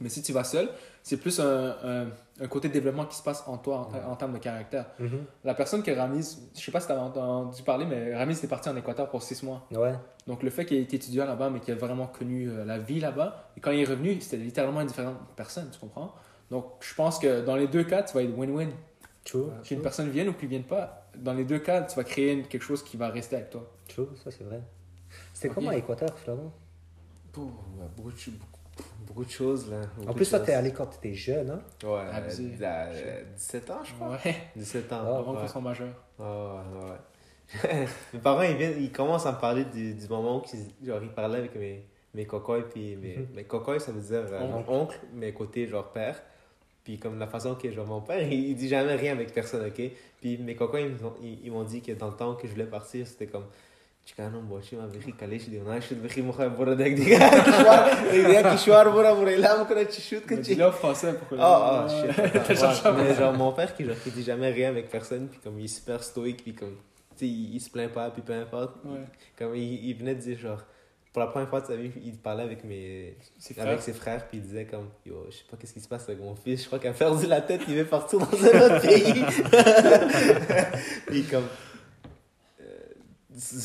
Mais 0.00 0.08
si 0.08 0.22
tu 0.22 0.32
vas 0.32 0.44
seul, 0.44 0.68
c'est 1.02 1.18
plus 1.18 1.40
un, 1.40 1.76
un, 1.84 2.06
un 2.40 2.48
côté 2.48 2.68
de 2.68 2.72
développement 2.72 3.04
qui 3.04 3.16
se 3.16 3.22
passe 3.22 3.44
en 3.46 3.58
toi 3.58 3.90
en, 3.92 4.12
en 4.12 4.16
termes 4.16 4.32
de 4.32 4.38
caractère. 4.38 4.86
Mhm. 4.98 5.24
La 5.44 5.52
personne 5.52 5.82
que 5.82 5.90
Ramis, 5.90 6.38
je 6.54 6.60
sais 6.60 6.70
pas 6.70 6.80
si 6.80 6.86
tu 6.86 6.92
as 6.92 7.02
entendu 7.02 7.62
parler, 7.62 7.84
mais 7.84 8.14
Ramis 8.14 8.34
est 8.34 8.48
parti 8.48 8.68
en 8.68 8.76
Équateur 8.76 9.10
pour 9.10 9.22
six 9.22 9.42
mois. 9.42 9.66
Ouais. 9.72 9.94
Donc 10.26 10.42
le 10.42 10.48
fait 10.50 10.64
qu'il 10.64 10.78
ait 10.78 10.82
été 10.82 10.96
étudiant 10.96 11.26
là-bas, 11.26 11.50
mais 11.50 11.60
qu'il 11.60 11.74
a 11.74 11.76
vraiment 11.76 12.06
connu 12.06 12.48
euh, 12.48 12.64
la 12.64 12.78
vie 12.78 13.00
là-bas, 13.00 13.50
et 13.56 13.60
quand 13.60 13.72
il 13.72 13.80
est 13.80 13.84
revenu, 13.84 14.18
c'était 14.20 14.38
littéralement 14.38 14.80
une 14.80 14.86
différente 14.86 15.16
personne, 15.36 15.68
tu 15.70 15.78
comprends? 15.78 16.14
Donc 16.50 16.66
je 16.80 16.94
pense 16.94 17.18
que 17.18 17.44
dans 17.44 17.56
les 17.56 17.66
deux 17.66 17.84
cas, 17.84 18.02
tu 18.02 18.14
vas 18.14 18.22
être 18.22 18.36
win-win. 18.36 18.70
True. 19.24 19.48
Qu'une 19.64 19.82
personne 19.82 20.08
vienne 20.08 20.28
ou 20.28 20.32
qu'il 20.32 20.48
vienne 20.48 20.64
pas, 20.64 21.08
dans 21.14 21.34
les 21.34 21.44
deux 21.44 21.58
cas, 21.58 21.82
tu 21.82 21.94
vas 21.96 22.04
créer 22.04 22.42
quelque 22.44 22.62
chose 22.62 22.82
qui 22.82 22.96
va 22.96 23.08
rester 23.08 23.36
avec 23.36 23.50
toi. 23.50 23.68
True, 23.88 24.08
ça 24.24 24.30
c'est 24.30 24.44
vrai. 24.44 24.62
C'était 25.40 25.54
comment 25.54 25.70
à 25.70 25.76
Équateur, 25.76 26.18
finalement? 26.18 26.52
Beaucoup, 27.32 27.52
beaucoup, 27.96 28.12
de, 28.12 28.16
cho- 28.18 28.30
beaucoup, 28.32 28.82
beaucoup 29.06 29.24
de 29.24 29.30
choses, 29.30 29.70
là. 29.70 29.80
En 30.06 30.12
plus, 30.12 30.28
toi, 30.28 30.40
t'es 30.40 30.52
allé 30.52 30.72
quand 30.72 30.86
t'étais 30.86 31.14
jeune, 31.14 31.50
hein? 31.50 31.60
Ouais, 31.82 32.00
Abusé. 32.12 32.52
euh, 32.60 32.64
à, 32.66 32.86
euh, 32.92 33.22
17 33.36 33.70
ans, 33.70 33.80
je 33.84 33.94
crois. 33.94 34.18
Ouais, 34.24 34.36
17 34.56 34.92
ans. 34.92 35.00
Ah, 35.02 35.18
avant 35.18 35.32
ouais. 35.34 35.40
qu'ils 35.40 35.48
soient 35.48 35.60
majeurs. 35.60 35.94
Ouais, 36.18 36.26
ouais, 36.26 37.86
mes 38.14 38.20
parents, 38.20 38.42
ils, 38.42 38.56
viennent, 38.56 38.80
ils 38.82 38.92
commencent 38.92 39.26
à 39.26 39.32
me 39.32 39.38
parler 39.40 39.64
du, 39.64 39.94
du 39.94 40.08
moment 40.08 40.38
où 40.38 40.42
ils, 40.52 40.86
genre, 40.86 41.02
ils 41.02 41.08
parlaient 41.10 41.38
avec 41.38 41.56
mes, 41.56 41.84
mes 42.14 42.26
cocoys. 42.26 42.62
Puis 42.72 42.96
mes, 42.96 43.16
Mhm. 43.16 43.26
mes 43.34 43.44
cocoys, 43.44 43.80
ça 43.80 43.92
veut 43.92 44.00
dire 44.02 44.26
euh, 44.32 44.40
Oncle. 44.42 44.70
oncle, 44.70 45.00
mais 45.14 45.32
côté 45.32 45.66
genre 45.66 45.90
père. 45.90 46.20
Puis 46.84 46.98
comme 46.98 47.18
la 47.18 47.26
façon 47.26 47.54
que 47.56 47.70
genre 47.70 47.86
mon 47.86 48.00
père, 48.02 48.22
il, 48.22 48.32
il 48.50 48.54
dit 48.56 48.68
jamais 48.68 48.94
rien 48.94 49.12
avec 49.12 49.32
personne, 49.32 49.66
ok? 49.66 49.82
Puis 50.20 50.38
mes 50.38 50.56
ils, 51.22 51.44
ils 51.46 51.50
m'ont 51.50 51.64
dit 51.64 51.80
que 51.82 51.92
dans 51.92 52.08
le 52.08 52.14
temps 52.16 52.34
que 52.34 52.46
je 52.46 52.52
voulais 52.52 52.66
partir, 52.66 53.06
c'était 53.06 53.26
comme. 53.26 53.46
Chicano, 54.10 54.40
bochi, 54.40 54.74
ma 54.74 54.86
vieille 54.88 55.12
calèche, 55.12 55.48
de 55.48 55.60
on 55.64 55.70
a 55.70 55.74
acheté 55.76 55.94
de 55.94 56.00
vieille 56.08 56.26
mocha, 56.26 56.48
bora 56.48 56.74
dek, 56.74 56.96
diga, 56.96 57.18
diga, 58.10 58.50
kishwar, 58.50 58.90
bora, 58.90 59.14
bora, 59.14 59.30
ilam, 59.30 59.64
kona, 59.68 59.84
chichut, 59.86 60.22
que 60.26 60.34
Mais 60.34 60.42
chi. 60.42 60.54
dis-le 60.54 60.66
en 60.66 60.72
français 60.72 61.12
pour 61.14 61.28
que 61.28 61.36
Ah, 61.38 61.86
ah, 61.88 62.92
Mais 62.96 63.14
genre, 63.14 63.32
mon 63.34 63.52
père, 63.52 63.72
qui, 63.72 63.84
genre, 63.84 63.94
qui 64.02 64.10
dit 64.10 64.24
jamais 64.24 64.50
rien 64.50 64.70
avec 64.70 64.90
personne, 64.90 65.28
puis 65.28 65.38
comme 65.38 65.60
il 65.60 65.66
est 65.66 65.68
super 65.68 66.02
stoïque, 66.02 66.42
puis 66.42 66.54
comme, 66.54 66.74
tu 67.16 67.18
sais, 67.18 67.26
il, 67.26 67.54
il 67.54 67.60
se 67.60 67.70
plaint 67.70 67.92
pas, 67.92 68.10
puis 68.10 68.22
peu 68.22 68.32
importe. 68.32 68.74
Comme 69.38 69.54
il, 69.54 69.84
il 69.88 69.94
venait 69.94 70.16
de 70.16 70.20
dire, 70.20 70.38
genre, 70.40 70.64
pour 71.12 71.20
la 71.20 71.28
première 71.28 71.48
fois 71.48 71.60
de 71.60 71.66
sa 71.66 71.76
vie, 71.76 71.92
il 72.04 72.16
parlait 72.16 72.42
avec 72.42 72.64
mes, 72.64 73.16
avec 73.58 73.80
ses 73.80 73.92
frères, 73.92 74.26
puis 74.26 74.38
il 74.38 74.42
disait 74.42 74.64
comme, 74.64 74.88
yo, 75.06 75.24
je 75.30 75.36
sais 75.36 75.44
pas 75.48 75.56
qu'est-ce 75.56 75.74
qui 75.74 75.80
se 75.80 75.88
passe 75.88 76.08
avec 76.08 76.20
mon 76.20 76.34
fils, 76.34 76.62
je 76.62 76.66
crois 76.66 76.80
qu'il 76.80 76.90
a 76.90 76.94
perdu 76.94 77.26
la 77.26 77.42
tête, 77.42 77.60
il 77.68 77.76
veut 77.76 77.84
partir 77.84 78.18
dans 78.18 78.26
un 78.26 78.60
autre 78.60 78.80
pays. 78.80 79.24
puis 81.06 81.22
comme, 81.24 81.44
euh, 81.44 81.69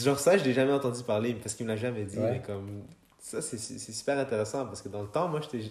genre 0.04 0.20
ça, 0.20 0.38
je 0.38 0.44
l'ai 0.44 0.54
jamais 0.54 0.74
entendu 0.74 1.02
parler, 1.04 1.34
parce 1.36 1.56
qu'il 1.56 1.66
me 1.66 1.72
l'a 1.72 1.78
jamais 1.78 2.04
dit, 2.06 2.18
Ouais. 2.20 2.32
mais 2.34 2.42
comme, 2.42 2.84
ça, 3.20 3.42
c'est 3.42 3.58
super 3.58 4.18
intéressant, 4.20 4.66
parce 4.66 4.82
que 4.82 4.90
dans 4.90 5.02
le 5.02 5.08
temps, 5.08 5.28
moi, 5.28 5.42
j'étais, 5.42 5.62
je 5.62 5.70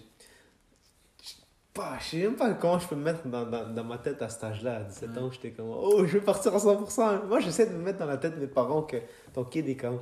pas, 1.72 1.98
je 2.00 2.04
sais 2.04 2.16
même 2.18 2.36
pas 2.36 2.52
comment 2.54 2.78
je 2.78 2.86
peux 2.86 2.94
me 2.94 3.02
mettre 3.02 3.26
dans, 3.26 3.44
dans, 3.46 3.68
dans 3.72 3.84
ma 3.84 3.98
tête 3.98 4.22
à 4.22 4.28
cet 4.28 4.44
âge-là, 4.44 4.76
à 4.76 4.82
17 4.84 5.10
Ouais. 5.10 5.18
ans, 5.18 5.30
j'étais 5.32 5.50
comme, 5.50 5.70
oh, 5.70 6.04
je 6.06 6.18
veux 6.18 6.24
partir 6.24 6.54
à 6.54 6.58
100%. 6.58 7.26
Moi, 7.26 7.40
j'essaie 7.40 7.66
de 7.66 7.72
me 7.72 7.82
mettre 7.82 7.98
dans 7.98 8.06
la 8.06 8.16
tête 8.16 8.34
de 8.36 8.40
mes 8.40 8.46
parents 8.46 8.82
que 8.82 8.96
ton 9.32 9.44
kid 9.44 9.68
est 9.68 9.74
comme, 9.76 10.00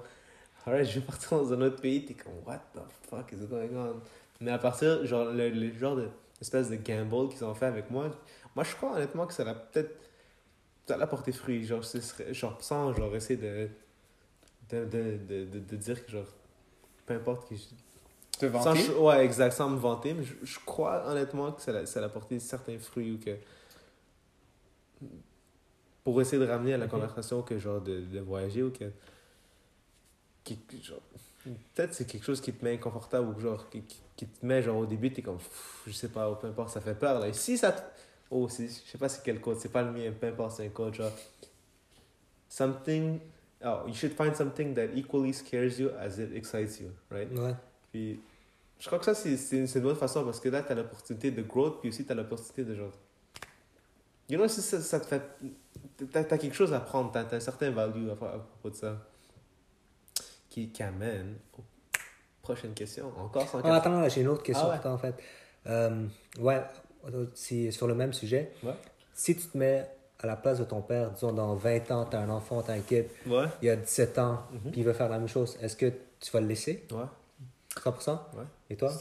alright, 0.66 0.86
je 0.86 1.00
veux 1.00 1.06
partir 1.06 1.38
dans 1.38 1.52
un 1.52 1.60
autre 1.62 1.80
pays, 1.80 2.04
t'es 2.04 2.14
comme, 2.14 2.34
what 2.46 2.60
the 2.74 2.80
fuck 3.08 3.32
is 3.32 3.46
going 3.46 3.74
on? 3.76 3.94
Mais 4.40 4.50
à 4.50 4.58
partir, 4.58 5.04
genre, 5.06 5.26
le, 5.26 5.48
le 5.48 5.72
genre 5.78 5.96
de 5.96 6.08
espèce 6.40 6.68
de 6.68 6.76
gamble 6.76 7.28
qu'ils 7.30 7.44
ont 7.44 7.54
fait 7.54 7.66
avec 7.66 7.90
moi, 7.90 8.10
moi, 8.56 8.64
je 8.64 8.74
crois 8.74 8.92
honnêtement 8.96 9.26
que 9.26 9.32
ça 9.32 9.44
l'a 9.44 9.54
peut-être, 9.54 9.96
ça 10.92 10.98
l'a 10.98 11.06
porté 11.06 11.32
fruit, 11.32 11.64
genre, 11.64 11.82
ce 11.82 12.02
serait, 12.02 12.34
genre, 12.34 12.60
sans, 12.60 12.92
genre, 12.92 13.16
essayer 13.16 13.40
de, 13.40 13.66
de, 14.70 14.84
de, 14.84 15.44
de, 15.58 15.76
dire 15.76 16.04
que, 16.04 16.12
genre, 16.12 16.26
peu 17.06 17.14
importe 17.14 17.48
qui 17.48 17.56
je 17.56 18.38
Te 18.38 18.44
vanter? 18.44 18.90
ouais, 18.90 19.24
exact, 19.24 19.52
sans 19.52 19.70
me 19.70 19.78
vanter, 19.78 20.12
mais 20.12 20.22
je, 20.22 20.34
je 20.42 20.58
crois 20.66 21.06
honnêtement 21.08 21.50
que 21.52 21.62
ça 21.62 21.70
a, 21.72 21.86
ça 21.86 22.02
a 22.02 22.04
apporté 22.04 22.38
certains 22.40 22.78
fruits 22.78 23.12
ou 23.12 23.18
que. 23.18 23.38
Pour 26.04 26.20
essayer 26.20 26.44
de 26.44 26.46
ramener 26.50 26.74
à 26.74 26.78
la 26.78 26.88
conversation 26.88 27.40
que 27.42 27.58
genre 27.58 27.80
de, 27.80 28.00
de 28.00 28.20
voyager 28.20 28.62
ou 28.62 28.70
que. 28.70 28.90
qui- 30.44 30.58
genre, 30.82 31.00
Peut-être 31.74 31.94
c'est 31.94 32.04
quelque 32.04 32.24
chose 32.24 32.40
qui 32.42 32.52
te 32.52 32.62
met 32.62 32.74
inconfortable 32.74 33.28
ou 33.34 33.40
genre 33.40 33.68
qui, 33.70 33.82
qui, 34.16 34.26
te 34.26 34.44
met 34.44 34.62
genre 34.62 34.76
au 34.76 34.86
début, 34.86 35.10
t'es 35.10 35.22
comme. 35.22 35.38
pff, 35.38 35.84
Je 35.86 35.92
sais 35.92 36.08
pas, 36.08 36.30
peu 36.34 36.48
importe, 36.48 36.68
ça 36.68 36.82
fait 36.82 36.94
peur 36.94 37.18
là. 37.18 37.28
Et 37.28 37.32
si 37.32 37.56
ça. 37.56 37.74
Oh, 38.34 38.48
je 38.48 38.66
sais 38.66 38.96
pas 38.98 39.10
c'est 39.10 39.22
quel 39.22 39.42
code, 39.42 39.58
c'est 39.58 39.70
pas 39.70 39.82
le 39.82 39.92
mien, 39.92 40.10
peu 40.18 40.26
importe, 40.26 40.56
c'est 40.56 40.64
un 40.64 40.70
code 40.70 40.94
genre. 40.94 41.12
Something. 42.48 43.20
Oh, 43.62 43.82
you 43.86 43.92
should 43.92 44.14
find 44.14 44.34
something 44.34 44.74
that 44.74 44.94
equally 44.94 45.34
scares 45.34 45.78
you 45.78 45.90
as 46.00 46.18
it 46.18 46.34
excites 46.34 46.80
you, 46.80 46.88
right? 47.10 47.30
Ouais. 47.30 47.54
Puis, 47.92 48.20
je 48.78 48.86
crois 48.86 48.98
que 48.98 49.04
ça, 49.04 49.14
c'est 49.14 49.36
c'est 49.36 49.58
une, 49.58 49.82
bonne 49.82 49.96
façon 49.96 50.24
parce 50.24 50.40
que 50.40 50.48
là, 50.48 50.62
tu 50.62 50.72
as 50.72 50.74
l'opportunité 50.74 51.30
de 51.30 51.42
growth, 51.42 51.80
puis 51.80 51.90
aussi 51.90 52.06
tu 52.06 52.12
as 52.12 52.14
l'opportunité 52.14 52.64
de 52.64 52.74
genre. 52.74 52.92
You 54.30 54.38
know, 54.38 54.48
si 54.48 54.62
ça, 54.62 54.80
ça 54.80 54.98
te 54.98 55.04
fait. 55.04 55.22
Tu 55.98 56.06
as, 56.14 56.24
quelque 56.24 56.54
chose 56.54 56.72
à 56.72 56.80
prendre, 56.80 57.12
tu 57.12 57.18
as, 57.18 57.36
un 57.36 57.40
certain 57.40 57.70
value 57.70 58.08
à, 58.08 58.12
à 58.12 58.38
propos 58.38 58.70
de 58.70 58.76
ça. 58.76 58.96
Qui, 60.48 60.70
qui 60.70 60.82
amène 60.82 61.36
aux 61.58 61.62
prochaines 62.42 62.74
questions. 62.74 63.12
Encore 63.18 63.48
sans 63.48 63.60
Ah, 63.62 63.76
attends, 63.76 64.08
j'ai 64.08 64.22
une 64.22 64.28
autre 64.28 64.42
question 64.42 64.68
Ah 64.70 64.80
ouais. 64.82 64.86
en 64.86 64.98
fait. 64.98 65.14
Euh, 65.66 66.06
ouais, 66.40 66.62
sur 67.34 67.86
le 67.86 67.94
même 67.94 68.12
sujet. 68.12 68.52
Ouais. 68.62 68.74
Si 69.14 69.36
tu 69.36 69.46
te 69.46 69.56
mets 69.58 69.86
à 70.20 70.26
la 70.26 70.36
place 70.36 70.58
de 70.58 70.64
ton 70.64 70.80
père, 70.82 71.10
disons 71.10 71.32
dans 71.32 71.54
20 71.54 71.90
ans, 71.90 72.06
tu 72.08 72.16
as 72.16 72.20
un 72.20 72.28
enfant, 72.28 72.62
tu 72.62 72.70
as 72.70 72.74
un 72.74 72.80
kid, 72.80 73.06
Ouais. 73.26 73.46
il 73.60 73.68
a 73.70 73.76
17 73.76 74.18
ans, 74.18 74.42
Mhm. 74.52 74.70
puis 74.70 74.80
il 74.80 74.84
veut 74.84 74.92
faire 74.92 75.08
la 75.08 75.18
même 75.18 75.28
chose, 75.28 75.58
est-ce 75.60 75.76
que 75.76 75.92
tu 76.20 76.30
vas 76.30 76.40
le 76.40 76.46
laisser? 76.46 76.84
Ouais. 76.92 77.04
100% 77.82 78.20
Ouais. 78.36 78.44
Et 78.70 78.76
toi? 78.76 78.92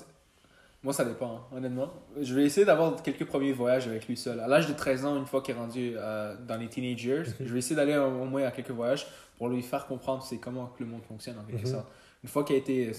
Moi, 0.84 0.93
ça 0.93 1.06
dépend, 1.06 1.36
hein, 1.36 1.56
honnêtement. 1.58 1.89
Je 2.20 2.34
vais 2.34 2.43
essayer 2.45 2.66
d'avoir 2.66 3.04
quelques 3.04 3.26
premiers 3.26 3.54
voyages 3.54 3.88
avec 3.88 4.08
lui 4.08 4.18
seul. 4.18 4.39
À 4.39 4.47
l'âge 4.47 4.68
de 4.68 4.74
13 4.74 5.06
ans, 5.06 5.16
une 5.16 5.28
fois 5.28 5.41
qu'il 5.43 5.54
est 5.54 5.58
rendu 5.60 5.93
euh, 5.95 6.36
dans 6.47 6.58
les 6.58 6.68
teenage 6.70 7.06
years, 7.06 7.26
je 7.39 7.54
vais 7.54 7.60
essayer 7.60 7.76
d'aller 7.76 7.95
au 7.97 8.06
au 8.06 8.26
moins 8.26 8.43
à 8.45 8.52
quelques 8.52 8.72
voyages 8.72 9.06
pour 9.38 9.47
lui 9.49 9.62
faire 9.62 9.86
comprendre 9.86 10.24
c'est 10.24 10.38
comment 10.38 10.68
que 10.76 10.84
le 10.84 10.89
monde 10.89 11.04
fonctionne 11.08 11.38
en 11.38 11.43
quelque 11.43 11.68
Mhm. 11.68 11.74
sorte. 11.74 11.88
Une 12.24 12.30
fois 12.30 12.43
qu'il 12.43 12.56
a 12.56 12.60
été, 12.60 12.91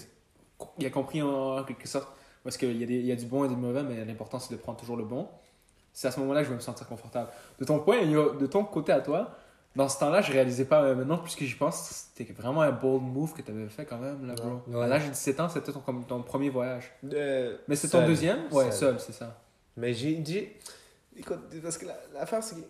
il 0.79 0.85
a 0.85 0.89
compris 0.91 1.21
en, 1.21 1.57
en 1.57 1.63
quelque 1.65 1.87
sorte, 1.87 2.07
parce 2.43 2.57
qu'il 2.57 2.77
y, 2.79 2.83
a 2.83 2.87
des- 2.87 3.01
y 3.01 3.11
a 3.11 3.15
du 3.15 3.25
bon 3.25 3.45
et 3.45 3.47
du 3.47 3.55
mauvais, 3.55 3.83
mais 3.83 4.03
l'important 4.05 4.39
c'est 4.39 4.53
de 4.53 4.59
prendre 4.59 4.79
toujours 4.79 4.97
le 4.97 5.03
bon. 5.05 5.27
C'est 5.93 6.07
à 6.07 6.11
ce 6.11 6.19
moment-là 6.21 6.39
que 6.41 6.45
je 6.45 6.49
vais 6.49 6.55
me 6.55 6.61
sentir 6.61 6.87
confortable. 6.87 7.29
De 7.59 7.65
ton 7.65 7.79
point, 7.79 8.03
de 8.05 8.45
ton 8.47 8.63
côté 8.65 8.91
à 8.91 8.99
toi, 9.01 9.29
dans 9.75 9.87
ce 9.89 9.99
temps-là, 9.99 10.21
je 10.21 10.31
réalisais 10.31 10.65
pas. 10.65 10.81
euh, 10.83 10.95
maintenant, 10.95 11.17
puisque 11.17 11.43
j'y 11.43 11.55
pense, 11.55 12.11
c'était 12.15 12.31
vraiment 12.33 12.61
un 12.61 12.71
bold 12.71 13.01
move 13.03 13.33
que 13.33 13.41
tu 13.41 13.51
avais 13.51 13.67
fait 13.69 13.85
quand 13.85 13.97
même, 13.97 14.25
là, 14.27 14.33
bro. 14.35 14.61
Ouais. 14.67 14.83
À 14.83 14.87
l'âge 14.87 15.05
de 15.05 15.09
17 15.11 15.39
ans, 15.39 15.49
c'était 15.49 15.71
ton, 15.71 15.79
ton 16.07 16.21
premier 16.23 16.49
voyage. 16.49 16.91
Euh, 17.11 17.57
Mais 17.67 17.75
c'est 17.75 17.89
ton 17.89 18.05
deuxième? 18.05 18.39
Ouais, 18.51 18.71
Seul. 18.71 18.99
c'est 18.99 19.13
ça. 19.13 19.39
Mais 19.77 19.93
j'ai. 19.93 20.23
j'ai- 20.25 20.59
Écoute, 21.15 21.39
parce 21.61 21.77
que 21.77 21.85
la- 21.85 21.97
l'affaire, 22.13 22.43
c'est 22.43 22.55
que. 22.55 22.61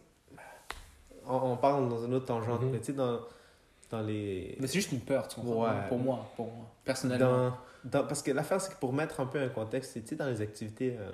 On, 1.26 1.54
on 1.54 1.58
parle 1.58 1.88
dans 1.88 2.04
une 2.06 2.14
autre 2.14 2.26
tangente, 2.26 2.62
Mhm. 2.62 2.70
mais 2.72 2.80
tu 2.80 2.86
sais, 2.88 2.94
dans, 2.94 3.20
dans 3.90 4.02
les. 4.02 4.58
Mais 4.60 4.68
c'est 4.68 4.74
juste 4.74 4.92
une 4.92 5.00
peur, 5.00 5.28
tu 5.28 5.36
comprends? 5.40 5.64
Ouais. 5.64 5.88
Pour 5.88 5.98
moi, 6.00 6.26
pour 6.36 6.48
moi, 6.48 6.66
personnellement. 6.84 7.50
Dans, 7.50 7.58
dans- 7.86 8.06
parce 8.06 8.22
que 8.22 8.32
l'affaire, 8.32 8.60
c'est 8.62 8.74
que 8.74 8.80
pour 8.80 8.94
mettre 8.94 9.20
un 9.20 9.26
peu 9.26 9.40
un 9.40 9.50
contexte, 9.50 9.94
tu 9.94 10.08
sais, 10.08 10.16
dans 10.16 10.28
les 10.28 10.42
activités 10.42 10.96
euh, 11.00 11.12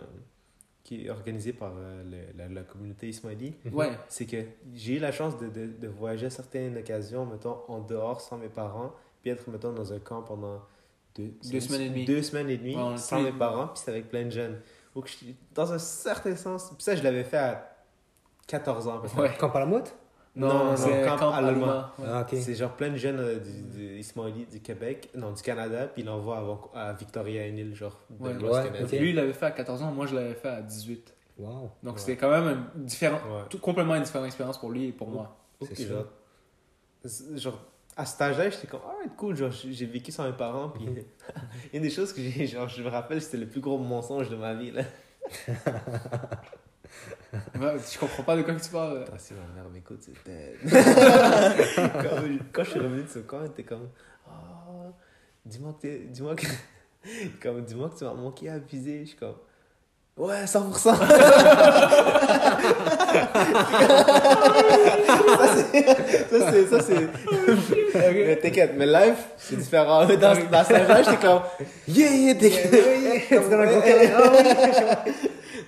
qui 0.84 1.06
est 1.06 1.10
organisées 1.10 1.54
par 1.54 1.74
euh, 1.78 2.04
le- 2.04 2.38
la, 2.38 2.48
la 2.48 2.64
communauté 2.64 3.10
Ismaili, 3.10 3.54
Ouais, 3.72 3.92
c'est 4.08 4.26
que 4.26 4.38
j'ai 4.74 4.96
eu 4.98 5.00
la 5.00 5.12
chance 5.12 5.38
de, 5.38 5.48
de, 5.50 5.68
de 5.68 5.88
voyager 5.88 6.28
à 6.28 6.30
certaines 6.30 6.78
occasions, 6.78 7.26
mettons, 7.26 7.58
en 7.68 7.80
dehors 7.80 8.22
sans 8.22 8.38
mes 8.38 8.50
parents, 8.50 8.94
puis 9.22 9.32
être, 9.32 9.50
mettons, 9.50 9.74
dans 9.74 9.92
un 9.94 10.00
camp 10.00 10.22
pendant 10.24 10.62
deux, 11.16 11.34
Deux 11.52 11.60
semaines 11.60 11.82
et 11.82 11.90
demie. 11.90 12.06
Deux 12.06 12.22
semaines 12.24 12.50
et 12.50 12.58
demie, 12.58 12.76
Ouais, 12.76 12.98
sans 12.98 13.22
mes 13.22 13.32
parents, 13.32 13.68
puis 13.68 13.82
c'est 13.84 13.92
avec 13.92 14.10
plein 14.10 14.26
de 14.26 14.30
jeunes. 14.32 14.60
Donc, 14.96 15.08
je- 15.08 15.32
dans 15.54 15.72
un 15.74 15.78
certain 15.80 16.36
sens, 16.36 16.70
puis 16.70 16.84
ça, 16.84 16.96
je 16.96 17.04
l'avais 17.04 17.24
fait 17.24 17.38
à 17.38 17.76
14 18.48 18.88
ans, 18.88 19.00
peut-être. 19.00 19.18
ouais. 19.20 19.36
Quand 19.40 19.50
Palamoute 19.50 19.86
Non, 19.86 19.90
Non, 19.90 19.96
non, 20.36 20.76
c'est 20.78 21.04
Camp 21.06 21.18
Camp 21.18 21.32
Allemand. 21.32 21.50
Allemand. 21.68 21.84
ouais. 22.00 22.06
Ah. 22.08 22.28
C'est 22.32 22.56
genre 22.56 22.72
plein 22.76 22.90
de 22.90 22.96
jeunes 22.98 23.20
euh, 23.20 23.40
du, 23.40 23.62
du 23.78 24.00
Ismaili 24.00 24.46
du 24.46 24.62
Québec, 24.62 25.10
non, 25.16 25.32
du 25.32 25.42
Canada, 25.42 25.88
puis 25.88 26.04
ils 26.04 26.06
l'envoient 26.06 26.70
à, 26.74 26.94
Victoria, 26.94 27.48
une 27.48 27.58
île, 27.58 27.76
genre, 27.76 28.00
de 28.10 28.24
Ouais. 28.24 28.36
Ouais. 28.38 29.00
Lui, 29.00 29.10
il 29.10 29.16
l'avait 29.16 29.34
fait 29.34 29.48
à 29.48 29.52
14 29.52 29.82
ans, 29.84 29.92
moi, 29.92 30.06
je 30.06 30.16
l'avais 30.16 30.36
fait 30.36 30.50
à 30.50 30.62
18. 30.62 31.14
Wow. 31.38 31.72
Donc, 31.84 31.96
Ouais. 31.96 32.00
c'était 32.00 32.18
quand 32.18 32.30
même 32.30 32.48
un 32.48 32.80
différent, 32.80 33.18
Ouais. 33.18 33.44
tout, 33.50 33.60
complètement 33.60 33.96
une 33.96 34.04
différente 34.04 34.28
expérience 34.28 34.58
pour 34.58 34.70
lui 34.72 34.88
et 34.88 34.92
pour 34.92 35.10
moi. 35.10 35.36
Ok, 35.60 35.70
C'est 35.74 35.88
genre, 35.88 36.06
genre, 37.36 37.60
à 37.98 38.06
cet 38.06 38.22
âge-là, 38.22 38.50
j'étais 38.50 38.68
comme, 38.68 38.82
ah, 38.86 39.08
cool, 39.18 39.36
genre, 39.36 39.52
j'ai 39.52 39.74
j'ai 39.74 39.86
vécu 39.86 40.12
sans 40.12 40.26
mes 40.26 40.34
parents, 40.34 40.70
puis 40.70 40.86
une 41.74 41.82
des 41.82 41.90
choses 41.90 42.14
que 42.14 42.22
j'ai, 42.22 42.46
genre, 42.48 42.68
je 42.70 42.82
me 42.84 42.90
rappelle, 42.90 43.22
c'était 43.22 43.38
le 43.38 43.48
plus 43.48 43.62
gros 43.62 43.78
mensonge 43.78 44.30
de 44.30 44.36
ma 44.36 44.54
vie, 44.54 44.72
là. 44.72 44.84
Ouais, 47.34 47.76
je 47.92 48.00
comprends 48.00 48.24
pas 48.24 48.36
de 48.36 48.42
quoi 48.42 48.54
que 48.56 48.62
tu 48.64 48.70
parles. 48.70 49.06
Ah, 49.12 49.18
si 49.18 49.34
ma 49.34 49.42
mère 49.62 49.70
m'écoute, 49.72 50.02
c'était. 50.02 50.56
quand, 51.76 52.24
quand 52.52 52.64
je 52.64 52.70
suis 52.72 52.80
revenu 52.80 53.04
de 53.04 53.08
ce 53.10 53.20
camp, 53.20 53.40
elle 53.44 53.52
était 53.52 53.64
comme, 53.64 53.90
ah, 54.28 54.32
dis-moi 55.46 55.74
que 55.74 55.82
t'es- 55.88 56.00
dis-moi 56.08 56.36
que, 56.36 56.46
comme, 57.42 57.64
dis-moi 57.64 57.90
que 57.90 57.98
tu 58.00 58.04
m'as 58.06 58.14
manqué 58.14 58.50
à 58.50 58.58
viser, 58.58 59.02
je 59.02 59.10
suis 59.10 59.18
comme, 59.18 59.36
ouais, 60.18 60.46
100%. 60.46 60.96
ça, 65.40 65.48
c'est, 66.52 66.66
ça, 66.68 66.82
c'est, 66.82 67.08
c'est, 67.92 68.12
mais 68.14 68.36
t'inquiète, 68.38 68.74
mais 68.76 68.86
live, 68.86 69.16
c'est 69.38 69.58
différent. 69.58 70.06
Dans, 70.06 70.18
dans 70.18 70.36
cet 70.36 70.54
âge-là, 70.76 71.04
j'étais 71.04 71.18
comme, 71.18 71.42
yeah, 71.88 72.10
yeah, 72.12 72.34
t'inquiète. 72.36 72.72
Tu 73.28 73.36
donnes 73.36 73.54
un 73.62 73.66
gros 73.68 73.82
câlin. 73.82 74.12
Ah 74.18 75.04
oui. 75.06 75.12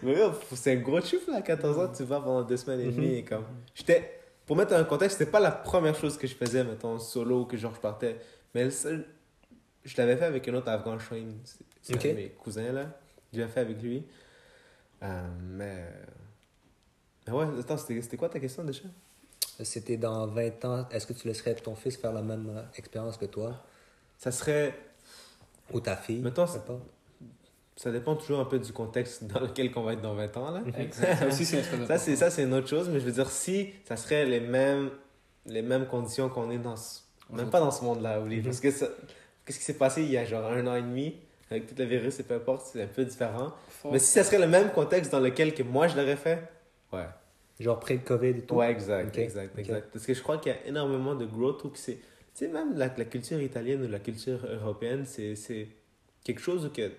Mais 0.04 0.16
c'est 0.54 0.74
un 0.74 0.82
gros 0.82 1.02
chiffre 1.02 1.30
là, 1.32 1.38
à 1.38 1.42
14 1.42 1.78
ans, 1.80 1.92
tu 1.96 2.04
vas 2.04 2.20
pendant 2.20 2.44
deux 2.44 2.58
semaines 2.58 2.80
et 2.82 2.92
demie. 2.92 3.16
et 3.16 3.24
comme... 3.24 3.46
J'étais, 3.76 4.20
pour 4.46 4.56
mettre 4.56 4.74
un 4.74 4.84
contexte, 4.84 5.18
c'était 5.18 5.30
pas 5.32 5.40
la 5.40 5.52
première 5.52 5.96
chose 5.96 6.18
que 6.18 6.28
je 6.28 6.36
faisais, 6.36 6.64
mettons, 6.64 6.98
solo, 7.00 7.46
que 7.46 7.58
genre 7.58 7.74
je 7.76 7.80
partais. 7.80 8.18
Mais 8.56 8.64
le 8.66 8.72
seul- 8.72 9.06
je 9.84 9.96
l'avais 9.98 10.18
fait 10.18 10.26
avec 10.26 10.48
un 10.48 10.54
autre 10.56 10.70
Afghan 10.70 11.00
Shane, 11.00 11.38
c'est 11.44 11.58
c'est 11.84 11.96
Ok. 11.96 12.06
un 12.06 12.10
de 12.10 12.14
mes 12.14 12.30
cousins 12.30 12.72
là. 12.72 12.86
Je 13.34 13.42
l'ai 13.42 13.48
fait 13.48 13.62
avec 13.62 13.82
lui. 13.82 14.04
Euh, 15.04 15.28
mais. 15.42 15.84
Mais 17.26 17.34
ouais, 17.34 17.46
attends, 17.60 17.78
c'était 17.78 18.00
c'était 18.02 18.18
quoi 18.18 18.30
ta 18.30 18.40
question 18.40 18.64
déjà? 18.64 18.84
C'était 19.64 19.98
dans 19.98 20.28
20 20.28 20.66
ans, 20.66 20.88
est-ce 20.92 21.08
que 21.08 21.14
tu 21.14 21.28
laisserais 21.28 21.56
ton 21.56 21.76
fils 21.76 21.98
faire 21.98 22.14
la 22.14 22.22
même 22.22 22.50
euh, 22.56 22.62
expérience 22.76 23.18
que 23.18 23.26
toi? 23.26 23.64
Ça 24.18 24.32
serait. 24.32 24.76
Ou 25.74 25.80
ta 25.80 25.96
fille 25.96 26.20
Mettons, 26.22 26.46
pas. 26.46 26.80
Ça 27.82 27.92
dépend 27.92 28.16
toujours 28.16 28.40
un 28.40 28.46
peu 28.46 28.60
du 28.60 28.72
contexte 28.74 29.24
dans 29.34 29.40
lequel 29.40 29.72
on 29.76 29.82
va 29.82 29.94
être 29.94 30.02
dans 30.02 30.14
20 30.14 30.38
ans 30.38 30.52
là. 30.52 30.62
Exact. 30.78 31.32
Ça 31.88 31.98
c'est 31.98 32.16
Ça, 32.16 32.30
c'est 32.30 32.44
une 32.44 32.54
autre 32.54 32.68
chose, 32.68 32.90
mais 32.90 33.00
je 33.00 33.06
veux 33.06 33.12
dire, 33.12 33.30
si 33.32 33.72
ça 33.86 33.98
serait 33.98 34.26
les 34.26 34.40
mêmes, 34.40 34.92
les 35.48 35.64
mêmes 35.64 35.88
conditions 35.88 36.30
qu'on 36.30 36.52
est 36.52 36.60
dans 36.60 36.76
ce, 36.76 37.00
même 37.32 37.50
pas 37.50 37.60
dans 37.60 37.72
ce 37.72 37.84
monde-là, 37.84 38.20
oui, 38.22 38.38
Mhm. 38.38 38.44
parce 38.44 38.60
que 38.60 38.70
ça- 38.70 38.90
qu'est-ce 39.46 39.58
qui 39.58 39.66
s'est 39.66 39.78
passé 39.78 40.04
il 40.04 40.12
y 40.12 40.18
a 40.18 40.26
genre 40.26 40.46
un 40.46 40.68
an 40.68 40.76
et 40.76 40.82
demi 40.84 41.16
avec 41.50 41.66
tout 41.68 41.74
le 41.78 41.86
virus 41.86 42.20
et 42.20 42.24
peu 42.24 42.36
importe, 42.36 42.68
c'est 42.72 42.84
un 42.84 42.88
peu 42.88 43.04
différent. 43.04 43.52
Mais 43.92 43.98
si 44.00 44.12
ça 44.12 44.24
serait 44.24 44.38
le 44.40 44.48
même 44.48 44.72
contexte 44.72 45.12
dans 45.12 45.20
lequel 45.20 45.54
que 45.56 45.64
moi 45.64 45.88
je 45.88 45.98
l'aurais 45.98 46.16
fait, 46.18 46.40
ouais. 46.94 47.06
Genre 47.60 47.80
près 47.80 47.96
le 47.96 48.00
COVID 48.02 48.30
et 48.30 48.42
tout? 48.42 48.56
Ouais, 48.56 48.72
exact, 48.72 49.10
Ok, 49.10 49.18
exact. 49.60 49.90
Parce 49.92 50.06
que 50.06 50.14
je 50.14 50.22
crois 50.22 50.38
qu'il 50.38 50.52
y 50.52 50.56
a 50.56 50.66
énormément 50.68 51.14
de 51.16 51.26
que 51.70 51.78
c'est. 51.78 51.96
Tu 52.34 52.46
sais, 52.46 52.48
même 52.48 52.78
la, 52.78 52.92
la 52.96 53.06
culture 53.06 53.42
italienne 53.42 53.84
ou 53.84 53.88
la 53.88 54.00
culture 54.00 54.40
européenne, 54.46 55.04
c'est 55.06 55.36
c'est 55.36 55.68
quelque 56.24 56.42
chose 56.42 56.72
que 56.74 56.90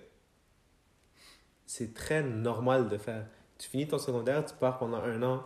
c'est 1.65 1.93
très 1.93 2.23
normal 2.23 2.89
de 2.89 2.97
faire. 2.97 3.25
Tu 3.57 3.69
finis 3.69 3.87
ton 3.87 3.97
secondaire, 3.97 4.45
tu 4.45 4.53
pars 4.55 4.77
pendant 4.77 4.97
un 4.97 5.21
an 5.23 5.43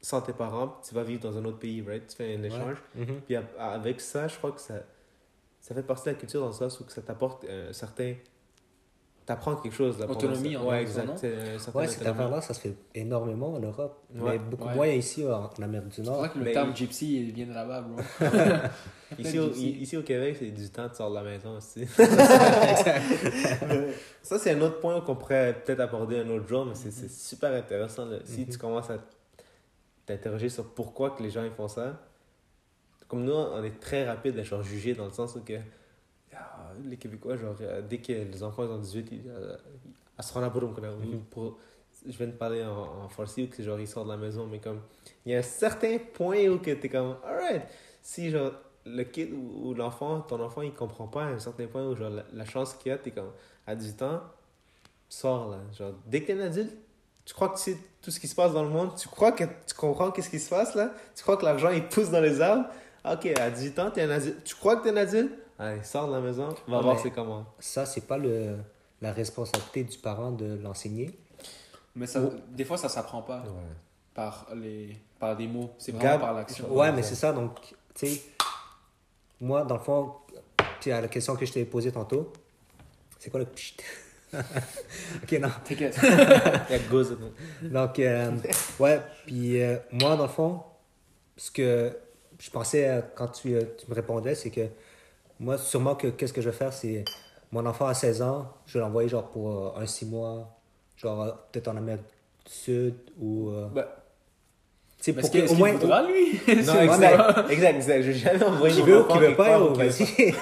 sans 0.00 0.20
tes 0.20 0.32
parents, 0.32 0.80
tu 0.86 0.94
vas 0.94 1.02
vivre 1.02 1.22
dans 1.22 1.36
un 1.36 1.44
autre 1.44 1.58
pays, 1.58 1.82
right? 1.82 2.06
Tu 2.06 2.16
fais 2.16 2.36
un 2.36 2.42
échange. 2.42 2.76
Mhm. 2.94 3.20
Puis 3.26 3.36
avec 3.58 4.00
ça, 4.00 4.28
je 4.28 4.36
crois 4.36 4.52
que 4.52 4.60
ça, 4.60 4.74
ça 5.60 5.74
fait 5.74 5.82
partie 5.82 6.04
de 6.04 6.10
la 6.10 6.14
culture 6.14 6.40
dans 6.40 6.48
le 6.48 6.52
sens 6.52 6.78
où 6.80 6.84
que 6.84 6.92
ça 6.92 7.02
t'apporte 7.02 7.44
un 7.44 7.72
certain. 7.72 8.14
T'apprends 9.28 9.56
quelque 9.56 9.74
chose. 9.74 10.00
Autonomie 10.08 10.56
en 10.56 10.64
Ouais, 10.64 10.84
même 10.84 10.86
temps, 10.86 11.02
exact. 11.02 11.18
c'est 11.18 11.58
certain 11.58 11.78
Ouais, 11.80 11.86
cette 11.86 12.06
affaire-là, 12.06 12.40
ça 12.40 12.54
se 12.54 12.60
fait 12.60 12.74
énormément 12.94 13.52
en 13.52 13.58
Europe. 13.60 14.02
Ouais. 14.14 14.32
Mais 14.32 14.38
beaucoup 14.38 14.66
Ouais. 14.68 14.74
moins 14.74 14.86
ici 14.86 15.22
en, 15.26 15.50
Amérique 15.62 15.88
du 15.90 15.96
C'est 15.96 16.02
Nord. 16.02 16.16
vrai 16.20 16.30
que 16.30 16.38
le 16.38 16.44
Mais- 16.44 16.52
terme 16.54 16.74
gypsy 16.74 17.26
il 17.26 17.32
vient 17.34 17.44
de 17.46 17.52
là-bas, 17.52 17.82
bro. 17.82 18.00
Ici 19.18 19.38
au, 19.38 19.50
ici 19.52 19.96
au 19.98 20.02
Québec, 20.02 20.36
c'est 20.38 20.50
du 20.50 20.68
temps, 20.70 20.88
tu 20.88 20.96
sors 20.96 21.10
de 21.10 21.14
la 21.16 21.22
maison 21.22 21.56
aussi. 21.58 21.86
ça, 24.22 24.38
c'est 24.38 24.50
un 24.52 24.60
autre 24.60 24.80
point 24.80 25.00
qu'on 25.00 25.16
pourrait 25.16 25.60
peut-être 25.64 25.80
aborder 25.80 26.18
un 26.20 26.28
autre 26.30 26.46
jour, 26.48 26.64
mais 26.66 26.74
c'est 26.74 26.90
c'est 26.90 27.10
super 27.10 27.52
intéressant. 27.52 28.04
là. 28.06 28.18
Si 28.24 28.40
Mhm. 28.40 28.48
tu 28.48 28.58
commences 28.58 28.90
à 28.90 28.98
t'interroger 30.06 30.48
sur 30.48 30.64
pourquoi 30.72 31.10
que 31.10 31.22
les 31.22 31.30
gens 31.30 31.44
ils 31.44 31.50
font 31.52 31.68
ça, 31.68 32.00
comme 33.08 33.24
nous, 33.24 33.32
on 33.32 33.62
est 33.64 33.78
très 33.80 34.06
rapide 34.06 34.38
à 34.38 34.42
genre, 34.42 34.62
juger 34.62 34.94
dans 34.94 35.04
le 35.06 35.10
sens 35.12 35.34
où 35.36 35.40
que 35.40 35.54
les 36.84 36.96
Québécois, 36.96 37.36
genre, 37.36 37.54
euh, 37.60 37.82
dès 37.82 37.98
que 37.98 38.12
les 38.12 38.42
enfants 38.42 38.64
ils 38.64 38.70
ont 38.70 38.78
18, 38.78 39.08
ils, 39.12 39.22
euh, 39.28 39.56
à 40.16 40.22
se 40.22 40.32
rendre 40.34 40.46
Mhm. 40.52 41.20
pour- 41.30 41.58
je 42.06 42.16
viens 42.16 42.26
de 42.28 42.32
parler 42.32 42.64
en, 42.64 43.04
en 43.04 43.08
farsi 43.08 43.44
ou 43.44 43.48
que 43.48 43.62
genre, 43.62 43.78
ils 43.80 43.86
sortent 43.88 44.06
de 44.06 44.12
la 44.12 44.18
maison, 44.18 44.46
mais 44.50 44.58
comme, 44.60 44.80
il 45.26 45.32
y 45.32 45.34
a 45.34 45.38
un 45.38 45.42
certain 45.42 45.98
point 46.14 46.46
où 46.48 46.58
que 46.58 46.70
t'es 46.72 46.88
comme, 46.88 47.16
alright, 47.24 47.62
si 48.02 48.30
genre, 48.30 48.52
le 48.86 49.02
kid 49.04 49.32
ou, 49.32 49.68
ou 49.70 49.74
l'enfant, 49.74 50.20
ton 50.20 50.40
enfant, 50.40 50.62
il 50.62 50.72
comprend 50.72 51.08
pas 51.08 51.24
à 51.24 51.26
un 51.26 51.38
certain 51.38 51.66
point 51.66 51.86
où 51.86 51.94
genre, 51.96 52.10
la, 52.10 52.24
la 52.32 52.44
chance 52.44 52.74
qu'il 52.74 52.90
y 52.90 52.94
a, 52.94 52.98
t'es 52.98 53.10
comme, 53.10 53.30
à 53.66 53.74
18 53.74 54.02
ans, 54.02 54.22
sors 55.08 55.50
là. 55.50 55.58
Genre, 55.76 55.92
dès 56.06 56.22
que 56.22 56.28
t'es 56.28 56.32
un 56.40 56.46
adulte, 56.46 56.76
tu 57.24 57.34
crois 57.34 57.48
que 57.50 57.56
tu 57.56 57.62
sais 57.72 57.78
tout 58.00 58.10
ce 58.10 58.20
qui 58.20 58.28
se 58.28 58.34
passe 58.34 58.52
dans 58.52 58.62
le 58.62 58.70
monde, 58.70 58.94
tu 58.96 59.08
crois 59.08 59.32
que 59.32 59.44
tu 59.44 59.74
comprends 59.76 60.10
qu'est-ce 60.10 60.30
qui 60.30 60.38
se 60.38 60.48
passe 60.48 60.74
là, 60.74 60.92
tu 61.14 61.22
crois 61.22 61.36
que 61.36 61.44
l'argent 61.44 61.70
il 61.70 61.86
pousse 61.88 62.10
dans 62.10 62.20
les 62.20 62.40
arbres. 62.40 62.68
Ok, 63.04 63.26
à 63.38 63.50
18 63.50 63.78
ans, 63.78 63.90
t'es 63.90 64.02
un 64.02 64.10
adulte. 64.10 64.44
Tu 64.44 64.54
crois 64.54 64.76
que 64.76 64.84
t'es 64.84 64.90
un 64.90 64.96
adulte? 64.96 65.32
Allez, 65.58 65.82
sors 65.82 66.06
de 66.08 66.12
la 66.12 66.20
maison, 66.20 66.48
va 66.68 66.76
Ouais, 66.76 66.82
voir 66.82 66.98
c'est 67.00 67.10
comment. 67.10 67.44
Ça, 67.58 67.84
c'est 67.84 68.06
pas 68.06 68.16
le, 68.18 68.58
la 69.00 69.12
responsabilité 69.12 69.82
du 69.84 69.98
parent 69.98 70.30
de 70.30 70.58
l'enseigner? 70.62 71.18
Mais 71.96 72.06
ça, 72.06 72.20
des 72.50 72.64
fois, 72.64 72.76
ça 72.78 72.88
s'apprend 72.88 73.22
pas 73.22 73.42
par, 74.14 74.46
les, 74.54 74.96
par 75.18 75.36
des 75.36 75.48
mots. 75.48 75.70
C'est 75.78 75.92
vraiment 75.92 76.10
Gab- 76.16 76.20
par 76.20 76.34
l'action. 76.34 76.72
Ouais, 76.72 76.92
mais 76.92 77.02
c'est 77.02 77.16
ça. 77.16 77.32
Donc, 77.32 77.58
tu 77.94 78.06
sais, 78.06 78.22
moi, 79.40 79.64
dans 79.64 79.76
le 79.76 79.82
fond, 79.82 80.14
à 80.86 81.00
la 81.00 81.08
question 81.08 81.34
que 81.34 81.44
je 81.44 81.52
t'ai 81.52 81.64
posée 81.64 81.90
tantôt, 81.90 82.32
c'est 83.18 83.30
quoi 83.30 83.40
le 83.40 83.46
pchit? 83.46 83.76
ok, 84.34 85.32
non. 85.40 85.48
T'inquiète. 85.64 85.98
Il 86.02 86.72
y 86.72 86.74
a 86.74 86.78
Goz. 86.90 87.16
Donc, 87.62 87.98
euh, 87.98 88.30
ouais, 88.78 89.00
puis 89.26 89.60
euh, 89.60 89.78
moi, 89.90 90.16
dans 90.16 90.24
le 90.24 90.28
fond, 90.28 90.62
ce 91.36 91.50
que 91.50 91.96
je 92.38 92.50
pensais 92.50 92.88
euh, 92.88 93.00
quand 93.16 93.28
tu, 93.28 93.56
tu 93.78 93.86
me 93.88 93.94
répondais, 93.94 94.34
c'est 94.34 94.50
que 94.50 94.68
moi, 95.40 95.58
sûrement 95.58 95.94
que 95.94 96.08
qu'est-ce 96.08 96.32
que 96.32 96.40
je 96.40 96.50
vais 96.50 96.56
faire, 96.56 96.72
c'est 96.72 97.04
mon 97.52 97.64
enfant 97.66 97.86
à 97.86 97.94
16 97.94 98.22
ans, 98.22 98.48
je 98.66 98.74
vais 98.74 98.80
l'envoyer 98.80 99.08
genre 99.08 99.28
pour 99.30 99.50
euh, 99.76 99.80
un 99.80 99.86
6 99.86 100.06
mois, 100.06 100.48
genre 100.96 101.22
euh, 101.22 101.30
peut-être 101.52 101.68
en 101.68 101.76
Amérique 101.76 102.02
du 102.46 102.52
Sud 102.52 102.94
ou. 103.20 103.50
euh, 103.50 103.68
Bah, 103.74 103.86
tu 105.00 105.04
sais, 105.04 105.12
mais 105.12 105.20
pour 105.22 105.24
est-ce 105.26 105.30
qu'il 105.30 105.40
que, 105.40 105.44
est-ce 105.44 105.52
au 105.52 105.56
qu'il 105.56 105.64
moins. 105.64 105.72
voudra, 105.78 106.02
lui? 106.02 106.40
Non, 106.66 106.72
Ouais, 106.74 106.84
exact, 106.84 107.50
exact, 107.50 107.74
exact. 107.76 108.02
Je 108.02 108.12
jamais 108.12 108.42
envoyer 108.44 108.74
Qui 108.74 108.82
veut 108.82 109.00
ou 109.00 109.04
qui 109.04 109.18
veut 109.18 109.36
pas, 109.36 109.58
veut 109.58 109.68
vas-y. 109.74 110.34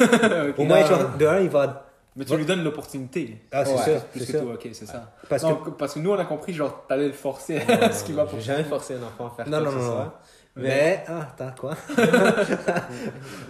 Au 0.59 0.65
moins, 0.65 0.81
Non. 0.81 0.87
genre, 0.87 1.17
de 1.19 1.27
un, 1.27 1.41
il 1.41 1.51
va. 1.51 1.83
Mais 2.17 2.25
tu 2.25 2.35
lui 2.39 2.47
donnes 2.47 2.65
l'opportunité. 2.65 3.37
Ah, 3.53 3.67
c'est 3.67 3.73
Ouais. 3.75 3.99
ça, 3.99 4.01
Plus 4.11 4.21
c'est 4.21 4.27
que 4.33 4.39
ça. 4.39 4.41
toi, 4.45 4.55
ok, 4.55 4.69
c'est 4.73 4.87
ça. 4.87 5.13
Parce 5.29 5.43
Non, 5.43 5.57
que. 5.57 5.69
parce 5.71 5.93
que 5.93 5.99
nous, 5.99 6.11
on 6.11 6.19
a 6.19 6.25
compris, 6.25 6.55
genre, 6.55 6.87
t'allais 6.89 7.09
le 7.09 7.13
forcer 7.13 7.59
à 7.59 7.93
ce 7.93 8.03
qu'il 8.05 8.15
va 8.15 8.25
pour 8.25 8.41
jamais 8.41 8.65
forcer 8.65 8.95
un 8.95 9.03
enfant 9.03 9.27
à 9.27 9.37
faire 9.37 9.47
Non, 9.51 9.59
quoi 9.63 9.67
non, 9.71 9.77
que 9.77 9.83
ce 9.83 9.85
non, 9.85 9.91
non. 9.91 9.93
soit. 9.97 10.21
Mais. 10.57 11.05
Ah, 11.07 11.29
attends, 11.39 11.55
quoi? 11.61 11.75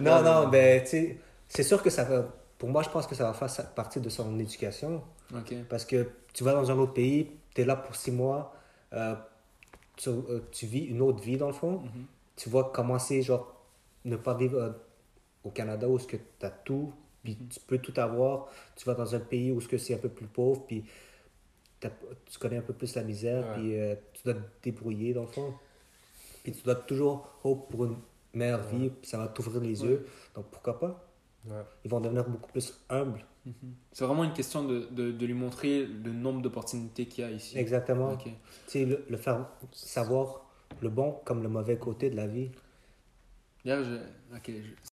Non, 0.01 0.21
non, 0.21 0.47
ben, 0.49 0.81
tu 0.83 0.89
sais, 0.89 1.17
c'est 1.49 1.63
sûr 1.63 1.81
que 1.81 1.89
ça 1.89 2.03
va. 2.03 2.27
Pour 2.57 2.69
moi, 2.69 2.81
je 2.83 2.89
pense 2.89 3.05
que 3.07 3.15
ça 3.15 3.23
va 3.31 3.33
faire 3.33 3.69
partie 3.73 3.99
de 3.99 4.09
son 4.09 4.37
éducation. 4.39 5.03
Parce 5.69 5.85
que 5.85 6.09
tu 6.33 6.43
vas 6.43 6.53
dans 6.53 6.69
un 6.71 6.77
autre 6.77 6.93
pays, 6.93 7.29
tu 7.53 7.61
es 7.61 7.65
là 7.65 7.75
pour 7.75 7.95
six 7.95 8.11
mois, 8.11 8.53
euh, 8.93 9.15
tu, 9.95 10.09
euh, 10.09 10.39
tu 10.51 10.65
vis 10.65 10.85
une 10.85 11.01
autre 11.01 11.21
vie 11.21 11.37
dans 11.37 11.47
le 11.47 11.53
fond. 11.53 11.79
Mhm. 11.79 12.05
Tu 12.35 12.49
vois 12.49 12.71
comment 12.73 12.97
c'est, 12.99 13.21
genre, 13.21 13.53
ne 14.05 14.15
pas 14.15 14.33
vivre 14.33 14.57
euh, 14.57 14.71
au 15.43 15.49
Canada 15.51 15.87
où 15.87 15.99
tu 15.99 16.19
as 16.41 16.49
tout, 16.49 16.93
puis 17.23 17.37
Mhm. 17.39 17.47
tu 17.49 17.59
peux 17.59 17.77
tout 17.79 17.93
avoir. 17.99 18.47
Tu 18.75 18.85
vas 18.85 18.93
dans 18.95 19.13
un 19.15 19.19
pays 19.19 19.51
où 19.51 19.59
ce 19.61 19.67
que 19.67 19.77
c'est 19.77 19.93
un 19.93 19.97
peu 19.99 20.09
plus 20.09 20.27
pauvre, 20.27 20.65
puis 20.65 20.85
tu 21.79 22.39
connais 22.39 22.57
un 22.57 22.61
peu 22.61 22.73
plus 22.73 22.95
la 22.95 23.03
misère, 23.03 23.45
Ouais. 23.57 23.97
puis 24.01 24.11
tu 24.13 24.23
dois 24.25 24.33
te 24.33 24.39
débrouiller 24.63 25.13
dans 25.13 25.21
le 25.21 25.27
fond. 25.27 25.53
Puis 26.43 26.51
tu 26.53 26.63
dois 26.63 26.75
toujours 26.75 27.29
hope 27.43 27.69
pour 27.69 27.85
une 27.85 27.97
meilleure 28.33 28.63
vie, 28.63 28.89
puis 28.89 29.09
ça 29.09 29.17
va 29.17 29.27
t'ouvrir 29.27 29.61
les 29.61 29.81
Ouais. 29.83 29.89
yeux. 29.89 30.07
Donc 30.35 30.45
pourquoi 30.45 30.79
pas? 30.79 31.03
Ouais. 31.47 31.63
Ils 31.85 31.91
vont 31.91 31.99
devenir 32.01 32.27
beaucoup 32.27 32.51
plus 32.51 32.73
humbles. 32.89 33.23
Mhm. 33.45 33.53
C'est 33.93 34.05
vraiment 34.05 34.23
une 34.23 34.33
question 34.33 34.65
de, 34.65 34.87
de, 34.91 35.11
de 35.11 35.25
lui 35.25 35.33
montrer 35.33 35.85
le 35.85 36.11
nombre 36.11 36.41
d'opportunités 36.41 37.05
qu'il 37.05 37.23
y 37.23 37.27
a 37.27 37.31
ici. 37.31 37.57
Exactement. 37.57 38.11
Ok. 38.11 38.23
Tu 38.25 38.31
sais, 38.67 38.85
le, 38.85 39.05
le 39.09 39.17
faire 39.17 39.47
savoir 39.71 40.41
le 40.81 40.89
bon 40.89 41.15
comme 41.25 41.41
le 41.41 41.49
mauvais 41.49 41.77
côté 41.77 42.09
de 42.09 42.15
la 42.15 42.27
vie. 42.27 42.49
Je... 43.65 43.97
ok, 44.35 44.45
je- 44.47 44.91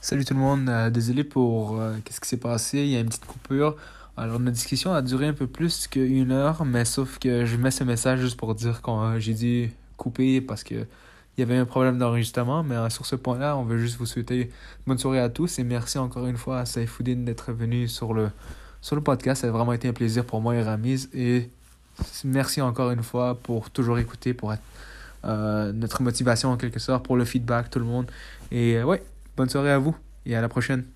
Salut 0.00 0.24
tout 0.24 0.34
le 0.34 0.40
monde, 0.40 0.68
euh, 0.68 0.90
désolé 0.90 1.24
pour 1.24 1.80
euh, 1.80 1.96
qu'est-ce 2.04 2.20
qui 2.20 2.28
s'est 2.28 2.36
passé, 2.36 2.78
il 2.78 2.88
y 2.88 2.96
a 2.96 3.00
une 3.00 3.08
petite 3.08 3.26
coupure. 3.26 3.76
Alors 4.16 4.38
notre 4.40 4.54
discussion 4.54 4.92
a 4.92 5.02
duré 5.02 5.26
un 5.26 5.32
peu 5.32 5.46
plus 5.46 5.86
qu'une 5.88 6.30
heure, 6.32 6.64
mais 6.64 6.84
sauf 6.84 7.18
que 7.18 7.44
je 7.44 7.56
mets 7.56 7.70
ce 7.72 7.84
message 7.84 8.20
juste 8.20 8.36
pour 8.36 8.54
dire 8.54 8.80
que 8.82 8.90
euh, 8.90 9.18
j'ai 9.18 9.34
dû 9.34 9.72
couper 9.96 10.40
parce 10.40 10.62
que 10.64 10.86
il 11.38 11.42
y 11.42 11.44
avait 11.44 11.56
un 11.56 11.66
problème 11.66 11.98
d'enregistrement, 11.98 12.64
mais 12.64 12.74
euh, 12.74 12.90
sur 12.90 13.06
ce 13.06 13.14
point-là, 13.14 13.56
on 13.56 13.62
veut 13.62 13.78
juste 13.78 13.96
vous 13.96 14.06
souhaiter 14.06 14.50
bonne 14.88 14.98
soirée 14.98 15.20
à 15.20 15.28
tous 15.28 15.60
et 15.60 15.64
merci 15.64 15.96
encore 15.96 16.26
une 16.26 16.36
fois 16.36 16.58
à 16.58 16.66
Saifoudine 16.66 17.24
d'être 17.24 17.52
venu 17.52 17.86
sur 17.86 18.12
le, 18.12 18.30
sur 18.80 18.96
le 18.96 19.02
podcast. 19.02 19.42
Ça 19.42 19.46
a 19.46 19.50
vraiment 19.52 19.72
été 19.72 19.86
un 19.86 19.92
plaisir 19.92 20.24
pour 20.24 20.40
moi 20.40 20.56
et 20.56 20.62
Ramiz 20.64 21.08
et 21.14 21.48
merci 22.24 22.60
encore 22.60 22.90
une 22.90 23.04
fois 23.04 23.36
pour 23.36 23.70
toujours 23.70 24.00
écouter, 24.00 24.34
pour 24.34 24.52
être 24.52 24.62
euh, 25.24 25.72
notre 25.72 26.02
motivation 26.02 26.50
en 26.50 26.56
quelque 26.56 26.80
sorte, 26.80 27.04
pour 27.04 27.16
le 27.16 27.24
feedback, 27.24 27.70
tout 27.70 27.78
le 27.78 27.84
monde. 27.84 28.10
Et 28.50 28.76
euh, 28.76 28.82
ouais, 28.82 29.00
bonne 29.36 29.48
soirée 29.48 29.70
à 29.70 29.78
vous 29.78 29.96
et 30.26 30.34
à 30.34 30.40
la 30.40 30.48
prochaine. 30.48 30.86